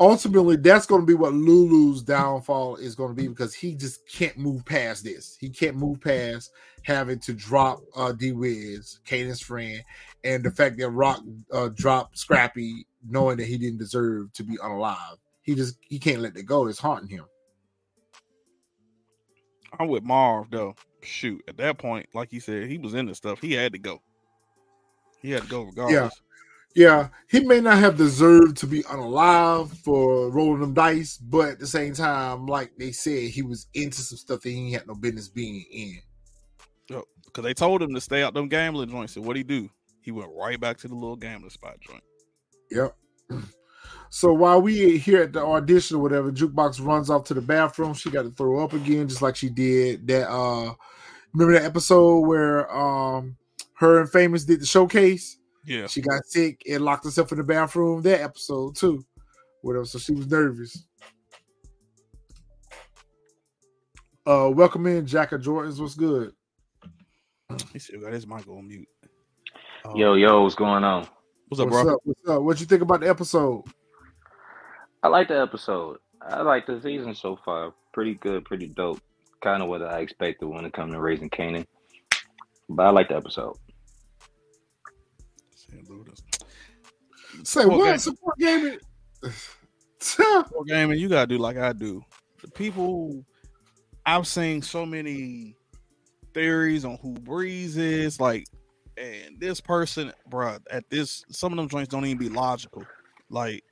ultimately 0.01 0.56
that's 0.56 0.86
going 0.86 1.02
to 1.02 1.06
be 1.06 1.14
what 1.14 1.35
Lulu's 1.35 2.02
downfall 2.02 2.77
is 2.77 2.94
going 2.94 3.10
to 3.10 3.22
be 3.22 3.28
because 3.28 3.55
he 3.55 3.74
just 3.74 4.09
can't 4.09 4.39
move 4.39 4.64
past 4.64 5.05
this. 5.05 5.36
He 5.39 5.51
can't 5.51 5.77
move 5.77 6.01
past 6.01 6.51
having 6.82 7.18
to 7.20 7.35
drop 7.35 7.81
uh 7.94 8.12
D 8.12 8.32
Wiz, 8.32 9.01
Kanan's 9.06 9.43
friend, 9.43 9.85
and 10.24 10.43
the 10.43 10.51
fact 10.51 10.78
that 10.78 10.89
Raq 10.89 11.22
uh 11.52 11.68
dropped 11.68 12.18
Scrappy 12.18 12.86
knowing 13.09 13.36
that 13.36 13.47
he 13.47 13.59
didn't 13.59 13.78
deserve 13.78 14.32
to 14.32 14.43
be 14.43 14.56
unalive. 14.56 15.18
He 15.43 15.55
just 15.55 15.77
he 15.82 15.98
can't 15.98 16.22
let 16.22 16.35
that 16.35 16.44
go. 16.44 16.66
It's 16.66 16.78
haunting 16.78 17.10
him. 17.10 17.27
I'm 19.78 19.89
with 19.89 20.02
Marv 20.02 20.51
though. 20.51 20.74
Shoot, 21.02 21.43
at 21.48 21.56
that 21.59 21.78
point, 21.78 22.09
like 22.14 22.31
he 22.31 22.40
said, 22.40 22.66
he 22.66 22.77
was 22.77 22.94
in 22.94 23.06
the 23.06 23.14
stuff. 23.14 23.40
He 23.40 23.52
had 23.52 23.72
to 23.72 23.78
go. 23.78 24.02
He 25.22 25.31
had 25.31 25.43
to 25.43 25.48
go 25.48 25.62
regardless. 25.62 25.94
Yeah 25.94 26.30
yeah, 26.74 27.09
he 27.28 27.40
may 27.40 27.60
not 27.60 27.78
have 27.78 27.97
deserved 27.97 28.56
to 28.59 28.66
be 28.66 28.82
unalive 28.84 29.70
for 29.78 30.30
rolling 30.30 30.60
them 30.60 30.74
dice, 30.74 31.16
but 31.16 31.51
at 31.51 31.59
the 31.59 31.66
same 31.66 31.94
time, 31.94 32.47
like 32.47 32.72
they 32.78 32.92
said, 32.92 33.30
he 33.30 33.42
was 33.42 33.66
into 33.74 34.01
some 34.01 34.18
stuff 34.18 34.40
that 34.42 34.51
he 34.51 34.72
had 34.72 34.86
no 34.86 34.94
business 34.94 35.28
being 35.28 35.64
in. 35.72 35.98
Yep. 36.88 37.05
Because 37.24 37.44
they 37.44 37.55
told 37.55 37.82
him 37.82 37.94
to 37.94 38.01
stay 38.01 38.22
out 38.22 38.34
them 38.34 38.48
gambling 38.48 38.90
joints. 38.90 39.14
So 39.14 39.20
what 39.20 39.36
he 39.36 39.42
do? 39.42 39.68
He 40.02 40.10
went 40.10 40.30
right 40.34 40.59
back 40.59 40.78
to 40.78 40.88
the 40.88 40.94
little 40.94 41.16
gambling 41.16 41.51
spot 41.51 41.78
joint. 41.80 42.02
Yep. 42.70 42.97
So 44.12 44.32
while 44.32 44.60
we 44.60 44.98
here 44.98 45.22
at 45.22 45.32
the 45.32 45.40
audition 45.40 45.97
or 45.97 46.01
whatever, 46.01 46.32
Jukebox 46.32 46.84
runs 46.84 47.10
off 47.10 47.24
to 47.24 47.34
the 47.34 47.40
bathroom. 47.40 47.94
She 47.94 48.10
got 48.10 48.22
to 48.22 48.30
throw 48.30 48.62
up 48.64 48.72
again, 48.72 49.09
just 49.09 49.22
like 49.22 49.36
she 49.36 49.48
did 49.48 50.06
that 50.09 50.28
uh 50.28 50.74
Remember 51.32 51.59
that 51.59 51.64
episode 51.64 52.20
where 52.20 52.70
um 52.74 53.36
her 53.74 54.01
and 54.01 54.10
Famous 54.10 54.44
did 54.44 54.60
the 54.60 54.66
showcase? 54.66 55.38
Yeah. 55.66 55.87
She 55.87 56.01
got 56.01 56.24
sick 56.27 56.62
and 56.70 56.85
locked 56.85 57.05
herself 57.05 57.32
in 57.32 57.39
the 57.39 57.45
bathroom. 57.45 58.03
That 58.03 58.20
episode 58.20 58.77
too. 58.77 59.05
Whatever. 59.62 59.85
So 59.85 59.99
she 59.99 60.12
was 60.12 60.27
nervous. 60.27 60.85
Uh 64.27 64.51
welcome 64.53 64.87
in, 64.87 65.07
Jack 65.07 65.32
of 65.32 65.41
Jordans. 65.43 65.81
What's 65.81 65.95
good? 65.95 66.32
He 67.73 67.78
still 67.78 68.01
got 68.01 68.12
his 68.12 68.27
mic 68.27 68.47
on 68.49 68.69
mute. 68.69 68.89
Um, 69.85 69.97
Yo, 69.97 70.15
yo, 70.15 70.43
what's 70.43 70.55
going 70.55 70.85
on? 70.85 71.07
what's 71.49 71.61
up, 71.61 71.69
What's 71.69 71.82
bro? 71.82 71.95
up? 71.95 72.01
What's 72.05 72.28
up? 72.28 72.43
What 72.43 72.61
you 72.61 72.66
think 72.66 72.82
about 72.82 73.01
the 73.01 73.09
episode? 73.09 73.65
I 75.03 75.09
like 75.09 75.28
the 75.28 75.41
episode. 75.41 75.99
I 76.23 76.43
like 76.43 76.66
the 76.66 76.81
season 76.81 77.15
so 77.15 77.39
far. 77.45 77.73
Pretty 77.93 78.15
good, 78.15 78.45
pretty 78.45 78.69
dope. 78.69 79.01
Kind 79.43 79.62
of 79.62 79.69
what 79.69 79.82
I 79.82 80.01
expected 80.01 80.47
when 80.47 80.65
it 80.66 80.74
comes 80.74 80.93
to 80.93 81.01
raising 81.01 81.31
Kanan. 81.31 81.66
But 82.69 82.87
I 82.87 82.91
like 82.91 83.09
the 83.09 83.16
episode. 83.16 83.57
Say 87.44 87.62
Support 87.62 87.78
what? 87.78 88.01
Support 88.01 88.38
gaming. 88.38 88.78
Support 90.01 90.66
gaming, 90.68 90.98
you 90.98 91.09
gotta 91.09 91.26
do 91.26 91.38
like 91.38 91.56
I 91.56 91.72
do. 91.72 92.02
The 92.42 92.48
people 92.48 93.24
I've 94.06 94.26
seen 94.26 94.62
so 94.62 94.84
many 94.84 95.55
theories 96.34 96.84
on 96.84 96.97
who 97.02 97.14
Breeze 97.14 97.76
is, 97.76 98.20
like, 98.20 98.47
and 98.97 99.38
this 99.38 99.60
person, 99.60 100.12
bruh, 100.30 100.60
at 100.70 100.88
this, 100.90 101.24
some 101.30 101.52
of 101.52 101.56
them 101.56 101.68
joints 101.68 101.88
don't 101.88 102.05
even 102.05 102.18
be 102.18 102.28
logical. 102.28 102.84
Like, 103.28 103.62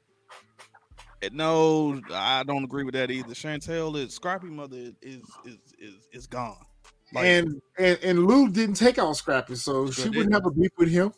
no, 1.33 2.01
I 2.13 2.45
don't 2.45 2.65
agree 2.65 2.85
with 2.85 2.95
that 2.95 3.11
either. 3.11 3.35
Chantel 3.35 3.97
is 3.97 4.15
Scrappy 4.15 4.49
Mother 4.49 4.77
is 5.03 5.23
is 5.45 5.59
is 5.79 6.09
is 6.13 6.27
gone. 6.27 6.65
Like, 7.13 7.25
and, 7.25 7.61
and 7.79 7.99
and 8.03 8.27
Lou 8.27 8.49
didn't 8.49 8.77
take 8.77 8.99
out 8.99 9.17
Scrappy, 9.17 9.57
so 9.57 9.91
she 9.91 10.03
didn't. 10.03 10.17
wouldn't 10.17 10.35
have 10.35 10.47
a 10.47 10.51
beef 10.51 10.71
with 10.79 10.91
him. 10.91 11.13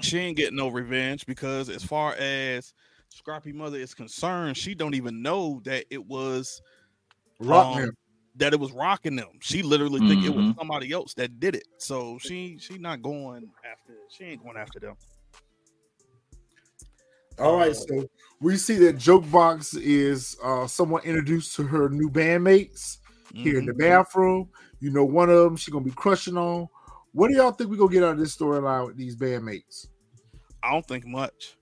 She 0.00 0.18
ain't 0.18 0.36
getting 0.36 0.56
no 0.56 0.68
revenge 0.68 1.26
because 1.26 1.68
as 1.68 1.84
far 1.84 2.14
as 2.14 2.72
Scrappy 3.10 3.52
Mother 3.52 3.76
is 3.78 3.94
concerned, 3.94 4.56
she 4.56 4.74
don't 4.74 4.94
even 4.94 5.22
know 5.22 5.60
that 5.64 5.84
it 5.90 6.04
was 6.04 6.62
Raq 7.40 7.72
um, 7.72 7.90
that 8.36 8.52
it 8.54 8.60
was 8.60 8.72
rocking 8.72 9.16
them. 9.16 9.28
She 9.40 9.62
literally 9.62 10.00
think 10.00 10.24
it 10.24 10.34
was 10.34 10.46
Mhm. 10.46 10.58
somebody 10.58 10.92
else 10.92 11.14
that 11.14 11.38
did 11.38 11.54
it. 11.56 11.66
So 11.78 12.18
she 12.18 12.56
she 12.58 12.78
not 12.78 13.02
going 13.02 13.50
after 13.64 13.94
she 14.08 14.24
ain't 14.24 14.42
going 14.42 14.56
after 14.56 14.80
them. 14.80 14.96
All 17.38 17.56
right, 17.56 17.70
uh, 17.70 17.74
so 17.74 18.08
we 18.40 18.56
see 18.56 18.76
that 18.76 18.96
Jukebox 18.96 19.78
is 19.80 20.36
uh 20.42 20.66
someone 20.66 21.02
introduced 21.02 21.56
to 21.56 21.64
her 21.64 21.88
new 21.88 22.10
bandmates 22.10 22.98
here 23.34 23.58
in 23.58 23.66
the 23.66 23.72
Mhm. 23.72 23.78
bathroom. 23.78 24.50
You 24.80 24.90
know, 24.90 25.04
one 25.04 25.30
of 25.30 25.38
them 25.38 25.56
she 25.56 25.70
gonna 25.70 25.84
be 25.84 25.90
crushing 25.92 26.36
on. 26.36 26.68
What 27.12 27.28
do 27.28 27.36
y'all 27.36 27.52
think 27.52 27.70
we 27.70 27.76
gonna 27.76 27.92
get 27.92 28.02
out 28.02 28.12
of 28.12 28.18
this 28.18 28.34
storyline 28.34 28.86
with 28.86 28.96
these 28.96 29.16
bandmates? 29.16 29.88
I 30.62 30.72
don't 30.72 30.86
think 30.86 31.06
much. 31.06 31.56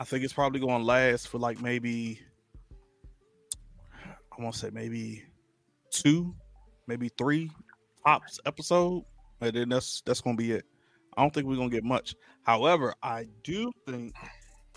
I 0.00 0.04
think 0.04 0.24
it's 0.24 0.32
probably 0.32 0.60
to 0.80 0.86
last 0.86 1.28
for 1.28 1.38
like 1.38 1.60
maybe 1.60 2.20
I 4.38 4.42
want 4.42 4.54
to 4.54 4.60
say 4.60 4.70
maybe 4.72 5.24
two, 5.90 6.34
maybe 6.86 7.10
three 7.18 7.50
tops 8.06 8.40
episode, 8.46 9.02
and 9.40 9.52
then 9.52 9.68
that's 9.68 10.02
that's 10.06 10.20
to 10.36 10.42
be 10.42 10.52
it. 10.52 10.64
I 11.16 11.22
don't 11.22 11.34
think 11.34 11.46
we're 11.46 11.56
to 11.70 11.76
get 11.76 11.84
much. 11.84 12.14
However, 12.44 12.94
I 13.02 13.26
do 13.42 13.70
think 13.86 14.14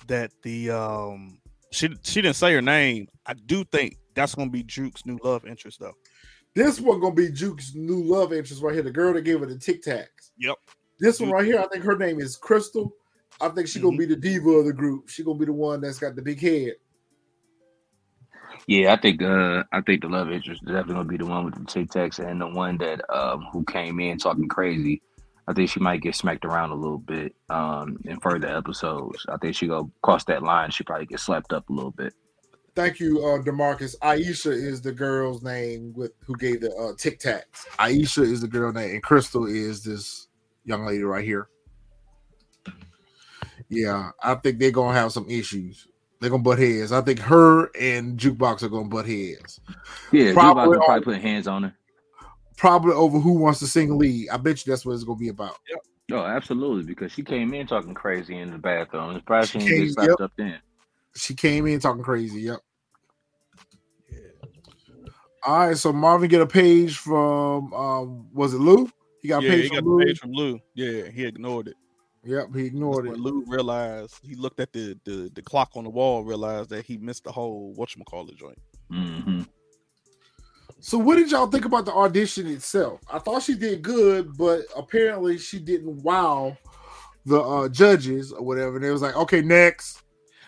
that 0.08 0.32
the 0.44 0.72
um 0.72 1.40
she 1.72 1.90
she 2.04 2.22
didn't 2.22 2.36
say 2.36 2.54
her 2.54 2.62
name. 2.62 3.08
I 3.26 3.34
do 3.34 3.64
think 3.64 3.96
that's 4.14 4.36
to 4.50 4.52
be 4.52 4.64
Juke's 4.64 5.06
new 5.06 5.20
love 5.24 5.46
interest 5.46 5.80
though. 5.80 5.94
This 6.54 6.80
one 6.82 7.00
gonna 7.00 7.16
be 7.16 7.30
Juke's 7.32 7.74
new 7.76 8.04
love 8.04 8.34
interest 8.34 8.62
right 8.62 8.74
here. 8.74 8.84
The 8.84 8.92
girl 8.92 9.14
that 9.14 9.22
gave 9.22 9.40
her 9.40 9.46
the 9.46 9.58
Tic 9.58 9.82
Tacs. 9.84 10.32
Yep. 10.38 10.56
This 11.00 11.20
one 11.20 11.32
right 11.32 11.46
here, 11.46 11.60
I 11.60 11.68
think 11.68 11.84
her 11.84 11.98
name 11.98 12.20
is 12.20 12.36
Crystal. 12.36 12.94
I 13.40 13.50
think 13.50 13.68
she 13.68 13.80
gonna 13.80 13.96
Mhm. 13.96 14.00
be 14.00 14.06
the 14.06 14.16
diva 14.16 14.50
of 14.50 14.66
the 14.66 14.74
group. 14.74 15.10
She 15.10 15.24
gonna 15.24 15.40
be 15.40 15.46
the 15.46 15.54
one 15.54 15.82
that's 15.82 15.98
got 15.98 16.16
the 16.16 16.22
big 16.22 16.40
head. 16.40 16.76
Yeah, 18.68 18.94
I 18.94 18.98
think 18.98 19.22
uh 19.22 19.64
I 19.72 19.82
think 19.82 20.02
the 20.02 20.10
love 20.10 20.30
interest 20.32 20.62
is 20.64 20.68
definitely 20.68 20.94
gonna 20.96 21.10
be 21.10 21.18
the 21.18 21.26
one 21.26 21.46
with 21.46 21.56
the 21.56 21.66
Tic 21.66 21.90
Tacs 21.90 22.20
and 22.20 22.40
the 22.42 22.48
one 22.48 22.78
that 22.80 23.02
um 23.14 23.48
who 23.52 23.64
came 23.64 24.00
in 24.00 24.18
talking 24.18 24.48
crazy. 24.48 25.02
I 25.48 25.54
think 25.54 25.70
she 25.70 25.80
might 25.80 26.02
get 26.02 26.16
smacked 26.16 26.46
around 26.46 26.70
a 26.72 26.76
little 26.76 27.00
bit 27.00 27.34
um 27.50 27.98
in 28.06 28.20
further 28.20 28.48
episodes. 28.48 29.26
I 29.30 29.38
think 29.38 29.56
she 29.56 29.68
go 29.68 29.90
cross 30.04 30.26
that 30.26 30.44
line, 30.44 30.70
she 30.70 30.84
probably 30.84 31.06
get 31.08 31.20
slapped 31.22 31.54
up 31.54 31.70
a 31.70 31.74
little 31.74 31.92
bit. 31.92 32.14
Thank 32.74 33.00
you, 33.02 33.20
uh, 33.20 33.40
Demarcus. 33.42 33.96
Aisha 34.00 34.52
is 34.52 34.82
the 34.82 34.92
girl's 34.94 35.44
name 35.44 35.94
with 35.96 36.14
who 36.26 36.36
gave 36.38 36.62
the 36.62 36.74
uh, 36.76 36.94
Tic 36.98 37.20
Tacs. 37.20 37.68
Aisha 37.78 38.24
is 38.24 38.42
the 38.42 38.48
girl 38.48 38.72
name, 38.72 38.92
and 38.92 39.04
Crystal 39.04 39.46
is 39.46 39.84
this 39.84 40.28
young 40.64 40.86
lady 40.86 41.04
right 41.04 41.26
here. 41.26 41.50
Yeah, 43.70 44.12
I 44.22 44.36
think 44.36 44.60
they're 44.60 44.72
gonna 44.72 44.98
have 44.98 45.12
some 45.12 45.30
issues. 45.30 45.88
They're 46.20 46.30
gonna 46.30 46.44
butt 46.44 46.60
heads. 46.60 46.92
I 46.92 47.02
think 47.02 47.20
her 47.20 47.66
and 47.80 48.18
Jukebox 48.18 48.64
are 48.64 48.70
gonna 48.70 48.88
butt 48.90 49.06
heads. 49.08 49.60
Yeah, 50.12 50.34
Probably 50.34 50.78
on- 50.78 50.86
probably 50.86 51.04
putting 51.04 51.22
hands 51.22 51.48
on 51.48 51.64
her. 51.64 51.76
Probably 52.58 52.94
over 52.94 53.20
who 53.20 53.34
wants 53.34 53.60
to 53.60 53.68
sing 53.68 53.98
lead. 53.98 54.30
I 54.30 54.38
bet 54.38 54.66
you 54.66 54.72
that's 54.72 54.86
what 54.86 54.94
it's 54.94 55.04
gonna 55.04 55.18
be 55.20 55.30
about. 55.30 55.58
Oh, 56.12 56.18
absolutely, 56.26 56.84
because 56.84 57.12
she 57.12 57.24
came 57.24 57.54
in 57.54 57.66
talking 57.68 57.94
crazy 57.94 58.38
in 58.38 58.52
the 58.52 58.58
bathroom. 58.58 59.16
It's 59.16 59.26
probably 59.26 59.48
She 59.48 59.60
she 59.60 59.96
came- 59.96 60.06
yep. 60.10 60.22
up 60.22 60.32
then. 60.38 60.60
She 61.16 61.36
came 61.36 61.68
in 61.68 61.80
talking 61.80 62.04
crazy. 62.04 62.42
Yep. 62.42 62.60
Yeah. 64.10 64.18
All 65.44 65.68
right, 65.68 65.78
so 65.78 65.92
Marvin 65.92 66.30
get 66.30 66.42
a 66.42 66.48
page 66.48 66.98
from 66.98 67.74
um 67.74 68.28
was 68.34 68.54
it 68.54 68.60
Lou? 68.60 68.90
He 69.22 69.28
got 69.28 69.44
a 69.44 69.48
page 69.48 69.64
he 69.64 69.68
from 69.70 69.76
got 69.78 69.86
Lou. 69.86 70.06
page 70.06 70.20
from 70.20 70.32
Lou. 70.32 70.60
Yeah, 70.76 71.10
he 71.10 71.26
ignored 71.26 71.68
it. 71.68 71.76
Yep, 72.24 72.56
he 72.56 72.66
ignored 72.66 73.06
when 73.08 73.16
it. 73.16 73.20
Lou 73.22 73.44
realized 73.48 74.16
he 74.24 74.36
looked 74.36 74.60
at 74.60 74.72
the, 74.74 74.98
the 75.06 75.32
the 75.34 75.42
clock 75.42 75.72
on 75.76 75.84
the 75.84 75.90
wall, 75.90 76.24
realized 76.24 76.70
that 76.70 76.86
he 76.86 76.98
missed 76.98 77.24
the 77.24 77.32
whole 77.32 77.74
whatchamacallit 77.76 78.36
joint. 78.36 78.60
hmm 78.90 79.42
So 80.80 80.98
what 80.98 81.16
did 81.16 81.32
y'all 81.32 81.48
think 81.48 81.66
about 81.66 81.86
the 81.86 81.94
audition 81.94 82.48
itself? 82.48 83.02
I 83.12 83.18
thought 83.20 83.42
she 83.44 83.56
did 83.56 83.82
good, 83.82 84.38
but 84.38 84.62
apparently 84.76 85.38
she 85.40 85.60
didn't 85.60 86.04
wow 86.04 86.56
the 87.26 87.40
uh 87.42 87.70
judges 87.70 88.32
or 88.32 88.44
whatever. 88.44 88.76
And 88.76 88.86
it 88.86 88.92
was 88.92 89.02
like, 89.02 89.16
okay, 89.16 89.42
next. 89.42 90.04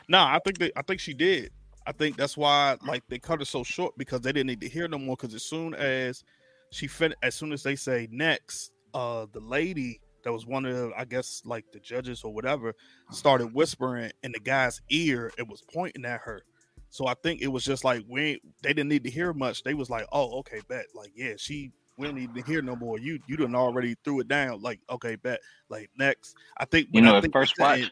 No, 0.08 0.20
I 0.20 0.40
think 0.44 0.58
they, 0.58 0.72
I 0.76 0.82
think 0.82 1.00
she 1.00 1.14
did. 1.14 1.52
I 1.86 1.92
think 1.92 2.16
that's 2.18 2.38
why 2.38 2.78
like 2.86 3.04
they 3.10 3.20
cut 3.20 3.42
it 3.42 3.46
so 3.46 3.64
short 3.64 3.98
because 3.98 4.22
they 4.22 4.32
didn't 4.32 4.48
need 4.48 4.62
to 4.62 4.70
hear 4.70 4.88
no 4.88 4.98
more. 4.98 5.16
Because 5.18 5.34
as 5.36 5.44
soon 5.44 5.74
as 5.76 6.24
she 6.72 6.88
fin, 6.88 7.14
as 7.22 7.36
soon 7.36 7.52
as 7.52 7.64
they 7.64 7.76
say 7.76 8.08
next, 8.12 8.72
uh, 8.94 9.26
the 9.32 9.40
lady 9.42 10.00
that 10.24 10.32
was 10.32 10.46
one 10.46 10.66
of 10.66 10.76
the, 10.76 10.92
I 10.98 11.04
guess 11.06 11.42
like 11.46 11.66
the 11.74 11.80
judges 11.80 12.24
or 12.24 12.34
whatever 12.34 12.74
started 13.12 13.54
whispering 13.54 14.12
in 14.24 14.32
the 14.32 14.40
guy's 14.40 14.82
ear 14.90 15.32
and 15.38 15.50
was 15.50 15.62
pointing 15.74 16.06
at 16.06 16.22
her. 16.22 16.44
So 16.90 17.08
I 17.08 17.16
think 17.24 17.42
it 17.42 17.48
was 17.48 17.64
just 17.66 17.84
like 17.84 18.04
we 18.08 18.22
ain't, 18.22 18.42
they 18.62 18.70
didn't 18.70 18.88
need 18.90 19.04
to 19.04 19.10
hear 19.12 19.34
much. 19.34 19.64
They 19.64 19.74
was 19.74 19.90
like, 19.90 20.06
oh, 20.12 20.40
okay, 20.40 20.62
bet. 20.70 20.86
Like, 20.96 21.12
yeah, 21.16 21.34
she 21.38 21.72
we 21.98 22.08
don't 22.08 22.16
need 22.16 22.34
to 22.36 22.42
hear 22.44 22.62
no 22.62 22.76
more. 22.76 22.98
You 22.98 23.20
you 23.28 23.36
done 23.36 23.56
already 23.56 23.96
threw 24.06 24.20
it 24.22 24.28
down. 24.28 24.62
Like, 24.62 24.80
okay, 24.90 25.16
bet. 25.16 25.40
Like 25.70 25.90
next, 25.98 26.36
I 26.58 26.66
think 26.66 26.88
You 26.92 27.02
know, 27.02 27.14
I 27.14 27.18
at 27.18 27.22
think 27.24 27.34
first 27.34 27.56
said 27.58 27.64
watch- 27.64 27.80
it, 27.82 27.92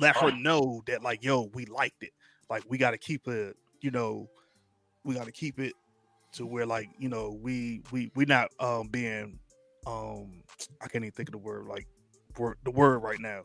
let 0.00 0.16
her 0.16 0.30
know 0.32 0.82
that 0.86 1.02
like, 1.02 1.24
yo, 1.24 1.50
we 1.54 1.66
liked 1.66 2.02
it. 2.02 2.12
Like, 2.50 2.64
we 2.68 2.78
got 2.78 2.92
to 2.92 2.98
keep 2.98 3.26
it. 3.28 3.56
You 3.80 3.90
know, 3.90 4.28
we 5.04 5.14
got 5.14 5.26
to 5.26 5.32
keep 5.32 5.58
it 5.58 5.74
to 6.34 6.44
where 6.44 6.66
like 6.66 6.88
you 6.98 7.08
know 7.08 7.38
we 7.42 7.80
we 7.92 8.10
we 8.14 8.24
not 8.24 8.50
um 8.58 8.88
being 8.88 9.38
um 9.86 10.42
I 10.82 10.88
can't 10.88 11.04
even 11.04 11.12
think 11.12 11.28
of 11.28 11.32
the 11.32 11.38
word 11.38 11.66
like 11.66 11.86
word, 12.38 12.56
the 12.64 12.70
word 12.70 12.98
right 12.98 13.20
now. 13.20 13.42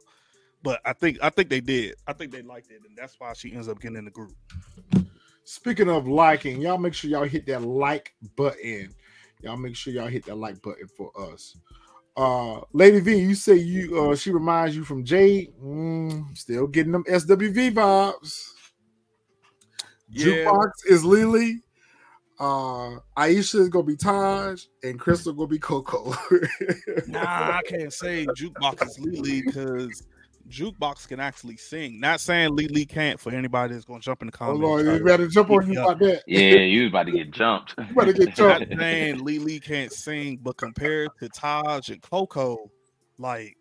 But 0.63 0.81
I 0.85 0.93
think 0.93 1.17
I 1.21 1.29
think 1.29 1.49
they 1.49 1.61
did. 1.61 1.95
I 2.07 2.13
think 2.13 2.31
they 2.31 2.41
liked 2.41 2.71
it, 2.71 2.81
and 2.87 2.97
that's 2.97 3.19
why 3.19 3.33
she 3.33 3.53
ends 3.53 3.69
up 3.69 3.79
getting 3.79 3.97
in 3.97 4.05
the 4.05 4.11
group. 4.11 4.35
Speaking 5.45 5.89
of 5.89 6.07
liking, 6.07 6.61
y'all 6.61 6.77
make 6.77 6.93
sure 6.93 7.09
y'all 7.09 7.23
hit 7.23 7.45
that 7.47 7.61
like 7.61 8.13
button. 8.35 8.93
Y'all 9.41 9.57
make 9.57 9.75
sure 9.75 9.93
y'all 9.93 10.07
hit 10.07 10.25
that 10.25 10.35
like 10.35 10.61
button 10.61 10.87
for 10.87 11.11
us. 11.17 11.55
Uh 12.17 12.61
Lady 12.73 12.99
V, 12.99 13.15
you 13.15 13.35
say 13.35 13.55
you 13.55 13.97
uh 13.99 14.15
she 14.15 14.31
reminds 14.31 14.75
you 14.75 14.83
from 14.83 15.03
Jade. 15.03 15.53
Mm, 15.63 16.37
still 16.37 16.67
getting 16.67 16.91
them 16.91 17.03
SWV 17.05 17.73
vibes. 17.73 18.51
Yeah. 20.09 20.25
Jukebox 20.25 20.69
is 20.89 21.05
Lily. 21.05 21.61
Uh 22.39 22.99
Aisha 23.17 23.55
is 23.55 23.69
gonna 23.69 23.83
be 23.83 23.95
Taj 23.95 24.65
and 24.83 24.99
Crystal 24.99 25.33
gonna 25.33 25.47
be 25.47 25.59
Coco. 25.59 26.13
Nah, 27.07 27.57
I 27.57 27.61
can't 27.65 27.93
say 27.93 28.25
jukebox 28.27 28.85
is 28.87 28.99
Lily 28.99 29.41
because 29.41 30.03
jukebox 30.49 31.07
can 31.07 31.19
actually 31.19 31.57
sing. 31.57 31.99
Not 31.99 32.19
saying 32.19 32.55
Lily 32.55 32.85
can't 32.85 33.19
for 33.19 33.31
anybody 33.31 33.73
that's 33.73 33.85
gonna 33.85 33.99
jump 33.99 34.21
in 34.21 34.27
the 34.27 34.33
Oh 34.35 34.37
comments. 34.37 34.61
Lord, 34.61 34.85
you 34.85 35.03
better 35.03 35.27
jump 35.27 35.51
on 35.51 35.67
you 35.67 35.73
it 35.73 35.83
about 35.83 35.99
that. 35.99 36.23
Yeah, 36.27 36.55
you 36.59 36.83
was 36.83 36.89
about 36.89 37.05
to 37.05 37.11
get 37.11 37.31
jumped. 37.31 37.75
You 37.77 37.95
better 37.95 38.13
get 38.13 38.27
not 38.37 38.59
jumped. 38.59 38.79
saying 38.79 39.23
Lily 39.23 39.59
can't 39.59 39.91
sing, 39.91 40.39
but 40.41 40.57
compared 40.57 41.09
to 41.19 41.29
Taj 41.29 41.89
and 41.89 42.01
Coco, 42.01 42.69
like 43.17 43.55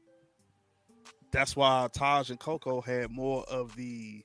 that's 1.32 1.55
why 1.55 1.89
Taj 1.93 2.31
and 2.31 2.40
Coco 2.40 2.81
had 2.81 3.10
more 3.10 3.44
of 3.44 3.74
the 3.77 4.24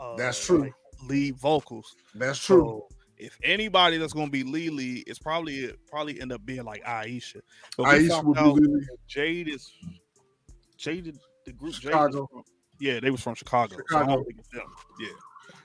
uh, 0.00 0.16
That's 0.16 0.44
true. 0.44 0.62
like, 0.62 0.74
lead 1.06 1.36
vocals. 1.36 1.96
That's 2.14 2.38
true. 2.38 2.86
So 2.90 2.96
if 3.16 3.38
anybody 3.42 3.96
that's 3.98 4.12
gonna 4.12 4.30
be 4.30 4.42
Lily, 4.42 5.04
it's 5.06 5.18
probably 5.18 5.72
probably 5.88 6.20
end 6.20 6.32
up 6.32 6.44
being 6.44 6.64
like 6.64 6.84
Aisha. 6.84 7.40
But 7.76 7.86
Aisha 7.86 8.08
found 8.10 8.26
will 8.26 8.34
be 8.34 8.40
out 8.40 8.54
Lily. 8.54 8.86
Jade 9.06 9.48
is 9.48 9.72
Jade. 10.76 11.16
The 11.44 11.52
group 11.52 11.74
Chicago. 11.74 12.26
from- 12.30 12.44
yeah, 12.80 13.00
they 13.00 13.10
was 13.10 13.20
from 13.22 13.34
Chicago. 13.34 13.76
So 13.76 13.82
I 13.96 14.00
Chicago. 14.00 14.14
don't 14.16 14.24
think 14.26 14.38
it's 14.40 14.48
them. 14.48 14.66
Yeah. 15.00 15.08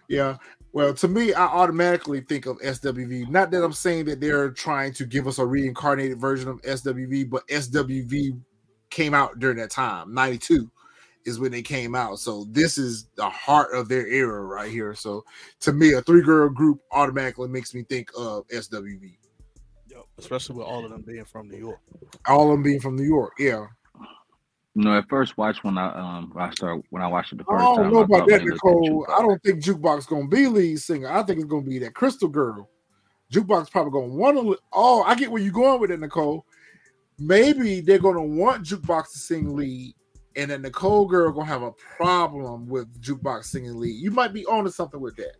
Yeah. 0.07 0.37
Well, 0.73 0.93
to 0.95 1.07
me, 1.07 1.33
I 1.33 1.45
automatically 1.45 2.21
think 2.21 2.45
of 2.45 2.57
SWV. 2.59 3.29
Not 3.29 3.49
that 3.51 3.63
I'm 3.63 3.73
saying 3.73 4.05
that 4.05 4.19
they're 4.21 4.51
trying 4.51 4.93
to 4.93 5.05
give 5.05 5.27
us 5.27 5.39
a 5.39 5.45
reincarnated 5.45 6.19
version 6.19 6.47
of 6.49 6.61
SWV, 6.61 7.23
but 7.29 7.47
SWV 7.47 8.39
came 8.91 9.13
out 9.13 9.39
during 9.39 9.57
that 9.57 9.71
time. 9.71 10.13
92 10.13 10.69
is 11.25 11.39
when 11.39 11.51
they 11.51 11.61
came 11.61 11.95
out. 11.95 12.19
So 12.19 12.45
this 12.51 12.77
is 12.77 13.07
the 13.15 13.29
heart 13.29 13.73
of 13.73 13.87
their 13.89 14.07
era 14.07 14.43
right 14.43 14.71
here. 14.71 14.93
So 14.95 15.23
to 15.61 15.73
me, 15.73 15.93
a 15.93 16.01
three 16.01 16.21
girl 16.21 16.49
group 16.49 16.79
automatically 16.91 17.47
makes 17.47 17.73
me 17.73 17.83
think 17.83 18.09
of 18.17 18.47
SWV. 18.47 19.17
Yep. 19.87 20.05
Especially 20.17 20.55
with 20.55 20.65
all 20.67 20.85
of 20.85 20.91
them 20.91 21.01
being 21.01 21.25
from 21.25 21.49
New 21.49 21.57
York. 21.57 21.79
All 22.27 22.45
of 22.45 22.51
them 22.51 22.63
being 22.63 22.79
from 22.79 22.95
New 22.95 23.03
York. 23.03 23.33
Yeah. 23.39 23.65
You 24.79 24.85
know, 24.85 24.97
at 24.97 25.09
first 25.09 25.37
watch 25.37 25.61
when 25.65 25.77
I 25.77 25.91
um 25.93 26.29
when 26.31 26.45
I 26.45 26.51
start 26.51 26.81
when 26.89 27.01
I 27.01 27.07
watched 27.07 27.33
it 27.33 27.39
the 27.39 27.43
I 27.49 27.51
first 27.51 27.65
don't 27.65 27.75
time. 27.75 27.91
know 27.91 27.99
I 27.99 28.03
about 28.03 28.27
that, 28.29 28.37
maybe 28.37 28.45
it 28.45 28.51
was 28.53 28.59
gonna 28.61 28.79
Nicole. 28.79 29.07
I 29.09 29.19
don't 29.19 29.43
think 29.43 29.61
Jukebox 29.61 30.07
gonna 30.07 30.27
be 30.29 30.47
lead 30.47 30.79
singer. 30.79 31.09
I 31.09 31.21
think 31.21 31.39
it's 31.39 31.49
gonna 31.49 31.63
be 31.63 31.79
that 31.79 31.93
Crystal 31.93 32.29
Girl. 32.29 32.69
Jukebox 33.29 33.71
probably 33.71 33.91
gonna 33.91 34.13
want 34.13 34.37
to. 34.37 34.57
Oh, 34.71 35.03
I 35.03 35.15
get 35.15 35.31
where 35.31 35.41
you're 35.41 35.51
going 35.51 35.81
with 35.81 35.91
it, 35.91 35.99
Nicole. 35.99 36.45
Maybe 37.17 37.81
they're 37.81 37.99
gonna 37.99 38.23
want 38.23 38.63
Jukebox 38.63 39.11
to 39.11 39.17
sing 39.17 39.53
lead, 39.53 39.95
and 40.37 40.49
then 40.49 40.61
Nicole 40.61 41.07
Girl 41.07 41.33
gonna 41.33 41.45
have 41.45 41.63
a 41.63 41.73
problem 41.73 42.65
with 42.65 43.01
Jukebox 43.01 43.47
singing 43.47 43.77
lead. 43.77 44.01
You 44.01 44.11
might 44.11 44.31
be 44.31 44.45
onto 44.45 44.71
something 44.71 45.01
with 45.01 45.17
that, 45.17 45.35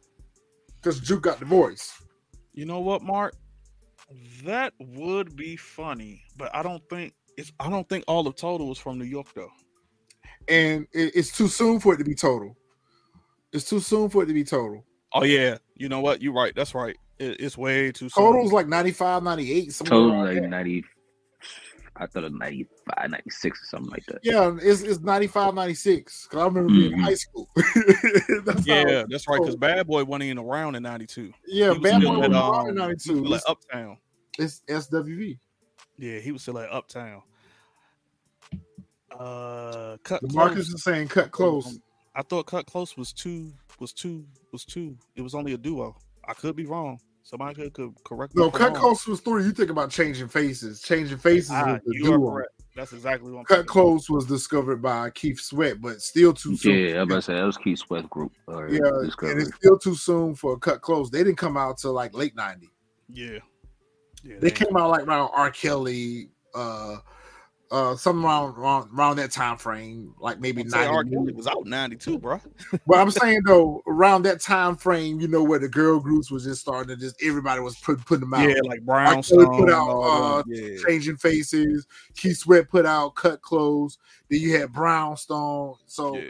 because 0.76 1.00
Juke 1.00 1.24
got 1.24 1.40
the 1.40 1.46
voice. 1.46 2.04
You 2.52 2.66
know 2.66 2.82
what, 2.82 3.04
Mark? 3.04 3.36
That 4.44 4.74
would 4.80 5.38
be 5.38 5.56
funny, 5.56 6.26
but 6.36 6.54
I 6.54 6.62
don't 6.62 6.84
think 6.90 7.14
it's. 7.40 7.52
I 7.60 7.70
don't 7.70 7.88
think 7.90 8.04
all 8.08 8.28
of 8.28 8.36
Total 8.36 8.72
is 8.72 8.78
from 8.78 8.98
New 9.00 9.06
York 9.06 9.28
though. 9.34 9.52
and 10.48 10.88
it- 10.94 11.14
it's 11.16 11.36
too 11.36 11.48
soon 11.48 11.80
for 11.80 11.94
it 11.94 11.98
to 11.98 12.04
be 12.04 12.16
total. 12.16 12.56
It's 13.54 13.68
too 13.70 13.80
soon 13.80 14.10
for 14.10 14.24
it 14.24 14.28
to 14.28 14.34
be 14.34 14.44
total. 14.44 14.84
Oh 15.14 15.24
yeah, 15.24 15.58
you 15.76 15.90
know 15.90 16.02
what? 16.02 16.22
You're 16.22 16.34
right. 16.34 16.54
That's 16.56 16.74
right. 16.76 16.96
It, 17.20 17.40
it's 17.40 17.58
way 17.58 17.92
too 17.92 18.10
soon. 18.10 18.24
Total's 18.24 18.52
like 18.54 18.68
95, 18.68 19.24
98, 19.24 19.74
somewhere 19.74 19.90
Total 19.90 20.12
around 20.14 20.26
like 20.26 20.40
there. 20.42 20.48
90 20.50 20.84
I 22.02 22.06
thought 22.06 22.24
it 22.24 22.32
was 22.32 22.40
95, 22.40 23.10
96 23.10 23.62
or 23.62 23.66
something 23.66 23.92
like 23.92 24.06
that. 24.06 24.20
Yeah, 24.24 24.56
it's, 24.62 24.82
it's 24.84 25.02
95, 25.02 25.54
96. 25.54 26.28
Because 26.30 26.42
I 26.42 26.46
remember 26.46 26.70
being 26.74 26.94
in 26.94 27.00
Mhm. 27.00 27.04
high 27.04 27.14
school. 27.16 27.50
That's 28.46 28.66
how- 28.68 28.74
Yeah, 28.74 29.04
that's 29.10 29.28
right. 29.28 29.40
Because. 29.42 29.58
Bad 29.58 29.86
Boy 29.88 30.06
wasn't 30.06 30.24
even 30.24 30.38
around 30.40 30.76
in 30.76 30.84
'92. 30.84 31.34
yeah, 31.48 31.74
Bad 31.74 32.02
Boy 32.04 32.22
at, 32.24 32.30
was 32.30 32.38
um, 32.38 32.54
around 32.54 32.70
in 32.70 32.76
92. 32.76 33.24
was 33.24 33.44
Uptown. 33.50 33.98
it's 34.38 34.62
SWV. 34.70 35.40
Yeah, 36.00 36.20
he 36.20 36.32
was 36.32 36.42
still 36.42 36.58
at 36.60 36.72
Uptown. 36.72 37.22
Uh, 39.12 39.98
Kut 40.04 40.22
Klose. 40.24 40.34
Marcus 40.34 40.70
is 40.70 40.84
saying 40.84 41.10
Kut 41.10 41.32
Klose. 41.32 41.68
Um, 41.68 41.82
I 42.16 42.22
thought 42.22 42.46
Kut 42.46 42.66
Klose 42.68 42.98
was 42.98 43.12
two. 43.12 43.52
Was 43.80 43.92
two. 43.94 44.26
Was 44.52 44.66
two. 44.66 44.98
It 45.16 45.22
was 45.22 45.36
only 45.36 45.54
a 45.54 45.58
duo. 45.58 45.96
I 46.28 46.34
could 46.34 46.56
be 46.56 46.66
wrong. 46.66 47.00
Somebody 47.24 47.56
could, 47.56 47.74
could 47.74 47.94
correct 48.04 48.34
me. 48.36 48.42
No, 48.44 48.50
cut 48.50 48.72
wrong. 48.72 48.80
close 48.82 49.06
was 49.08 49.20
three. 49.20 49.44
You 49.44 49.52
think 49.52 49.70
about 49.70 49.92
changing 49.92 50.30
faces. 50.30 50.82
Changing 50.82 51.18
faces 51.18 51.52
Ah, 51.52 51.74
was 51.74 51.82
the 51.86 51.96
you 51.96 52.06
are 52.14 52.18
duo. 52.18 52.32
correct. 52.32 52.50
That's 52.76 52.94
exactly 52.94 53.32
what 53.32 53.40
I'm 53.40 53.46
Cut 53.46 53.56
thinking. 53.58 53.68
close 53.72 54.10
was 54.10 54.26
discovered 54.26 54.82
by 54.82 55.10
Keith 55.12 55.40
Sweat, 55.40 55.82
but 55.82 56.02
still 56.02 56.34
too 56.34 56.56
soon. 56.56 56.76
Yeah, 56.78 56.96
I 56.96 57.00
was 57.00 57.04
about 57.08 57.16
to 57.16 57.22
say 57.24 57.34
that 57.36 57.44
was 57.44 57.58
Keith 57.58 57.80
Sweat 57.80 58.10
group. 58.10 58.32
Or 58.48 58.70
Yeah, 58.70 58.80
and 59.30 59.42
it's 59.42 59.54
still 59.56 59.78
too 59.78 59.96
soon 59.96 60.34
for 60.34 60.58
Kut 60.58 60.82
Klose. 60.82 61.12
They 61.12 61.24
didn't 61.24 61.38
come 61.38 61.58
out 61.58 61.78
till 61.78 61.94
like 61.94 62.16
late 62.16 62.36
90s. 62.36 62.70
Yeah. 63.10 63.40
Yeah. 64.24 64.36
They 64.40 64.52
came 64.52 64.76
out 64.76 64.90
like 64.90 65.08
around 65.08 65.32
R. 65.34 65.52
Kelly, 65.52 66.30
uh, 66.54 66.98
uh, 67.72 67.96
something 67.96 68.26
around, 68.26 68.58
around 68.58 68.90
around 68.98 69.16
that 69.18 69.32
time 69.32 69.58
frame, 69.58 70.14
like 70.20 70.40
maybe 70.40 70.68
say 70.68 70.86
R. 70.88 71.04
ninety. 71.04 71.16
Kelly 71.16 71.34
was 71.34 71.48
out 71.48 71.66
'92, 71.66 72.18
bro. 72.18 72.42
But 72.88 72.98
I'm 72.98 73.12
saying 73.12 73.42
though, 73.46 73.84
around 73.88 74.24
that 74.24 74.42
time 74.42 74.76
frame, 74.76 75.20
you 75.20 75.28
know, 75.28 75.44
where 75.44 75.60
the 75.60 75.70
girl 75.70 76.00
groups 76.00 76.32
was 76.32 76.44
just 76.46 76.62
starting 76.62 76.96
to 76.96 77.00
just 77.00 77.22
everybody 77.24 77.62
was 77.62 77.78
put, 77.78 78.04
putting 78.06 78.22
them 78.22 78.34
out. 78.34 78.50
Yeah, 78.50 78.56
like 78.64 78.82
Brownstone. 78.82 79.58
put 79.58 79.70
out, 79.70 79.88
uh, 79.88 80.44
yeah. 80.48 80.78
Changing 80.88 81.18
faces, 81.18 81.86
Keith 82.16 82.38
Sweat 82.38 82.70
put 82.70 82.86
out 82.86 83.16
Kut 83.16 83.42
Klose. 83.42 83.98
Then 84.30 84.42
you 84.42 84.58
had 84.58 84.74
Brownstone. 84.74 85.76
So 85.86 86.16
yeah. 86.16 86.24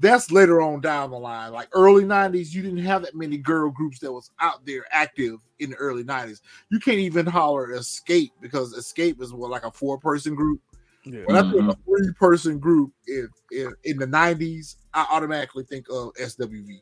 That's 0.00 0.30
later 0.30 0.60
on 0.60 0.80
down 0.80 1.10
the 1.10 1.18
line. 1.18 1.52
Like 1.52 1.68
early 1.72 2.04
90s, 2.04 2.52
you 2.52 2.62
didn't 2.62 2.78
have 2.84 3.02
that 3.02 3.14
many 3.14 3.38
girl 3.38 3.70
groups 3.70 4.00
that 4.00 4.12
was 4.12 4.30
out 4.40 4.64
there 4.66 4.84
active 4.90 5.36
in 5.60 5.70
the 5.70 5.76
early 5.76 6.04
90s. 6.04 6.40
You 6.70 6.80
can't 6.80 6.98
even 6.98 7.26
holler 7.26 7.68
Xscape 7.68 8.32
because 8.40 8.74
Xscape 8.74 9.20
is 9.22 9.32
what 9.32 9.50
like 9.50 9.64
a 9.64 9.70
four 9.70 9.98
person 9.98 10.34
group. 10.34 10.60
Yeah. 11.04 11.22
When 11.26 11.36
I 11.36 11.50
think 11.50 11.70
a 11.70 11.76
three 11.84 12.12
person 12.18 12.58
group 12.58 12.92
in, 13.06 13.28
in 13.52 13.74
in 13.84 13.98
the 13.98 14.06
90s, 14.06 14.76
I 14.92 15.06
automatically 15.10 15.64
think 15.64 15.86
of 15.90 16.12
SWV. 16.14 16.80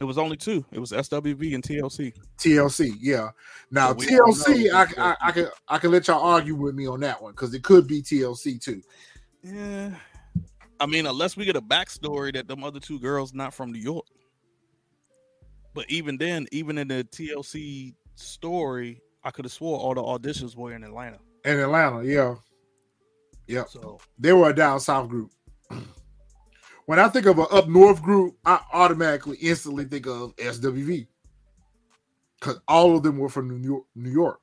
It 0.00 0.04
was 0.04 0.18
only 0.18 0.36
two. 0.36 0.64
It 0.72 0.78
was 0.78 0.92
SWV 0.92 1.54
and 1.54 1.62
TLC. 1.62 2.12
TLC, 2.36 2.94
yeah. 3.00 3.30
Now 3.70 3.88
But 3.88 4.00
we 4.00 4.06
TLC, 4.06 4.70
know 4.70 4.78
I, 4.78 4.82
if 4.82 4.98
I, 4.98 5.16
I 5.22 5.32
can 5.32 5.48
I 5.68 5.78
can 5.78 5.90
let 5.92 6.08
y'all 6.08 6.22
argue 6.22 6.54
with 6.54 6.74
me 6.74 6.86
on 6.86 7.00
that 7.00 7.22
one 7.22 7.32
because 7.32 7.54
it 7.54 7.62
could 7.62 7.86
be 7.86 8.02
TLC 8.02 8.60
too. 8.60 8.82
Yeah. 9.42 9.94
I 10.80 10.86
mean, 10.86 11.06
unless 11.06 11.36
we 11.36 11.44
get 11.44 11.56
a 11.56 11.62
backstory 11.62 12.32
that 12.34 12.48
them 12.48 12.64
other 12.64 12.80
two 12.80 12.98
girls 12.98 13.32
not 13.32 13.54
from 13.54 13.72
New 13.72 13.78
York. 13.80 14.06
But 15.74 15.90
even 15.90 16.16
then, 16.18 16.46
even 16.52 16.78
in 16.78 16.88
the 16.88 17.04
TLC 17.04 17.94
story, 18.14 19.00
I 19.24 19.30
could 19.30 19.44
have 19.44 19.52
swore 19.52 19.78
all 19.78 19.94
the 19.94 20.02
auditions 20.02 20.56
were 20.56 20.72
in 20.72 20.84
Atlanta. 20.84 21.18
In 21.44 21.58
Atlanta, 21.58 22.04
yeah, 22.04 22.36
Yep. 23.46 23.68
So 23.68 24.00
they 24.18 24.32
were 24.32 24.50
a 24.50 24.54
down 24.54 24.80
south 24.80 25.08
group. 25.08 25.30
When 26.86 26.98
I 26.98 27.08
think 27.08 27.24
of 27.24 27.38
an 27.38 27.46
up 27.50 27.66
north 27.66 28.02
group, 28.02 28.36
I 28.44 28.60
automatically 28.70 29.38
instantly 29.38 29.86
think 29.86 30.06
of 30.06 30.36
SWV 30.36 31.06
because 32.38 32.60
all 32.68 32.94
of 32.94 33.02
them 33.02 33.16
were 33.16 33.30
from 33.30 33.48
New 33.48 33.66
York. 33.66 33.84
New 33.94 34.10
York. 34.10 34.38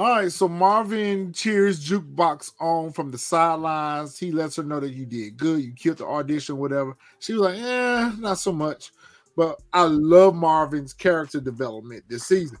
All 0.00 0.08
right, 0.08 0.32
so 0.32 0.48
Marvin 0.48 1.30
cheers 1.30 1.86
jukebox 1.86 2.52
on 2.58 2.90
from 2.90 3.10
the 3.10 3.18
sidelines. 3.18 4.18
He 4.18 4.32
lets 4.32 4.56
her 4.56 4.62
know 4.62 4.80
that 4.80 4.94
you 4.94 5.04
did 5.04 5.36
good, 5.36 5.62
you 5.62 5.74
killed 5.74 5.98
the 5.98 6.06
audition, 6.06 6.56
whatever. 6.56 6.96
She 7.18 7.34
was 7.34 7.42
like, 7.42 7.58
"Eh, 7.58 8.12
not 8.18 8.38
so 8.38 8.50
much." 8.50 8.92
But 9.36 9.60
I 9.74 9.82
love 9.82 10.34
Marvin's 10.34 10.94
character 10.94 11.38
development 11.38 12.04
this 12.08 12.24
season. 12.24 12.56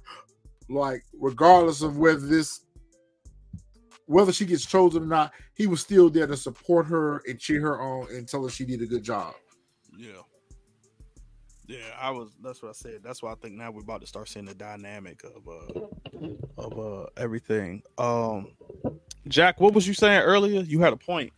Like, 0.68 1.02
regardless 1.18 1.80
of 1.80 1.96
whether 1.96 2.26
this 2.26 2.66
whether 4.04 4.34
she 4.34 4.44
gets 4.44 4.66
chosen 4.66 5.04
or 5.04 5.06
not, 5.06 5.32
he 5.54 5.66
was 5.66 5.80
still 5.80 6.10
there 6.10 6.26
to 6.26 6.36
support 6.36 6.84
her 6.88 7.22
and 7.26 7.40
cheer 7.40 7.62
her 7.62 7.80
on 7.80 8.14
and 8.14 8.28
tell 8.28 8.42
her 8.42 8.50
she 8.50 8.66
did 8.66 8.82
a 8.82 8.86
good 8.86 9.02
job. 9.02 9.32
yeah. 9.96 10.20
Yeah, 11.70 11.78
I 12.00 12.10
was 12.10 12.30
that's 12.42 12.60
what 12.60 12.70
I 12.70 12.72
said. 12.72 12.98
That's 13.04 13.22
why 13.22 13.30
I 13.30 13.36
think 13.36 13.54
now 13.54 13.70
we're 13.70 13.82
about 13.82 14.00
to 14.00 14.06
start 14.08 14.28
seeing 14.28 14.44
the 14.44 14.54
dynamic 14.54 15.22
of 15.22 15.46
uh 15.46 15.86
of 16.58 16.78
uh 16.80 17.06
everything. 17.16 17.84
Um 17.96 18.48
Jack, 19.28 19.60
what 19.60 19.72
was 19.72 19.86
you 19.86 19.94
saying 19.94 20.22
earlier? 20.22 20.62
You 20.62 20.80
had 20.80 20.92
a 20.92 20.96
point. 20.96 21.32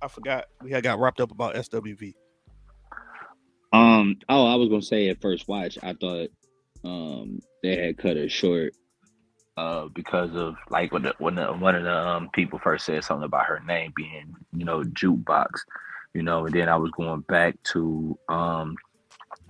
I 0.00 0.06
forgot. 0.06 0.46
We 0.62 0.70
had 0.70 0.84
got 0.84 1.00
wrapped 1.00 1.20
up 1.20 1.32
about 1.32 1.56
SWV. 1.56 2.14
Um. 3.72 4.20
Oh, 4.28 4.46
I 4.46 4.54
was 4.54 4.68
gonna 4.68 4.82
say 4.82 5.08
at 5.08 5.20
first 5.20 5.48
watch, 5.48 5.76
I 5.82 5.94
thought 5.94 6.28
um 6.84 7.40
they 7.64 7.74
had 7.74 7.98
cut 7.98 8.16
it 8.16 8.30
short, 8.30 8.74
uh, 9.56 9.88
because 9.88 10.30
of 10.36 10.54
like 10.70 10.92
when 10.92 11.02
the, 11.02 11.14
when 11.18 11.34
the, 11.34 11.46
one 11.46 11.74
of 11.74 11.82
the 11.82 11.92
um 11.92 12.30
people 12.32 12.60
first 12.60 12.86
said 12.86 13.02
something 13.02 13.24
about 13.24 13.46
her 13.46 13.60
name 13.66 13.92
being 13.96 14.36
you 14.52 14.64
know 14.64 14.84
jukebox, 14.84 15.48
you 16.14 16.22
know, 16.22 16.46
and 16.46 16.54
then 16.54 16.68
I 16.68 16.76
was 16.76 16.92
going 16.92 17.22
back 17.22 17.60
to 17.72 18.16
um 18.28 18.76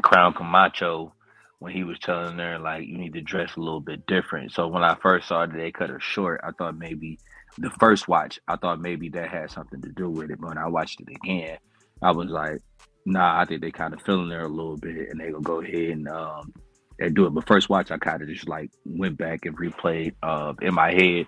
Crown 0.02 0.34
Camacho 0.34 1.14
when 1.58 1.72
he 1.72 1.84
was 1.84 1.98
telling 2.00 2.38
her 2.38 2.58
like 2.58 2.86
you 2.86 2.98
need 2.98 3.12
to 3.14 3.20
dress 3.20 3.54
a 3.56 3.60
little 3.60 3.80
bit 3.80 4.06
different. 4.06 4.52
So 4.52 4.66
when 4.66 4.82
I 4.82 4.96
first 4.96 5.28
saw 5.28 5.46
that 5.46 5.56
they 5.56 5.70
cut 5.70 5.90
her 5.90 6.00
short, 6.00 6.40
I 6.42 6.50
thought 6.50 6.76
maybe 6.76 7.18
the 7.58 7.70
first 7.70 8.08
watch, 8.08 8.40
I 8.48 8.56
thought 8.56 8.80
maybe 8.80 9.08
that 9.10 9.28
had 9.28 9.50
something 9.50 9.80
to 9.82 9.88
do 9.90 10.10
with 10.10 10.30
it. 10.30 10.40
But 10.40 10.48
when 10.48 10.58
I 10.58 10.66
watched 10.68 11.00
it 11.00 11.08
again, 11.08 11.58
I 12.02 12.10
was 12.10 12.28
like, 12.30 12.60
nah, 13.06 13.40
I 13.40 13.44
think 13.44 13.60
they 13.60 13.70
kind 13.70 13.94
of 13.94 14.02
feeling 14.02 14.30
her 14.30 14.42
a 14.42 14.48
little 14.48 14.76
bit, 14.76 15.10
and 15.10 15.20
they 15.20 15.30
gonna 15.30 15.42
go 15.42 15.60
ahead 15.60 15.90
and 15.90 16.08
um 16.08 16.52
and 16.98 17.14
do 17.14 17.26
it. 17.26 17.30
But 17.30 17.46
first 17.46 17.68
watch, 17.68 17.90
I 17.90 17.98
kind 17.98 18.22
of 18.22 18.28
just 18.28 18.48
like 18.48 18.70
went 18.84 19.16
back 19.16 19.46
and 19.46 19.56
replayed 19.56 20.14
uh 20.22 20.54
in 20.60 20.74
my 20.74 20.92
head. 20.92 21.26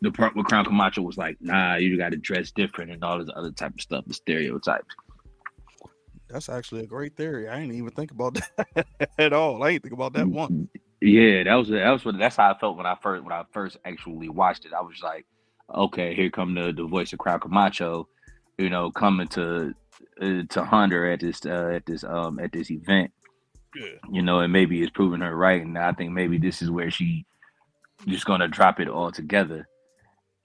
The 0.00 0.10
part 0.10 0.36
where 0.36 0.44
Crown 0.44 0.64
Camacho 0.66 1.02
was 1.02 1.16
like, 1.16 1.38
"Nah, 1.40 1.76
you 1.76 1.96
got 1.96 2.10
to 2.10 2.18
dress 2.18 2.50
different," 2.50 2.90
and 2.90 3.02
all 3.02 3.18
this 3.18 3.30
other 3.34 3.52
type 3.52 3.74
of 3.74 3.80
stuff, 3.80 4.04
the 4.06 4.14
stereotypes. 4.14 4.94
That's 6.34 6.50
actually 6.50 6.82
a 6.82 6.88
great 6.88 7.16
theory. 7.16 7.48
I 7.48 7.60
didn't 7.60 7.76
even 7.76 7.92
think 7.92 8.12
about 8.12 8.34
that 8.76 8.86
at 9.18 9.32
all. 9.34 9.62
I 9.64 9.72
didn't 9.72 9.84
think 9.84 9.94
about 9.94 10.14
that 10.14 10.28
one. 10.28 10.68
Yeah, 11.00 11.44
that 11.44 11.54
was 11.54 11.70
that 11.70 11.90
was 11.90 12.04
what 12.04 12.18
that's 12.18 12.36
how 12.36 12.52
I 12.52 12.58
felt 12.58 12.76
when 12.76 12.86
I 12.86 12.96
first 13.02 13.24
when 13.24 13.32
I 13.32 13.44
first 13.52 13.78
actually 13.86 14.28
watched 14.30 14.66
it. 14.66 14.72
I 14.74 14.82
was 14.82 15.00
like, 15.02 15.26
okay, 15.74 16.14
here 16.14 16.30
come 16.30 16.54
the 16.54 16.72
the 16.72 16.86
voice 16.86 17.12
of 17.14 17.20
Crown 17.20 17.40
Camacho, 17.40 18.08
you 18.58 18.70
know, 18.70 18.90
coming 18.92 19.28
to 19.30 19.74
uh, 20.22 20.42
to 20.50 20.64
Hunter 20.64 21.10
at 21.10 21.20
this 21.20 21.46
uh, 21.46 21.72
at 21.74 21.86
this 21.86 22.04
um 22.04 22.40
at 22.40 22.52
this 22.52 22.70
event, 22.70 23.12
Yeah. 23.74 23.98
You 24.10 24.22
know, 24.22 24.40
and 24.40 24.52
maybe 24.52 24.82
it's 24.82 24.92
proving 24.92 25.22
her 25.22 25.36
right. 25.36 25.62
And 25.62 25.78
I 25.78 25.92
think 25.92 26.12
maybe 26.12 26.38
this 26.38 26.62
is 26.62 26.70
where 26.70 26.90
she 26.90 27.26
just 28.08 28.26
gonna 28.26 28.48
drop 28.48 28.80
it 28.80 28.88
all 28.88 29.12
together. 29.12 29.68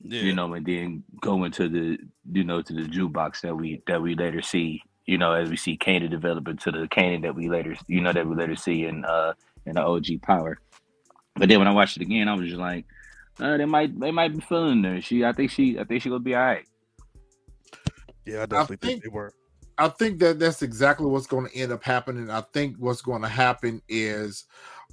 Yeah. 0.02 0.22
You 0.22 0.34
know, 0.34 0.53
and 0.53 0.66
then 0.66 1.03
go 1.22 1.44
into 1.45 1.70
the 1.70 1.98
you 2.32 2.44
know 2.45 2.61
to 2.61 2.74
the 2.74 2.84
jukebox 2.84 3.41
that 3.41 3.56
we 3.56 3.84
that 3.88 4.02
we 4.02 4.16
later 4.16 4.41
see. 4.41 4.82
You 5.10 5.18
know, 5.18 5.34
as 5.34 5.49
we 5.49 5.57
see 5.57 5.76
Kanan 5.76 6.11
develop 6.11 6.48
into 6.48 6.72
the 6.72 6.88
Kanan 6.88 7.23
that 7.23 7.34
we 7.34 7.49
later 7.49 7.76
you 7.88 7.99
know 7.99 8.14
that 8.14 8.27
we 8.27 8.36
later 8.36 8.56
see 8.56 8.86
in 8.86 9.03
uh 9.06 9.34
in 9.65 9.73
the 9.73 9.81
OG 9.81 10.22
Power. 10.22 10.60
But 11.36 11.49
then 11.49 11.57
when 11.57 11.68
I 11.68 11.72
watched 11.72 11.98
it 11.98 12.03
again, 12.03 12.27
I 12.27 12.36
was 12.36 12.48
just 12.48 12.60
like, 12.60 12.86
uh, 13.40 13.57
they 13.57 13.65
might 13.65 13.99
they 13.99 14.11
might 14.11 14.36
be 14.36 14.41
feeling 14.41 14.84
her. 14.84 15.02
She 15.02 15.26
I 15.26 15.34
think 15.34 15.49
she 15.49 15.80
I 15.80 15.84
think 15.84 16.03
she 16.03 16.10
gonna 16.10 16.19
be 16.19 16.36
all 16.36 16.41
right. 16.44 16.65
Yeah, 18.23 18.44
I 18.44 18.45
definitely 18.45 18.76
think, 18.77 18.80
think- 18.81 19.03
they 19.03 19.10
were. 19.10 19.34
I 19.80 19.88
think 19.88 20.19
that 20.19 20.40
that's 20.40 20.61
exactly 20.61 21.07
what's 21.07 21.26
going 21.26 21.48
to 21.48 21.56
end 21.56 21.72
up 21.72 21.84
happening. 21.84 22.30
I 22.30 22.41
think 22.53 22.76
what's 22.77 23.02
going 23.02 23.22
to 23.22 23.30
happen 23.30 23.81
is, 23.88 24.44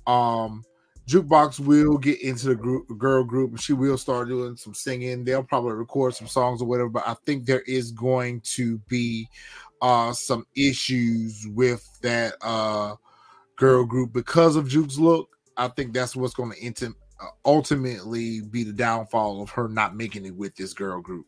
um, 0.06 0.62
Jukebox 1.08 1.60
will 1.60 1.98
get 1.98 2.20
into 2.20 2.48
the 2.48 2.56
group, 2.56 2.86
girl 2.98 3.22
group, 3.24 3.52
and 3.52 3.60
she 3.60 3.72
will 3.72 3.96
start 3.96 4.28
doing 4.28 4.56
some 4.56 4.74
singing. 4.74 5.24
They'll 5.24 5.42
probably 5.44 5.72
record 5.72 6.14
some 6.14 6.26
songs 6.26 6.60
or 6.60 6.66
whatever. 6.66 6.88
But 6.88 7.06
I 7.06 7.14
think 7.24 7.46
there 7.46 7.60
is 7.60 7.92
going 7.92 8.40
to 8.42 8.78
be, 8.88 9.28
uh, 9.82 10.12
some 10.12 10.46
issues 10.56 11.46
with 11.54 11.86
that 12.00 12.34
uh 12.40 12.94
girl 13.56 13.84
group 13.84 14.12
because 14.12 14.56
of 14.56 14.68
Juke's 14.68 14.98
look. 14.98 15.36
I 15.56 15.68
think 15.68 15.92
that's 15.92 16.14
what's 16.14 16.34
going 16.34 16.52
to 16.74 16.86
uh, 16.86 17.26
ultimately 17.44 18.42
be 18.42 18.62
the 18.62 18.72
downfall 18.72 19.42
of 19.42 19.50
her 19.50 19.68
not 19.68 19.96
making 19.96 20.26
it 20.26 20.34
with 20.36 20.54
this 20.56 20.74
girl 20.74 21.00
group. 21.00 21.26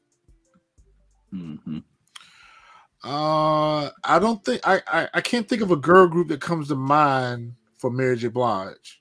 hmm 1.30 1.78
Uh, 3.02 3.90
I 4.04 4.18
don't 4.18 4.44
think 4.44 4.60
I, 4.66 4.82
I 4.86 5.08
I 5.14 5.20
can't 5.20 5.48
think 5.48 5.62
of 5.62 5.70
a 5.70 5.76
girl 5.76 6.08
group 6.08 6.28
that 6.28 6.40
comes 6.40 6.68
to 6.68 6.74
mind 6.74 7.54
for 7.78 7.90
Mary 7.90 8.16
J. 8.16 8.28
Blige. 8.28 9.00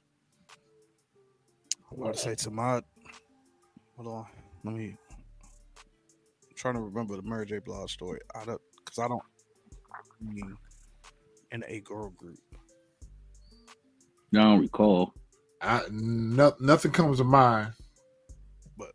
I'm 1.98 2.04
about 2.04 2.14
to 2.14 2.20
say 2.20 2.36
to 2.36 2.52
my 2.52 2.82
hold 3.96 4.08
on. 4.08 4.26
Let 4.64 4.76
me 4.76 4.96
I'm 6.48 6.56
trying 6.56 6.76
to 6.76 6.82
remember 6.82 7.16
the 7.16 7.24
Mary 7.24 7.48
J. 7.48 7.58
Blige 7.58 7.92
story. 7.92 8.20
I 8.36 8.46
don't 8.46 8.62
because 8.78 9.00
I 9.00 9.08
don't 9.08 9.24
mean 10.22 10.56
in 11.52 11.64
a 11.68 11.80
girl 11.80 12.10
group. 12.12 12.38
I 14.36 14.38
don't 14.38 14.60
recall. 14.60 15.14
I 15.60 15.82
no, 15.90 16.54
nothing 16.60 16.92
comes 16.92 17.18
to 17.18 17.24
mind. 17.24 17.74
But 18.78 18.92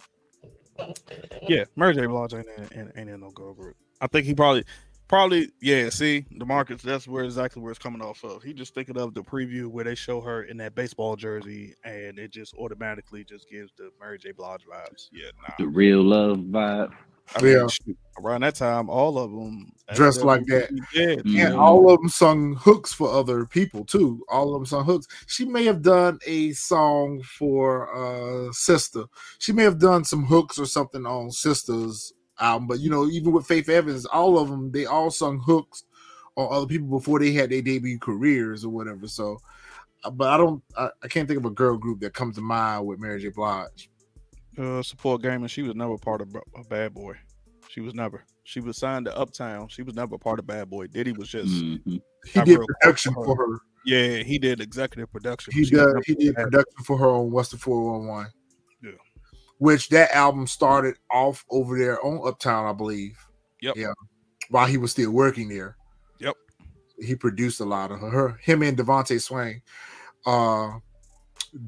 Yeah, 1.48 1.64
Mary 1.74 1.94
J. 1.94 2.06
Blige 2.06 2.34
ain't 2.34 2.46
in, 2.56 2.78
ain't, 2.78 2.92
ain't 2.96 3.10
in 3.10 3.20
no 3.20 3.30
girl 3.30 3.52
group. 3.52 3.76
I 4.00 4.06
think 4.06 4.26
he 4.26 4.34
probably 4.34 4.64
probably 5.12 5.50
yeah, 5.60 5.90
see 5.90 6.24
the 6.38 6.46
markets 6.46 6.82
that's 6.82 7.06
where 7.06 7.24
exactly 7.24 7.60
where 7.60 7.70
it's 7.70 7.78
coming 7.78 8.00
off 8.00 8.24
of. 8.24 8.42
He 8.42 8.54
just 8.54 8.72
thinking 8.74 8.96
of 8.96 9.12
the 9.12 9.22
preview 9.22 9.66
where 9.66 9.84
they 9.84 9.94
show 9.94 10.22
her 10.22 10.44
in 10.44 10.56
that 10.56 10.74
baseball 10.74 11.16
jersey 11.16 11.74
and 11.84 12.18
it 12.18 12.30
just 12.30 12.54
automatically 12.54 13.22
just 13.22 13.46
gives 13.50 13.72
the 13.76 13.90
Mary 14.00 14.18
J. 14.18 14.32
Blige 14.32 14.62
vibes. 14.64 15.10
Yeah, 15.12 15.28
The 15.58 15.68
real 15.68 16.02
love 16.02 16.38
vibe. 16.38 16.92
I 17.36 17.42
mean, 17.42 17.52
Yeah. 17.52 17.66
shoot, 17.66 17.98
around 18.18 18.40
that 18.40 18.54
time, 18.54 18.88
all 18.88 19.18
of 19.18 19.30
them 19.30 19.72
Dressed 19.94 20.22
like 20.24 20.46
that. 20.46 20.70
Yeah, 20.94 21.16
Mhm. 21.16 21.44
And 21.46 21.54
all 21.56 21.90
of 21.92 22.00
them 22.00 22.08
sung 22.08 22.54
hooks 22.54 22.94
for 22.94 23.10
other 23.12 23.44
people 23.44 23.84
too. 23.84 24.24
All 24.30 24.54
of 24.54 24.60
them 24.60 24.64
sung 24.64 24.86
hooks. 24.86 25.06
She 25.26 25.44
may 25.44 25.64
have 25.64 25.82
done 25.82 26.20
a 26.26 26.52
song 26.52 27.22
for 27.38 27.94
uh 27.94 28.50
Sister. 28.52 29.04
She 29.38 29.52
may 29.52 29.64
have 29.64 29.78
done 29.78 30.04
some 30.04 30.24
hooks 30.24 30.58
or 30.58 30.64
something 30.64 31.04
on 31.04 31.30
Sister's 31.32 32.14
album. 32.42 32.66
But 32.68 32.80
you 32.80 32.90
know, 32.90 33.06
even 33.06 33.32
with 33.32 33.46
Faith 33.46 33.68
Evans, 33.68 34.04
all 34.06 34.38
of 34.38 34.48
them 34.50 34.70
they 34.70 34.86
all 34.86 35.10
sung 35.10 35.38
hooks 35.38 35.84
on 36.36 36.48
other 36.50 36.66
people 36.66 36.88
before 36.88 37.18
they 37.18 37.32
had 37.32 37.50
their 37.50 37.62
debut 37.62 37.98
careers 37.98 38.64
or 38.64 38.70
whatever. 38.70 39.06
So, 39.06 39.38
uh, 40.04 40.10
but 40.10 40.28
I 40.28 40.36
don't, 40.36 40.62
I, 40.76 40.88
I 41.02 41.08
can't 41.08 41.28
think 41.28 41.38
of 41.40 41.46
a 41.46 41.50
girl 41.50 41.76
group 41.76 42.00
that 42.00 42.14
comes 42.14 42.36
to 42.36 42.40
mind 42.42 42.86
with 42.86 42.98
Mary 43.00 43.20
J. 43.20 43.28
Blige. 43.28 43.90
uh, 44.58 44.82
support 44.82 45.22
game, 45.22 45.42
and 45.42 45.50
she 45.50 45.62
was 45.62 45.74
never 45.74 45.96
part 45.98 46.20
of 46.20 46.32
B- 46.32 46.40
a 46.56 46.64
Bad 46.64 46.94
Boy. 46.94 47.14
She 47.68 47.80
was 47.80 47.94
never. 47.94 48.24
She 48.44 48.60
was 48.60 48.76
signed 48.76 49.06
to 49.06 49.16
Uptown. 49.16 49.68
She 49.68 49.82
was 49.82 49.94
never 49.94 50.18
part 50.18 50.38
of 50.38 50.46
Bad 50.46 50.68
Boy. 50.68 50.86
Diddy 50.88 51.12
was 51.12 51.28
just 51.28 51.48
Mhm. 51.52 52.00
He 52.26 52.40
did 52.42 52.58
real 52.58 52.66
production 52.80 53.14
close 53.14 53.26
for 53.26 53.36
her. 53.36 53.58
yeah. 53.84 54.22
He 54.22 54.38
did 54.38 54.60
executive 54.60 55.10
production. 55.12 55.52
He 55.54 55.64
She 55.64 55.76
was 55.76 55.92
did. 55.94 56.04
He 56.06 56.14
did 56.26 56.34
Bad 56.34 56.44
production 56.44 56.84
for 56.84 56.98
her 56.98 57.08
on 57.08 57.30
What's 57.30 57.50
the 57.50 57.56
Four 57.58 57.92
One 57.98 58.06
One. 58.08 58.26
Which 59.62 59.90
that 59.90 60.10
album 60.10 60.48
started 60.48 60.96
off 61.08 61.44
over 61.48 61.78
there 61.78 62.04
on 62.04 62.26
Uptown, 62.26 62.66
I 62.66 62.72
believe. 62.72 63.16
Yep. 63.60 63.76
Yeah. 63.76 63.92
While 64.50 64.66
he 64.66 64.76
was 64.76 64.90
still 64.90 65.12
working 65.12 65.48
there. 65.48 65.76
Yep. 66.18 66.34
He 66.98 67.14
produced 67.14 67.60
a 67.60 67.64
lot 67.64 67.92
of 67.92 68.00
her. 68.00 68.40
him 68.42 68.62
and 68.62 68.76
DeVante 68.76 69.20
Swing 69.20 69.62
uh 70.26 70.78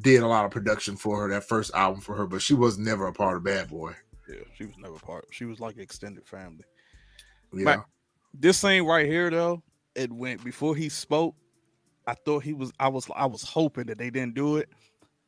did 0.01 0.25
a 0.25 0.27
lot 0.27 0.45
of 0.45 0.51
production 0.51 0.97
for 0.97 1.21
her, 1.21 1.29
that 1.29 1.45
first 1.45 1.73
album 1.75 2.01
for 2.01 2.17
her, 2.17 2.27
but 2.27 2.43
she 2.43 2.55
was 2.55 2.79
never 2.79 3.07
a 3.07 3.13
part 3.13 3.37
of 3.37 3.45
Bad 3.45 3.69
Boy. 3.69 3.93
Yeah, 4.29 4.43
she 4.57 4.65
was 4.65 4.77
never 4.77 4.97
part. 4.97 5.27
She 5.31 5.45
was 5.45 5.61
like 5.61 5.79
extended 5.79 6.27
family. 6.27 6.65
Yeah. 7.53 7.83
This 8.33 8.61
thing 8.61 8.85
right 8.87 9.07
here, 9.07 9.31
though, 9.31 9.63
it 9.95 10.11
went 10.11 10.43
before 10.43 10.75
he 10.75 10.89
spoke. 10.89 11.37
I 12.07 12.15
thought 12.15 12.43
he 12.43 12.55
was. 12.55 12.73
I 12.81 12.89
was. 12.89 13.09
I 13.15 13.27
was 13.27 13.45
hoping 13.45 13.87
that 13.87 13.99
they 13.99 14.11
didn't 14.11 14.35
do 14.35 14.57
it. 14.57 14.69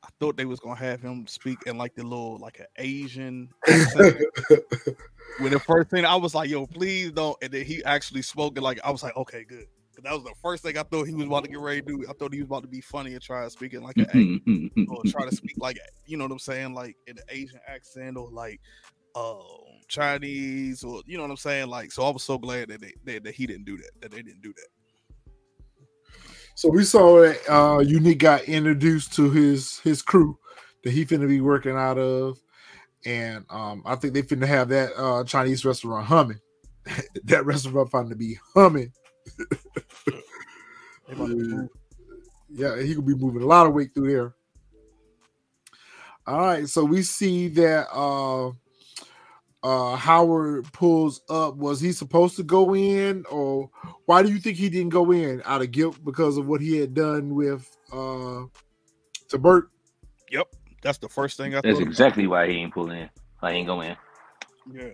I 0.06 0.08
thought 0.20 0.36
they 0.36 0.44
was 0.44 0.60
gonna 0.60 0.76
have 0.76 1.02
him 1.02 1.26
speak 1.26 1.58
in 1.66 1.76
like 1.76 1.94
the 1.94 2.04
little 2.04 2.38
like 2.38 2.60
an 2.60 2.66
Asian 2.76 3.50
accent. 3.68 4.22
when 5.40 5.52
the 5.52 5.60
first 5.60 5.90
thing 5.90 6.04
I 6.04 6.14
was 6.14 6.34
like, 6.34 6.48
"Yo, 6.48 6.66
please 6.66 7.10
don't," 7.12 7.36
and 7.42 7.52
then 7.52 7.64
he 7.64 7.82
actually 7.84 8.22
spoke, 8.22 8.56
and 8.56 8.64
like 8.64 8.78
I 8.84 8.90
was 8.90 9.02
like, 9.02 9.16
"Okay, 9.16 9.44
good." 9.44 9.66
that 10.02 10.12
was 10.12 10.24
the 10.24 10.34
first 10.42 10.62
thing 10.62 10.76
I 10.78 10.82
thought 10.82 11.08
he 11.08 11.14
was 11.14 11.26
about 11.26 11.44
to 11.44 11.50
get 11.50 11.58
ready 11.58 11.80
to 11.80 11.86
do. 11.86 12.04
I 12.08 12.12
thought 12.12 12.32
he 12.32 12.40
was 12.40 12.46
about 12.46 12.62
to 12.62 12.68
be 12.68 12.80
funny 12.80 13.14
and 13.14 13.22
try 13.22 13.44
to 13.44 13.50
speak 13.50 13.74
in 13.74 13.82
like 13.82 13.96
an 13.96 14.06
Mm-hmm. 14.06 14.92
or 14.92 15.02
try 15.06 15.28
to 15.28 15.34
speak 15.34 15.54
like 15.58 15.78
you 16.06 16.16
know 16.16 16.24
what 16.24 16.32
I'm 16.32 16.38
saying, 16.38 16.74
like 16.74 16.96
in 17.06 17.18
an 17.18 17.24
Asian 17.28 17.60
accent 17.66 18.16
or 18.16 18.30
like 18.30 18.60
uh 19.14 19.34
Chinese 19.88 20.84
or 20.84 21.02
you 21.06 21.16
know 21.16 21.24
what 21.24 21.30
I'm 21.30 21.36
saying. 21.36 21.68
Like, 21.68 21.92
so 21.92 22.04
I 22.04 22.10
was 22.10 22.22
so 22.22 22.38
glad 22.38 22.68
that 22.68 22.80
they, 22.80 22.94
that, 23.04 23.24
that 23.24 23.34
he 23.34 23.46
didn't 23.46 23.64
do 23.64 23.76
that. 23.78 23.90
That 24.00 24.10
they 24.12 24.22
didn't 24.22 24.42
do 24.42 24.52
that. 24.52 24.68
So 26.56 26.70
we 26.70 26.84
saw 26.84 27.20
that 27.20 27.38
uh 27.52 27.80
Unique 27.80 28.18
got 28.18 28.44
introduced 28.44 29.12
to 29.16 29.30
his 29.30 29.78
his 29.80 30.00
crew 30.00 30.38
that 30.82 30.90
he 30.90 31.04
finna 31.04 31.28
be 31.28 31.42
working 31.42 31.76
out 31.76 31.98
of. 31.98 32.38
And 33.04 33.44
um 33.50 33.82
I 33.84 33.94
think 33.96 34.14
they 34.14 34.22
finna 34.22 34.46
have 34.46 34.70
that 34.70 34.92
uh 34.96 35.22
Chinese 35.24 35.66
restaurant 35.66 36.06
humming. 36.06 36.40
that 37.24 37.44
restaurant 37.44 37.90
finna 37.90 38.16
be 38.16 38.38
humming. 38.54 38.90
They 40.06 41.14
Yeah. 41.14 41.26
move. 41.26 41.68
Yeah, 42.48 42.80
he 42.80 42.94
could 42.94 43.06
be 43.06 43.14
moving 43.14 43.42
a 43.42 43.46
lot 43.46 43.66
of 43.66 43.74
weight 43.74 43.92
through 43.94 44.10
there. 44.10 44.34
All 46.26 46.38
right, 46.40 46.66
so 46.68 46.84
we 46.86 47.02
see 47.02 47.48
that 47.48 47.86
uh 47.92 48.52
uh 49.62 49.96
Howard 49.96 50.70
pulls 50.72 51.22
up. 51.28 51.56
Was 51.56 51.80
he 51.80 51.92
supposed 51.92 52.36
to 52.36 52.42
go 52.42 52.74
in, 52.74 53.24
or 53.30 53.70
why 54.06 54.22
do 54.22 54.30
you 54.30 54.38
think 54.38 54.56
he 54.56 54.68
didn't 54.68 54.90
go 54.90 55.12
in 55.12 55.42
out 55.44 55.62
of 55.62 55.70
guilt 55.70 55.98
because 56.04 56.36
of 56.36 56.46
what 56.46 56.60
he 56.60 56.76
had 56.78 56.94
done 56.94 57.34
with 57.34 57.76
uh 57.92 58.42
to 59.28 59.38
Bert? 59.38 59.70
Yep, 60.30 60.46
that's 60.82 60.98
the 60.98 61.08
first 61.08 61.36
thing 61.36 61.54
I 61.54 61.60
That's 61.60 61.74
thought. 61.74 61.82
about. 61.82 61.88
exactly 61.88 62.26
why 62.26 62.48
he 62.48 62.54
ain't 62.54 62.74
pull 62.74 62.90
in. 62.90 63.08
Why 63.40 63.52
he 63.52 63.58
ain't 63.58 63.66
go 63.66 63.80
in. 63.80 63.96
Yeah, 64.72 64.90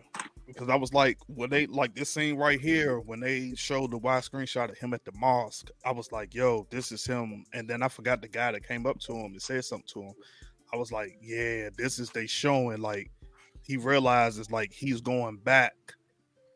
because 0.47 0.69
I 0.69 0.77
was 0.77 0.93
like, 0.93 1.19
when 1.27 1.51
they 1.51 1.67
like 1.67 1.95
this 1.95 2.11
scene 2.11 2.37
right 2.37 2.61
here, 2.61 3.01
when 3.01 3.21
they 3.21 3.55
showed 3.55 3.91
the 3.91 3.99
wide 3.99 4.23
screenshot 4.23 4.71
of 4.71 4.79
him 4.79 4.93
at 4.95 5.05
the 5.05 5.13
mosque, 5.13 5.71
I 5.85 5.93
was 5.93 6.13
like, 6.13 6.35
yo, 6.35 6.67
this 6.71 6.93
is 6.93 7.05
him. 7.05 7.45
And 7.55 7.69
then 7.69 7.83
I 7.83 7.89
forgot 7.89 8.21
the 8.21 8.29
guy 8.29 8.53
that 8.53 8.67
came 8.67 8.87
up 8.87 8.99
to 9.01 9.13
him 9.13 9.33
and 9.33 9.43
said 9.43 9.65
something 9.65 9.89
to 9.95 10.03
him. 10.03 10.15
I 10.73 10.77
was 10.77 10.93
like, 10.93 11.17
yeah, 11.23 11.69
this 11.77 11.99
is 11.99 12.11
they 12.11 12.27
showing 12.27 12.81
like 12.81 13.11
he 13.63 13.77
realizes 13.77 14.51
like 14.51 14.73
he's 14.73 15.01
going 15.01 15.39
back 15.39 15.75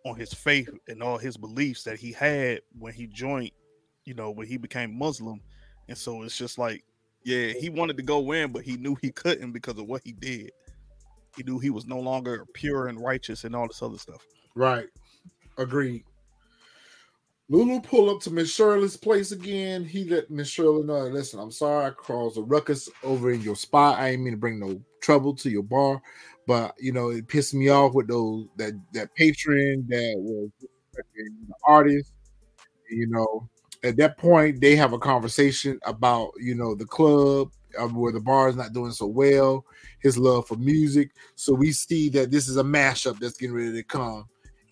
on 0.05 0.17
his 0.17 0.33
faith 0.33 0.71
and 0.89 1.03
all 1.03 1.19
his 1.19 1.37
beliefs 1.37 1.85
that 1.85 1.99
he 1.99 2.13
had 2.13 2.61
when 2.79 2.93
he 2.93 3.07
joined, 3.07 3.51
you 4.05 4.15
know, 4.15 4.31
when 4.31 4.47
he 4.47 4.57
became 4.57 4.97
Muslim. 4.97 5.41
And 5.89 5.97
so 5.97 6.23
it's 6.23 6.37
just 6.37 6.59
like, 6.59 6.85
yeah, 7.25 7.49
he 7.49 7.69
wanted 7.69 7.97
to 7.97 8.03
go 8.03 8.33
in, 8.33 8.53
but 8.53 8.63
he 8.63 8.77
knew 8.77 8.97
he 9.01 9.11
couldn't 9.11 9.53
because 9.53 9.79
of 9.79 9.87
what 9.87 10.03
he 10.05 10.13
did. 10.13 10.53
He 11.37 11.43
knew 11.43 11.59
he 11.59 11.71
was 11.71 11.87
no 11.87 11.99
longer 11.99 12.47
pure 12.55 12.87
and 12.87 13.01
righteous 13.01 13.45
and 13.45 13.55
all 13.55 13.67
this 13.67 13.83
other 13.83 13.99
stuff. 13.99 14.25
Right. 14.55 14.87
Agreed. 15.59 16.05
Lulu 17.49 17.81
pull 17.81 18.11
up 18.11 18.21
to 18.23 18.31
Miss 18.31 18.53
Shirley's 18.53 18.97
place 18.97 19.31
again. 19.31 19.85
He 19.85 20.05
let 20.05 20.31
Miss 20.31 20.49
Shirley 20.49 20.83
know, 20.83 21.07
listen, 21.07 21.39
I'm 21.39 21.53
sorry 21.53 21.87
I 21.87 21.91
caused 21.91 22.39
a 22.39 22.43
ruckus 22.43 22.89
over 23.05 23.31
in 23.31 23.41
your 23.41 23.55
spot. 23.55 24.01
I 24.01 24.11
ain't 24.11 24.23
mean 24.23 24.33
to 24.33 24.39
bring 24.39 24.59
no 24.59 24.81
trouble 25.01 25.35
to 25.37 25.51
your 25.51 25.63
bar, 25.63 26.03
but 26.49 26.75
you 26.79 26.93
know, 26.93 27.11
it 27.11 27.29
pissed 27.29 27.55
me 27.55 27.69
off 27.69 27.95
with 27.95 28.09
those 28.09 28.47
that 28.57 28.73
that 28.95 29.15
patron 29.15 29.87
that 29.89 30.15
was 30.19 30.51
the 30.59 31.55
artist. 31.65 32.13
You 32.91 33.07
know, 33.09 33.49
at 33.85 33.97
that 33.99 34.19
point, 34.19 34.61
they 34.61 34.75
have 34.75 34.93
a 34.93 34.99
conversation 34.99 35.79
about 35.85 36.33
you 36.41 36.57
know 36.57 36.75
the 36.75 36.87
club 36.87 37.53
um, 37.79 37.95
where 37.95 38.13
the 38.13 38.21
bar 38.21 38.49
is 38.49 38.57
not 38.57 38.73
doing 38.73 38.93
so 38.93 39.07
well. 39.07 39.65
His 40.03 40.19
love 40.19 40.49
for 40.49 40.57
music. 40.57 41.11
So 41.37 41.55
we 41.55 41.71
see 41.71 42.09
that 42.11 42.33
this 42.33 42.49
is 42.49 42.57
a 42.57 42.65
mashup 42.65 43.21
that's 43.21 43.37
getting 43.37 43.55
ready 43.55 43.73
to 43.73 43.85
come 43.85 44.27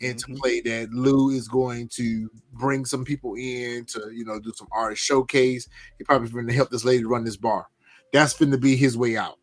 into 0.04 0.26
Mhm. 0.28 0.38
play 0.38 0.60
that 0.62 0.90
Lou 0.92 1.30
is 1.30 1.48
going 1.48 1.88
to 1.88 2.30
bring 2.52 2.84
some 2.84 3.04
people 3.04 3.34
in 3.34 3.84
to 3.86 4.10
you 4.12 4.24
know 4.24 4.38
do 4.38 4.52
some 4.54 4.68
artist 4.72 5.02
showcase. 5.02 5.68
He 5.98 6.04
probably 6.04 6.28
going 6.28 6.46
to 6.46 6.52
help 6.52 6.70
this 6.70 6.84
lady 6.84 7.04
run 7.04 7.24
this 7.24 7.36
bar. 7.36 7.66
That's 8.12 8.36
going 8.38 8.52
to 8.52 8.58
be 8.58 8.76
his 8.76 8.96
way 8.96 9.16
out. 9.16 9.38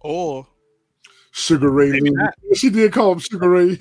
Or 0.00 0.46
Sugar 1.32 1.70
Ray 1.70 1.90
Lou. 1.90 2.14
She 2.54 2.70
did 2.70 2.92
call 2.92 3.12
him 3.12 3.18
Sugar 3.18 3.48
Ray. 3.48 3.76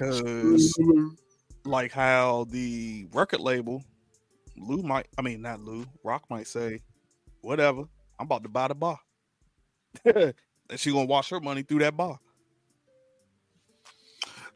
like 1.64 1.92
how 1.92 2.46
the 2.50 3.06
record 3.12 3.40
label, 3.40 3.84
Lou 4.56 4.82
might, 4.82 5.06
I 5.16 5.22
mean 5.22 5.42
not 5.42 5.60
Lou, 5.60 5.86
Raq 6.04 6.22
might 6.28 6.48
say, 6.48 6.80
whatever, 7.40 7.82
I'm 8.18 8.24
about 8.26 8.42
to 8.42 8.48
buy 8.48 8.68
the 8.68 8.74
bar, 8.74 8.98
and 10.04 10.34
she 10.76 10.90
gonna 10.90 11.04
wash 11.04 11.30
her 11.30 11.40
money 11.40 11.62
through 11.62 11.80
that 11.80 11.96
bar. 11.96 12.18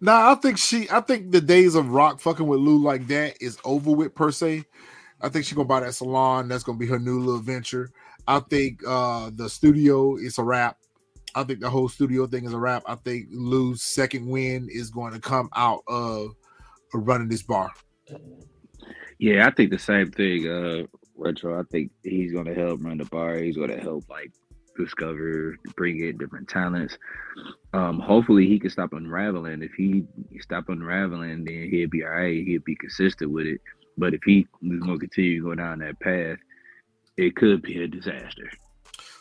Nah, 0.03 0.33
I 0.33 0.35
think 0.35 0.59
she. 0.59 0.89
I 0.91 1.01
think 1.01 1.31
the 1.31 1.41
days 1.41 1.77
of 1.77 1.87
Raq 1.87 2.21
fucking 2.21 2.47
with 2.47 2.59
Lou 2.59 2.83
like 2.83 3.07
that 3.07 3.41
is 3.41 3.57
over 3.65 3.93
with 3.93 4.13
per 4.17 4.33
se. 4.33 4.65
I 5.21 5.29
think 5.29 5.45
she 5.45 5.55
gonna 5.55 5.69
buy 5.69 5.79
that 5.79 5.95
salon. 5.95 6.49
That's 6.49 6.65
gonna 6.65 6.77
be 6.77 6.89
her 6.89 6.99
new 6.99 7.21
little 7.21 7.41
venture. 7.41 7.93
I 8.27 8.41
think 8.41 8.83
uh 8.85 9.31
the 9.33 9.49
studio 9.49 10.17
is 10.17 10.39
a 10.39 10.43
wrap. 10.43 10.77
I 11.37 11.45
think 11.45 11.61
the 11.61 11.71
whole 11.71 11.89
studio 11.89 12.27
thing 12.27 12.45
is 12.45 12.53
a 12.53 12.59
wrap. 12.59 12.83
I 12.87 12.97
think 12.97 13.29
Lou's 13.31 13.81
second 13.81 14.27
win 14.27 14.69
is 14.69 14.91
going 14.91 15.13
to 15.15 15.21
come 15.21 15.49
out 15.55 15.85
of 15.87 16.35
running 16.93 17.29
this 17.29 17.43
bar. 17.43 17.71
Yeah, 19.19 19.47
I 19.47 19.51
think 19.51 19.71
the 19.71 19.79
same 19.79 20.11
thing, 20.11 20.49
uh, 20.49 20.83
Retro. 21.17 21.59
I 21.59 21.63
think 21.71 21.93
he's 22.03 22.33
gonna 22.33 22.55
help 22.55 22.83
run 22.83 22.99
the 22.99 23.05
bar. 23.05 23.37
He's 23.37 23.57
gonna 23.57 23.81
help 23.81 24.11
like 24.11 24.33
discover, 24.77 25.57
bring 25.77 26.01
in 26.01 26.19
different 26.19 26.49
talents. 26.49 26.97
Um, 27.73 28.01
hopefully 28.01 28.47
he 28.47 28.59
can 28.59 28.71
stop 28.71 28.93
unraveling. 28.93 29.63
If 29.63 29.73
he 29.75 30.05
stop 30.41 30.69
unraveling, 30.69 31.45
then 31.45 31.69
he'll 31.71 31.89
be 31.89 32.05
all 32.05 32.11
right. 32.11 32.47
He'll 32.47 32.61
be 32.63 32.77
consistent 32.77 33.31
with 33.31 33.47
it. 33.47 33.61
But 33.99 34.15
if 34.15 34.23
he 34.25 34.47
is 34.63 34.81
gonna 34.81 34.99
continue 34.99 35.43
going 35.43 35.59
down 35.59 35.81
that 35.81 36.01
path, 36.01 36.39
it 37.17 37.37
could 37.37 37.63
be 37.63 37.83
a 37.83 37.89
disaster. 37.89 38.51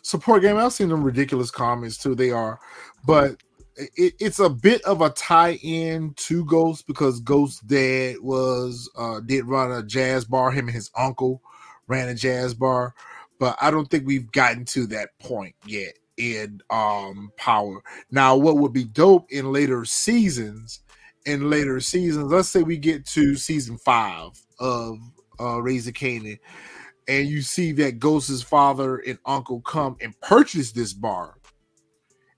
support 0.04 0.42
game. 0.42 0.58
I've 0.58 0.74
seen 0.74 0.90
them 0.90 1.04
ridiculous 1.04 1.52
comments 1.52 1.98
too. 1.98 2.16
They 2.16 2.32
are, 2.32 2.60
but 3.06 3.36
it, 3.76 4.14
it's 4.20 4.40
a 4.40 4.50
bit 4.50 4.82
of 4.84 5.02
a 5.02 5.10
tie-in 5.12 6.14
to 6.16 6.46
Ghost 6.46 6.88
because 6.88 7.20
Ghost's 7.20 7.62
dad 7.62 8.18
was 8.22 8.90
uh 8.98 9.20
did 9.22 9.46
run 9.46 9.72
a 9.72 9.84
jazz 9.84 10.26
bar. 10.26 10.52
Him 10.52 10.68
and 10.68 10.76
his 10.76 10.92
uncle 10.98 11.42
ran 11.88 12.10
a 12.10 12.16
jazz 12.16 12.54
bar, 12.54 12.94
but 13.42 13.58
I 13.60 13.72
don't 13.72 13.90
think 13.90 14.06
we've 14.06 14.32
gotten 14.32 14.66
to 14.66 14.86
that 14.88 15.18
point 15.20 15.56
yet 15.66 15.98
in 16.18 16.62
um 16.70 17.32
Power. 17.38 17.82
Now, 18.12 18.36
what 18.38 18.60
would 18.60 18.72
be 18.72 18.84
dope 18.84 19.32
in 19.32 19.52
later 19.52 19.84
seasons? 19.84 20.82
In 21.26 21.50
later 21.50 21.80
seasons, 21.80 22.32
let's 22.32 22.50
say 22.50 22.62
we 22.62 22.78
get 22.78 23.04
to 23.08 23.36
season 23.36 23.80
five 23.80 24.30
of 24.60 25.00
uh 25.40 25.60
Raising 25.60 25.94
Kanan 25.94 26.38
and 27.08 27.28
you 27.28 27.42
see 27.42 27.72
that 27.74 27.98
Ghost's 27.98 28.44
father 28.44 28.98
and 28.98 29.18
uncle 29.26 29.62
come 29.62 29.98
and 30.02 30.20
purchase 30.22 30.72
this 30.72 30.94
bar 30.94 31.36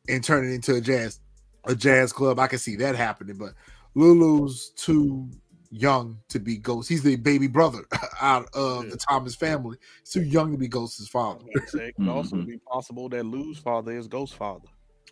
and 0.08 0.24
turn 0.24 0.48
it 0.48 0.54
into 0.54 0.76
a 0.76 0.82
jazz 0.82 1.20
a 1.66 1.76
jazz 1.76 2.14
club. 2.14 2.40
I 2.40 2.48
can 2.48 2.60
see 2.60 2.78
that 2.78 2.96
happening, 2.96 3.38
but 3.38 3.56
Lulu's 3.94 4.70
too 4.78 5.30
young 5.74 6.20
to 6.30 6.40
be 6.40 6.58
Ghost. 6.58 6.88
He's 6.88 7.02
the 7.04 7.16
baby 7.16 7.48
brother 7.48 7.80
out 8.22 8.48
of 8.54 8.90
the 8.90 8.98
Thomas 8.98 9.34
family. 9.36 9.78
He's 10.02 10.12
too 10.12 10.24
young 10.24 10.52
to 10.52 10.58
be 10.58 10.68
Ghost's 10.68 11.08
father. 11.08 11.44
Like 11.54 11.64
It 11.74 11.96
could 11.96 12.08
also 12.08 12.36
Mhm. 12.38 12.46
be 12.48 12.58
possible 12.60 13.10
that 13.10 13.26
Lou's 13.26 13.58
father 13.58 13.92
is 13.92 14.08
Ghost 14.08 14.36
father. 14.36 14.68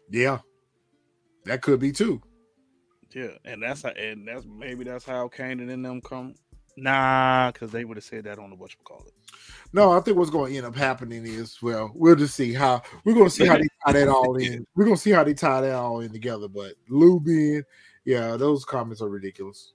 Yeah, 0.10 0.40
that 1.46 1.62
could 1.62 1.80
be 1.80 1.92
too. 1.92 2.22
Yeah, 3.14 3.32
and 3.44 3.62
that's 3.62 3.82
how, 3.82 3.90
and 3.90 4.28
that's 4.28 4.46
maybe 4.46 4.84
that's 4.84 5.04
how 5.06 5.28
Kanan 5.30 5.72
and 5.72 5.84
them 5.84 6.00
come. 6.02 6.36
Nah, 6.78 7.52
because 7.52 7.72
they 7.72 7.84
would 7.84 7.98
have 7.98 8.04
said 8.04 8.24
that 8.24 8.40
on 8.40 8.50
the 8.50 8.56
what 8.56 8.72
you 8.72 8.80
call 8.86 9.04
it. 9.06 9.14
No, 9.74 9.92
I 9.92 10.00
think 10.00 10.16
what's 10.18 10.30
going 10.30 10.52
to 10.52 10.58
end 10.58 10.66
up 10.68 10.76
happening 10.76 11.26
is 11.26 11.62
well, 11.62 11.92
we'll 11.96 12.16
just 12.16 12.36
see 12.36 12.54
how 12.54 12.82
we're 13.04 13.14
going 13.14 13.26
to 13.26 13.32
see 13.36 13.46
how 13.46 13.58
they 13.58 13.68
tie 13.86 13.92
that 13.94 14.08
all 14.10 14.36
in. 14.38 14.66
We're 14.76 14.86
going 14.86 14.96
to 14.96 15.02
see 15.02 15.12
how 15.12 15.24
they 15.24 15.34
tie 15.34 15.62
that 15.62 15.74
all 15.76 16.00
in 16.00 16.12
together. 16.12 16.48
But 16.48 16.76
Lou 16.88 17.20
being, 17.20 17.64
yeah, 18.06 18.38
those 18.38 18.64
comments 18.64 19.02
are 19.02 19.10
ridiculous. 19.10 19.74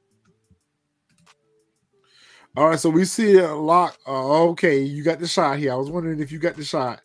All 2.57 2.71
right, 2.71 2.81
so 2.81 2.89
we 2.89 3.05
see 3.05 3.37
a 3.37 3.55
lot. 3.55 3.99
Uh, 4.07 4.45
okay, 4.49 4.81
you 4.81 5.03
got 5.05 5.19
the 5.19 5.27
shot 5.27 5.59
here. 5.59 5.73
I 5.73 5.77
was 5.77 5.91
wondering 5.91 6.21
if 6.21 6.33
you 6.33 6.39
got 6.39 6.57
the 6.57 6.65
shot. 6.65 7.03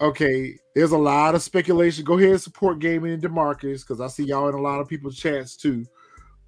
Okay, 0.00 0.56
there's 0.76 0.92
a 0.92 0.98
lot 0.98 1.34
of 1.34 1.42
speculation. 1.42 2.04
Go 2.04 2.16
ahead 2.16 2.30
and 2.30 2.40
support 2.40 2.78
gaming 2.78 3.12
and 3.12 3.22
Demarcus 3.22 3.80
because 3.80 4.00
I 4.00 4.06
see 4.06 4.24
y'all 4.24 4.48
in 4.48 4.54
a 4.54 4.60
lot 4.60 4.80
of 4.80 4.88
people's 4.88 5.16
chats 5.16 5.56
too 5.56 5.84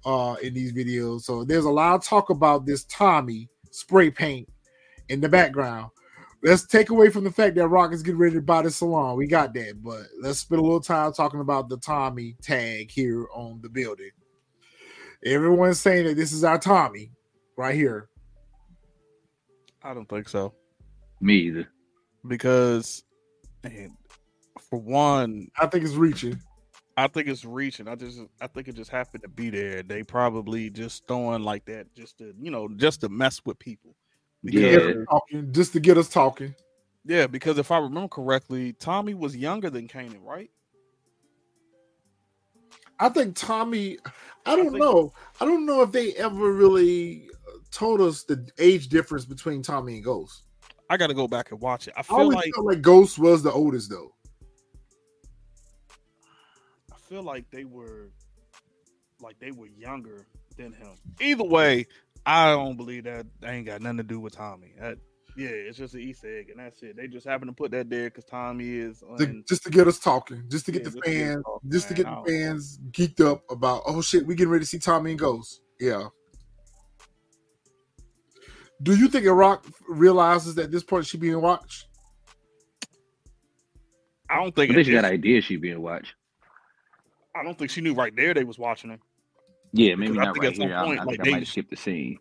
uh 0.05 0.35
in 0.41 0.53
these 0.53 0.71
videos. 0.71 1.21
So 1.21 1.43
there's 1.43 1.65
a 1.65 1.69
lot 1.69 1.95
of 1.95 2.05
talk 2.05 2.29
about 2.29 2.65
this 2.65 2.85
Tommy 2.85 3.49
spray 3.71 4.09
paint 4.09 4.47
in 5.09 5.19
the 5.19 5.27
background. 5.27 5.91
Let's 6.41 6.65
take 6.65 6.89
away 6.89 7.09
from 7.09 7.25
the 7.25 7.31
fact 7.31 7.55
that 7.55 7.65
Raq 7.65 7.93
is 7.93 8.03
getting 8.03 8.19
ready 8.19 8.35
to 8.35 8.41
buy 8.41 8.61
the 8.61 8.71
salon. 8.71 9.17
We 9.17 9.27
got 9.27 9.53
that, 9.55 9.83
but 9.83 10.03
let's 10.21 10.39
spend 10.39 10.59
a 10.59 10.63
little 10.63 10.79
time 10.79 11.11
talking 11.11 11.41
about 11.41 11.67
the 11.67 11.77
Tommy 11.77 12.35
tag 12.41 12.91
here 12.91 13.27
on 13.33 13.59
the 13.61 13.69
building. 13.69 14.11
Everyone's 15.25 15.81
saying 15.81 16.05
that 16.05 16.15
this 16.15 16.31
is 16.31 16.45
our 16.45 16.59
Tommy 16.59 17.11
right 17.57 17.75
here. 17.75 18.07
I 19.87 19.93
don't 19.93 20.07
think 20.09 20.27
so 20.27 20.53
Me 21.21 21.35
either. 21.35 21.67
because, 22.27 23.03
and 23.63 23.91
for 24.69 24.79
one, 24.79 25.47
I 25.57 25.67
think 25.67 25.85
it's 25.85 25.93
reaching. 25.93 26.37
I 26.97 27.07
think 27.07 27.27
it's 27.27 27.45
reaching. 27.45 27.87
I 27.87 27.95
just, 27.95 28.19
I 28.41 28.47
think 28.47 28.67
it 28.67 28.75
just 28.75 28.89
happened 28.91 29.23
to 29.23 29.29
be 29.29 29.49
there. 29.49 29.83
They 29.83 30.03
probably 30.03 30.69
just 30.69 31.07
throwing 31.07 31.43
like 31.43 31.63
that 31.65 31.93
just 31.95 32.17
to, 32.17 32.33
you 32.41 32.51
know, 32.51 32.67
just 32.67 33.01
to 33.01 33.09
mess 33.09 33.39
with 33.45 33.57
people. 33.59 33.95
Because, 34.43 34.61
Yeah. 34.61 35.03
Talking, 35.09 35.53
just 35.53 35.73
to 35.73 35.79
get 35.79 35.97
us 35.97 36.09
talking. 36.09 36.53
yeah, 37.05 37.27
because 37.27 37.57
if 37.57 37.71
I 37.71 37.77
remember 37.77 38.09
correctly, 38.09 38.73
Tommy 38.73 39.13
was 39.13 39.37
younger 39.37 39.69
than 39.69 39.87
Kanan, 39.87 40.23
right? 40.23 40.49
I 42.99 43.09
think 43.09 43.35
Tommy. 43.35 43.99
I 44.45 44.55
don't 44.55 44.71
think- 44.71 44.79
know. 44.79 45.13
I 45.39 45.45
don't 45.45 45.65
know 45.65 45.81
if 45.83 45.91
they 45.91 46.13
ever 46.15 46.51
really 46.51 47.29
told 47.77 48.01
us 48.01 48.23
the 48.23 48.49
age 48.57 48.87
difference 48.89 49.25
between 49.25 49.61
Tommy 49.61 49.95
and 49.95 50.03
Ghost. 50.03 50.43
I 50.89 50.97
got 50.97 51.07
to 51.07 51.13
go 51.13 51.27
back 51.27 51.51
and 51.51 51.59
watch 51.61 51.87
it. 51.87 51.93
I 51.95 51.99
I 51.99 52.03
feel 52.03 52.17
always 52.17 52.35
like 52.35 52.53
felt 52.55 52.65
like 52.65 52.81
Ghost 52.81 53.19
was 53.19 53.43
the 53.43 53.51
oldest 53.51 53.89
though. 53.89 54.13
I 56.91 56.97
feel 57.09 57.23
like 57.23 57.49
they 57.51 57.65
were 57.65 58.09
like 59.21 59.37
they 59.39 59.51
were 59.51 59.67
younger 59.67 60.27
than 60.57 60.73
him. 60.73 60.91
Either 61.21 61.43
way, 61.43 61.85
I 62.25 62.51
don't 62.51 62.77
believe 62.77 63.03
that 63.05 63.25
they 63.41 63.49
ain't 63.49 63.65
got 63.65 63.81
nothing 63.81 63.97
to 63.97 64.03
do 64.03 64.19
with 64.19 64.35
Tommy. 64.35 64.73
That, 64.79 64.97
yeah, 65.35 65.49
it's 65.49 65.77
just 65.77 65.93
an 65.93 66.01
Easter 66.01 66.39
egg, 66.39 66.49
and 66.49 66.59
that's 66.59 66.81
it. 66.81 66.97
They 66.97 67.07
just 67.07 67.27
happen 67.27 67.47
to 67.47 67.53
put 67.53 67.69
that 67.71 67.89
there 67.89 68.05
because 68.09 68.25
Tommy 68.25 68.69
is 68.69 68.99
to- 68.99 69.05
on. 69.27 69.43
just 69.47 69.63
to 69.63 69.69
get 69.69 69.87
us 69.87 69.99
talking, 69.99 70.43
just 70.47 70.65
to 70.65 70.71
get 70.71 70.83
Yeah, 70.83 70.89
the 70.89 70.91
just 70.91 71.03
to 71.03 71.11
get 71.11 71.19
fans, 71.27 71.43
talking, 71.45 71.71
just 71.71 71.87
to 71.89 71.93
get 71.93 72.05
I 72.07 72.21
the 72.23 72.31
fans 72.31 72.79
geeked 72.91 73.21
up 73.25 73.43
about. 73.51 73.83
Oh 73.85 74.01
shit, 74.01 74.25
we 74.25 74.35
getting 74.35 74.51
ready 74.51 74.63
to 74.65 74.69
see 74.69 74.79
Tommy 74.79 75.11
and 75.11 75.19
Ghost. 75.19 75.61
Yeah. 75.79 76.07
Do 78.83 78.95
you 78.95 79.07
think 79.07 79.25
Raq 79.25 79.63
realizes 79.87 80.55
that 80.55 80.65
at 80.65 80.71
this 80.71 80.83
point 80.83 81.05
she 81.05 81.17
being 81.17 81.41
watched? 81.41 81.87
I 84.29 84.35
don't 84.35 84.53
think. 84.55 84.71
I 84.71 84.73
think. 84.73 84.75
think 84.75 84.85
she 84.87 84.91
got 84.91 84.99
it's- 84.99 85.13
idea 85.13 85.41
she 85.41 85.55
being 85.57 85.81
watched. 85.81 86.13
I 87.35 87.43
don't 87.43 87.57
think 87.57 87.69
she 87.71 87.81
knew 87.81 87.93
right 87.93 88.15
there 88.15 88.33
they 88.33 88.43
was 88.43 88.57
watching 88.57 88.89
her. 88.91 88.99
Yeah, 89.73 89.95
maybe 89.95 90.13
Because 90.13 90.27
I 90.27 90.31
think 90.31 90.43
right 90.43 90.51
at 90.51 90.55
some 90.57 90.67
here. 90.67 90.83
Point, 90.83 90.99
I 90.99 91.03
like, 91.03 91.09
think 91.17 91.21
I 91.21 91.23
they- 91.23 91.31
might 91.31 91.39
have 91.39 91.47
skipped 91.47 91.69
the 91.69 91.75
scene. 91.75 92.17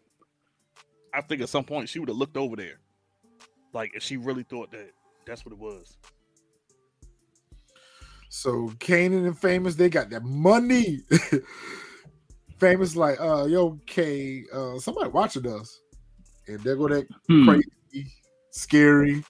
I 1.15 1.21
think 1.23 1.41
at 1.41 1.49
some 1.49 1.65
point 1.65 1.89
she 1.89 1.99
would 1.99 2.09
have 2.11 2.19
looked 2.19 2.37
over 2.37 2.57
there, 2.57 2.81
like 3.73 3.93
if 3.95 4.03
she 4.03 4.19
really 4.19 4.43
thought 4.43 4.71
that 4.73 4.91
that's 5.27 5.45
what 5.47 5.53
it 5.53 5.59
was. 5.59 5.97
So 8.29 8.69
Kanan 8.79 9.25
and 9.27 9.39
Famous, 9.39 9.75
they 9.77 9.89
got 9.89 10.11
that 10.11 10.23
money. 10.25 11.01
Famous 12.59 12.97
like, 12.97 13.19
uh, 13.21 13.47
yo, 13.47 13.79
K, 13.87 14.45
uh, 14.53 14.79
somebody 14.79 15.09
watching 15.11 15.47
us. 15.47 15.81
And 16.49 16.61
there 16.61 16.77
go 16.77 16.89
that 16.89 17.07
Hmm. 17.29 17.45
crazy, 17.45 18.13
scary 18.51 19.25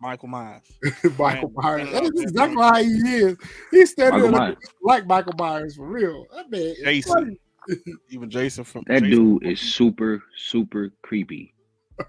Michael 0.00 0.28
Myers. 0.28 0.62
Michael 1.18 1.50
Man, 1.50 1.52
Myers. 1.54 1.84
man, 1.84 1.92
That 1.92 2.02
is 2.04 2.22
exactly 2.22 2.56
man. 2.56 2.74
how 2.74 2.82
he 2.82 2.88
is. 2.90 3.36
He's 3.70 3.90
standing 3.92 4.30
Michael 4.30 4.38
there 4.40 4.56
like 4.82 5.06
Michael 5.06 5.34
Myers 5.38 5.76
for 5.76 5.86
real. 5.86 6.26
That 6.34 6.50
man 6.50 6.74
Jason. 6.82 7.36
Even 8.10 8.28
Jason 8.28 8.64
from 8.64 8.82
That 8.88 9.02
Jason 9.04 9.38
dude 9.38 9.46
is 9.46 9.60
super, 9.60 10.22
super 10.36 10.90
creepy. 11.02 11.54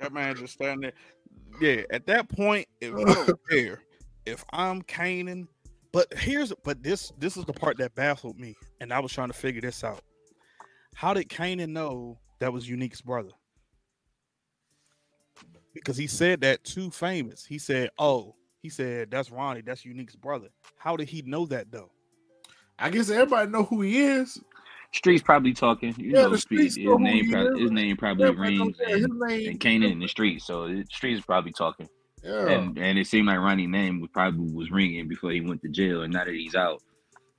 That 0.00 0.12
man 0.12 0.36
just 0.36 0.54
standing 0.54 0.80
there. 0.80 0.92
Yeah, 1.60 1.84
at 1.90 2.04
that 2.06 2.28
point, 2.28 2.66
if 2.80 2.92
I 2.94 3.04
don't 3.14 3.40
care 3.48 3.80
if 4.26 4.44
I'm 4.52 4.82
Kanan, 4.82 5.46
but 5.92 6.12
here's 6.18 6.52
but 6.64 6.82
this 6.82 7.12
this 7.16 7.36
is 7.36 7.44
the 7.46 7.52
part 7.52 7.78
that 7.78 7.94
baffled 7.94 8.38
me, 8.38 8.54
and 8.80 8.92
I 8.92 8.98
was 8.98 9.12
trying 9.12 9.28
to 9.28 9.34
figure 9.34 9.60
this 9.62 9.82
out. 9.84 10.02
How 10.94 11.14
did 11.14 11.28
Kanan 11.28 11.70
know 11.70 12.18
that 12.40 12.52
was 12.52 12.68
Unique's 12.68 13.00
brother? 13.00 13.30
Because 15.72 15.96
he 15.96 16.06
said 16.06 16.40
that 16.42 16.62
to 16.64 16.90
famous. 16.90 17.44
He 17.44 17.58
said, 17.58 17.90
"Oh, 17.98 18.36
he 18.62 18.68
said 18.68 19.10
that's 19.10 19.30
Ronnie, 19.30 19.62
that's 19.62 19.84
Unique's 19.84 20.14
brother." 20.16 20.48
How 20.78 20.96
did 20.96 21.08
he 21.08 21.22
know 21.22 21.46
that 21.46 21.70
though? 21.72 21.90
I 22.78 22.90
guess 22.90 23.10
everybody 23.10 23.50
know 23.50 23.64
who 23.64 23.82
he 23.82 24.00
is. 24.00 24.40
Streets 24.92 25.22
probably 25.22 25.52
talking. 25.52 25.92
You 25.98 26.10
Yeah, 26.12 26.22
know, 26.22 26.30
the 26.30 26.38
streets 26.38 26.76
his 26.76 26.86
name 26.86 27.24
he 27.24 27.32
probably 27.32 27.60
is. 27.60 27.62
his 27.62 27.70
name 27.72 27.96
probably 27.96 28.24
Everybody 28.28 28.58
rings. 28.58 28.76
His 28.86 29.04
and, 29.04 29.18
name- 29.18 29.48
and 29.50 29.60
Kanan 29.60 29.92
in 29.92 29.98
the 29.98 30.06
streets. 30.06 30.46
So 30.46 30.68
the 30.68 30.84
streets 30.90 31.24
probably 31.24 31.52
talking. 31.52 31.88
Yeah. 32.22 32.48
And 32.48 32.78
and 32.78 32.96
it 32.98 33.06
seemed 33.08 33.26
like 33.26 33.38
Ronnie's 33.38 33.68
name 33.68 34.00
was 34.00 34.10
probably 34.12 34.52
was 34.54 34.70
ringing 34.70 35.08
before 35.08 35.32
he 35.32 35.40
went 35.40 35.60
to 35.62 35.68
jail, 35.68 36.02
and 36.02 36.12
now 36.12 36.24
that 36.24 36.32
he's 36.32 36.54
out, 36.54 36.80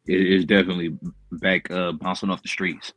it 0.05 0.19
is 0.19 0.43
definitely 0.45 0.97
back 1.31 1.71
uh, 1.71 1.93
bouncing 1.93 2.29
off 2.29 2.41
the 2.43 2.49
streets. 2.49 2.93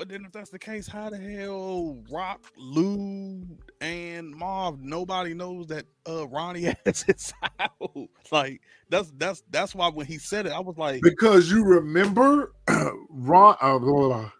But 0.00 0.08
then 0.08 0.24
if 0.24 0.32
that's 0.32 0.48
the 0.48 0.58
case, 0.58 0.88
how 0.88 1.10
the 1.10 1.18
hell 1.18 1.98
Raq, 2.10 2.38
Lou, 2.56 3.46
and 3.82 4.30
Marv, 4.34 4.80
nobody 4.80 5.34
knows 5.34 5.66
that 5.66 5.84
uh 6.08 6.26
Ronnie 6.28 6.74
has 6.86 7.02
his 7.02 7.34
out. 7.58 8.08
Like 8.32 8.62
that's 8.88 9.12
that's 9.18 9.42
that's 9.50 9.74
why 9.74 9.90
when 9.90 10.06
he 10.06 10.16
said 10.16 10.46
it, 10.46 10.52
I 10.52 10.60
was 10.60 10.78
like, 10.78 11.02
because 11.02 11.50
you 11.50 11.66
remember 11.66 12.54
Ron 13.10 13.56
uh, 13.60 13.78
blah, 13.78 14.08
blah, 14.08 14.32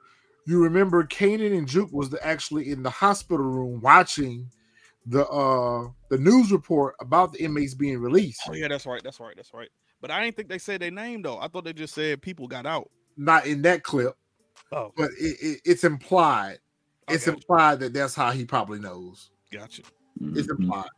you 0.46 0.62
remember 0.62 1.04
Kanan 1.04 1.54
and 1.54 1.68
Juke 1.68 1.92
was 1.92 2.08
the, 2.08 2.26
actually 2.26 2.70
in 2.70 2.82
the 2.82 2.88
hospital 2.88 3.44
room 3.44 3.82
watching 3.82 4.48
the 5.04 5.28
uh 5.28 5.90
the 6.08 6.16
news 6.16 6.52
report 6.52 6.94
about 7.02 7.34
the 7.34 7.44
inmates 7.44 7.74
being 7.74 7.98
released. 7.98 8.40
Oh 8.48 8.54
yeah, 8.54 8.68
that's 8.68 8.86
right, 8.86 9.02
that's 9.04 9.20
right, 9.20 9.36
that's 9.36 9.52
right. 9.52 9.68
But 10.00 10.10
I 10.10 10.24
didn't 10.24 10.36
think 10.36 10.48
they 10.48 10.56
said 10.56 10.80
their 10.80 10.90
name 10.90 11.20
though. 11.20 11.38
I 11.38 11.48
thought 11.48 11.64
they 11.64 11.74
just 11.74 11.92
said 11.92 12.22
people 12.22 12.48
got 12.48 12.64
out. 12.64 12.88
Not 13.18 13.44
in 13.44 13.60
that 13.62 13.82
clip, 13.82 14.16
Oh, 14.72 14.92
but 14.96 15.10
it, 15.18 15.36
it, 15.40 15.60
it's 15.64 15.84
implied. 15.84 16.58
It's 17.08 17.26
Okay. 17.26 17.36
implied 17.36 17.80
that 17.80 17.92
that's 17.92 18.14
how 18.14 18.30
he 18.30 18.44
probably 18.44 18.78
knows. 18.78 19.30
gotcha. 19.52 19.82
It's 20.20 20.46
Mhm. 20.48 20.60
implied. 20.60 20.88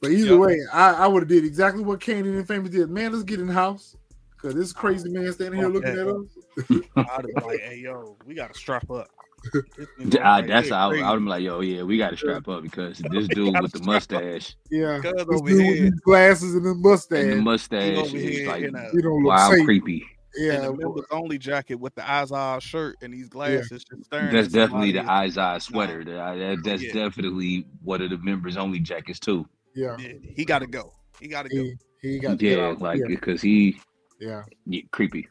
But 0.00 0.10
either 0.10 0.32
Yep. 0.32 0.40
way, 0.40 0.58
I, 0.72 0.92
I 0.92 1.06
would 1.06 1.22
have 1.22 1.28
did 1.28 1.44
exactly 1.44 1.82
what 1.82 2.00
Kanan 2.00 2.36
and 2.36 2.46
Famous 2.46 2.70
did. 2.70 2.90
Man, 2.90 3.12
let's 3.12 3.22
get 3.24 3.40
in 3.40 3.46
the 3.46 3.52
house. 3.52 3.96
Cause 4.36 4.54
this 4.56 4.72
crazy 4.72 5.08
man 5.08 5.32
standing 5.32 5.60
here 5.60 5.68
looking 5.68 5.90
at 5.90 6.08
us. 6.08 6.82
I'd 6.96 7.06
have 7.36 7.44
like, 7.46 7.60
hey 7.60 7.76
yo, 7.78 8.16
we 8.26 8.34
gotta 8.34 8.54
strap 8.54 8.90
up. 8.90 9.08
This 9.52 9.88
nigga 9.98 10.10
D- 10.10 10.18
I, 10.18 10.40
right 10.40 10.48
that's 10.48 10.66
here 10.68 10.76
how 10.76 10.92
I, 10.92 10.98
I 10.98 11.12
would 11.12 11.20
be 11.20 11.28
like, 11.28 11.42
yo, 11.42 11.60
yeah, 11.60 11.82
we 11.84 11.96
got 11.98 12.10
to 12.10 12.16
strap 12.16 12.48
up 12.48 12.62
because 12.62 12.98
this 13.10 13.28
dude 13.28 13.60
with 13.60 13.72
the 13.72 13.78
strap 13.78 13.80
up. 13.80 13.86
mustache 13.86 14.56
Yeah. 14.70 15.00
This 15.02 15.14
dude 15.14 15.42
with 15.42 15.56
here, 15.58 15.90
these 15.90 16.00
glasses 16.00 16.54
and 16.54 16.64
the 16.66 16.74
mustache. 16.74 17.20
and 17.20 17.32
the 17.32 17.36
mustache 17.36 17.96
over 17.98 18.16
is 18.16 18.38
here 18.38 18.48
like 18.48 18.62
you 18.62 19.02
don't 19.02 19.22
look 19.22 19.24
wild 19.24 19.54
safe. 19.54 19.64
creepy. 19.64 20.04
Yeah, 20.36 20.54
in 20.54 20.62
the 20.62 20.72
members 20.72 21.04
only 21.10 21.36
jacket 21.38 21.74
with 21.76 21.94
the 21.94 22.00
Izod 22.02 22.62
shirt 22.62 22.96
and 23.02 23.12
these 23.12 23.28
glasses 23.28 23.84
just 23.84 24.04
staring. 24.06 24.32
That's 24.34 24.48
definitely 24.48 24.92
the 24.92 24.98
somebody. 25.00 25.26
eyes 25.26 25.36
eye 25.38 25.58
sweater. 25.58 26.04
That- 26.04 26.36
that- 26.38 26.60
that's 26.64 26.82
Yeah. 26.82 26.92
definitely 26.94 27.66
one 27.82 28.00
of 28.00 28.10
the 28.10 28.18
members 28.18 28.56
only 28.56 28.78
jackets 28.80 29.18
too. 29.20 29.46
yeah. 29.74 29.96
Yeah, 29.98 30.12
he 30.34 30.44
gotta 30.44 30.66
go. 30.66 30.92
He 31.20 31.28
gotta 31.28 31.48
go. 31.48 31.56
He, 31.56 31.76
he 32.00 32.18
got 32.18 32.30
to 32.30 32.36
get 32.36 32.58
Yeah, 32.58 32.74
like 32.78 32.98
yeah. 33.00 33.06
because 33.08 33.40
he 33.42 33.78
yeah. 34.20 34.42
yeah, 34.66 34.80
creepy. 34.90 35.28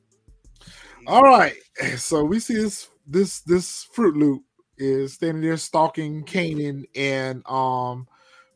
All 1.07 1.23
right. 1.23 1.55
So 1.97 2.23
we 2.23 2.39
see 2.39 2.53
this 2.55 2.89
this 3.07 3.41
this 3.41 3.83
Fruit 3.93 4.15
Loop 4.15 4.43
is 4.77 5.13
standing 5.13 5.41
there 5.43 5.57
stalking 5.57 6.23
Kanan 6.25 6.85
and 6.95 7.45
um 7.47 8.07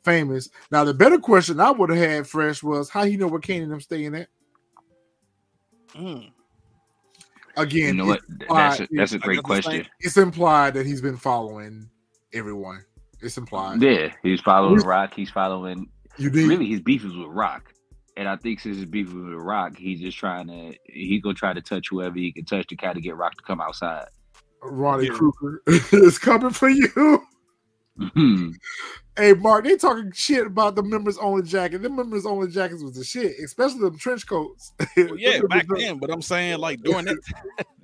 famous. 0.03 0.49
Now 0.71 0.83
the 0.83 0.93
better 0.93 1.17
question 1.17 1.59
I 1.59 1.71
would 1.71 1.89
have 1.89 1.97
had 1.99 2.27
fresh 2.27 2.61
was 2.63 2.89
how 2.89 3.03
he 3.05 3.17
know 3.17 3.27
where 3.27 3.41
Kanan 3.41 3.69
them 3.69 3.81
staying 3.81 4.15
at. 4.15 4.27
Mm. 5.97 6.31
Again, 7.57 7.87
You 7.87 7.93
know 7.93 8.05
what? 8.05 8.21
That's 8.49 8.81
a, 8.81 8.87
that's 8.91 9.13
a 9.13 9.15
I 9.15 9.19
great 9.19 9.41
got 9.43 9.47
the 9.47 9.61
same- 9.61 9.63
question. 9.63 9.87
It's 10.01 10.17
implied 10.17 10.73
that 10.73 10.85
he's 10.85 11.01
been 11.01 11.17
following 11.17 11.89
everyone. 12.33 12.83
It's 13.21 13.37
implied. 13.37 13.81
Yeah, 13.81 14.11
he's 14.23 14.41
following 14.41 14.81
Raq. 14.81 15.13
He's 15.13 15.29
following. 15.31 15.89
You 16.17 16.29
need 16.29 16.47
Really, 16.47 16.67
his 16.67 16.81
beef 16.81 17.03
is 17.05 17.15
with 17.15 17.27
Raq, 17.27 17.61
and 18.17 18.27
I 18.27 18.35
think 18.35 18.59
since 18.59 18.75
his 18.77 18.85
beef 18.85 19.07
is 19.07 19.13
with 19.13 19.23
Raq, 19.33 19.77
he's 19.77 20.01
just 20.01 20.17
trying 20.17 20.47
to. 20.47 20.73
He 20.85 21.19
gonna 21.21 21.33
try 21.33 21.53
to 21.53 21.61
touch 21.61 21.87
whoever 21.89 22.15
he 22.17 22.31
can 22.33 22.43
touch 22.45 22.67
to 22.67 22.75
kind 22.75 22.97
of 22.97 23.03
get 23.03 23.15
Raq 23.15 23.31
to 23.31 23.43
come 23.43 23.61
outside. 23.61 24.05
Ronnie 24.61 25.07
Yeah. 25.07 25.13
Krueger 25.13 25.61
is 25.93 26.17
coming 26.19 26.49
for 26.51 26.69
you. 26.69 27.23
Mhm. 27.99 28.53
Hey 29.17 29.31
Mark, 29.33 29.63
they 29.63 29.77
talking 29.77 30.11
shit 30.13 30.45
about 30.45 30.75
the 30.75 30.83
members 30.83 31.17
only 31.17 31.43
jacket. 31.43 31.81
The 31.81 31.89
members 31.89 32.25
only 32.25 32.49
jackets 32.49 32.83
was 32.83 32.95
the 32.97 33.03
shit, 33.03 33.33
especially 33.43 33.79
them 33.79 33.97
trench 33.97 34.27
coats. 34.27 34.73
Well, 34.97 35.17
yeah, 35.17 35.39
back 35.49 35.67
then, 35.73 35.99
but 35.99 36.09
I'm 36.11 36.21
saying 36.21 36.59
like 36.59 36.81
during 36.83 37.05
that. 37.05 37.17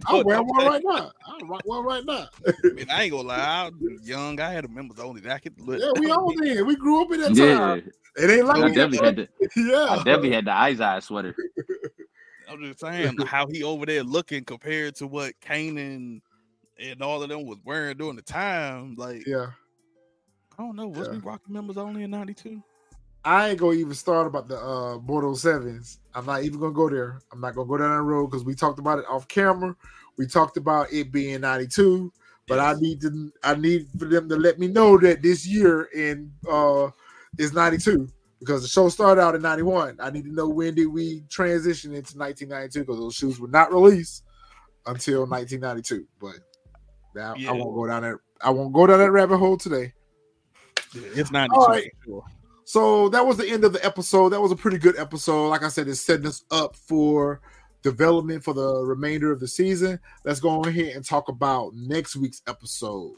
I 0.08 0.22
wear 0.26 0.42
one 0.44 0.64
that- 0.66 0.70
right 0.72 0.82
now. 0.84 1.12
I 1.26 1.40
rock 1.46 1.62
one 1.66 1.86
right 1.86 2.04
now. 2.06 2.28
I 2.48 2.74
mean, 2.74 2.90
I 2.90 3.04
ain't 3.04 3.12
gonna 3.12 3.28
lie. 3.30 3.38
I 3.38 3.70
was 3.80 4.08
young. 4.08 4.40
I 4.42 4.52
had 4.52 4.66
a 4.66 4.68
members 4.68 5.00
only 5.00 5.22
jacket. 5.22 5.54
Look, 5.58 5.80
Yeah, 5.80 5.92
we 6.00 6.12
all 6.12 6.34
did. 6.34 6.66
We 6.66 6.76
grew 6.76 7.02
up 7.04 7.12
in 7.14 7.22
that 7.22 7.36
Yeah, 7.36 7.56
time. 7.56 7.90
It 8.18 8.30
ain't 8.30 8.46
like 8.46 8.64
I 8.64 8.68
definitely 8.68 8.98
had 9.06 9.16
the. 9.16 9.28
yeah. 9.56 9.76
I 9.78 9.96
yeah. 9.96 10.04
definitely 10.04 10.32
had 10.32 10.46
the 10.46 10.54
eyes 10.54 10.82
eye 10.82 11.00
sweater. 11.00 11.34
I'm 12.50 12.62
just 12.62 12.80
saying 12.82 13.18
how 13.26 13.48
he 13.48 13.64
over 13.64 13.86
there 13.86 14.04
looking 14.04 14.44
compared 14.44 14.96
to 14.98 15.08
what 15.08 15.34
Kanan 15.42 16.20
and 16.78 17.02
all 17.02 17.24
of 17.24 17.30
them 17.30 17.46
was 17.46 17.58
wearing 17.64 17.96
during 17.98 18.18
the 18.18 18.22
time. 18.22 18.96
Like 18.98 19.26
Yeah. 19.26 19.48
I 20.62 20.64
don't 20.64 20.76
know. 20.76 20.88
Was 20.90 21.08
Yeah. 21.08 21.14
we 21.14 21.18
rocking 21.18 21.54
members 21.54 21.76
only 21.78 22.04
in 22.04 22.12
'92? 22.12 22.62
I 23.26 23.50
ain't 23.50 23.60
gonna 23.60 23.78
even 23.78 23.96
start 23.96 24.28
about 24.28 24.48
the 24.48 24.60
uh 24.60 25.00
Bordeaux 25.00 25.34
Sevens. 25.34 26.00
I'm 26.14 26.28
not 26.28 26.44
even 26.44 26.60
gonna 26.60 26.72
go 26.72 26.88
there. 26.88 27.20
I'm 27.32 27.42
not 27.42 27.56
gonna 27.56 27.68
go 27.68 27.78
down 27.78 27.90
that 27.90 28.04
road 28.04 28.28
because 28.28 28.46
we 28.46 28.54
talked 28.54 28.78
about 28.78 29.00
it 29.00 29.06
off 29.10 29.28
camera. 29.28 29.76
We 30.18 30.28
talked 30.28 30.58
about 30.58 30.94
it 30.94 31.12
being 31.12 31.42
92, 31.42 32.14
but 32.48 32.60
I 32.60 32.76
need 32.80 33.02
to 33.02 33.32
I 33.44 33.56
need 33.56 33.88
for 33.98 34.06
them 34.06 34.30
to 34.30 34.36
let 34.36 34.60
me 34.60 34.68
know 34.68 35.00
that 35.00 35.24
this 35.24 35.48
year 35.48 35.84
in 35.96 36.32
uh 36.48 36.92
is 37.40 37.54
92 37.54 38.08
because 38.40 38.62
the 38.62 38.68
show 38.68 38.88
started 38.90 39.20
out 39.20 39.34
in 39.34 39.42
91. 39.42 39.98
I 40.00 40.12
need 40.12 40.26
to 40.26 40.32
know 40.34 40.48
when 40.48 40.76
did 40.76 40.88
we 40.88 41.24
transition 41.28 41.96
into 41.96 42.16
1992 42.20 42.82
because 42.82 43.00
those 43.00 43.16
shoes 43.16 43.40
were 43.40 43.48
not 43.48 43.74
released 43.74 44.26
until 44.86 45.26
1992. 45.26 46.06
But 46.20 46.36
now 47.16 47.34
Yeah. 47.36 47.50
I 47.50 47.54
won't 47.54 47.74
go 47.76 47.88
down 47.88 48.04
that 48.04 48.18
I 48.42 48.52
won't 48.52 48.74
go 48.74 48.86
down 48.86 49.00
that 49.00 49.12
rabbit 49.12 49.38
hole 49.38 49.58
today. 49.58 49.94
It's 50.94 51.32
'92. 51.32 51.60
All 51.60 51.68
right. 51.68 51.92
sure. 52.06 52.24
So 52.66 53.10
that 53.10 53.26
was 53.26 53.38
the 53.38 53.50
end 53.50 53.66
of 53.66 53.74
the 53.74 53.86
episode. 53.86 54.30
That 54.30 54.42
was 54.42 54.52
a 54.52 54.56
pretty 54.56 54.78
good 54.78 54.98
episode. 54.98 55.50
Like 55.50 55.64
I 55.64 55.68
said, 55.68 55.88
it's 55.88 56.00
setting 56.00 56.26
us 56.26 56.44
up 56.52 56.76
for 56.76 57.42
development 57.82 58.44
for 58.44 58.54
the 58.54 58.82
remainder 58.86 59.32
of 59.32 59.40
the 59.40 59.48
season. 59.48 60.00
Let's 60.24 60.40
go 60.40 60.50
on 60.50 60.68
ahead 60.68 60.96
and 60.96 61.04
talk 61.04 61.28
about 61.28 61.74
next 61.74 62.16
week's 62.16 62.42
episode. 62.48 63.16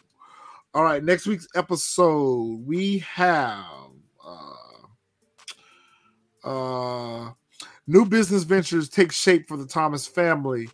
All 0.74 0.84
right, 0.84 1.04
next 1.04 1.28
week's 1.28 1.48
episode 1.56 2.66
we 2.66 2.98
have 3.00 3.92
uh, 4.26 4.54
uh, 6.44 7.32
new 7.86 8.06
business 8.06 8.44
ventures 8.44 8.90
take 8.90 9.12
shape 9.12 9.48
for 9.48 9.58
the 9.58 9.68
Thomas 9.68 10.08
family, 10.08 10.68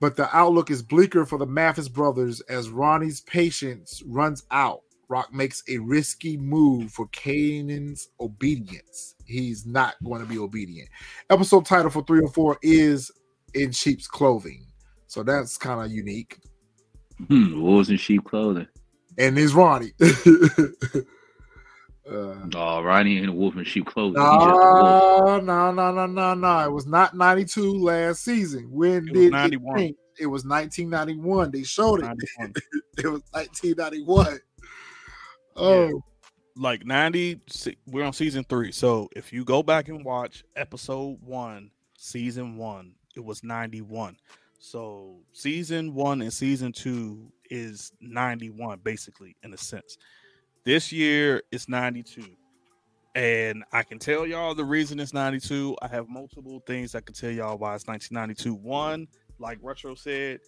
but 0.00 0.16
the 0.16 0.34
outlook 0.36 0.72
is 0.72 0.82
bleaker 0.82 1.24
for 1.24 1.38
the 1.38 1.46
Mathis 1.46 1.88
brothers 1.88 2.40
as 2.42 2.70
Ronnie's 2.70 3.20
patience 3.20 4.02
runs 4.06 4.42
out. 4.50 4.82
Raq 5.10 5.32
makes 5.32 5.62
a 5.68 5.78
risky 5.78 6.36
move 6.36 6.92
for 6.92 7.06
Kanan's 7.08 8.08
obedience. 8.20 9.14
He's 9.24 9.66
not 9.66 9.94
going 10.04 10.20
to 10.20 10.26
be 10.26 10.38
obedient. 10.38 10.88
Episode 11.30 11.64
title 11.66 11.90
for 11.90 12.02
304 12.04 12.58
is 12.62 13.10
In 13.54 13.72
Sheep's 13.72 14.06
Clothing. 14.06 14.66
So 15.06 15.22
that's 15.22 15.56
kind 15.56 15.84
of 15.84 15.90
unique. 15.90 16.38
Hmm, 17.26 17.60
wolves 17.62 17.88
in 17.90 17.96
sheep 17.96 18.24
clothing. 18.24 18.68
And 19.16 19.36
it's 19.38 19.54
Ronnie. 19.54 19.92
uh, 20.00 20.06
Oh, 22.54 22.82
Ronnie 22.82 23.18
ain't 23.18 23.28
a 23.28 23.32
wolf 23.32 23.56
in 23.56 23.64
sheep 23.64 23.86
clothing. 23.86 24.20
He's 24.22 24.30
just 24.30 24.44
a 24.44 24.74
wolf. 24.74 25.02
no, 25.24 25.40
no, 25.40 25.72
no, 25.72 25.92
no, 25.92 26.06
no, 26.06 26.34
no. 26.34 26.64
It 26.64 26.72
was 26.72 26.86
not 26.86 27.14
92 27.14 27.82
last 27.82 28.24
season. 28.24 28.70
When 28.70 29.08
It 29.08 29.12
was 29.12 29.12
did 29.12 29.32
91. 29.32 29.78
it? 29.80 29.96
It 30.20 30.26
was 30.26 30.44
1991. 30.44 31.50
They 31.50 31.62
showed 31.62 32.00
it. 32.00 32.04
91. 32.38 32.52
It 32.98 33.06
was 33.06 33.22
1991. 33.30 34.40
Oh, 35.58 36.02
like 36.56 36.84
90 36.84 37.40
we're 37.86 38.04
on 38.04 38.12
season 38.12 38.44
three. 38.44 38.72
So 38.72 39.08
if 39.14 39.32
you 39.32 39.44
go 39.44 39.62
back 39.62 39.88
and 39.88 40.04
watch 40.04 40.44
episode 40.56 41.18
one 41.22 41.70
season 41.96 42.56
one 42.56 42.94
it 43.16 43.24
was 43.24 43.42
91 43.42 44.16
so 44.60 45.16
season 45.32 45.94
one 45.94 46.22
and 46.22 46.32
season 46.32 46.72
two 46.72 47.32
is 47.50 47.92
91 48.00 48.80
basically 48.82 49.36
in 49.42 49.52
a 49.52 49.56
sense. 49.56 49.98
This 50.64 50.92
year 50.92 51.42
it's 51.50 51.68
92 51.68 52.24
and 53.14 53.64
i 53.72 53.82
can 53.82 53.98
tell 53.98 54.26
y'all 54.26 54.54
the 54.54 54.64
reason 54.64 55.00
it's 55.00 55.14
92 55.14 55.76
i 55.80 55.88
have 55.88 56.08
multiple 56.08 56.62
things 56.66 56.94
i 56.94 57.00
can 57.00 57.14
tell 57.14 57.30
y'all 57.30 57.56
why 57.56 57.74
it's 57.74 57.86
1992 57.86 58.54
one 58.54 59.08
like 59.38 59.58
retro 59.62 59.94
said 59.94 60.38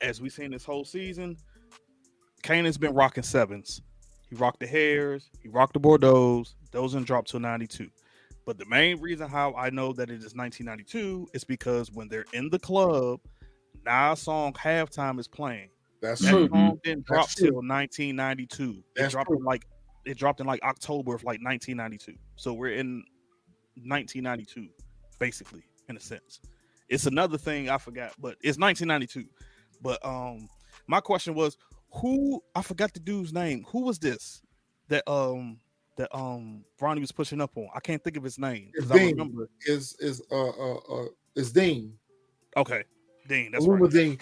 as 0.00 0.20
we've 0.20 0.32
seen 0.32 0.50
this 0.50 0.64
whole 0.64 0.84
season 0.84 1.36
kanan's 2.42 2.76
been 2.76 2.94
rocking 2.94 3.22
sevens 3.22 3.80
he 4.34 4.40
rocked 4.40 4.60
the 4.60 4.66
Hares, 4.66 5.30
he 5.40 5.48
rocked 5.48 5.74
the 5.74 5.80
Bordeaux's. 5.80 6.54
Those 6.72 6.92
didn't 6.92 7.06
drop 7.06 7.26
till 7.26 7.38
92. 7.40 7.88
But 8.44 8.58
the 8.58 8.66
main 8.66 9.00
reason 9.00 9.28
how 9.30 9.54
I 9.54 9.70
know 9.70 9.92
that 9.92 10.10
it 10.10 10.22
is 10.22 10.34
1992 10.34 11.28
is 11.32 11.44
because 11.44 11.90
when 11.92 12.08
they're 12.08 12.24
in 12.32 12.50
the 12.50 12.58
club, 12.58 13.20
Nas 13.86 14.20
song 14.20 14.52
halftime 14.54 15.18
is 15.20 15.28
playing. 15.28 15.68
that's 16.02 16.20
That 16.22 16.30
true. 16.30 16.48
song 16.48 16.80
didn't 16.82 17.06
drop 17.06 17.26
That's 17.26 17.34
true. 17.36 17.46
till 17.46 17.54
1992. 17.56 18.70
It 18.70 18.84
That's 18.96 19.12
dropped 19.12 19.28
true. 19.28 19.38
in 19.38 19.44
like 19.44 19.64
it 20.04 20.18
dropped 20.18 20.40
in 20.40 20.46
like 20.46 20.62
October 20.62 21.14
of 21.14 21.22
like 21.22 21.40
1992. 21.42 22.14
So 22.36 22.52
we're 22.52 22.74
in 22.74 23.04
1992, 23.76 24.68
basically. 25.18 25.62
in 25.88 25.96
a 25.96 26.00
sense. 26.00 26.40
It's 26.88 27.06
another 27.06 27.38
thing 27.38 27.70
I 27.70 27.78
forgot, 27.78 28.12
but 28.18 28.36
it's 28.42 28.58
1992. 28.58 29.26
But 29.80 30.04
um, 30.04 30.48
my 30.86 31.00
question 31.00 31.34
was, 31.34 31.56
who 31.94 32.42
I 32.54 32.62
forgot 32.62 32.92
the 32.92 33.00
dude's 33.00 33.32
name. 33.32 33.64
Who 33.68 33.82
was 33.82 33.98
this 33.98 34.42
that 34.88 35.08
um 35.10 35.58
that 35.96 36.14
um 36.14 36.64
Ronnie 36.80 37.00
was 37.00 37.12
pushing 37.12 37.40
up 37.40 37.56
on? 37.56 37.68
I 37.74 37.80
can't 37.80 38.02
think 38.02 38.16
of 38.16 38.22
his 38.24 38.38
name 38.38 38.72
It's 38.74 38.88
Dean. 38.88 39.12
remember. 39.12 39.48
Is 39.66 39.96
is 40.00 40.22
uh 40.30 40.48
uh 40.48 40.74
uh 40.74 41.06
is 41.36 41.52
Dean. 41.52 41.94
Okay, 42.56 42.84
Dean. 43.28 43.52
That's 43.52 43.66
Aluma 43.66 43.82
right. 43.82 43.92
Dean. 43.92 44.18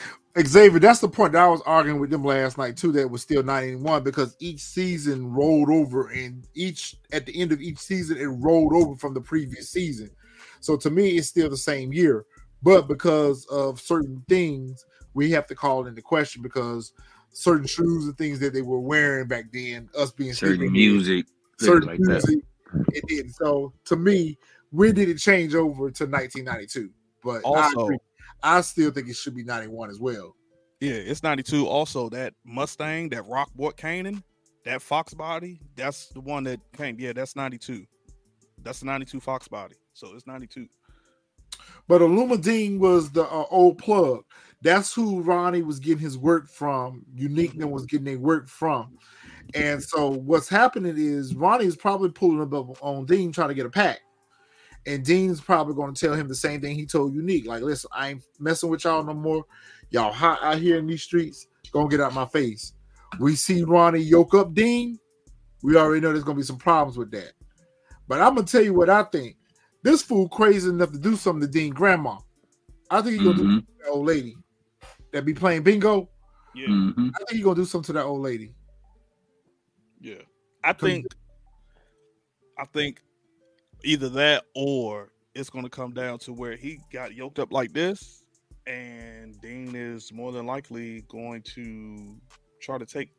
Xavier, 0.46 0.78
that's 0.78 1.00
the 1.00 1.08
point 1.08 1.34
that 1.34 1.42
I 1.42 1.48
was 1.48 1.60
arguing 1.66 2.00
with 2.00 2.08
them 2.08 2.24
last 2.24 2.56
night 2.56 2.76
too. 2.76 2.90
That 2.92 3.10
was 3.10 3.20
still 3.20 3.42
91 3.42 4.02
because 4.02 4.34
each 4.40 4.60
season 4.60 5.30
rolled 5.30 5.68
over, 5.70 6.08
and 6.08 6.46
each 6.54 6.96
at 7.12 7.26
the 7.26 7.38
end 7.38 7.52
of 7.52 7.60
each 7.60 7.78
season 7.78 8.16
it 8.16 8.26
rolled 8.26 8.72
over 8.74 8.96
from 8.96 9.12
the 9.12 9.20
previous 9.20 9.70
season. 9.70 10.10
So 10.60 10.76
to 10.78 10.90
me, 10.90 11.10
it's 11.18 11.28
still 11.28 11.50
the 11.50 11.56
same 11.56 11.92
year, 11.92 12.24
but 12.62 12.88
because 12.88 13.44
of 13.46 13.80
certain 13.80 14.24
things, 14.28 14.84
we 15.14 15.30
have 15.32 15.46
to 15.48 15.54
call 15.54 15.84
it 15.84 15.88
into 15.88 16.02
question 16.02 16.42
because 16.42 16.92
certain 17.32 17.66
shoes 17.66 18.06
and 18.06 18.16
things 18.16 18.38
that 18.40 18.52
they 18.52 18.62
were 18.62 18.80
wearing 18.80 19.26
back 19.26 19.46
then, 19.52 19.88
us 19.96 20.12
being 20.12 20.32
Certain 20.34 20.60
sneakerheads, 20.68 20.72
music, 20.72 21.26
certain 21.58 21.88
like 21.88 21.98
that. 22.00 22.24
music, 22.26 22.44
it 22.92 23.04
did. 23.08 23.34
So 23.34 23.72
to 23.86 23.96
me, 23.96 24.38
when 24.70 24.94
did 24.94 25.08
it 25.08 25.18
change 25.18 25.54
over 25.54 25.90
to 25.90 26.04
1992? 26.06 26.90
But 27.22 27.36
I, 27.46 27.48
Also- 27.48 27.84
agree. 27.84 27.98
I 28.42 28.60
still 28.60 28.90
think 28.90 29.08
it 29.08 29.16
should 29.16 29.34
be 29.36 29.44
91 29.44 29.90
as 29.90 30.00
well. 30.00 30.34
Yeah, 30.80 30.94
it's 30.94 31.22
92. 31.22 31.66
Also, 31.66 32.08
that 32.08 32.34
Mustang, 32.44 33.08
that 33.10 33.22
Rock 33.22 33.50
Rockport 33.56 33.76
Kanan, 33.76 34.22
that 34.64 34.82
Fox 34.82 35.14
body, 35.14 35.60
that's 35.76 36.08
the 36.08 36.20
one 36.20 36.42
that 36.44 36.60
came. 36.76 36.98
Yeah, 36.98 37.12
that's 37.12 37.36
92. 37.36 37.86
That's 38.62 38.80
the 38.80 38.86
92 38.86 39.20
Fox 39.20 39.46
body. 39.46 39.76
So 39.92 40.12
it's 40.14 40.26
92. 40.26 40.66
But 41.86 42.02
Illuminine 42.02 42.78
was 42.80 43.10
the 43.10 43.22
uh, 43.24 43.44
old 43.50 43.78
plug. 43.78 44.24
That's 44.62 44.94
who 44.94 45.22
Ronnie 45.22 45.62
was 45.62 45.80
getting 45.80 45.98
his 45.98 46.16
work 46.16 46.48
from. 46.48 47.04
Unique 47.14 47.52
was 47.56 47.84
getting 47.84 48.04
their 48.04 48.18
work 48.18 48.48
from. 48.48 48.96
And 49.54 49.82
so 49.82 50.10
what's 50.10 50.48
happening 50.48 50.94
is 50.96 51.34
Ronnie 51.34 51.66
is 51.66 51.76
probably 51.76 52.10
pulling 52.10 52.40
up 52.40 52.82
on 52.82 53.04
Dean 53.04 53.32
trying 53.32 53.48
to 53.48 53.54
get 53.54 53.66
a 53.66 53.70
pack. 53.70 54.00
And 54.86 55.04
Dean's 55.04 55.40
probably 55.40 55.74
going 55.74 55.94
to 55.94 56.00
tell 56.00 56.14
him 56.14 56.28
the 56.28 56.34
same 56.34 56.60
thing 56.60 56.74
he 56.74 56.86
told 56.86 57.14
Unique. 57.14 57.46
Like, 57.46 57.62
listen, 57.62 57.90
I 57.92 58.10
ain't 58.10 58.22
messing 58.38 58.70
with 58.70 58.84
y'all 58.84 59.02
no 59.02 59.14
more. 59.14 59.44
Y'all 59.90 60.12
hot 60.12 60.38
out 60.42 60.58
here 60.58 60.78
in 60.78 60.86
these 60.86 61.02
streets. 61.02 61.46
Gonna 61.72 61.88
get 61.88 62.00
out 62.00 62.14
my 62.14 62.26
face. 62.26 62.72
We 63.18 63.36
see 63.36 63.62
Ronnie 63.62 64.00
yoke 64.00 64.34
up 64.34 64.54
Dean. 64.54 64.98
We 65.62 65.76
already 65.76 66.00
know 66.00 66.12
there's 66.12 66.24
gonna 66.24 66.38
be 66.38 66.42
some 66.42 66.56
problems 66.56 66.96
with 66.96 67.10
that. 67.12 67.32
But 68.08 68.20
I'm 68.20 68.34
gonna 68.34 68.46
tell 68.46 68.62
you 68.62 68.74
what 68.74 68.90
I 68.90 69.04
think. 69.04 69.36
This 69.82 70.02
fool 70.02 70.28
crazy 70.28 70.68
enough 70.68 70.92
to 70.92 70.98
do 70.98 71.16
something 71.16 71.42
to 71.42 71.46
Dean 71.46 71.72
grandma. 71.72 72.18
I 72.90 73.02
think 73.02 73.14
he's 73.14 73.22
gonna 73.22 73.36
do 73.36 73.44
Mhm, 73.44 73.60
to 73.60 73.72
that 73.84 73.90
old 73.90 74.06
lady 74.06 74.36
that 75.12 75.24
be 75.24 75.34
playing 75.34 75.62
bingo. 75.62 76.08
Yeah, 76.54 76.66
mhm. 76.68 77.10
I 77.14 77.18
think 77.18 77.30
he's 77.32 77.44
gonna 77.44 77.56
do 77.56 77.64
something 77.64 77.86
to 77.86 77.92
that 77.94 78.04
old 78.04 78.20
lady. 78.22 78.54
yeah. 80.00 80.16
I 80.64 80.72
think, 80.72 81.06
I 82.58 82.64
think 82.66 83.02
either 83.84 84.08
that 84.10 84.44
or 84.54 85.10
it's 85.34 85.50
going 85.50 85.64
to 85.64 85.70
come 85.70 85.92
down 85.92 86.18
to 86.20 86.32
where 86.32 86.54
he 86.56 86.78
got 86.92 87.14
yoked 87.14 87.38
up 87.40 87.52
like 87.52 87.72
this, 87.72 88.22
and 88.66 89.40
Dean 89.40 89.74
is 89.74 90.12
more 90.12 90.30
than 90.30 90.46
likely 90.46 91.02
going 91.08 91.42
to 91.54 92.16
try 92.60 92.78
to 92.78 92.86
take 92.86 93.10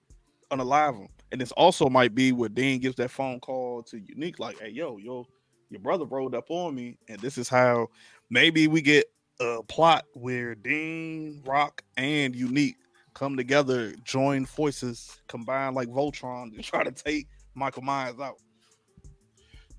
unalive 0.52 0.98
him. 0.98 1.10
And 1.34 1.42
this 1.42 1.52
also 1.54 1.90
might 1.90 2.16
be 2.16 2.32
where 2.32 2.50
Dean 2.50 2.80
gives 2.80 2.96
that 2.96 3.12
phone 3.12 3.40
call 3.42 3.84
to 3.84 4.00
Unique, 4.00 4.40
like, 4.40 4.60
"Hey, 4.60 4.70
yo, 4.70 4.98
yo, 4.98 5.28
your 5.70 5.82
brother 5.82 6.06
rolled 6.06 6.36
up 6.36 6.50
on 6.50 6.76
me, 6.76 6.98
and 7.10 7.20
this 7.20 7.38
is 7.38 7.50
how 7.50 7.90
maybe 8.30 8.68
we 8.68 8.82
get 8.82 9.06
a 9.44 9.64
plot 9.64 10.06
where 10.14 10.56
Dean, 10.56 11.42
Rock, 11.46 11.84
and 11.98 12.36
Unique 12.36 12.78
come 13.14 13.38
together, 13.38 13.94
join 14.04 14.46
forces, 14.46 15.22
combine 15.28 15.74
like 15.74 15.88
Voltron 15.90 16.56
to 16.56 16.62
try 16.64 16.84
to 16.84 16.92
take 16.92 17.28
Michael 17.54 17.84
Myers 17.84 18.20
out." 18.20 18.38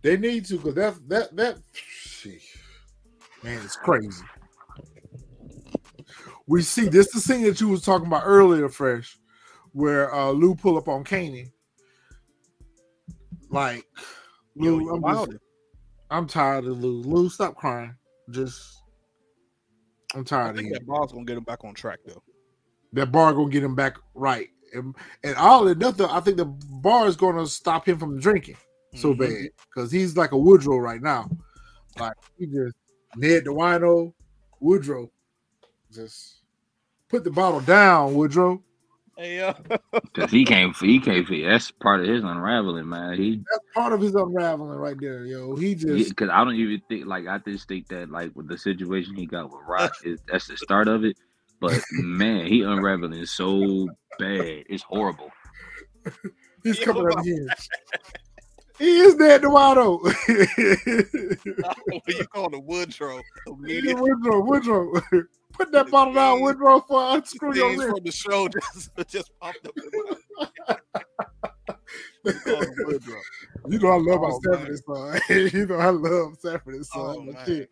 They 0.02 0.16
need 0.16 0.44
to 0.46 0.56
because 0.56 0.74
that 0.74 1.08
that 1.08 1.36
that 1.36 1.56
man, 3.42 3.62
it's 3.64 3.76
crazy. 3.76 4.22
We 6.46 6.60
see 6.62 6.88
this 6.88 7.10
the 7.10 7.20
scene 7.20 7.42
that 7.44 7.60
you 7.60 7.68
was 7.68 7.82
talking 7.82 8.06
about 8.06 8.24
earlier, 8.26 8.68
fresh, 8.68 9.18
where 9.72 10.14
uh 10.14 10.30
Lou 10.30 10.54
pull 10.54 10.76
up 10.76 10.88
on 10.88 11.04
Caney. 11.04 11.50
Like 13.50 13.86
Lou, 14.56 14.80
you 14.80 15.02
I'm, 15.06 15.26
just- 15.26 15.38
I'm 16.10 16.26
tired 16.26 16.66
of 16.66 16.82
Lou. 16.82 17.02
Lou, 17.02 17.28
stop 17.30 17.56
crying. 17.56 17.94
Just 18.30 18.82
I'm 20.14 20.20
I 20.20 20.24
tired 20.24 20.50
of 20.50 20.56
think 20.56 20.68
you. 20.68 20.74
that 20.74 20.86
bar's 20.86 21.12
gonna 21.12 21.24
get 21.24 21.36
him 21.36 21.44
back 21.44 21.64
on 21.64 21.74
track 21.74 21.98
though. 22.06 22.22
That 22.92 23.10
bar 23.12 23.32
gonna 23.32 23.50
get 23.50 23.62
him 23.64 23.74
back 23.74 23.96
right. 24.14 24.48
And, 24.72 24.94
and 25.22 25.36
all 25.36 25.66
and 25.68 25.78
nothing, 25.80 26.06
I 26.06 26.20
think 26.20 26.36
the 26.36 26.44
bar 26.46 27.06
is 27.06 27.16
gonna 27.16 27.46
stop 27.46 27.86
him 27.88 27.98
from 27.98 28.18
drinking 28.20 28.56
so 28.94 29.12
Mhm. 29.14 29.18
bad 29.18 29.48
because 29.68 29.90
he's 29.90 30.16
like 30.16 30.32
a 30.32 30.38
Woodrow 30.38 30.78
right 30.78 31.02
now. 31.02 31.28
Like 31.98 32.14
he 32.38 32.46
just 32.46 32.74
Ned 33.16 33.44
the 33.44 33.50
Wino, 33.50 34.12
Woodrow. 34.60 35.10
Just 35.92 36.42
put 37.08 37.22
the 37.24 37.30
bottle 37.30 37.60
down, 37.60 38.14
Woodrow. 38.14 38.62
Hey, 39.16 39.40
uh, 39.40 39.54
Cause 40.14 40.30
he 40.30 40.44
can't, 40.44 40.76
he 40.76 40.98
can't. 40.98 41.26
That's 41.28 41.70
part 41.70 42.00
of 42.00 42.08
his 42.08 42.24
unraveling, 42.24 42.88
man. 42.88 43.16
He, 43.16 43.36
That's 43.36 43.64
part 43.74 43.92
of 43.92 44.00
his 44.00 44.14
unraveling 44.14 44.78
right 44.78 44.96
there, 44.98 45.24
yo. 45.24 45.54
He 45.54 45.74
just 45.74 46.08
because 46.08 46.30
I 46.30 46.42
don't 46.44 46.56
even 46.56 46.80
think 46.88 47.06
like 47.06 47.28
I 47.28 47.38
just 47.38 47.68
think 47.68 47.88
that 47.88 48.10
like 48.10 48.34
with 48.34 48.48
the 48.48 48.58
situation 48.58 49.14
he 49.14 49.26
got 49.26 49.50
with 49.50 49.60
Raq 49.68 49.90
is 50.04 50.20
that's 50.30 50.48
the 50.48 50.56
start 50.56 50.88
of 50.88 51.04
it. 51.04 51.16
But 51.60 51.80
man, 51.92 52.46
he 52.46 52.62
unraveling 52.62 53.24
so 53.26 53.88
bad. 54.18 54.64
It's 54.68 54.82
horrible. 54.82 55.30
he's 56.64 56.80
coming 56.80 57.06
up 57.06 57.20
again. 57.20 57.48
He 58.78 58.96
is 59.00 59.14
Ned 59.16 59.42
the 59.42 59.48
Wino. 59.48 60.00
you 62.08 62.26
call 62.26 62.50
the 62.50 62.58
Woodrow? 62.60 63.20
Immediately 63.46 63.94
Woodrow, 64.02 64.40
Woodrow. 64.44 64.92
Put 65.52 65.70
that 65.70 65.88
bottle 65.90 66.14
down, 66.14 66.40
Woodrow, 66.40 66.80
for 66.80 67.00
I 67.00 67.16
unscrew 67.16 67.54
your 67.54 67.70
wrist. 67.70 67.88
from 67.88 68.04
the 68.04 68.10
show 68.12 68.48
just, 68.72 68.90
just 69.08 69.30
popped 69.40 69.64
up. 69.66 69.74
You 73.68 73.78
know 73.78 73.88
I 73.88 73.98
love 73.98 74.20
my 74.20 74.30
Oh, 74.30 74.40
Stephanie 74.42 74.76
son. 74.86 75.20
you 75.52 75.66
know 75.66 75.76
I 75.76 75.90
love 75.90 76.34
Stephanie 76.38 76.82
son. 76.82 77.36
Oh. 77.36 77.66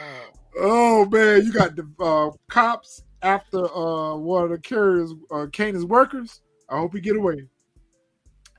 Oh, 0.00 0.26
Oh 0.58 1.04
man, 1.06 1.44
you 1.44 1.52
got 1.52 1.74
the 1.76 1.88
uh, 2.00 2.30
cops 2.48 3.02
after 3.22 3.64
uh, 3.74 4.14
one 4.16 4.44
of 4.44 4.50
the 4.50 4.58
carriers, 4.58 5.12
uh, 5.30 5.46
Kanan's 5.52 5.84
workers. 5.84 6.40
I 6.68 6.78
hope 6.78 6.94
he 6.94 7.00
get 7.00 7.16
away. 7.16 7.46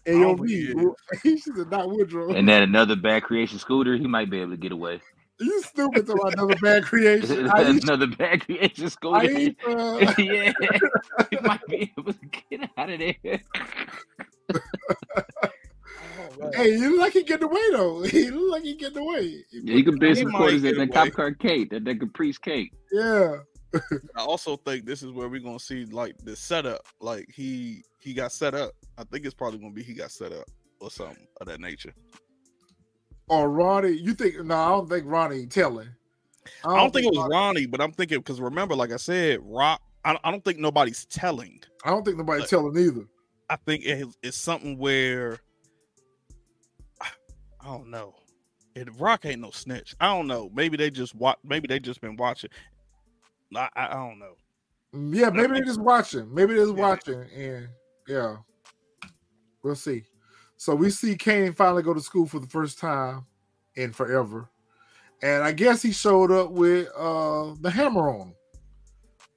Don't 0.05 0.37
think 0.37 0.49
he 0.49 0.73
AOV, 0.73 0.93
he 1.23 1.37
should 1.37 1.57
have 1.57 1.69
not 1.69 1.89
Woodrow. 1.89 2.33
And 2.33 2.47
then 2.47 2.63
another 2.63 2.95
bad 2.95 3.23
creation 3.23 3.59
scooter, 3.59 3.97
he 3.97 4.07
might 4.07 4.29
be 4.29 4.39
able 4.41 4.51
to 4.51 4.57
get 4.57 4.71
away. 4.71 5.01
you 5.39 5.61
stupid 5.61 6.05
to 6.07 6.13
another 6.13 6.55
bad 6.61 6.83
creation. 6.83 7.49
I 7.53 7.61
used, 7.61 7.83
another 7.83 8.07
bad 8.07 8.45
creation 8.45 8.89
scooter. 8.89 9.31
used, 9.31 9.55
uh, 9.67 9.97
yeah, 10.17 10.53
he 11.29 11.37
might 11.41 11.65
be 11.67 11.93
able 11.97 12.13
to 12.13 12.19
get 12.49 12.69
out 12.77 12.89
of 12.89 12.99
there. 12.99 13.15
hey, 16.55 16.71
you 16.71 16.91
look 16.91 17.01
like 17.01 17.13
he 17.13 17.23
getting 17.23 17.45
away 17.45 17.61
though. 17.71 18.01
He 18.03 18.29
look 18.29 18.51
like 18.51 18.63
he 18.63 18.75
getting 18.75 18.97
away. 18.97 19.43
Yeah, 19.51 19.75
you 19.75 19.83
can 19.83 19.99
build 19.99 20.17
He 20.17 20.23
some 20.23 20.31
might 20.31 20.39
quarters 20.39 20.61
get 20.61 20.77
that 20.77 20.93
cop 20.93 21.11
car 21.11 21.31
cake, 21.31 21.69
that, 21.71 21.85
that 21.85 21.99
Caprice 21.99 22.37
cake. 22.37 22.73
Yeah. 22.91 23.37
I 24.15 24.21
also 24.21 24.57
think 24.57 24.85
this 24.85 25.01
is 25.03 25.11
where 25.11 25.29
we're 25.29 25.39
gonna 25.39 25.59
see 25.59 25.85
like 25.85 26.17
the 26.23 26.35
setup. 26.35 26.81
Like 26.99 27.29
he 27.33 27.83
he 27.99 28.13
got 28.13 28.31
set 28.31 28.53
up. 28.53 28.71
I 28.97 29.03
think 29.05 29.25
it's 29.25 29.33
probably 29.33 29.59
gonna 29.59 29.73
be 29.73 29.83
he 29.83 29.93
got 29.93 30.11
set 30.11 30.31
up 30.33 30.45
or 30.79 30.91
something 30.91 31.27
of 31.39 31.47
that 31.47 31.59
nature. 31.59 31.93
Or 33.29 33.49
Ronnie, 33.49 33.91
you 33.91 34.13
think? 34.13 34.43
No, 34.43 34.55
I 34.55 34.69
don't 34.69 34.89
think 34.89 35.05
Ronnie 35.07 35.45
telling. 35.45 35.87
I 36.65 36.75
don't 36.75 36.91
think 36.91 37.05
it 37.05 37.17
was 37.17 37.29
Ronnie, 37.31 37.65
but 37.65 37.79
I'm 37.79 37.91
thinking 37.91 38.17
because 38.17 38.41
remember, 38.41 38.75
like 38.75 38.91
I 38.91 38.97
said, 38.97 39.39
Raq. 39.39 39.77
I, 40.03 40.17
I 40.23 40.31
don't 40.31 40.43
think 40.43 40.57
nobody's 40.57 41.05
telling. 41.05 41.61
I 41.85 41.91
don't 41.91 42.03
think 42.03 42.17
nobody 42.17 42.41
But- 42.41 42.49
telling 42.49 42.75
either. 42.77 43.05
I 43.49 43.57
think 43.57 43.83
it, 43.85 44.07
it's 44.23 44.37
something 44.37 44.77
where 44.77 45.39
I 47.01 47.65
don't 47.65 47.89
know. 47.89 48.15
It 48.75 48.87
Raq 48.97 49.25
ain't 49.29 49.41
no 49.41 49.51
snitch. 49.51 49.93
I 49.99 50.07
don't 50.07 50.27
know. 50.27 50.49
Maybe 50.53 50.77
they 50.77 50.89
just 50.89 51.13
watch. 51.15 51.37
Maybe 51.43 51.67
they 51.67 51.79
just 51.79 52.01
been 52.01 52.15
watching. 52.15 52.49
I, 53.55 53.69
I, 53.75 53.93
don't 53.93 54.19
know. 54.19 54.33
Mm, 54.93 55.15
Yeah, 55.15 55.29
maybe 55.29 55.53
they're 55.53 55.63
just 55.65 55.81
watching. 55.81 56.33
Maybe 56.33 56.53
they're 56.53 56.65
just 56.65 56.77
Yeah. 56.77 56.81
watching, 56.81 57.21
and 57.35 57.69
yeah, 58.07 58.35
we'll 59.63 59.75
see. 59.75 60.03
So 60.57 60.75
we 60.75 60.89
see 60.89 61.15
Kane 61.15 61.53
finally 61.53 61.83
go 61.83 61.93
to 61.93 62.01
school 62.01 62.27
for 62.27 62.39
the 62.39 62.47
first 62.47 62.79
time 62.79 63.25
in 63.75 63.91
forever, 63.91 64.49
and 65.23 65.43
I 65.43 65.51
guess 65.51 65.81
he 65.81 65.91
showed 65.91 66.31
up 66.31 66.51
with 66.51 66.87
uh 66.95 67.55
the 67.61 67.69
hammer 67.71 68.09
on 68.09 68.27
him. 68.27 68.35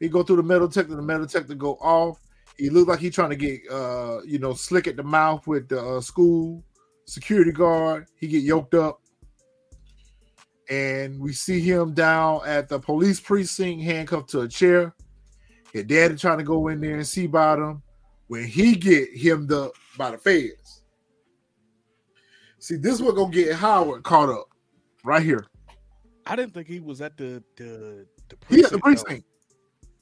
He 0.00 0.08
go 0.08 0.22
through 0.22 0.36
the 0.36 0.42
metal 0.42 0.68
detector, 0.68 0.96
the 0.96 1.02
metal 1.02 1.26
detector 1.26 1.54
go 1.54 1.74
off. 1.76 2.20
He 2.58 2.68
looked 2.68 2.88
like 2.88 2.98
he 3.00 3.10
trying 3.10 3.30
to 3.30 3.36
get 3.36 3.60
uh 3.70 4.20
you 4.26 4.38
know 4.38 4.52
slick 4.54 4.86
at 4.86 4.96
the 4.96 5.02
mouth 5.02 5.46
with 5.46 5.68
the 5.68 5.80
uh, 5.82 6.00
school 6.00 6.62
security 7.06 7.52
guard. 7.52 8.06
He 8.16 8.26
get 8.28 8.42
yoked 8.42 8.74
up, 8.74 9.00
and 10.68 11.20
we 11.20 11.32
see 11.32 11.60
him 11.60 11.92
down 11.92 12.40
at 12.46 12.68
the 12.68 12.78
police 12.78 13.20
precinct, 13.20 13.82
handcuffed 13.82 14.30
to 14.30 14.40
a 14.40 14.48
chair. 14.48 14.94
His 15.72 15.84
daddy 15.84 16.16
trying 16.16 16.38
to 16.38 16.44
go 16.44 16.68
in 16.68 16.80
there 16.80 16.96
and 16.96 17.06
see 17.06 17.24
about 17.24 17.58
him. 17.58 17.82
When 18.28 18.44
he 18.44 18.74
get 18.74 19.16
hemmed 19.16 19.52
up 19.52 19.72
by 19.98 20.12
the 20.12 20.18
feds. 20.18 20.82
See, 22.58 22.76
this 22.76 23.00
what 23.00 23.14
gonna 23.14 23.32
get 23.32 23.54
Howard 23.56 24.02
caught 24.04 24.30
up 24.30 24.46
right 25.04 25.22
here. 25.22 25.46
I 26.26 26.36
didn't 26.36 26.54
think 26.54 26.66
he 26.66 26.80
was 26.80 27.02
at 27.02 27.16
the 27.18 27.42
the, 27.56 28.06
the 28.28 28.36
He 28.48 28.60
at 28.64 28.70
the 28.70 28.76
though. 28.76 28.80
precinct. 28.80 29.26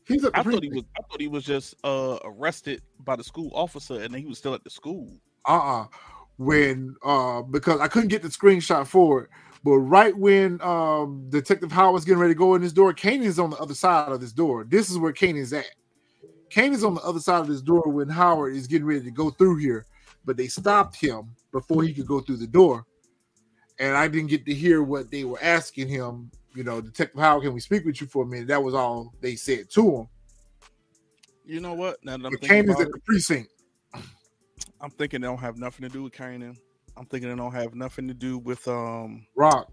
He's 0.06 0.24
at 0.24 0.32
the 0.32 0.38
I 0.38 0.42
thought 0.42 0.62
he 0.62 0.68
was. 0.68 0.84
I 0.96 1.02
thought 1.02 1.20
he 1.20 1.28
was 1.28 1.44
just 1.44 1.74
uh 1.82 2.18
arrested 2.24 2.82
by 3.00 3.16
the 3.16 3.24
school 3.24 3.50
officer, 3.54 3.94
and 4.00 4.14
then 4.14 4.20
he 4.20 4.26
was 4.26 4.38
still 4.38 4.54
at 4.54 4.62
the 4.62 4.70
school. 4.70 5.08
uh-uh 5.46 5.86
when 6.38 6.94
uh 7.04 7.42
because 7.42 7.80
I 7.80 7.88
couldn't 7.88 8.08
get 8.08 8.22
the 8.22 8.28
screenshot 8.28 8.86
for 8.86 9.22
it, 9.24 9.30
but 9.64 9.78
right 9.78 10.16
when 10.16 10.60
um 10.62 11.26
Detective 11.28 11.70
Howard's 11.70 12.04
getting 12.04 12.20
ready 12.20 12.34
to 12.34 12.38
go 12.38 12.54
in 12.54 12.62
this 12.62 12.72
door, 12.72 12.92
Kanan's 12.92 13.38
on 13.38 13.50
the 13.50 13.58
other 13.58 13.74
side 13.74 14.10
of 14.10 14.20
this 14.20 14.32
door. 14.32 14.64
This 14.64 14.90
is 14.90 14.98
where 14.98 15.12
Kanan's 15.12 15.52
at. 15.52 15.70
Kanan's 16.50 16.84
on 16.84 16.94
the 16.94 17.02
other 17.02 17.20
side 17.20 17.40
of 17.40 17.48
this 17.48 17.62
door 17.62 17.82
when 17.88 18.08
Howard 18.08 18.54
is 18.54 18.66
getting 18.66 18.86
ready 18.86 19.02
to 19.02 19.10
go 19.10 19.30
through 19.30 19.56
here, 19.56 19.86
but 20.24 20.36
they 20.36 20.48
stopped 20.48 20.96
him 20.96 21.34
before 21.50 21.82
he 21.82 21.94
could 21.94 22.06
go 22.06 22.20
through 22.20 22.38
the 22.38 22.46
door. 22.46 22.84
And 23.78 23.96
I 23.96 24.06
didn't 24.08 24.28
get 24.28 24.44
to 24.46 24.54
hear 24.54 24.82
what 24.82 25.10
they 25.10 25.24
were 25.24 25.42
asking 25.42 25.88
him. 25.88 26.30
You 26.54 26.64
know, 26.64 26.80
Detective 26.80 27.20
Howard, 27.20 27.44
can 27.44 27.54
we 27.54 27.60
speak 27.60 27.86
with 27.86 28.00
you 28.00 28.06
for 28.06 28.24
a 28.24 28.26
minute? 28.26 28.48
That 28.48 28.62
was 28.62 28.74
all 28.74 29.14
they 29.20 29.36
said 29.36 29.70
to 29.70 29.96
him. 29.96 30.08
You 31.44 31.60
know 31.60 31.72
what? 31.72 31.96
Now 32.04 32.18
that 32.18 32.26
I'm 32.26 32.36
Kanan's 32.36 32.80
at 32.80 32.92
the 32.92 33.00
precinct. 33.04 33.50
I'm 34.80 34.90
thinking 34.90 35.20
they 35.20 35.28
don't 35.28 35.38
have 35.38 35.56
nothing 35.56 35.88
to 35.88 35.92
do 35.92 36.02
with 36.02 36.12
Kanan. 36.12 36.56
I'm 36.96 37.06
thinking 37.06 37.30
they 37.30 37.36
don't 37.36 37.52
have 37.52 37.74
nothing 37.74 38.08
to 38.08 38.14
do 38.14 38.38
with 38.38 38.66
um 38.68 39.26
Raq. 39.38 39.66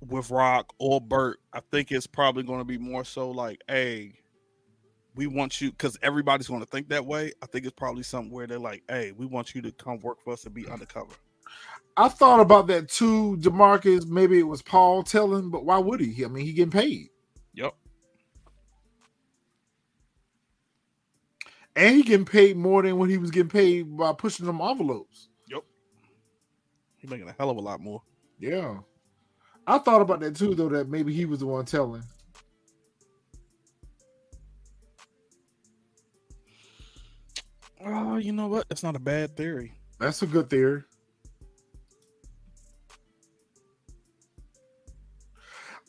with 0.00 0.28
Raq 0.28 0.64
or 0.78 1.00
Bert. 1.00 1.38
I 1.52 1.60
think 1.70 1.90
it's 1.92 2.06
probably 2.06 2.42
going 2.42 2.60
to 2.60 2.64
be 2.64 2.78
more 2.78 3.04
so 3.04 3.30
like, 3.30 3.60
hey, 3.68 4.14
we 5.16 5.26
want 5.26 5.60
you 5.60 5.70
because 5.70 5.98
everybody's 6.02 6.46
going 6.46 6.60
to 6.60 6.66
think 6.66 6.88
that 6.88 7.04
way. 7.04 7.32
I 7.42 7.46
think 7.46 7.64
it's 7.66 7.74
probably 7.76 8.02
something 8.04 8.30
where 8.32 8.46
they're 8.46 8.58
like, 8.58 8.82
hey, 8.88 9.12
we 9.12 9.26
want 9.26 9.54
you 9.54 9.62
to 9.62 9.72
come 9.72 9.98
work 10.00 10.18
for 10.22 10.32
us 10.32 10.44
and 10.44 10.54
be 10.54 10.68
undercover. 10.68 11.14
I 11.96 12.08
thought 12.08 12.40
about 12.40 12.68
that 12.68 12.88
too, 12.88 13.36
Demarcus. 13.40 14.06
Maybe 14.06 14.38
it 14.38 14.46
was 14.46 14.62
Paul 14.62 15.02
telling, 15.02 15.50
but 15.50 15.64
why 15.64 15.78
would 15.78 16.00
he? 16.00 16.24
I 16.24 16.28
mean, 16.28 16.46
he 16.46 16.52
getting 16.52 16.70
paid, 16.70 17.08
Yep. 17.54 17.74
and 21.76 21.96
he 21.96 22.02
getting 22.02 22.24
paid 22.24 22.56
more 22.56 22.82
than 22.82 22.96
what 22.96 23.10
he 23.10 23.18
was 23.18 23.30
getting 23.32 23.50
paid 23.50 23.96
by 23.96 24.12
pushing 24.12 24.46
them 24.46 24.60
envelopes. 24.60 25.28
He's 27.00 27.10
making 27.10 27.28
a 27.28 27.34
hell 27.38 27.50
of 27.50 27.56
a 27.56 27.60
lot 27.60 27.80
more. 27.80 28.02
Yeah, 28.38 28.78
I 29.66 29.78
thought 29.78 30.02
about 30.02 30.20
that 30.20 30.36
too, 30.36 30.54
though. 30.54 30.68
That 30.68 30.88
maybe 30.88 31.14
he 31.14 31.24
was 31.24 31.40
the 31.40 31.46
one 31.46 31.64
telling. 31.64 32.02
Oh, 37.84 38.18
you 38.18 38.32
know 38.32 38.48
what? 38.48 38.68
That's 38.68 38.82
not 38.82 38.96
a 38.96 39.00
bad 39.00 39.36
theory. 39.36 39.72
That's 39.98 40.20
a 40.20 40.26
good 40.26 40.50
theory. 40.50 40.82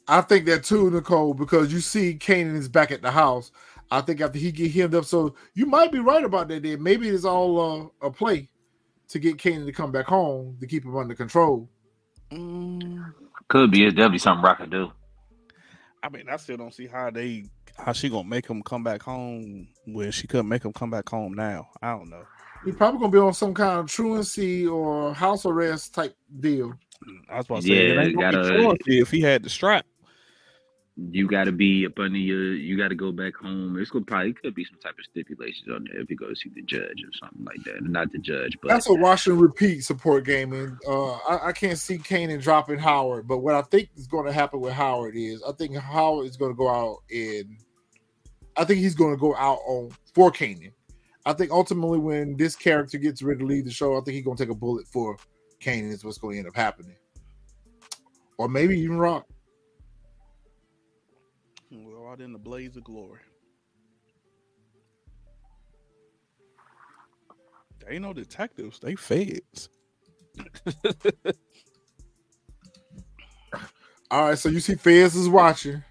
I 0.07 0.21
think 0.21 0.45
that 0.45 0.63
too, 0.63 0.89
Nicole, 0.89 1.33
because 1.33 1.71
you 1.73 1.79
see 1.79 2.15
Kanan 2.15 2.55
is 2.55 2.69
back 2.69 2.91
at 2.91 3.01
the 3.01 3.11
house. 3.11 3.51
I 3.89 3.99
think 3.99 4.21
after 4.21 4.39
he 4.39 4.51
get 4.53 4.71
hemmed 4.71 4.95
up, 4.95 5.03
so 5.03 5.35
you 5.53 5.65
might 5.65 5.91
be 5.91 5.99
right 5.99 6.23
about 6.23 6.47
that. 6.47 6.63
Then 6.63 6.81
maybe 6.81 7.09
it's 7.09 7.25
all 7.25 7.91
uh, 8.01 8.07
a 8.07 8.11
play 8.11 8.49
to 9.11 9.19
get 9.19 9.37
Kanan 9.37 9.65
to 9.65 9.71
come 9.71 9.91
back 9.91 10.05
home 10.05 10.57
to 10.59 10.67
keep 10.67 10.83
him 10.85 10.95
under 10.97 11.13
control. 11.15 11.69
Mm, 12.31 13.13
Could 13.47 13.71
be. 13.71 13.85
It's 13.85 13.95
definitely 13.95 14.19
something 14.19 14.43
Raq 14.45 14.57
could 14.57 14.71
do. 14.71 14.91
I 16.03 16.09
mean, 16.09 16.25
I 16.29 16.37
still 16.37 16.57
don't 16.57 16.73
see 16.73 16.87
how 16.87 17.11
they 17.11 17.45
how 17.77 17.91
she 17.93 18.09
gonna 18.09 18.27
make 18.27 18.47
him 18.47 18.61
come 18.63 18.83
back 18.83 19.01
home 19.01 19.67
when 19.85 20.11
she 20.11 20.27
couldn't 20.27 20.47
make 20.49 20.63
him 20.63 20.73
come 20.73 20.89
back 20.89 21.07
home 21.09 21.33
now. 21.33 21.67
I 21.81 21.91
don't 21.91 22.09
know. 22.09 22.23
He's 22.65 22.75
probably 22.75 22.99
gonna 22.99 23.11
be 23.11 23.17
on 23.19 23.33
some 23.33 23.53
kind 23.53 23.79
of 23.79 23.87
truancy 23.87 24.65
or 24.67 25.13
house 25.13 25.45
arrest 25.45 25.93
type 25.93 26.15
deal. 26.39 26.73
I 27.29 27.37
was 27.37 27.45
about 27.45 27.61
to 27.61 27.67
say 27.67 27.73
it 27.73 27.97
ain't 27.97 28.15
gonna 28.17 28.29
be 28.31 28.35
gotta- 28.37 28.49
truancy 28.49 28.99
if 28.99 29.11
he 29.11 29.21
had 29.21 29.43
the 29.43 29.49
strap. 29.49 29.85
You 30.97 31.27
got 31.27 31.45
to 31.45 31.51
be 31.53 31.85
up 31.85 31.97
under 31.99 32.17
your. 32.17 32.53
You 32.53 32.77
got 32.77 32.89
to 32.89 32.95
go 32.95 33.11
back 33.11 33.33
home. 33.35 33.77
It's 33.79 33.89
gonna 33.89 34.05
probably 34.05 34.33
could 34.33 34.53
be 34.53 34.65
some 34.65 34.77
type 34.79 34.95
of 34.99 35.05
stipulations 35.05 35.69
on 35.73 35.87
there 35.89 36.01
if 36.01 36.09
you 36.09 36.17
go 36.17 36.33
see 36.33 36.51
the 36.53 36.61
judge 36.63 36.81
or 37.03 37.13
something 37.19 37.45
like 37.45 37.63
that. 37.63 37.81
Not 37.89 38.11
the 38.11 38.19
judge, 38.19 38.57
but 38.61 38.67
That's 38.67 38.89
a 38.89 38.93
wash 38.93 39.25
and 39.27 39.39
repeat 39.39 39.81
support 39.81 40.25
game, 40.25 40.51
and 40.51 40.77
uh, 40.85 41.13
I, 41.13 41.47
I 41.47 41.51
can't 41.53 41.77
see 41.77 41.97
Kanan 41.97 42.41
dropping 42.41 42.77
Howard. 42.77 43.25
But 43.25 43.37
what 43.37 43.55
I 43.55 43.61
think 43.61 43.89
is 43.95 44.05
going 44.05 44.25
to 44.25 44.33
happen 44.33 44.59
with 44.59 44.73
Howard 44.73 45.15
is 45.15 45.41
I 45.43 45.53
think 45.53 45.77
Howard 45.77 46.27
is 46.27 46.35
going 46.35 46.51
to 46.51 46.57
go 46.57 46.69
out 46.69 46.97
and 47.09 47.57
I 48.57 48.65
think 48.65 48.79
he's 48.79 48.95
going 48.95 49.15
to 49.15 49.19
go 49.19 49.35
out 49.35 49.59
on 49.65 49.91
for 50.13 50.31
Kanan. 50.31 50.73
I 51.25 51.33
think 51.33 51.51
ultimately 51.51 51.99
when 51.99 52.35
this 52.35 52.55
character 52.55 52.97
gets 52.97 53.21
ready 53.21 53.39
to 53.39 53.45
leave 53.45 53.65
the 53.65 53.71
show, 53.71 53.97
I 53.97 54.01
think 54.01 54.15
he's 54.15 54.25
going 54.25 54.37
to 54.37 54.43
take 54.43 54.51
a 54.51 54.55
bullet 54.55 54.87
for 54.87 55.17
Kanan. 55.61 55.91
Is 55.91 56.03
what's 56.03 56.17
going 56.17 56.33
to 56.33 56.39
end 56.39 56.47
up 56.47 56.55
happening, 56.55 56.95
or 58.37 58.49
maybe 58.49 58.77
even 58.79 58.97
Raq. 58.97 59.23
We're 61.71 62.11
out 62.11 62.19
in 62.19 62.33
the 62.33 62.39
blaze 62.39 62.75
of 62.75 62.83
glory. 62.83 63.21
They 67.79 67.93
ain't 67.93 68.03
no 68.03 68.11
detectives. 68.13 68.79
They 68.79 68.95
feds. 68.95 69.69
All 74.11 74.27
right, 74.29 74.37
so 74.37 74.49
you 74.49 74.59
see 74.59 74.75
feds 74.75 75.15
is 75.15 75.29
watching. 75.29 75.81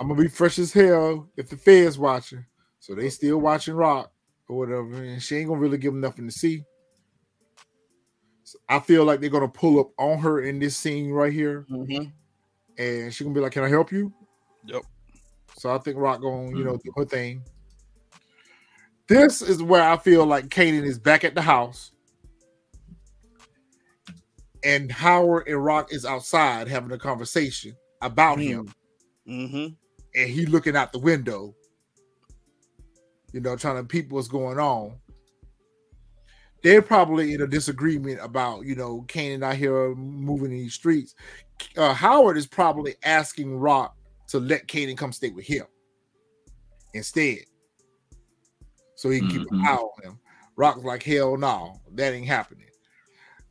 I'm 0.00 0.08
gonna 0.08 0.22
be 0.22 0.28
fresh 0.28 0.58
as 0.60 0.72
hell 0.72 1.28
if 1.36 1.48
the 1.48 1.56
feds 1.56 1.98
watching. 1.98 2.44
So 2.78 2.94
they 2.94 3.10
still 3.10 3.38
watching 3.38 3.74
Raq 3.74 4.06
or 4.48 4.58
whatever, 4.58 5.02
and 5.02 5.20
she 5.22 5.36
ain't 5.38 5.48
gonna 5.48 5.60
really 5.60 5.78
give 5.78 5.92
them 5.92 6.00
nothing 6.00 6.26
to 6.28 6.32
see. 6.32 6.62
So 8.44 8.58
I 8.68 8.78
feel 8.78 9.04
like 9.04 9.20
they're 9.20 9.30
gonna 9.30 9.48
pull 9.48 9.80
up 9.80 9.90
on 9.98 10.18
her 10.18 10.42
in 10.42 10.58
this 10.60 10.76
scene 10.76 11.10
right 11.10 11.32
here, 11.32 11.66
Mm-hmm. 11.70 12.04
and 12.78 13.12
she 13.12 13.24
gonna 13.24 13.34
be 13.34 13.40
like, 13.40 13.52
"Can 13.52 13.64
I 13.64 13.68
help 13.68 13.90
you?" 13.90 14.12
Yep. 14.66 14.82
So 15.56 15.74
I 15.74 15.78
think 15.78 15.96
Raq 15.96 16.20
gonna, 16.20 16.56
you 16.56 16.64
know, 16.64 16.76
do 16.76 16.92
her 16.96 17.04
thing. 17.04 17.42
This 19.06 19.42
is 19.42 19.62
where 19.62 19.82
I 19.82 19.96
feel 19.96 20.24
like 20.24 20.48
Kanan 20.48 20.84
is 20.84 20.98
back 20.98 21.24
at 21.24 21.34
the 21.34 21.42
house. 21.42 21.92
And 24.64 24.90
Howard 24.90 25.46
and 25.46 25.58
Raq 25.58 25.92
is 25.92 26.06
outside 26.06 26.68
having 26.68 26.90
a 26.92 26.98
conversation 26.98 27.76
about 28.00 28.38
him 28.38 28.72
Mm-hmm. 29.28 29.68
and 30.14 30.30
he 30.30 30.44
looking 30.44 30.76
out 30.76 30.92
the 30.92 30.98
window, 30.98 31.54
you 33.32 33.40
know, 33.40 33.56
trying 33.56 33.76
to 33.76 33.84
peep 33.84 34.10
what's 34.10 34.28
going 34.28 34.58
on. 34.58 34.96
They're 36.62 36.82
probably 36.82 37.32
in 37.32 37.40
a 37.40 37.46
disagreement 37.46 38.20
about, 38.22 38.66
you 38.66 38.74
know, 38.74 39.04
Kanan 39.08 39.42
out 39.42 39.56
here 39.56 39.94
moving 39.94 40.50
in 40.50 40.58
these 40.58 40.74
streets. 40.74 41.14
Uh, 41.76 41.94
Howard 41.94 42.36
is 42.36 42.46
probably 42.46 42.96
asking 43.02 43.48
Raq 43.58 43.92
to 44.34 44.40
let 44.40 44.66
Kanan 44.66 44.96
come 44.96 45.12
stay 45.12 45.30
with 45.30 45.44
him 45.44 45.64
instead, 46.92 47.38
so 48.96 49.08
he 49.08 49.20
can 49.20 49.28
keep 49.28 49.52
an 49.52 49.60
eye 49.64 49.76
on 49.76 50.02
him. 50.02 50.18
Raq's 50.58 50.82
like, 50.82 51.04
hell 51.04 51.36
no, 51.36 51.80
that 51.92 52.12
ain't 52.12 52.26
happening. 52.26 52.66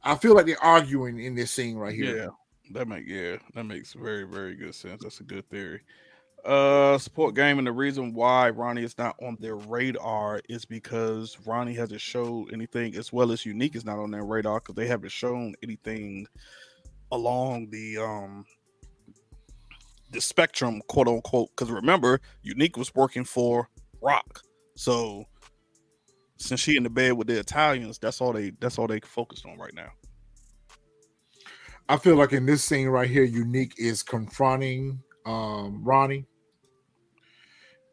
I 0.03 0.15
feel 0.15 0.35
like 0.35 0.45
they're 0.45 0.61
arguing 0.61 1.21
in 1.21 1.35
this 1.35 1.51
scene 1.51 1.77
right 1.77 1.95
here. 1.95 2.17
Yeah, 2.17 2.27
that 2.73 2.89
make 2.89 3.07
yeah, 3.07 3.37
that 3.53 3.63
makes 3.63 3.93
very 3.93 4.23
very 4.23 4.55
good 4.55 4.75
sense. 4.75 5.03
That's 5.03 5.21
a 5.21 5.23
good 5.23 5.49
theory. 5.49 5.79
Uh, 6.43 6.97
support 6.97 7.33
game 7.33 7.59
and 7.59 7.65
the 7.65 7.71
reason 7.71 8.13
why 8.13 8.49
Ronnie 8.49 8.83
is 8.83 8.97
not 8.97 9.15
on 9.21 9.37
their 9.39 9.55
radar 9.55 10.41
is 10.49 10.65
because 10.65 11.37
Ronnie 11.45 11.75
hasn't 11.75 12.01
showed 12.01 12.51
anything 12.51 12.97
as 12.97 13.13
well 13.13 13.31
as 13.31 13.45
Unique 13.45 13.77
is 13.77 13.85
not 13.85 13.99
on 13.99 14.11
their 14.11 14.25
radar 14.25 14.59
because 14.59 14.75
they 14.75 14.87
haven't 14.87 15.13
shown 15.13 15.55
anything 15.63 16.27
along 17.13 17.69
the 17.69 17.99
um 17.99 18.45
the 20.13 20.21
spectrum, 20.21 20.81
quote 20.87 21.07
unquote. 21.07 21.49
Because 21.49 21.71
remember, 21.71 22.19
Unique 22.41 22.77
was 22.77 22.93
working 22.95 23.25
for 23.25 23.69
Raq, 24.01 24.41
so 24.75 25.25
since 26.37 26.59
she 26.59 26.77
in 26.77 26.83
the 26.83 26.89
bed 26.89 27.13
with 27.13 27.27
the 27.27 27.39
Italians, 27.39 27.97
that's 27.97 28.21
all 28.21 28.33
they 28.33 28.51
that's 28.59 28.77
all 28.77 28.87
they 28.87 28.99
focused 29.01 29.45
on 29.45 29.57
right 29.57 29.73
now. 29.73 29.91
I 31.89 31.97
feel 31.97 32.15
like 32.15 32.33
in 32.33 32.45
this 32.45 32.63
scene 32.63 32.87
right 32.87 33.09
here, 33.09 33.23
Unique 33.23 33.73
is 33.77 34.03
confronting 34.03 34.99
um, 35.25 35.83
Ronnie. 35.83 36.25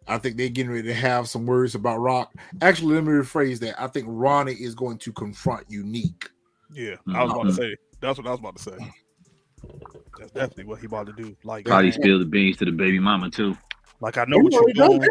I 0.07 0.19
think 0.19 0.37
they're 0.37 0.49
getting 0.49 0.73
ready 0.73 0.89
to 0.89 0.95
have 0.95 1.29
some 1.29 1.47
words 1.47 1.75
about 1.75 1.99
Raq. 1.99 2.29
Actually, 2.63 2.95
let 2.95 3.05
me 3.05 3.13
rephrase 3.13 3.61
that. 3.61 3.81
I 3.81 3.87
think 3.87 4.07
Ronnie 4.09 4.55
is 4.55 4.75
going 4.75 4.99
to 4.99 5.13
confront 5.13 5.71
Unique. 5.71 6.29
Yeah, 6.73 6.97
I 7.13 7.25
was 7.25 7.33
about 7.33 7.45
to 7.45 7.53
say. 7.53 7.77
That's 8.01 8.19
what 8.19 8.27
I 8.27 8.31
was 8.31 8.41
about 8.41 8.57
to 8.57 8.63
say. 8.63 8.93
That's 10.19 10.33
definitely 10.33 10.65
what 10.65 10.81
he 10.81 10.87
about 10.87 11.07
to 11.07 11.13
do. 11.13 11.37
Like, 11.45 11.65
probably 11.67 11.91
man, 11.91 11.93
spill 11.93 12.19
the 12.19 12.25
beans 12.25 12.59
to 12.59 12.65
the 12.65 12.73
baby 12.73 12.99
mama 12.99 13.31
too. 13.31 13.57
like 14.01 14.19
I 14.19 14.25
know 14.27 14.39
what 14.39 14.53
you're 14.53 14.73
doing. 14.73 15.09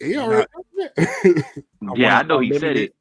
He 0.00 0.16
already 0.16 0.46
done 0.52 0.90
that. 0.96 1.44
I 1.88 1.94
yeah, 1.96 2.18
I 2.18 2.22
know 2.22 2.40
a 2.40 2.44
he 2.44 2.58
said 2.58 2.76
it. 2.76 2.94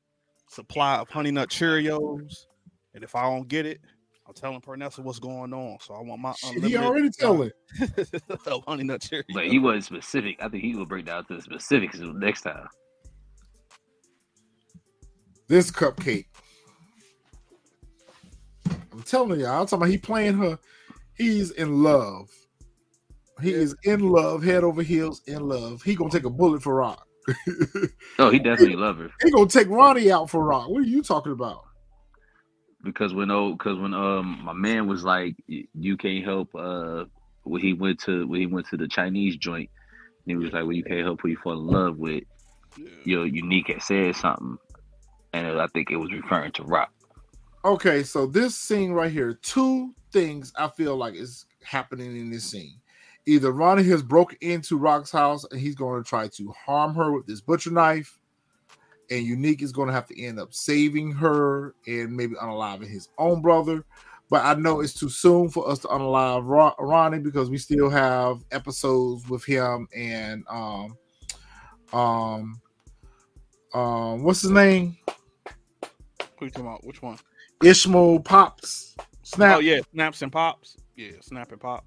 Supply 0.47 0.97
of 0.97 1.09
Honey 1.09 1.31
Nut 1.31 1.49
Cheerios, 1.49 2.45
and 2.93 3.03
if 3.03 3.15
I 3.15 3.23
don't 3.23 3.47
get 3.47 3.65
it, 3.65 3.81
I'm 4.27 4.33
telling 4.33 4.61
Pernessa 4.61 4.99
what's 4.99 5.19
going 5.19 5.53
on, 5.53 5.77
so 5.81 5.95
I 5.95 6.01
want 6.01 6.21
my. 6.21 6.33
Shit, 6.33 6.63
he 6.63 6.77
already 6.77 7.09
telling. 7.09 7.51
honey 8.65 8.83
nut 8.83 9.01
cherry. 9.01 9.25
But 9.33 9.47
he 9.47 9.59
wasn't 9.59 9.83
specific. 9.83 10.37
I 10.41 10.47
think 10.47 10.63
he 10.63 10.75
will 10.75 10.85
break 10.85 11.05
down 11.05 11.25
to 11.25 11.35
the 11.35 11.41
specifics 11.41 11.99
next 11.99 12.43
time. 12.43 12.67
This 15.47 15.71
cupcake. 15.71 16.25
I'm 18.91 19.03
telling 19.03 19.39
y'all. 19.41 19.61
I'm 19.61 19.65
talking 19.65 19.77
about 19.77 19.89
he 19.89 19.97
playing 19.97 20.37
her. 20.37 20.57
He's 21.17 21.51
in 21.51 21.83
love. 21.83 22.29
He 23.41 23.51
is 23.51 23.75
in 23.83 24.01
love, 24.01 24.43
head 24.43 24.63
over 24.63 24.81
heels 24.83 25.21
in 25.27 25.47
love. 25.47 25.81
He 25.81 25.95
gonna 25.95 26.09
take 26.09 26.25
a 26.25 26.29
bullet 26.29 26.61
for 26.61 26.75
Raq. 26.75 26.99
Oh, 28.19 28.29
he 28.29 28.37
definitely 28.37 28.75
love 28.75 28.97
her 28.97 29.09
he 29.23 29.31
gonna 29.31 29.47
take 29.47 29.69
Ronnie 29.69 30.11
out 30.11 30.29
for 30.29 30.43
Raq. 30.43 30.69
What 30.69 30.83
are 30.83 30.87
you 30.87 31.01
talking 31.01 31.31
about? 31.31 31.63
because 32.83 33.13
when 33.13 33.31
oh, 33.31 33.53
because 33.53 33.79
when 33.79 33.93
um 33.93 34.41
my 34.43 34.53
man 34.53 34.87
was 34.87 35.03
like, 35.03 35.35
you 35.47 35.97
can't 35.97 36.23
help 36.23 36.53
uh 36.55 37.05
when 37.43 37.61
he 37.61 37.73
went 37.73 37.99
to 38.01 38.27
when 38.27 38.41
he 38.41 38.45
went 38.45 38.67
to 38.67 38.77
the 38.77 38.87
Chinese 38.87 39.37
joint, 39.37 39.69
and 40.25 40.31
he 40.31 40.35
was 40.35 40.53
like, 40.53 40.63
well, 40.63 40.73
you 40.73 40.83
can't 40.83 41.05
help 41.05 41.21
who 41.21 41.29
you 41.29 41.37
fall 41.37 41.53
in 41.53 41.65
love 41.65 41.97
with. 41.97 42.23
Your 43.03 43.25
unique 43.25 43.67
had 43.67 43.81
said 43.81 44.15
something, 44.15 44.57
and 45.33 45.59
I 45.59 45.67
think 45.67 45.91
it 45.91 45.97
was 45.97 46.11
referring 46.11 46.51
to 46.53 46.63
Raq. 46.63 46.87
Okay, 47.65 48.03
so 48.03 48.25
this 48.25 48.55
scene 48.55 48.91
right 48.91 49.11
here, 49.11 49.33
two 49.33 49.93
things 50.13 50.53
I 50.55 50.69
feel 50.69 50.95
like 50.95 51.15
is 51.15 51.45
happening 51.63 52.15
in 52.15 52.29
this 52.29 52.45
scene. 52.45 52.79
Either 53.25 53.51
Ronnie 53.51 53.83
has 53.83 54.03
broke 54.03 54.35
into 54.41 54.79
Raq's 54.79 55.11
house 55.11 55.43
and 55.45 55.59
he's 55.59 55.75
going 55.75 56.01
to 56.01 56.07
try 56.07 56.27
to 56.27 56.51
harm 56.51 56.93
her 56.95 57.11
with 57.11 57.25
this 57.25 57.41
butcher 57.41 57.71
knife, 57.71 58.19
and 59.09 59.25
Unique 59.25 59.61
is 59.61 59.71
going 59.71 59.87
to 59.87 59.93
have 59.93 60.07
to 60.07 60.21
end 60.21 60.39
up 60.39 60.53
saving 60.53 61.11
her 61.11 61.73
and 61.87 62.15
maybe 62.15 62.35
unaliving 62.35 62.87
his 62.87 63.09
own 63.17 63.41
brother. 63.41 63.85
But 64.29 64.45
I 64.45 64.53
know 64.55 64.81
it's 64.81 64.93
too 64.93 65.09
soon 65.09 65.49
for 65.49 65.69
us 65.69 65.79
to 65.79 65.87
unalive 65.89 66.47
Ron- 66.47 66.73
Ronnie 66.79 67.19
because 67.19 67.49
we 67.49 67.57
still 67.57 67.89
have 67.89 68.43
episodes 68.51 69.27
with 69.29 69.43
him 69.43 69.87
and 69.95 70.43
um 70.49 70.97
um 71.91 72.61
um 73.73 74.23
what's 74.23 74.41
his 74.41 74.49
name 74.49 74.97
Who 76.39 76.45
you 76.45 76.49
talking 76.49 76.65
about? 76.65 76.83
Which 76.83 77.01
one? 77.01 77.19
Ishmael 77.63 78.21
Pops 78.21 78.95
Snap 79.23 79.57
Oh 79.57 79.59
yeah, 79.59 79.79
snaps 79.93 80.21
and 80.21 80.31
pops. 80.31 80.77
Yeah, 80.95 81.11
snap 81.21 81.51
and 81.51 81.59
pop. 81.61 81.85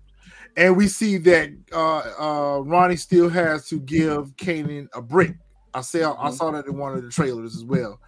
and 0.57 0.77
we 0.77 0.89
see 0.89 1.19
that 1.19 1.51
uh, 1.73 1.99
uh, 2.19 2.61
Ronnie 2.63 2.97
still 2.97 3.29
has 3.29 3.69
to 3.69 3.79
give 3.81 4.35
Kanan 4.37 4.89
a 4.95 5.03
brick. 5.03 5.37
I 5.75 5.83
saw 5.83 6.17
I 6.19 6.31
Mhm. 6.31 6.35
saw 6.35 6.51
that 6.53 6.67
in 6.67 6.77
one 6.79 6.97
of 6.97 7.03
the 7.03 7.11
trailers 7.11 7.55
as 7.55 7.65
well. 7.65 8.01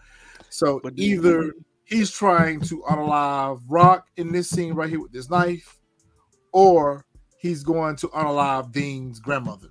So 0.51 0.81
But 0.83 0.95
either 0.97 1.53
he's 1.85 2.11
trying 2.11 2.61
to 2.63 2.83
unalive 2.89 3.61
Raq 3.69 4.03
in 4.17 4.33
this 4.33 4.49
scene 4.49 4.73
right 4.75 4.89
here 4.89 5.01
with 5.01 5.13
this 5.13 5.29
knife, 5.31 5.79
or 6.53 7.05
he's 7.39 7.63
going 7.63 7.97
to 7.97 8.09
unalive 8.09 8.73
Dean's 8.73 9.21
grandmother. 9.21 9.69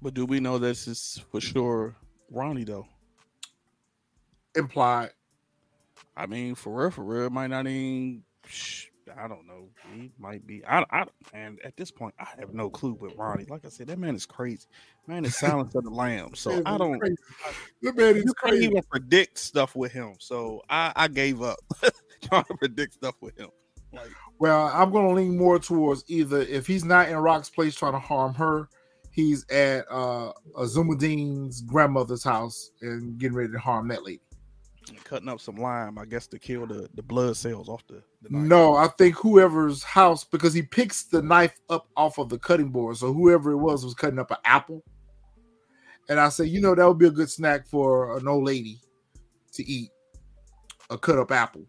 But 0.00 0.14
do 0.14 0.24
we 0.24 0.40
know 0.40 0.58
this 0.58 0.88
is 0.88 1.22
for 1.30 1.40
sure 1.40 1.96
Ronnie 2.30 2.64
though? 2.64 2.86
Implied. 4.56 5.10
I 6.16 6.26
mean, 6.26 6.54
for 6.54 6.74
real, 6.74 6.90
for 6.90 7.04
real, 7.04 7.26
it 7.26 7.32
might 7.32 7.48
not 7.48 7.66
even. 7.66 8.24
I 9.16 9.28
don't 9.28 9.46
know. 9.46 9.68
He 9.94 10.10
might 10.18 10.46
be. 10.46 10.64
I, 10.66 10.84
I, 10.90 11.04
and 11.32 11.58
at 11.64 11.76
this 11.76 11.90
point, 11.90 12.14
I 12.18 12.26
have 12.38 12.52
no 12.52 12.68
clue 12.68 12.96
with 13.00 13.14
Ronnie. 13.16 13.46
Like 13.48 13.64
I 13.64 13.68
said, 13.68 13.86
that 13.88 13.98
man 13.98 14.14
is 14.14 14.26
crazy. 14.26 14.66
Man 15.06 15.24
is 15.24 15.36
silence 15.36 15.74
of 15.74 15.84
the 15.84 15.90
lamb. 15.90 16.34
So 16.34 16.50
Man, 16.50 16.62
I 16.66 16.78
don't. 16.78 16.98
crazy. 16.98 17.16
The 17.82 17.92
man 17.92 18.16
is 18.16 18.24
You 18.24 18.34
can't 18.42 18.56
even 18.56 18.82
predict 18.90 19.38
stuff 19.38 19.74
with 19.74 19.92
him. 19.92 20.14
So 20.18 20.62
I, 20.68 20.92
I 20.94 21.08
gave 21.08 21.42
up 21.42 21.58
trying 22.24 22.44
to 22.44 22.54
predict 22.54 22.94
stuff 22.94 23.14
with 23.20 23.38
him. 23.38 23.48
Like, 23.92 24.10
Well, 24.38 24.70
I'm 24.72 24.90
going 24.90 25.08
to 25.08 25.14
lean 25.14 25.38
more 25.38 25.58
towards 25.58 26.04
either 26.08 26.40
if 26.42 26.66
he's 26.66 26.84
not 26.84 27.08
in 27.08 27.14
Raq's 27.16 27.50
place 27.50 27.74
trying 27.74 27.92
to 27.92 27.98
harm 27.98 28.34
her, 28.34 28.68
he's 29.10 29.48
at 29.50 29.86
uh, 29.90 30.32
Azumadin's 30.56 31.62
grandmother's 31.62 32.24
house 32.24 32.70
and 32.82 33.18
getting 33.18 33.36
ready 33.36 33.52
to 33.52 33.58
harm 33.58 33.88
that 33.88 34.04
lady. 34.04 34.20
Cutting 35.04 35.28
up 35.28 35.40
some 35.40 35.56
lime, 35.56 35.98
I 35.98 36.04
guess, 36.04 36.26
to 36.28 36.38
kill 36.38 36.66
the, 36.66 36.88
the 36.94 37.02
blood 37.02 37.36
cells 37.36 37.68
off 37.68 37.86
the. 37.86 38.02
the. 38.22 38.30
No, 38.30 38.74
I 38.74 38.88
think 38.88 39.16
whoever's 39.16 39.82
house 39.82 40.24
because 40.24 40.54
he 40.54 40.62
picks 40.62 41.04
the 41.04 41.22
knife 41.22 41.58
up 41.70 41.88
off 41.96 42.18
of 42.18 42.28
the 42.28 42.38
cutting 42.38 42.70
board. 42.70 42.96
So 42.96 43.12
whoever 43.12 43.52
it 43.52 43.58
was 43.58 43.84
was 43.84 43.94
cutting 43.94 44.18
up 44.18 44.30
an 44.30 44.38
apple. 44.44 44.82
And 46.08 46.18
I 46.18 46.30
said, 46.30 46.48
you 46.48 46.60
know, 46.60 46.74
that 46.74 46.86
would 46.86 46.98
be 46.98 47.06
a 47.06 47.10
good 47.10 47.30
snack 47.30 47.66
for 47.66 48.16
an 48.16 48.26
old 48.26 48.44
lady 48.44 48.80
to 49.52 49.64
eat 49.64 49.90
a 50.90 50.96
cut 50.96 51.18
up 51.18 51.30
apple. 51.32 51.66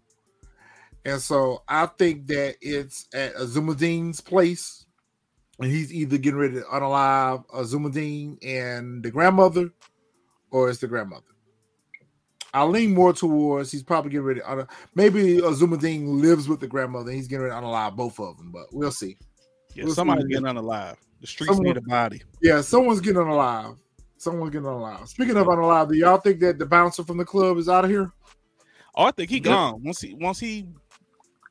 And 1.05 1.21
so 1.21 1.63
I 1.67 1.85
think 1.85 2.27
that 2.27 2.55
it's 2.61 3.07
at 3.13 3.35
Azumadin's 3.35 4.21
place. 4.21 4.85
And 5.59 5.69
he's 5.69 5.93
either 5.93 6.17
getting 6.17 6.39
ready 6.39 6.53
to 6.53 6.61
unalive 6.61 7.45
Azumadin 7.47 8.37
and 8.41 9.03
the 9.03 9.11
grandmother, 9.11 9.71
or 10.51 10.69
it's 10.69 10.79
the 10.79 10.87
grandmother. 10.87 11.25
I 12.53 12.63
lean 12.63 12.93
more 12.93 13.13
towards 13.13 13.71
he's 13.71 13.83
probably 13.83 14.11
getting 14.11 14.25
ready 14.25 14.39
to 14.39 14.51
un- 14.51 14.67
maybe 14.95 15.41
uh, 15.41 15.45
Azumadin 15.51 16.19
lives 16.21 16.47
with 16.49 16.59
the 16.59 16.67
grandmother 16.67 17.09
and 17.09 17.17
he's 17.17 17.27
getting 17.27 17.45
ready 17.45 17.55
to 17.59 17.61
unalive 17.67 17.95
both 17.95 18.19
of 18.19 18.37
them, 18.37 18.51
but 18.51 18.65
we'll 18.71 18.91
see. 18.91 19.17
Yeah, 19.75 19.83
We'll 19.83 19.93
see 19.93 19.95
somebody's 19.95 20.23
what 20.23 20.29
getting 20.31 20.45
unalive. 20.45 20.95
The 21.21 21.27
streets 21.27 21.49
Someone- 21.49 21.65
need 21.67 21.77
a 21.77 21.81
body. 21.81 22.21
Yeah, 22.41 22.61
someone's 22.61 23.01
getting 23.01 23.21
unalive. 23.21 23.77
Someone's 24.17 24.51
getting 24.51 24.67
unalive. 24.67 25.07
Speaking 25.07 25.37
of 25.37 25.47
unalive, 25.47 25.89
do 25.89 25.95
y'all 25.97 26.17
think 26.17 26.39
that 26.41 26.57
the 26.59 26.65
bouncer 26.65 27.03
from 27.03 27.17
the 27.17 27.25
club 27.25 27.57
is 27.57 27.69
out 27.69 27.85
of 27.85 27.91
here? 27.91 28.11
Oh, 28.95 29.03
I 29.05 29.11
think 29.11 29.29
he 29.29 29.37
Yep. 29.37 29.43
gone. 29.45 29.83
Once 29.83 30.01
he 30.01 30.13
once 30.15 30.39
he 30.39 30.65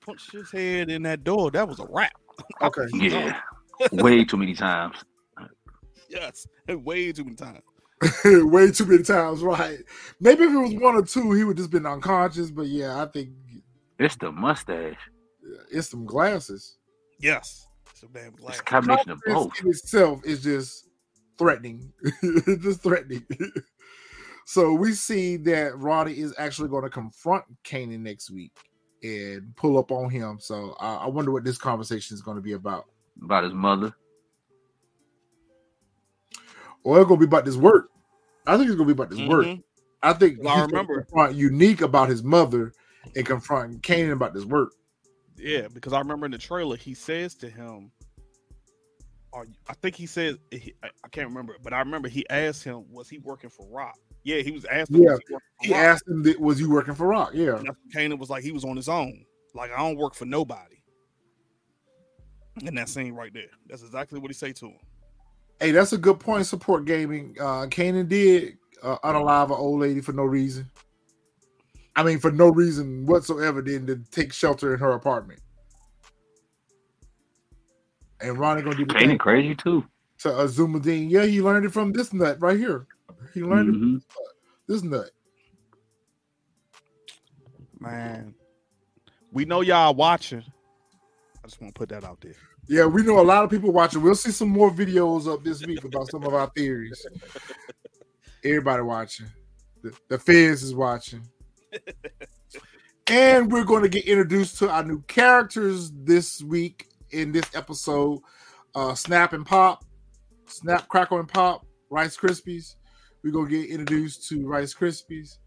punched 0.04 0.32
his 0.32 0.50
head 0.50 0.90
in 0.90 1.02
that 1.04 1.22
door, 1.24 1.50
that 1.52 1.66
was 1.68 1.78
a 1.78 1.86
wrap. 1.90 2.12
Okay. 2.62 2.82
Yeah, 2.94 3.40
way 3.92 4.24
too 4.24 4.36
many 4.36 4.54
times. 4.54 4.96
Yes, 6.10 6.46
way 6.68 7.12
too 7.12 7.24
many 7.24 7.36
times. 7.36 7.60
Way 8.24 8.70
too 8.70 8.86
many 8.86 9.02
times, 9.02 9.42
right? 9.42 9.78
Maybe 10.20 10.44
if 10.44 10.52
it 10.52 10.56
was 10.56 10.74
one 10.74 10.94
or 10.94 11.02
two, 11.02 11.32
he 11.32 11.44
would 11.44 11.56
just 11.56 11.70
been 11.70 11.86
unconscious. 11.86 12.50
But 12.50 12.66
yeah, 12.66 13.02
I 13.02 13.06
think 13.06 13.30
It's 13.98 14.16
the 14.16 14.30
mustache. 14.30 14.96
it's 15.70 15.88
some 15.88 16.04
glasses. 16.06 16.78
Yes, 17.20 17.66
some 17.94 18.10
damn 18.12 18.28
It's 18.28 18.40
glass. 18.40 18.60
a 18.60 18.62
combination 18.62 19.10
of 19.10 19.20
both. 19.26 19.50
In 19.60 19.68
itself 19.70 20.24
is 20.24 20.42
just 20.42 20.88
threatening. 21.38 21.92
It's 22.22 22.62
just 22.62 22.82
threatening. 22.82 23.26
so 24.46 24.72
we 24.72 24.92
see 24.92 25.36
that 25.38 25.76
Roddy 25.78 26.20
is 26.20 26.34
actually 26.38 26.68
going 26.68 26.84
to 26.84 26.90
confront 26.90 27.44
Kanan 27.64 28.00
next 28.00 28.30
week 28.30 28.52
and 29.02 29.54
pull 29.56 29.78
up 29.78 29.90
on 29.92 30.10
him. 30.10 30.38
So 30.40 30.76
I 30.78 30.96
I 30.96 31.06
wonder 31.08 31.32
what 31.32 31.44
this 31.44 31.58
conversation 31.58 32.14
is 32.14 32.22
going 32.22 32.36
to 32.36 32.42
be 32.42 32.52
about. 32.52 32.86
About 33.22 33.42
his 33.44 33.52
mother. 33.54 33.92
Or 36.89 37.02
it's 37.02 37.10
to 37.10 37.16
be 37.19 37.24
about 37.27 37.44
this 37.44 37.56
work. 37.56 37.90
I 38.47 38.56
think 38.56 38.69
it's 38.70 38.77
going 38.77 38.89
to 38.89 38.94
be 38.94 38.98
about 38.98 39.10
this 39.10 39.20
work. 39.28 39.44
Mhm. 39.44 39.62
I 40.02 40.15
think 40.15 40.39
Well, 40.43 40.48
I 40.55 40.66
gonna 40.66 40.66
remember- 40.69 41.31
unique 41.32 41.82
about 41.82 42.09
his 42.09 42.24
mother 42.24 42.73
and 43.15 43.27
confronting 43.27 43.81
Kanan 43.81 44.12
about 44.12 44.32
this 44.32 44.47
work. 44.47 44.73
Yeah, 45.36 45.69
because 45.69 45.93
I 45.93 45.98
remember 45.98 46.24
in 46.24 46.32
the 46.32 46.39
trailer 46.39 46.77
he 46.77 46.94
says 46.94 47.35
to 47.36 47.51
him, 47.51 47.93
"Are 49.35 49.44
you, 49.44 49.52
I 49.69 49.74
think 49.74 49.97
he 49.97 50.06
said 50.06 50.39
he, 50.51 50.73
I, 50.82 50.89
I 51.05 51.09
can't 51.09 51.28
remember, 51.28 51.56
but 51.62 51.74
I 51.74 51.81
remember 51.81 52.09
he 52.09 52.27
asked 52.31 52.65
him, 52.65 52.90
"Was 52.90 53.10
he 53.10 53.19
working 53.19 53.51
for 53.51 53.66
Raq?" 53.66 53.93
Yeah, 54.23 54.40
he 54.40 54.51
was 54.51 54.65
asked. 54.65 54.90
Him, 54.90 55.02
Yeah, 55.02 55.10
was 55.10 55.20
he, 55.60 55.69
He 55.69 55.74
asked 55.74 56.09
him, 56.09 56.23
that, 56.23 56.40
"Was 56.40 56.59
you 56.59 56.70
working 56.70 56.94
for 56.94 57.06
Raq?" 57.09 57.32
Yeah, 57.35 57.59
And 57.59 57.69
Kanan 57.94 58.19
was 58.19 58.31
like, 58.31 58.43
he 58.43 58.51
was 58.52 58.65
on 58.65 58.77
his 58.77 58.89
own. 58.89 59.27
Like 59.52 59.73
I 59.73 59.77
don't 59.77 59.97
work 59.98 60.15
for 60.15 60.24
nobody. 60.24 60.82
In 62.62 62.74
that 62.77 62.89
scene 62.89 63.12
right 63.12 63.32
there, 63.35 63.51
that's 63.66 63.82
exactly 63.82 64.19
what 64.19 64.31
he 64.31 64.35
say 64.35 64.52
to 64.55 64.66
him. 64.69 64.78
Hey, 65.60 65.70
that's 65.72 65.93
a 65.93 65.98
good 65.98 66.20
point. 66.20 66.47
Support 66.47 66.85
gaming. 66.85 67.36
Uh, 67.40 67.66
Kanan 67.66 68.09
did 68.09 68.59
uh, 68.82 68.98
unalive 69.05 69.47
an 69.47 69.52
old 69.52 69.80
lady 69.80 70.01
for 70.01 70.12
no 70.12 70.24
reason. 70.24 70.70
I 71.97 72.02
mean, 72.05 72.18
for 72.20 72.30
no 72.30 72.48
reason 72.51 73.06
whatsoever, 73.06 73.60
than 73.60 73.86
to 73.86 73.97
take 74.10 74.32
shelter 74.32 74.72
in 74.72 74.80
her 74.80 74.93
apartment. 74.93 75.40
And 78.20 78.39
Ronnie 78.39 78.62
gonna 78.62 78.76
do 78.76 78.85
the 78.86 78.94
Kanan 78.94 79.18
crazy 79.18 79.55
too. 79.55 79.85
to 80.18 80.28
Azumadine. 80.28 81.10
Yeah, 81.10 81.24
he 81.24 81.40
learned 81.40 81.66
it 81.66 81.72
from 81.72 81.93
this 81.93 82.12
nut 82.12 82.36
right 82.40 82.56
here. 82.59 82.86
He 83.35 83.43
learned 83.43 83.68
it 83.68 83.80
Mhm. 83.80 84.02
from 84.02 84.22
this 84.66 84.82
nut. 84.82 85.10
Man, 87.80 88.35
we 89.30 89.44
know 89.44 89.60
y'all 89.60 89.94
watching. 89.94 90.43
I 91.44 91.47
just 91.47 91.60
want 91.60 91.72
to 91.74 91.78
put 91.78 91.89
that 91.90 92.02
out 92.02 92.20
there. 92.20 92.35
Yeah, 92.69 92.85
we 92.85 93.03
know 93.03 93.19
a 93.19 93.23
lot 93.23 93.45
of 93.45 93.51
people 93.51 93.73
watching. 93.73 94.03
We'll 94.03 94.15
see 94.15 94.31
some 94.31 94.51
more 94.51 94.70
videos 94.70 95.32
up 95.32 95.43
this 95.43 95.65
week 95.65 95.85
about 95.85 96.11
some 96.11 96.23
of 96.24 96.35
our 96.35 96.49
theories. 96.55 97.05
Everybody 98.45 98.82
watching. 98.82 99.27
The, 99.82 99.97
the 100.09 100.32
is 100.32 100.74
watching. 100.74 101.23
and 103.07 103.51
we're 103.51 103.65
going 103.65 103.82
to 103.85 103.89
get 103.89 104.05
introduced 104.05 104.59
to 104.59 104.69
our 104.69 104.85
new 104.85 105.01
characters 105.03 105.90
this 105.95 106.43
week 106.43 106.89
in 107.11 107.32
this 107.32 107.47
episode. 107.55 108.20
Uh, 108.74 108.95
Snap 108.95 109.32
and 109.32 109.47
Pop, 109.47 109.82
Snap, 110.47 110.89
Crackle 110.89 111.20
and 111.20 111.28
Pop, 111.28 111.65
Rice 111.89 112.19
Krispies. 112.19 112.74
We're 113.24 113.32
going 113.32 113.49
to 113.49 113.62
get 113.62 113.70
introduced 113.70 114.28
to 114.28 114.47
Rice 114.47 114.74
Krispies. 114.74 115.39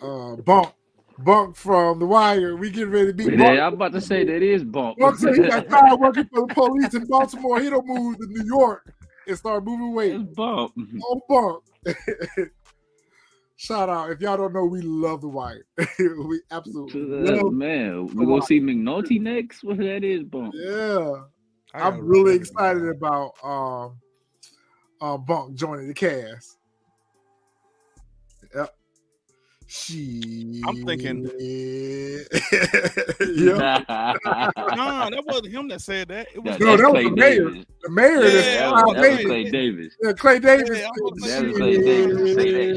Uh, 0.00 0.36
Bump, 0.36 0.72
Bunk 1.24 1.56
from 1.56 1.98
The 1.98 2.06
Wire. 2.06 2.56
We 2.56 2.70
get 2.70 2.88
ready 2.88 3.08
to 3.08 3.12
beat 3.12 3.32
Yeah, 3.32 3.38
Bunk. 3.38 3.60
I'm 3.60 3.72
about 3.74 3.92
to 3.92 4.00
say 4.00 4.24
that 4.24 4.42
is 4.42 4.64
bump. 4.64 4.98
Bunk 4.98 5.18
said 5.18 5.34
he 5.34 5.42
got 5.42 5.68
tired 5.70 5.98
working 6.00 6.28
for 6.32 6.46
the 6.46 6.54
police 6.54 6.94
in 6.94 7.06
Baltimore. 7.06 7.60
He 7.60 7.70
don't 7.70 7.86
move 7.86 8.18
to 8.18 8.26
New 8.26 8.44
York 8.44 8.92
and 9.26 9.36
start 9.36 9.64
moving 9.64 9.92
weight. 9.92 10.14
It's 10.14 10.34
bump. 10.34 10.72
Oh, 11.04 11.20
Bunk. 11.28 11.64
Shout 13.56 13.90
out. 13.90 14.10
If 14.10 14.20
y'all 14.22 14.38
don't 14.38 14.54
know, 14.54 14.64
we 14.64 14.80
love 14.80 15.20
The 15.20 15.28
Wire. 15.28 15.66
we 15.98 16.40
absolutely 16.50 17.02
love 17.02 17.52
man, 17.52 18.06
we 18.06 18.24
gonna 18.24 18.42
see 18.42 18.58
McNulty 18.58 19.20
next. 19.20 19.62
What 19.62 19.76
that 19.78 20.02
is, 20.02 20.24
bump. 20.24 20.54
Yeah. 20.56 21.24
I 21.74 21.86
I'm 21.86 22.00
really 22.00 22.36
excited 22.36 22.88
about 22.88 23.32
um 23.44 23.98
uh 25.00 25.18
Bunk 25.18 25.56
joining 25.56 25.88
the 25.88 25.94
cast. 25.94 26.56
She 29.72 30.60
I'm 30.66 30.84
thinking- 30.84 31.30
yeah. 31.38 32.24
No, 33.20 33.56
that 33.86 35.22
wasn't 35.26 35.46
him 35.52 35.68
that 35.68 35.80
said 35.80 36.08
that. 36.08 36.26
It 36.34 36.42
was 36.42 36.58
That- 36.58 36.64
No, 36.64 36.76
that's 36.76 36.82
that 36.82 36.92
was 36.92 37.04
the 37.04 37.10
mayor. 37.10 37.50
Davis. 37.50 37.64
The 37.82 37.90
mayor 37.90 38.08
Yeah, 38.08 38.18
is 38.18 38.32
That 38.34 38.54
yeah, 38.54 38.70
was, 38.72 38.80
that 38.82 38.86
was 38.88 38.96
Davis. 39.06 39.24
Clay 39.26 39.44
Davis. 39.50 39.96
Yeah, 40.02 40.12
Clay 40.12 40.38
Davis. 40.40 40.78
Yeah, 40.78 40.84
That 40.86 41.02
was 41.02 41.56
Clay 41.56 41.76
Davis. 41.78 42.34
Say 42.34 42.50
that. 42.52 42.74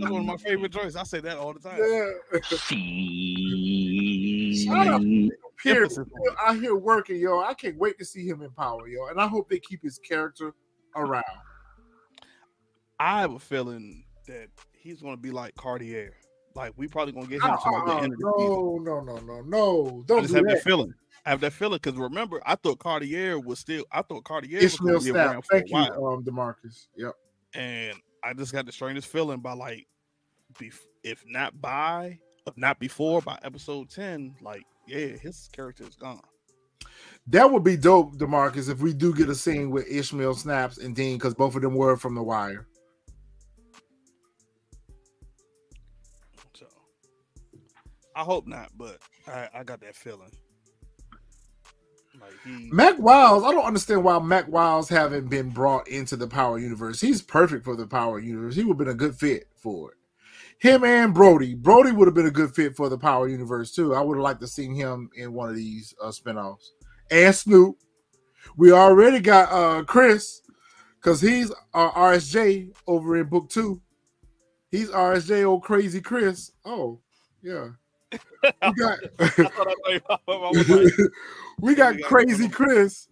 That's 0.00 0.10
one 0.12 0.20
of 0.22 0.26
my 0.26 0.36
favorite 0.38 0.72
joints. 0.72 0.96
I 0.96 1.02
say 1.02 1.20
that 1.20 1.36
all 1.36 1.52
the 1.52 1.60
time. 1.60 1.78
Yeah. 1.78 2.40
She. 2.66 4.64
Shut 4.66 4.86
up. 4.88 5.02
Here, 5.62 5.82
Emphasis 5.82 5.98
on 5.98 6.06
it. 6.24 6.32
out 6.42 6.56
here 6.58 6.74
working, 6.74 7.16
yo. 7.20 7.40
I 7.40 7.52
can't 7.52 7.76
wait 7.76 7.98
to 7.98 8.04
see 8.06 8.26
him 8.26 8.40
in 8.40 8.50
power, 8.52 8.88
yo. 8.88 9.08
And 9.08 9.20
I 9.20 9.26
hope 9.26 9.50
they 9.50 9.58
keep 9.58 9.82
his 9.82 9.98
character 9.98 10.54
around. 10.96 11.22
I 13.00 13.20
have 13.22 13.32
a 13.32 13.38
feeling 13.38 14.04
that 14.28 14.48
he's 14.72 15.00
gonna 15.02 15.16
be 15.16 15.30
like 15.30 15.54
Cartier. 15.56 16.12
Like 16.54 16.72
we 16.76 16.86
probably 16.86 17.12
gonna 17.12 17.26
get 17.26 17.42
him 17.42 17.48
to 17.56 17.70
like 17.70 17.86
the 17.86 17.92
Uh-uh, 17.92 18.00
end 18.02 18.12
of 18.12 18.18
the 18.18 18.34
season. 18.38 18.54
no, 18.54 18.78
no, 18.78 19.00
no, 19.00 19.16
no, 19.20 19.40
no. 19.42 19.86
I 19.86 20.06
Don't 20.06 20.22
just 20.22 20.28
do 20.32 20.36
have 20.36 20.44
that. 20.46 20.54
that 20.56 20.62
feeling. 20.64 20.92
I 21.24 21.30
have 21.30 21.40
that 21.40 21.52
feeling 21.52 21.78
because 21.82 21.98
remember, 21.98 22.40
I 22.46 22.56
thought 22.56 22.78
Cartier 22.78 23.38
was 23.40 23.58
still. 23.58 23.84
I 23.92 24.02
thought 24.02 24.24
Cartier 24.24 24.56
was 24.56 24.74
Ishmael 24.74 24.92
going 25.00 25.06
to 25.06 25.12
be 25.12 25.18
around 25.18 25.42
for 25.44 25.56
a 25.56 25.60
Thank 25.60 25.70
you, 25.70 25.76
um, 26.06 26.24
Demarcus. 26.24 26.86
Yep. 26.96 27.14
and 27.54 27.96
I 28.22 28.32
just 28.34 28.52
got 28.52 28.66
the 28.66 28.72
strangest 28.72 29.08
feeling 29.08 29.40
by 29.40 29.52
like, 29.52 29.86
bef- 30.54 30.78
if 31.02 31.24
not 31.26 31.58
by, 31.60 32.18
if 32.46 32.56
not 32.58 32.78
before, 32.78 33.22
by 33.22 33.38
episode 33.42 33.88
ten, 33.90 34.34
like 34.42 34.62
yeah, 34.86 35.06
his 35.08 35.48
character 35.52 35.84
is 35.84 35.94
gone. 35.96 36.20
That 37.28 37.50
would 37.50 37.64
be 37.64 37.76
dope, 37.76 38.16
Demarcus, 38.16 38.68
if 38.70 38.80
we 38.80 38.92
do 38.92 39.14
get 39.14 39.28
a 39.28 39.34
scene 39.34 39.70
with 39.70 39.86
Ishmael 39.88 40.34
Snaps 40.34 40.78
and 40.78 40.96
Dean, 40.96 41.16
because 41.18 41.34
both 41.34 41.54
of 41.54 41.62
them 41.62 41.74
were 41.74 41.96
from 41.96 42.14
The 42.14 42.22
Wire. 42.22 42.66
I 48.14 48.22
hope 48.22 48.46
not, 48.46 48.70
but 48.76 48.98
I, 49.26 49.48
I 49.54 49.64
got 49.64 49.80
that 49.80 49.94
feeling. 49.94 50.30
Like 52.20 52.32
he, 52.44 52.68
Mac 52.72 52.98
Wiles, 52.98 53.44
I 53.44 53.52
don't 53.52 53.64
understand 53.64 54.04
why 54.04 54.18
Mac 54.18 54.48
Wiles 54.48 54.88
haven't 54.88 55.28
been 55.28 55.50
brought 55.50 55.88
into 55.88 56.16
the 56.16 56.26
Power 56.26 56.58
Universe. 56.58 57.00
He's 57.00 57.22
perfect 57.22 57.64
for 57.64 57.76
the 57.76 57.86
Power 57.86 58.18
Universe. 58.18 58.54
He 58.54 58.64
would 58.64 58.74
have 58.74 58.78
been 58.78 58.88
a 58.88 58.94
good 58.94 59.16
fit 59.16 59.48
for 59.56 59.92
it. 59.92 59.96
Him 60.58 60.84
and 60.84 61.14
Brody. 61.14 61.54
Brody 61.54 61.92
would 61.92 62.06
have 62.06 62.14
been 62.14 62.26
a 62.26 62.30
good 62.30 62.54
fit 62.54 62.76
for 62.76 62.88
the 62.90 62.98
Power 62.98 63.28
Universe 63.28 63.72
too. 63.72 63.94
I 63.94 64.02
would 64.02 64.16
have 64.16 64.22
liked 64.24 64.40
to 64.40 64.46
seen 64.46 64.74
him 64.74 65.08
in 65.16 65.32
one 65.32 65.48
of 65.48 65.56
these 65.56 65.94
uh, 66.02 66.08
spinoffs. 66.08 66.66
And 67.10 67.34
Snoop. 67.34 67.76
We 68.56 68.72
already 68.72 69.20
got 69.20 69.52
uh 69.52 69.84
Chris 69.84 70.42
because 70.96 71.20
he's 71.20 71.50
uh, 71.72 71.90
RSJ 71.92 72.72
over 72.86 73.16
in 73.16 73.26
book 73.26 73.48
two. 73.48 73.80
He's 74.70 74.90
RSJ, 74.90 75.44
old 75.44 75.62
crazy 75.62 76.00
Chris. 76.00 76.52
Oh, 76.64 77.00
yeah. 77.42 77.70
We 78.12 78.72
got 78.74 78.98
I 79.20 79.28
thought 79.28 79.74
I, 79.86 80.00
I 80.08 80.18
was 80.26 80.68
like, 80.68 80.92
we 81.60 81.74
got 81.74 82.00
crazy 82.02 82.48
Chris. 82.48 83.08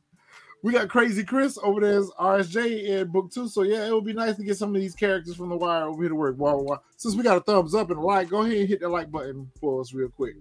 We 0.63 0.73
got 0.73 0.89
crazy 0.89 1.23
Chris 1.23 1.57
over 1.63 1.81
there 1.81 1.99
as 1.99 2.11
RSJ 2.19 2.85
in 2.89 3.09
book 3.09 3.31
two. 3.31 3.49
So 3.49 3.63
yeah, 3.63 3.87
it 3.87 3.93
would 3.93 4.05
be 4.05 4.13
nice 4.13 4.37
to 4.37 4.45
get 4.45 4.57
some 4.57 4.75
of 4.75 4.81
these 4.81 4.95
characters 4.95 5.37
from 5.37 5.51
the 5.51 5.57
wire 5.57 5.85
over 5.85 6.03
here 6.03 6.09
to 6.09 6.15
work. 6.15 6.37
Wow, 6.37 6.59
wow. 6.59 6.83
Since 6.97 7.15
we 7.15 7.23
got 7.23 7.37
a 7.37 7.41
thumbs 7.41 7.75
up 7.75 7.91
and 7.91 7.99
a 7.99 8.03
like, 8.03 8.29
go 8.29 8.43
ahead 8.43 8.57
and 8.57 8.69
hit 8.69 8.81
that 8.81 8.89
like 8.89 9.11
button 9.11 9.51
for 9.61 9.81
us 9.81 9.93
real 9.93 10.09
quick. 10.09 10.35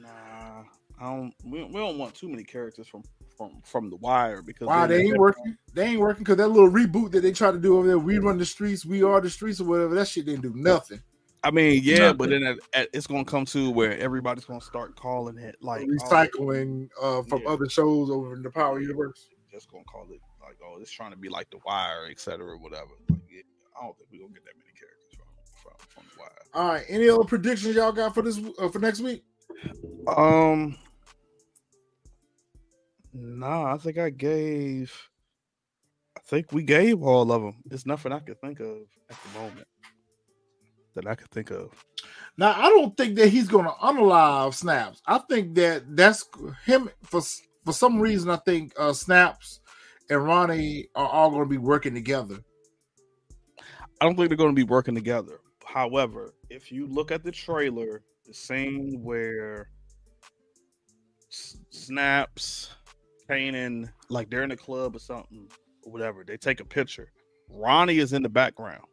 Nah, 0.00 0.62
I 0.98 1.10
don't. 1.10 1.34
We, 1.44 1.62
we 1.64 1.74
don't 1.74 1.98
want 1.98 2.14
too 2.14 2.28
many 2.28 2.44
characters 2.44 2.88
from 2.88 3.02
from 3.36 3.60
from 3.64 3.90
the 3.90 3.96
wire 3.96 4.40
because 4.40 4.68
Wow, 4.68 4.86
then 4.86 4.98
they 4.98 5.04
ain't 5.04 5.18
working. 5.18 5.56
They 5.74 5.84
ain't 5.88 6.00
working 6.00 6.24
because 6.24 6.38
that 6.38 6.48
little 6.48 6.70
reboot 6.70 7.10
that 7.12 7.20
they 7.20 7.32
tried 7.32 7.52
to 7.52 7.58
do 7.58 7.76
over 7.76 7.86
there, 7.86 7.98
we 7.98 8.18
run 8.18 8.38
the 8.38 8.46
streets, 8.46 8.86
we 8.86 9.02
are 9.02 9.20
the 9.20 9.28
streets, 9.28 9.60
or 9.60 9.64
whatever. 9.64 9.94
That 9.94 10.08
shit 10.08 10.24
didn't 10.24 10.42
do 10.42 10.54
nothing. 10.54 11.02
I 11.44 11.50
mean, 11.50 11.80
yeah, 11.82 12.12
but 12.12 12.30
then 12.30 12.44
at, 12.44 12.58
at, 12.72 12.88
it's 12.92 13.06
gonna 13.06 13.24
come 13.24 13.44
to 13.46 13.70
where 13.70 13.98
everybody's 13.98 14.44
gonna 14.44 14.60
start 14.60 14.94
calling 14.94 15.38
it 15.38 15.56
like 15.60 15.82
oh, 15.82 15.86
Recycling 15.86 16.88
uh, 17.00 17.22
from 17.22 17.42
Yeah. 17.42 17.50
other 17.50 17.68
shows 17.68 18.10
over 18.10 18.34
in 18.34 18.42
the 18.42 18.50
Power 18.50 18.80
Universe. 18.80 19.28
just 19.50 19.70
gonna 19.70 19.84
call 19.84 20.06
it 20.12 20.20
like 20.40 20.56
oh, 20.64 20.78
it's 20.80 20.90
trying 20.90 21.10
to 21.10 21.16
be 21.16 21.28
like 21.28 21.50
the 21.50 21.58
wire, 21.66 22.06
etc. 22.08 22.46
Or 22.46 22.58
whatever. 22.58 22.90
Like, 23.10 23.20
yeah, 23.28 23.42
I 23.76 23.84
don't 23.84 23.96
think 23.98 24.08
we're 24.12 24.20
gonna 24.20 24.34
get 24.34 24.44
that 24.44 24.54
many 24.56 24.70
characters 24.78 25.16
from 25.16 25.26
from, 25.62 25.72
from 25.88 26.04
the 26.14 26.20
wire. 26.20 26.30
All 26.54 26.74
right, 26.74 26.84
any 26.88 27.08
other 27.08 27.24
predictions 27.24 27.74
y'all 27.74 27.90
got 27.90 28.14
for 28.14 28.22
this 28.22 28.40
uh, 28.58 28.68
for 28.68 28.78
next 28.78 29.00
week? 29.00 29.24
Um, 30.06 30.76
nah, 33.12 33.74
I 33.74 33.78
think 33.78 33.98
I 33.98 34.10
gave. 34.10 34.92
I 36.16 36.20
think 36.20 36.52
we 36.52 36.62
gave 36.62 37.02
all 37.02 37.32
of 37.32 37.42
them. 37.42 37.56
There's 37.64 37.84
nothing 37.84 38.12
I 38.12 38.20
could 38.20 38.40
think 38.40 38.60
of 38.60 38.76
at 39.10 39.16
the 39.24 39.40
moment 39.40 39.66
that 40.94 41.06
I 41.06 41.14
could 41.14 41.30
think 41.30 41.50
of. 41.50 41.70
Now, 42.36 42.54
I 42.56 42.68
don't 42.68 42.96
think 42.96 43.16
that 43.16 43.28
he's 43.28 43.48
going 43.48 43.66
to 43.66 43.72
unalive 43.72 44.54
Snaps. 44.54 45.02
I 45.06 45.18
think 45.18 45.54
that 45.56 45.96
that's 45.96 46.24
him 46.64 46.90
for 47.02 47.20
for 47.64 47.72
some 47.72 48.00
reason. 48.00 48.30
I 48.30 48.36
think 48.36 48.72
uh, 48.78 48.92
Snaps 48.92 49.60
and 50.10 50.24
Ronnie 50.24 50.88
are 50.94 51.06
all 51.06 51.30
going 51.30 51.44
to 51.44 51.48
be 51.48 51.58
working 51.58 51.94
together. 51.94 52.38
I 54.00 54.04
don't 54.04 54.16
think 54.16 54.28
they're 54.28 54.36
going 54.36 54.54
to 54.54 54.56
be 54.56 54.68
working 54.68 54.94
together. 54.94 55.40
However, 55.64 56.34
if 56.50 56.72
you 56.72 56.86
look 56.86 57.12
at 57.12 57.22
the 57.22 57.30
trailer, 57.30 58.02
the 58.26 58.34
scene 58.34 59.00
where 59.02 59.70
S- 61.30 61.56
Snaps, 61.70 62.74
Kanan, 63.28 63.88
like 64.10 64.28
they're 64.28 64.42
in 64.42 64.50
a 64.50 64.56
club 64.56 64.96
or 64.96 64.98
something, 64.98 65.48
or 65.84 65.92
whatever, 65.92 66.24
they 66.24 66.36
take 66.36 66.60
a 66.60 66.64
picture. 66.64 67.12
Ronnie 67.48 67.98
is 67.98 68.12
in 68.12 68.22
the 68.22 68.28
background. 68.28 68.84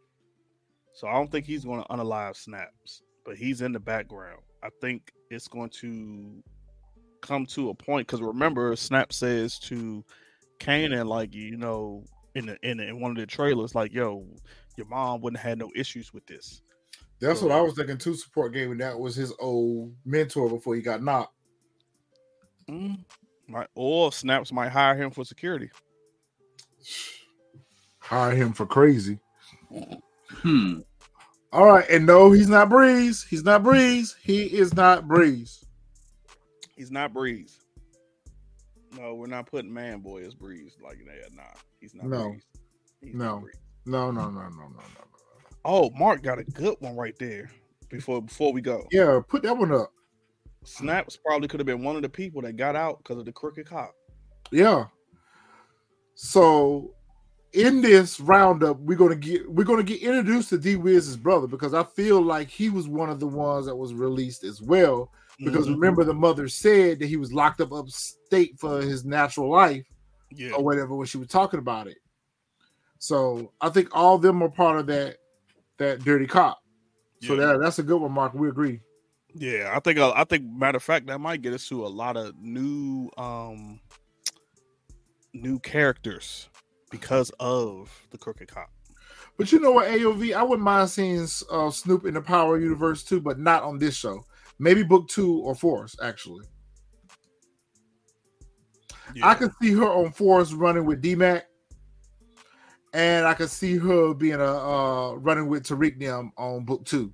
So 1.00 1.08
I 1.08 1.14
don't 1.14 1.32
think 1.32 1.46
he's 1.46 1.64
going 1.64 1.82
to 1.82 1.88
unalive 1.88 2.36
Snaps, 2.36 3.04
but 3.24 3.38
he's 3.38 3.62
in 3.62 3.72
the 3.72 3.80
background. 3.80 4.42
I 4.62 4.68
think 4.82 5.14
it's 5.32 5.48
going 5.48 5.70
to 5.80 6.44
come 7.22 7.46
to 7.46 7.70
a 7.70 7.74
point 7.74 8.06
because 8.06 8.22
remember, 8.22 8.76
Snap 8.76 9.14
says 9.14 9.58
to 9.60 10.04
Kanan, 10.60 11.06
like, 11.06 11.34
you 11.34 11.56
know, 11.56 12.04
in 12.36 12.48
the, 12.48 12.58
in, 12.70 12.80
the, 12.80 12.90
in 12.90 13.00
one 13.00 13.12
of 13.12 13.18
the 13.18 13.26
trailers, 13.26 13.74
like, 13.74 13.94
yo, 13.94 14.28
your 14.76 14.88
mom 14.88 15.22
wouldn't 15.22 15.40
have 15.40 15.52
had 15.52 15.60
no 15.60 15.72
issues 15.74 16.14
with 16.14 16.26
this. 16.28 16.64
That's 17.22 17.42
what 17.42 17.54
I 17.54 17.62
was 17.62 17.76
thinking. 17.76 17.98
Two 17.98 18.16
support 18.16 18.54
game, 18.54 18.72
and 18.72 18.82
that 18.82 19.00
was 19.00 19.16
his 19.16 19.34
old 19.40 19.94
mentor 20.04 20.50
before 20.50 20.76
he 20.76 20.82
got 20.82 21.02
knocked. 21.02 21.34
Mm, 22.70 23.06
Right. 23.48 23.68
Or 23.74 24.12
Snaps 24.12 24.52
might 24.52 24.68
hire 24.68 25.02
him 25.02 25.12
for 25.12 25.24
security. 25.24 25.70
Hire 28.00 28.36
him 28.36 28.52
for 28.54 28.66
crazy. 28.66 29.20
Hmm. 30.42 30.80
All 31.52 31.66
right, 31.66 31.90
and 31.90 32.06
no, 32.06 32.32
he's 32.32 32.50
not 32.50 32.70
Breeze. 32.70 33.24
He's 33.24 33.44
not 33.44 33.64
Breeze. 33.64 34.16
He 34.22 34.44
is 34.46 34.74
not 34.76 35.08
Breeze. 35.08 35.66
He's 36.76 36.92
not 36.92 37.12
Breeze. 37.14 37.60
No, 38.96 39.16
we're 39.16 39.28
not 39.28 39.48
putting 39.48 39.74
Man 39.74 40.00
Boy 40.00 40.24
as 40.26 40.34
Breeze 40.36 40.78
like 40.84 41.00
that. 41.06 41.34
Nah, 41.36 41.44
he's 41.80 41.96
not 41.96 42.06
No. 42.06 42.30
Breeze. 42.30 42.44
He's 43.02 43.16
No. 43.16 43.26
not 43.36 43.42
Breeze. 43.42 43.56
No, 43.86 44.12
no, 44.12 44.30
no, 44.30 44.42
no, 44.42 44.50
no, 44.50 44.50
no. 44.50 44.68
no. 44.70 45.06
Oh, 45.66 45.90
Mark 45.92 46.22
got 46.22 46.40
a 46.40 46.44
good 46.44 46.76
one 46.80 46.96
right 46.96 47.18
there. 47.20 47.50
Before 47.90 48.22
before 48.22 48.54
we 48.54 48.62
go, 48.62 48.86
Yeah, 48.92 49.20
put 49.28 49.42
that 49.44 49.58
one 49.58 49.72
up. 49.74 49.92
Snaps 50.64 51.18
probably 51.18 51.48
could 51.48 51.60
have 51.60 51.66
been 51.68 51.84
one 51.84 51.96
of 51.96 52.04
the 52.04 52.10
people 52.10 52.42
that 52.44 52.56
got 52.56 52.76
out 52.76 53.00
because 53.00 53.18
of 53.18 53.26
the 53.26 53.32
crooked 53.32 53.66
cop. 53.66 53.96
Yeah. 54.52 54.86
So 56.14 56.94
in 57.54 57.82
this 57.82 58.20
roundup, 58.20 58.78
we're 58.80 58.98
gonna 58.98 59.16
get 59.16 59.50
we're 59.50 59.64
gonna 59.64 59.84
get 59.84 60.02
introduced 60.02 60.50
to 60.50 60.58
D 60.58 60.76
Wiz's 60.76 61.18
brother 61.18 61.48
because 61.48 61.74
I 61.74 61.84
feel 61.84 62.22
like 62.22 62.50
he 62.50 62.70
was 62.70 62.88
one 62.88 63.10
of 63.10 63.20
the 63.20 63.28
ones 63.28 63.66
that 63.66 63.76
was 63.76 63.94
released 63.94 64.44
as 64.44 64.62
well. 64.62 65.12
Because 65.40 65.68
Mhm. 65.68 65.76
remember, 65.76 66.04
the 66.04 66.14
mother 66.14 66.48
said 66.50 67.00
that 67.00 67.08
he 67.08 67.16
was 67.16 67.32
locked 67.32 67.62
up 67.62 67.72
upstate 67.72 68.60
for 68.60 68.82
his 68.82 69.06
natural 69.06 69.50
life 69.50 69.86
yeah, 70.32 70.52
or 70.52 70.64
whatever 70.64 70.96
when 70.96 71.08
she 71.08 71.18
was 71.18 71.30
talking 71.30 71.60
about 71.60 71.88
it. 71.88 71.98
So 73.00 73.54
I 73.62 73.70
think 73.70 73.90
all 73.94 74.16
of 74.16 74.22
them 74.22 74.44
are 74.44 74.50
part 74.50 74.80
of 74.80 74.88
that 74.88 75.18
that 75.78 76.04
dirty 76.04 76.28
cop. 76.28 76.60
So 77.22 77.36
Yeah. 77.36 77.48
that 77.48 77.62
that's 77.62 77.80
a 77.80 77.84
good 77.84 78.02
one, 78.02 78.12
Mark. 78.12 78.34
We 78.34 78.50
agree. 78.50 78.82
Yeah, 79.34 79.72
I 79.74 79.80
think 79.80 79.98
uh, 79.98 80.12
I 80.16 80.24
think 80.26 80.46
matter 80.46 80.78
of 80.78 80.84
fact 80.84 81.08
that 81.08 81.20
might 81.20 81.42
get 81.42 81.54
us 81.54 81.68
to 81.70 81.86
a 81.86 81.88
lot 81.88 82.18
of 82.18 82.36
new 82.38 83.10
um 83.18 83.80
new 85.34 85.60
characters 85.60 86.50
because 86.90 87.32
of 87.40 87.90
the 88.12 88.18
crooked 88.18 88.48
cop. 88.48 88.70
But 89.38 89.52
you 89.52 89.60
know 89.60 89.72
what, 89.72 89.88
AOV, 89.88 90.34
I 90.34 90.44
wouldn't 90.44 90.66
mind 90.66 90.90
seeing 90.90 91.26
uh, 91.50 91.72
Snoop 91.72 92.06
in 92.06 92.14
the 92.14 92.22
Power 92.22 92.60
Universe 92.60 93.04
too, 93.04 93.22
but 93.22 93.40
not 93.40 93.64
on 93.64 93.80
this 93.80 93.96
show. 93.96 94.26
Maybe 94.60 94.84
book 94.84 95.08
two 95.08 95.40
or 95.40 95.56
Force, 95.56 95.96
actually. 96.04 96.46
Yeah. 99.16 99.28
I 99.28 99.36
could 99.36 99.52
see 99.62 99.72
her 99.74 99.86
on 99.86 100.12
Force 100.12 100.52
running 100.52 100.86
with 100.86 101.02
D 101.02 101.16
Mac, 101.16 101.48
and 102.94 103.26
I 103.26 103.34
could 103.34 103.50
see 103.50 103.78
her 103.78 104.14
being 104.14 104.36
a 104.36 104.44
uh, 104.44 105.14
running 105.14 105.48
with 105.48 105.64
Tariq 105.64 106.00
them 106.00 106.32
on 106.38 106.66
book 106.66 106.86
two. 106.86 107.14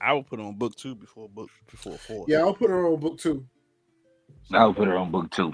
I 0.00 0.12
would 0.12 0.26
put 0.26 0.38
her 0.38 0.44
on 0.44 0.56
book 0.56 0.76
two 0.76 0.94
before 0.94 1.28
book 1.28 1.50
before 1.70 1.98
four. 1.98 2.24
Yeah, 2.28 2.38
I'll 2.38 2.54
put 2.54 2.70
her 2.70 2.86
on 2.86 3.00
book 3.00 3.18
two. 3.18 3.44
I 4.52 4.64
would 4.66 4.76
put 4.76 4.88
her 4.88 4.96
on 4.96 5.10
book 5.10 5.30
two 5.30 5.52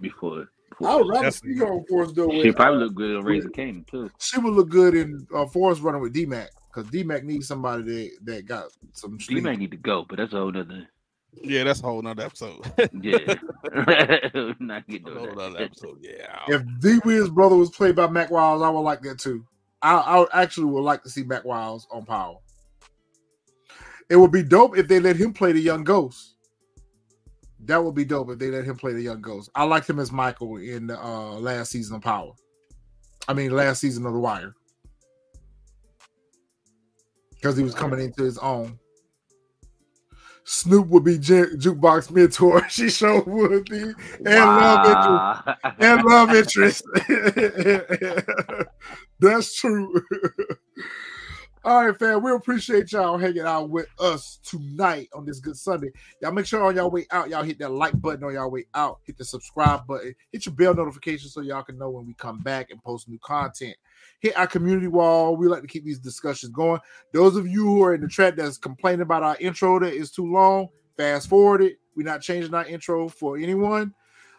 before. 0.00 0.48
I 0.84 0.96
would 0.96 1.08
rather 1.08 1.30
see 1.30 1.56
her 1.56 1.72
on 1.72 1.84
Force 1.86 2.12
though. 2.12 2.30
She 2.30 2.52
probably 2.52 2.84
look 2.84 2.94
good 2.94 3.16
on 3.16 3.24
Raising 3.24 3.50
Kanan 3.50 3.86
too. 3.86 4.10
She 4.18 4.38
would 4.38 4.54
look 4.54 4.68
good 4.68 4.94
in 4.94 5.26
uh, 5.34 5.46
Force 5.46 5.80
running 5.80 6.00
with 6.00 6.12
D 6.12 6.26
Mac 6.26 6.50
because 6.72 6.90
D 6.90 7.02
Mac 7.02 7.24
needs 7.24 7.48
somebody 7.48 7.82
that, 7.82 8.10
that 8.24 8.46
got 8.46 8.66
some. 8.92 9.18
D 9.18 9.40
Mac 9.40 9.58
need 9.58 9.70
to 9.72 9.76
go, 9.76 10.04
but 10.08 10.18
that's 10.18 10.32
a 10.32 10.36
whole 10.36 10.52
nother. 10.52 10.88
Yeah, 11.42 11.64
that's 11.64 11.80
a 11.80 11.84
whole 11.84 12.02
nother 12.02 12.24
episode. 12.24 12.60
yeah, 13.00 13.34
not 14.58 14.88
get 14.88 15.06
a 15.06 15.10
whole 15.10 15.34
nother 15.34 15.62
episode. 15.62 15.98
Yeah. 16.00 16.38
If 16.48 16.62
D 16.80 16.98
Will's 17.04 17.30
brother 17.30 17.56
was 17.56 17.70
played 17.70 17.96
by 17.96 18.08
Mac 18.08 18.30
Wiles, 18.30 18.62
I 18.62 18.70
would 18.70 18.80
like 18.80 19.02
that 19.02 19.18
too. 19.18 19.46
I, 19.82 19.96
I 20.32 20.42
actually 20.42 20.66
would 20.66 20.82
like 20.82 21.02
to 21.04 21.10
see 21.10 21.22
Mac 21.22 21.44
Wiles 21.44 21.86
on 21.90 22.04
Power. 22.04 22.36
It 24.10 24.16
would 24.16 24.32
be 24.32 24.42
dope 24.42 24.76
if 24.76 24.88
they 24.88 24.98
let 24.98 25.16
him 25.16 25.32
play 25.32 25.52
the 25.52 25.60
young 25.60 25.84
ghost. 25.84 26.29
That 27.70 27.84
would 27.84 27.94
be 27.94 28.04
dope 28.04 28.28
if 28.30 28.40
they 28.40 28.50
let 28.50 28.64
him 28.64 28.74
play 28.74 28.94
the 28.94 29.00
young 29.00 29.20
ghost. 29.20 29.48
I 29.54 29.62
liked 29.62 29.88
him 29.88 30.00
as 30.00 30.10
Michael 30.10 30.56
in 30.56 30.88
the 30.88 31.00
uh, 31.00 31.34
last 31.34 31.70
season 31.70 31.94
of 31.94 32.02
Power. 32.02 32.32
I 33.28 33.32
mean, 33.32 33.52
last 33.52 33.80
season 33.80 34.04
of 34.06 34.12
The 34.12 34.18
Wire. 34.18 34.56
Because 37.30 37.56
he 37.56 37.62
was 37.62 37.72
coming 37.72 38.00
into 38.00 38.24
his 38.24 38.38
own. 38.38 38.76
Snoop 40.42 40.88
would 40.88 41.04
be 41.04 41.16
J- 41.16 41.54
jukebox 41.54 42.10
mentor. 42.10 42.66
She 42.70 42.90
sure 42.90 43.22
would 43.22 43.70
be, 43.70 43.82
and 43.82 43.94
wow. 44.26 45.40
love 45.78 46.34
interest, 46.34 46.84
and 46.98 47.04
love 47.06 47.94
interest. 48.34 48.66
That's 49.20 49.54
true. 49.54 50.02
All 51.62 51.84
right, 51.84 51.98
fam. 51.98 52.22
We 52.22 52.32
appreciate 52.32 52.90
y'all 52.90 53.18
hanging 53.18 53.42
out 53.42 53.68
with 53.68 53.86
us 53.98 54.38
tonight 54.42 55.10
on 55.12 55.26
this 55.26 55.40
good 55.40 55.58
Sunday. 55.58 55.90
Y'all 56.22 56.32
make 56.32 56.46
sure 56.46 56.64
on 56.64 56.74
y'all 56.74 56.90
way 56.90 57.06
out, 57.10 57.28
y'all 57.28 57.42
hit 57.42 57.58
that 57.58 57.70
like 57.70 58.00
button 58.00 58.24
on 58.24 58.32
y'all 58.32 58.50
way 58.50 58.64
out. 58.74 59.00
Hit 59.04 59.18
the 59.18 59.26
subscribe 59.26 59.86
button. 59.86 60.14
Hit 60.32 60.46
your 60.46 60.54
bell 60.54 60.74
notification 60.74 61.28
so 61.28 61.42
y'all 61.42 61.62
can 61.62 61.76
know 61.76 61.90
when 61.90 62.06
we 62.06 62.14
come 62.14 62.38
back 62.38 62.70
and 62.70 62.82
post 62.82 63.10
new 63.10 63.18
content. 63.18 63.76
Hit 64.20 64.38
our 64.38 64.46
community 64.46 64.86
wall. 64.86 65.36
We 65.36 65.48
like 65.48 65.60
to 65.60 65.68
keep 65.68 65.84
these 65.84 65.98
discussions 65.98 66.50
going. 66.50 66.80
Those 67.12 67.36
of 67.36 67.46
you 67.46 67.66
who 67.66 67.82
are 67.82 67.94
in 67.94 68.00
the 68.00 68.08
chat 68.08 68.36
that's 68.36 68.56
complaining 68.56 69.02
about 69.02 69.22
our 69.22 69.36
intro 69.38 69.78
that 69.80 69.92
is 69.92 70.10
too 70.10 70.32
long, 70.32 70.68
fast 70.96 71.28
forward 71.28 71.60
it. 71.60 71.76
We're 71.94 72.06
not 72.06 72.22
changing 72.22 72.54
our 72.54 72.64
intro 72.64 73.06
for 73.10 73.36
anyone. 73.36 73.92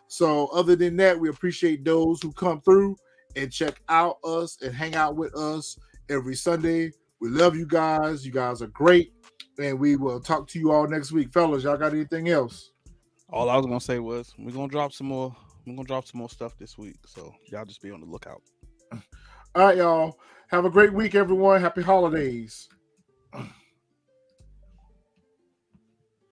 So, 0.07 0.47
other 0.47 0.75
than 0.75 0.97
that, 0.97 1.19
we 1.19 1.29
appreciate 1.29 1.85
those 1.85 2.19
who 2.19 2.31
come 2.33 2.61
through 2.61 2.95
and 3.35 3.51
check 3.51 3.79
out 3.89 4.17
us 4.23 4.57
and 4.63 4.73
hang 4.73 4.95
out 4.95 5.15
with 5.15 5.35
us 5.35 5.77
every 6.09 6.35
Sunday 6.35 6.91
we 7.21 7.29
love 7.29 7.55
you 7.55 7.67
guys. 7.67 8.25
You 8.25 8.31
guys 8.31 8.61
are 8.61 8.67
great. 8.67 9.13
And 9.59 9.79
we 9.79 9.95
will 9.95 10.19
talk 10.19 10.47
to 10.49 10.59
you 10.59 10.71
all 10.71 10.87
next 10.87 11.11
week. 11.11 11.31
Fellas, 11.31 11.63
y'all 11.63 11.77
got 11.77 11.93
anything 11.93 12.29
else? 12.29 12.71
All 13.29 13.49
I 13.49 13.55
was 13.55 13.65
gonna 13.65 13.79
say 13.79 13.99
was 13.99 14.33
we're 14.37 14.51
gonna 14.51 14.67
drop 14.67 14.91
some 14.91 15.07
more, 15.07 15.33
we're 15.65 15.75
gonna 15.75 15.87
drop 15.87 16.07
some 16.07 16.17
more 16.17 16.29
stuff 16.29 16.57
this 16.57 16.77
week. 16.77 16.97
So 17.05 17.33
y'all 17.45 17.63
just 17.63 17.81
be 17.81 17.91
on 17.91 18.01
the 18.01 18.07
lookout. 18.07 18.41
All 18.91 19.01
right, 19.55 19.77
y'all. 19.77 20.17
Have 20.47 20.65
a 20.65 20.69
great 20.69 20.91
week, 20.91 21.15
everyone. 21.15 21.61
Happy 21.61 21.81
holidays. 21.81 22.67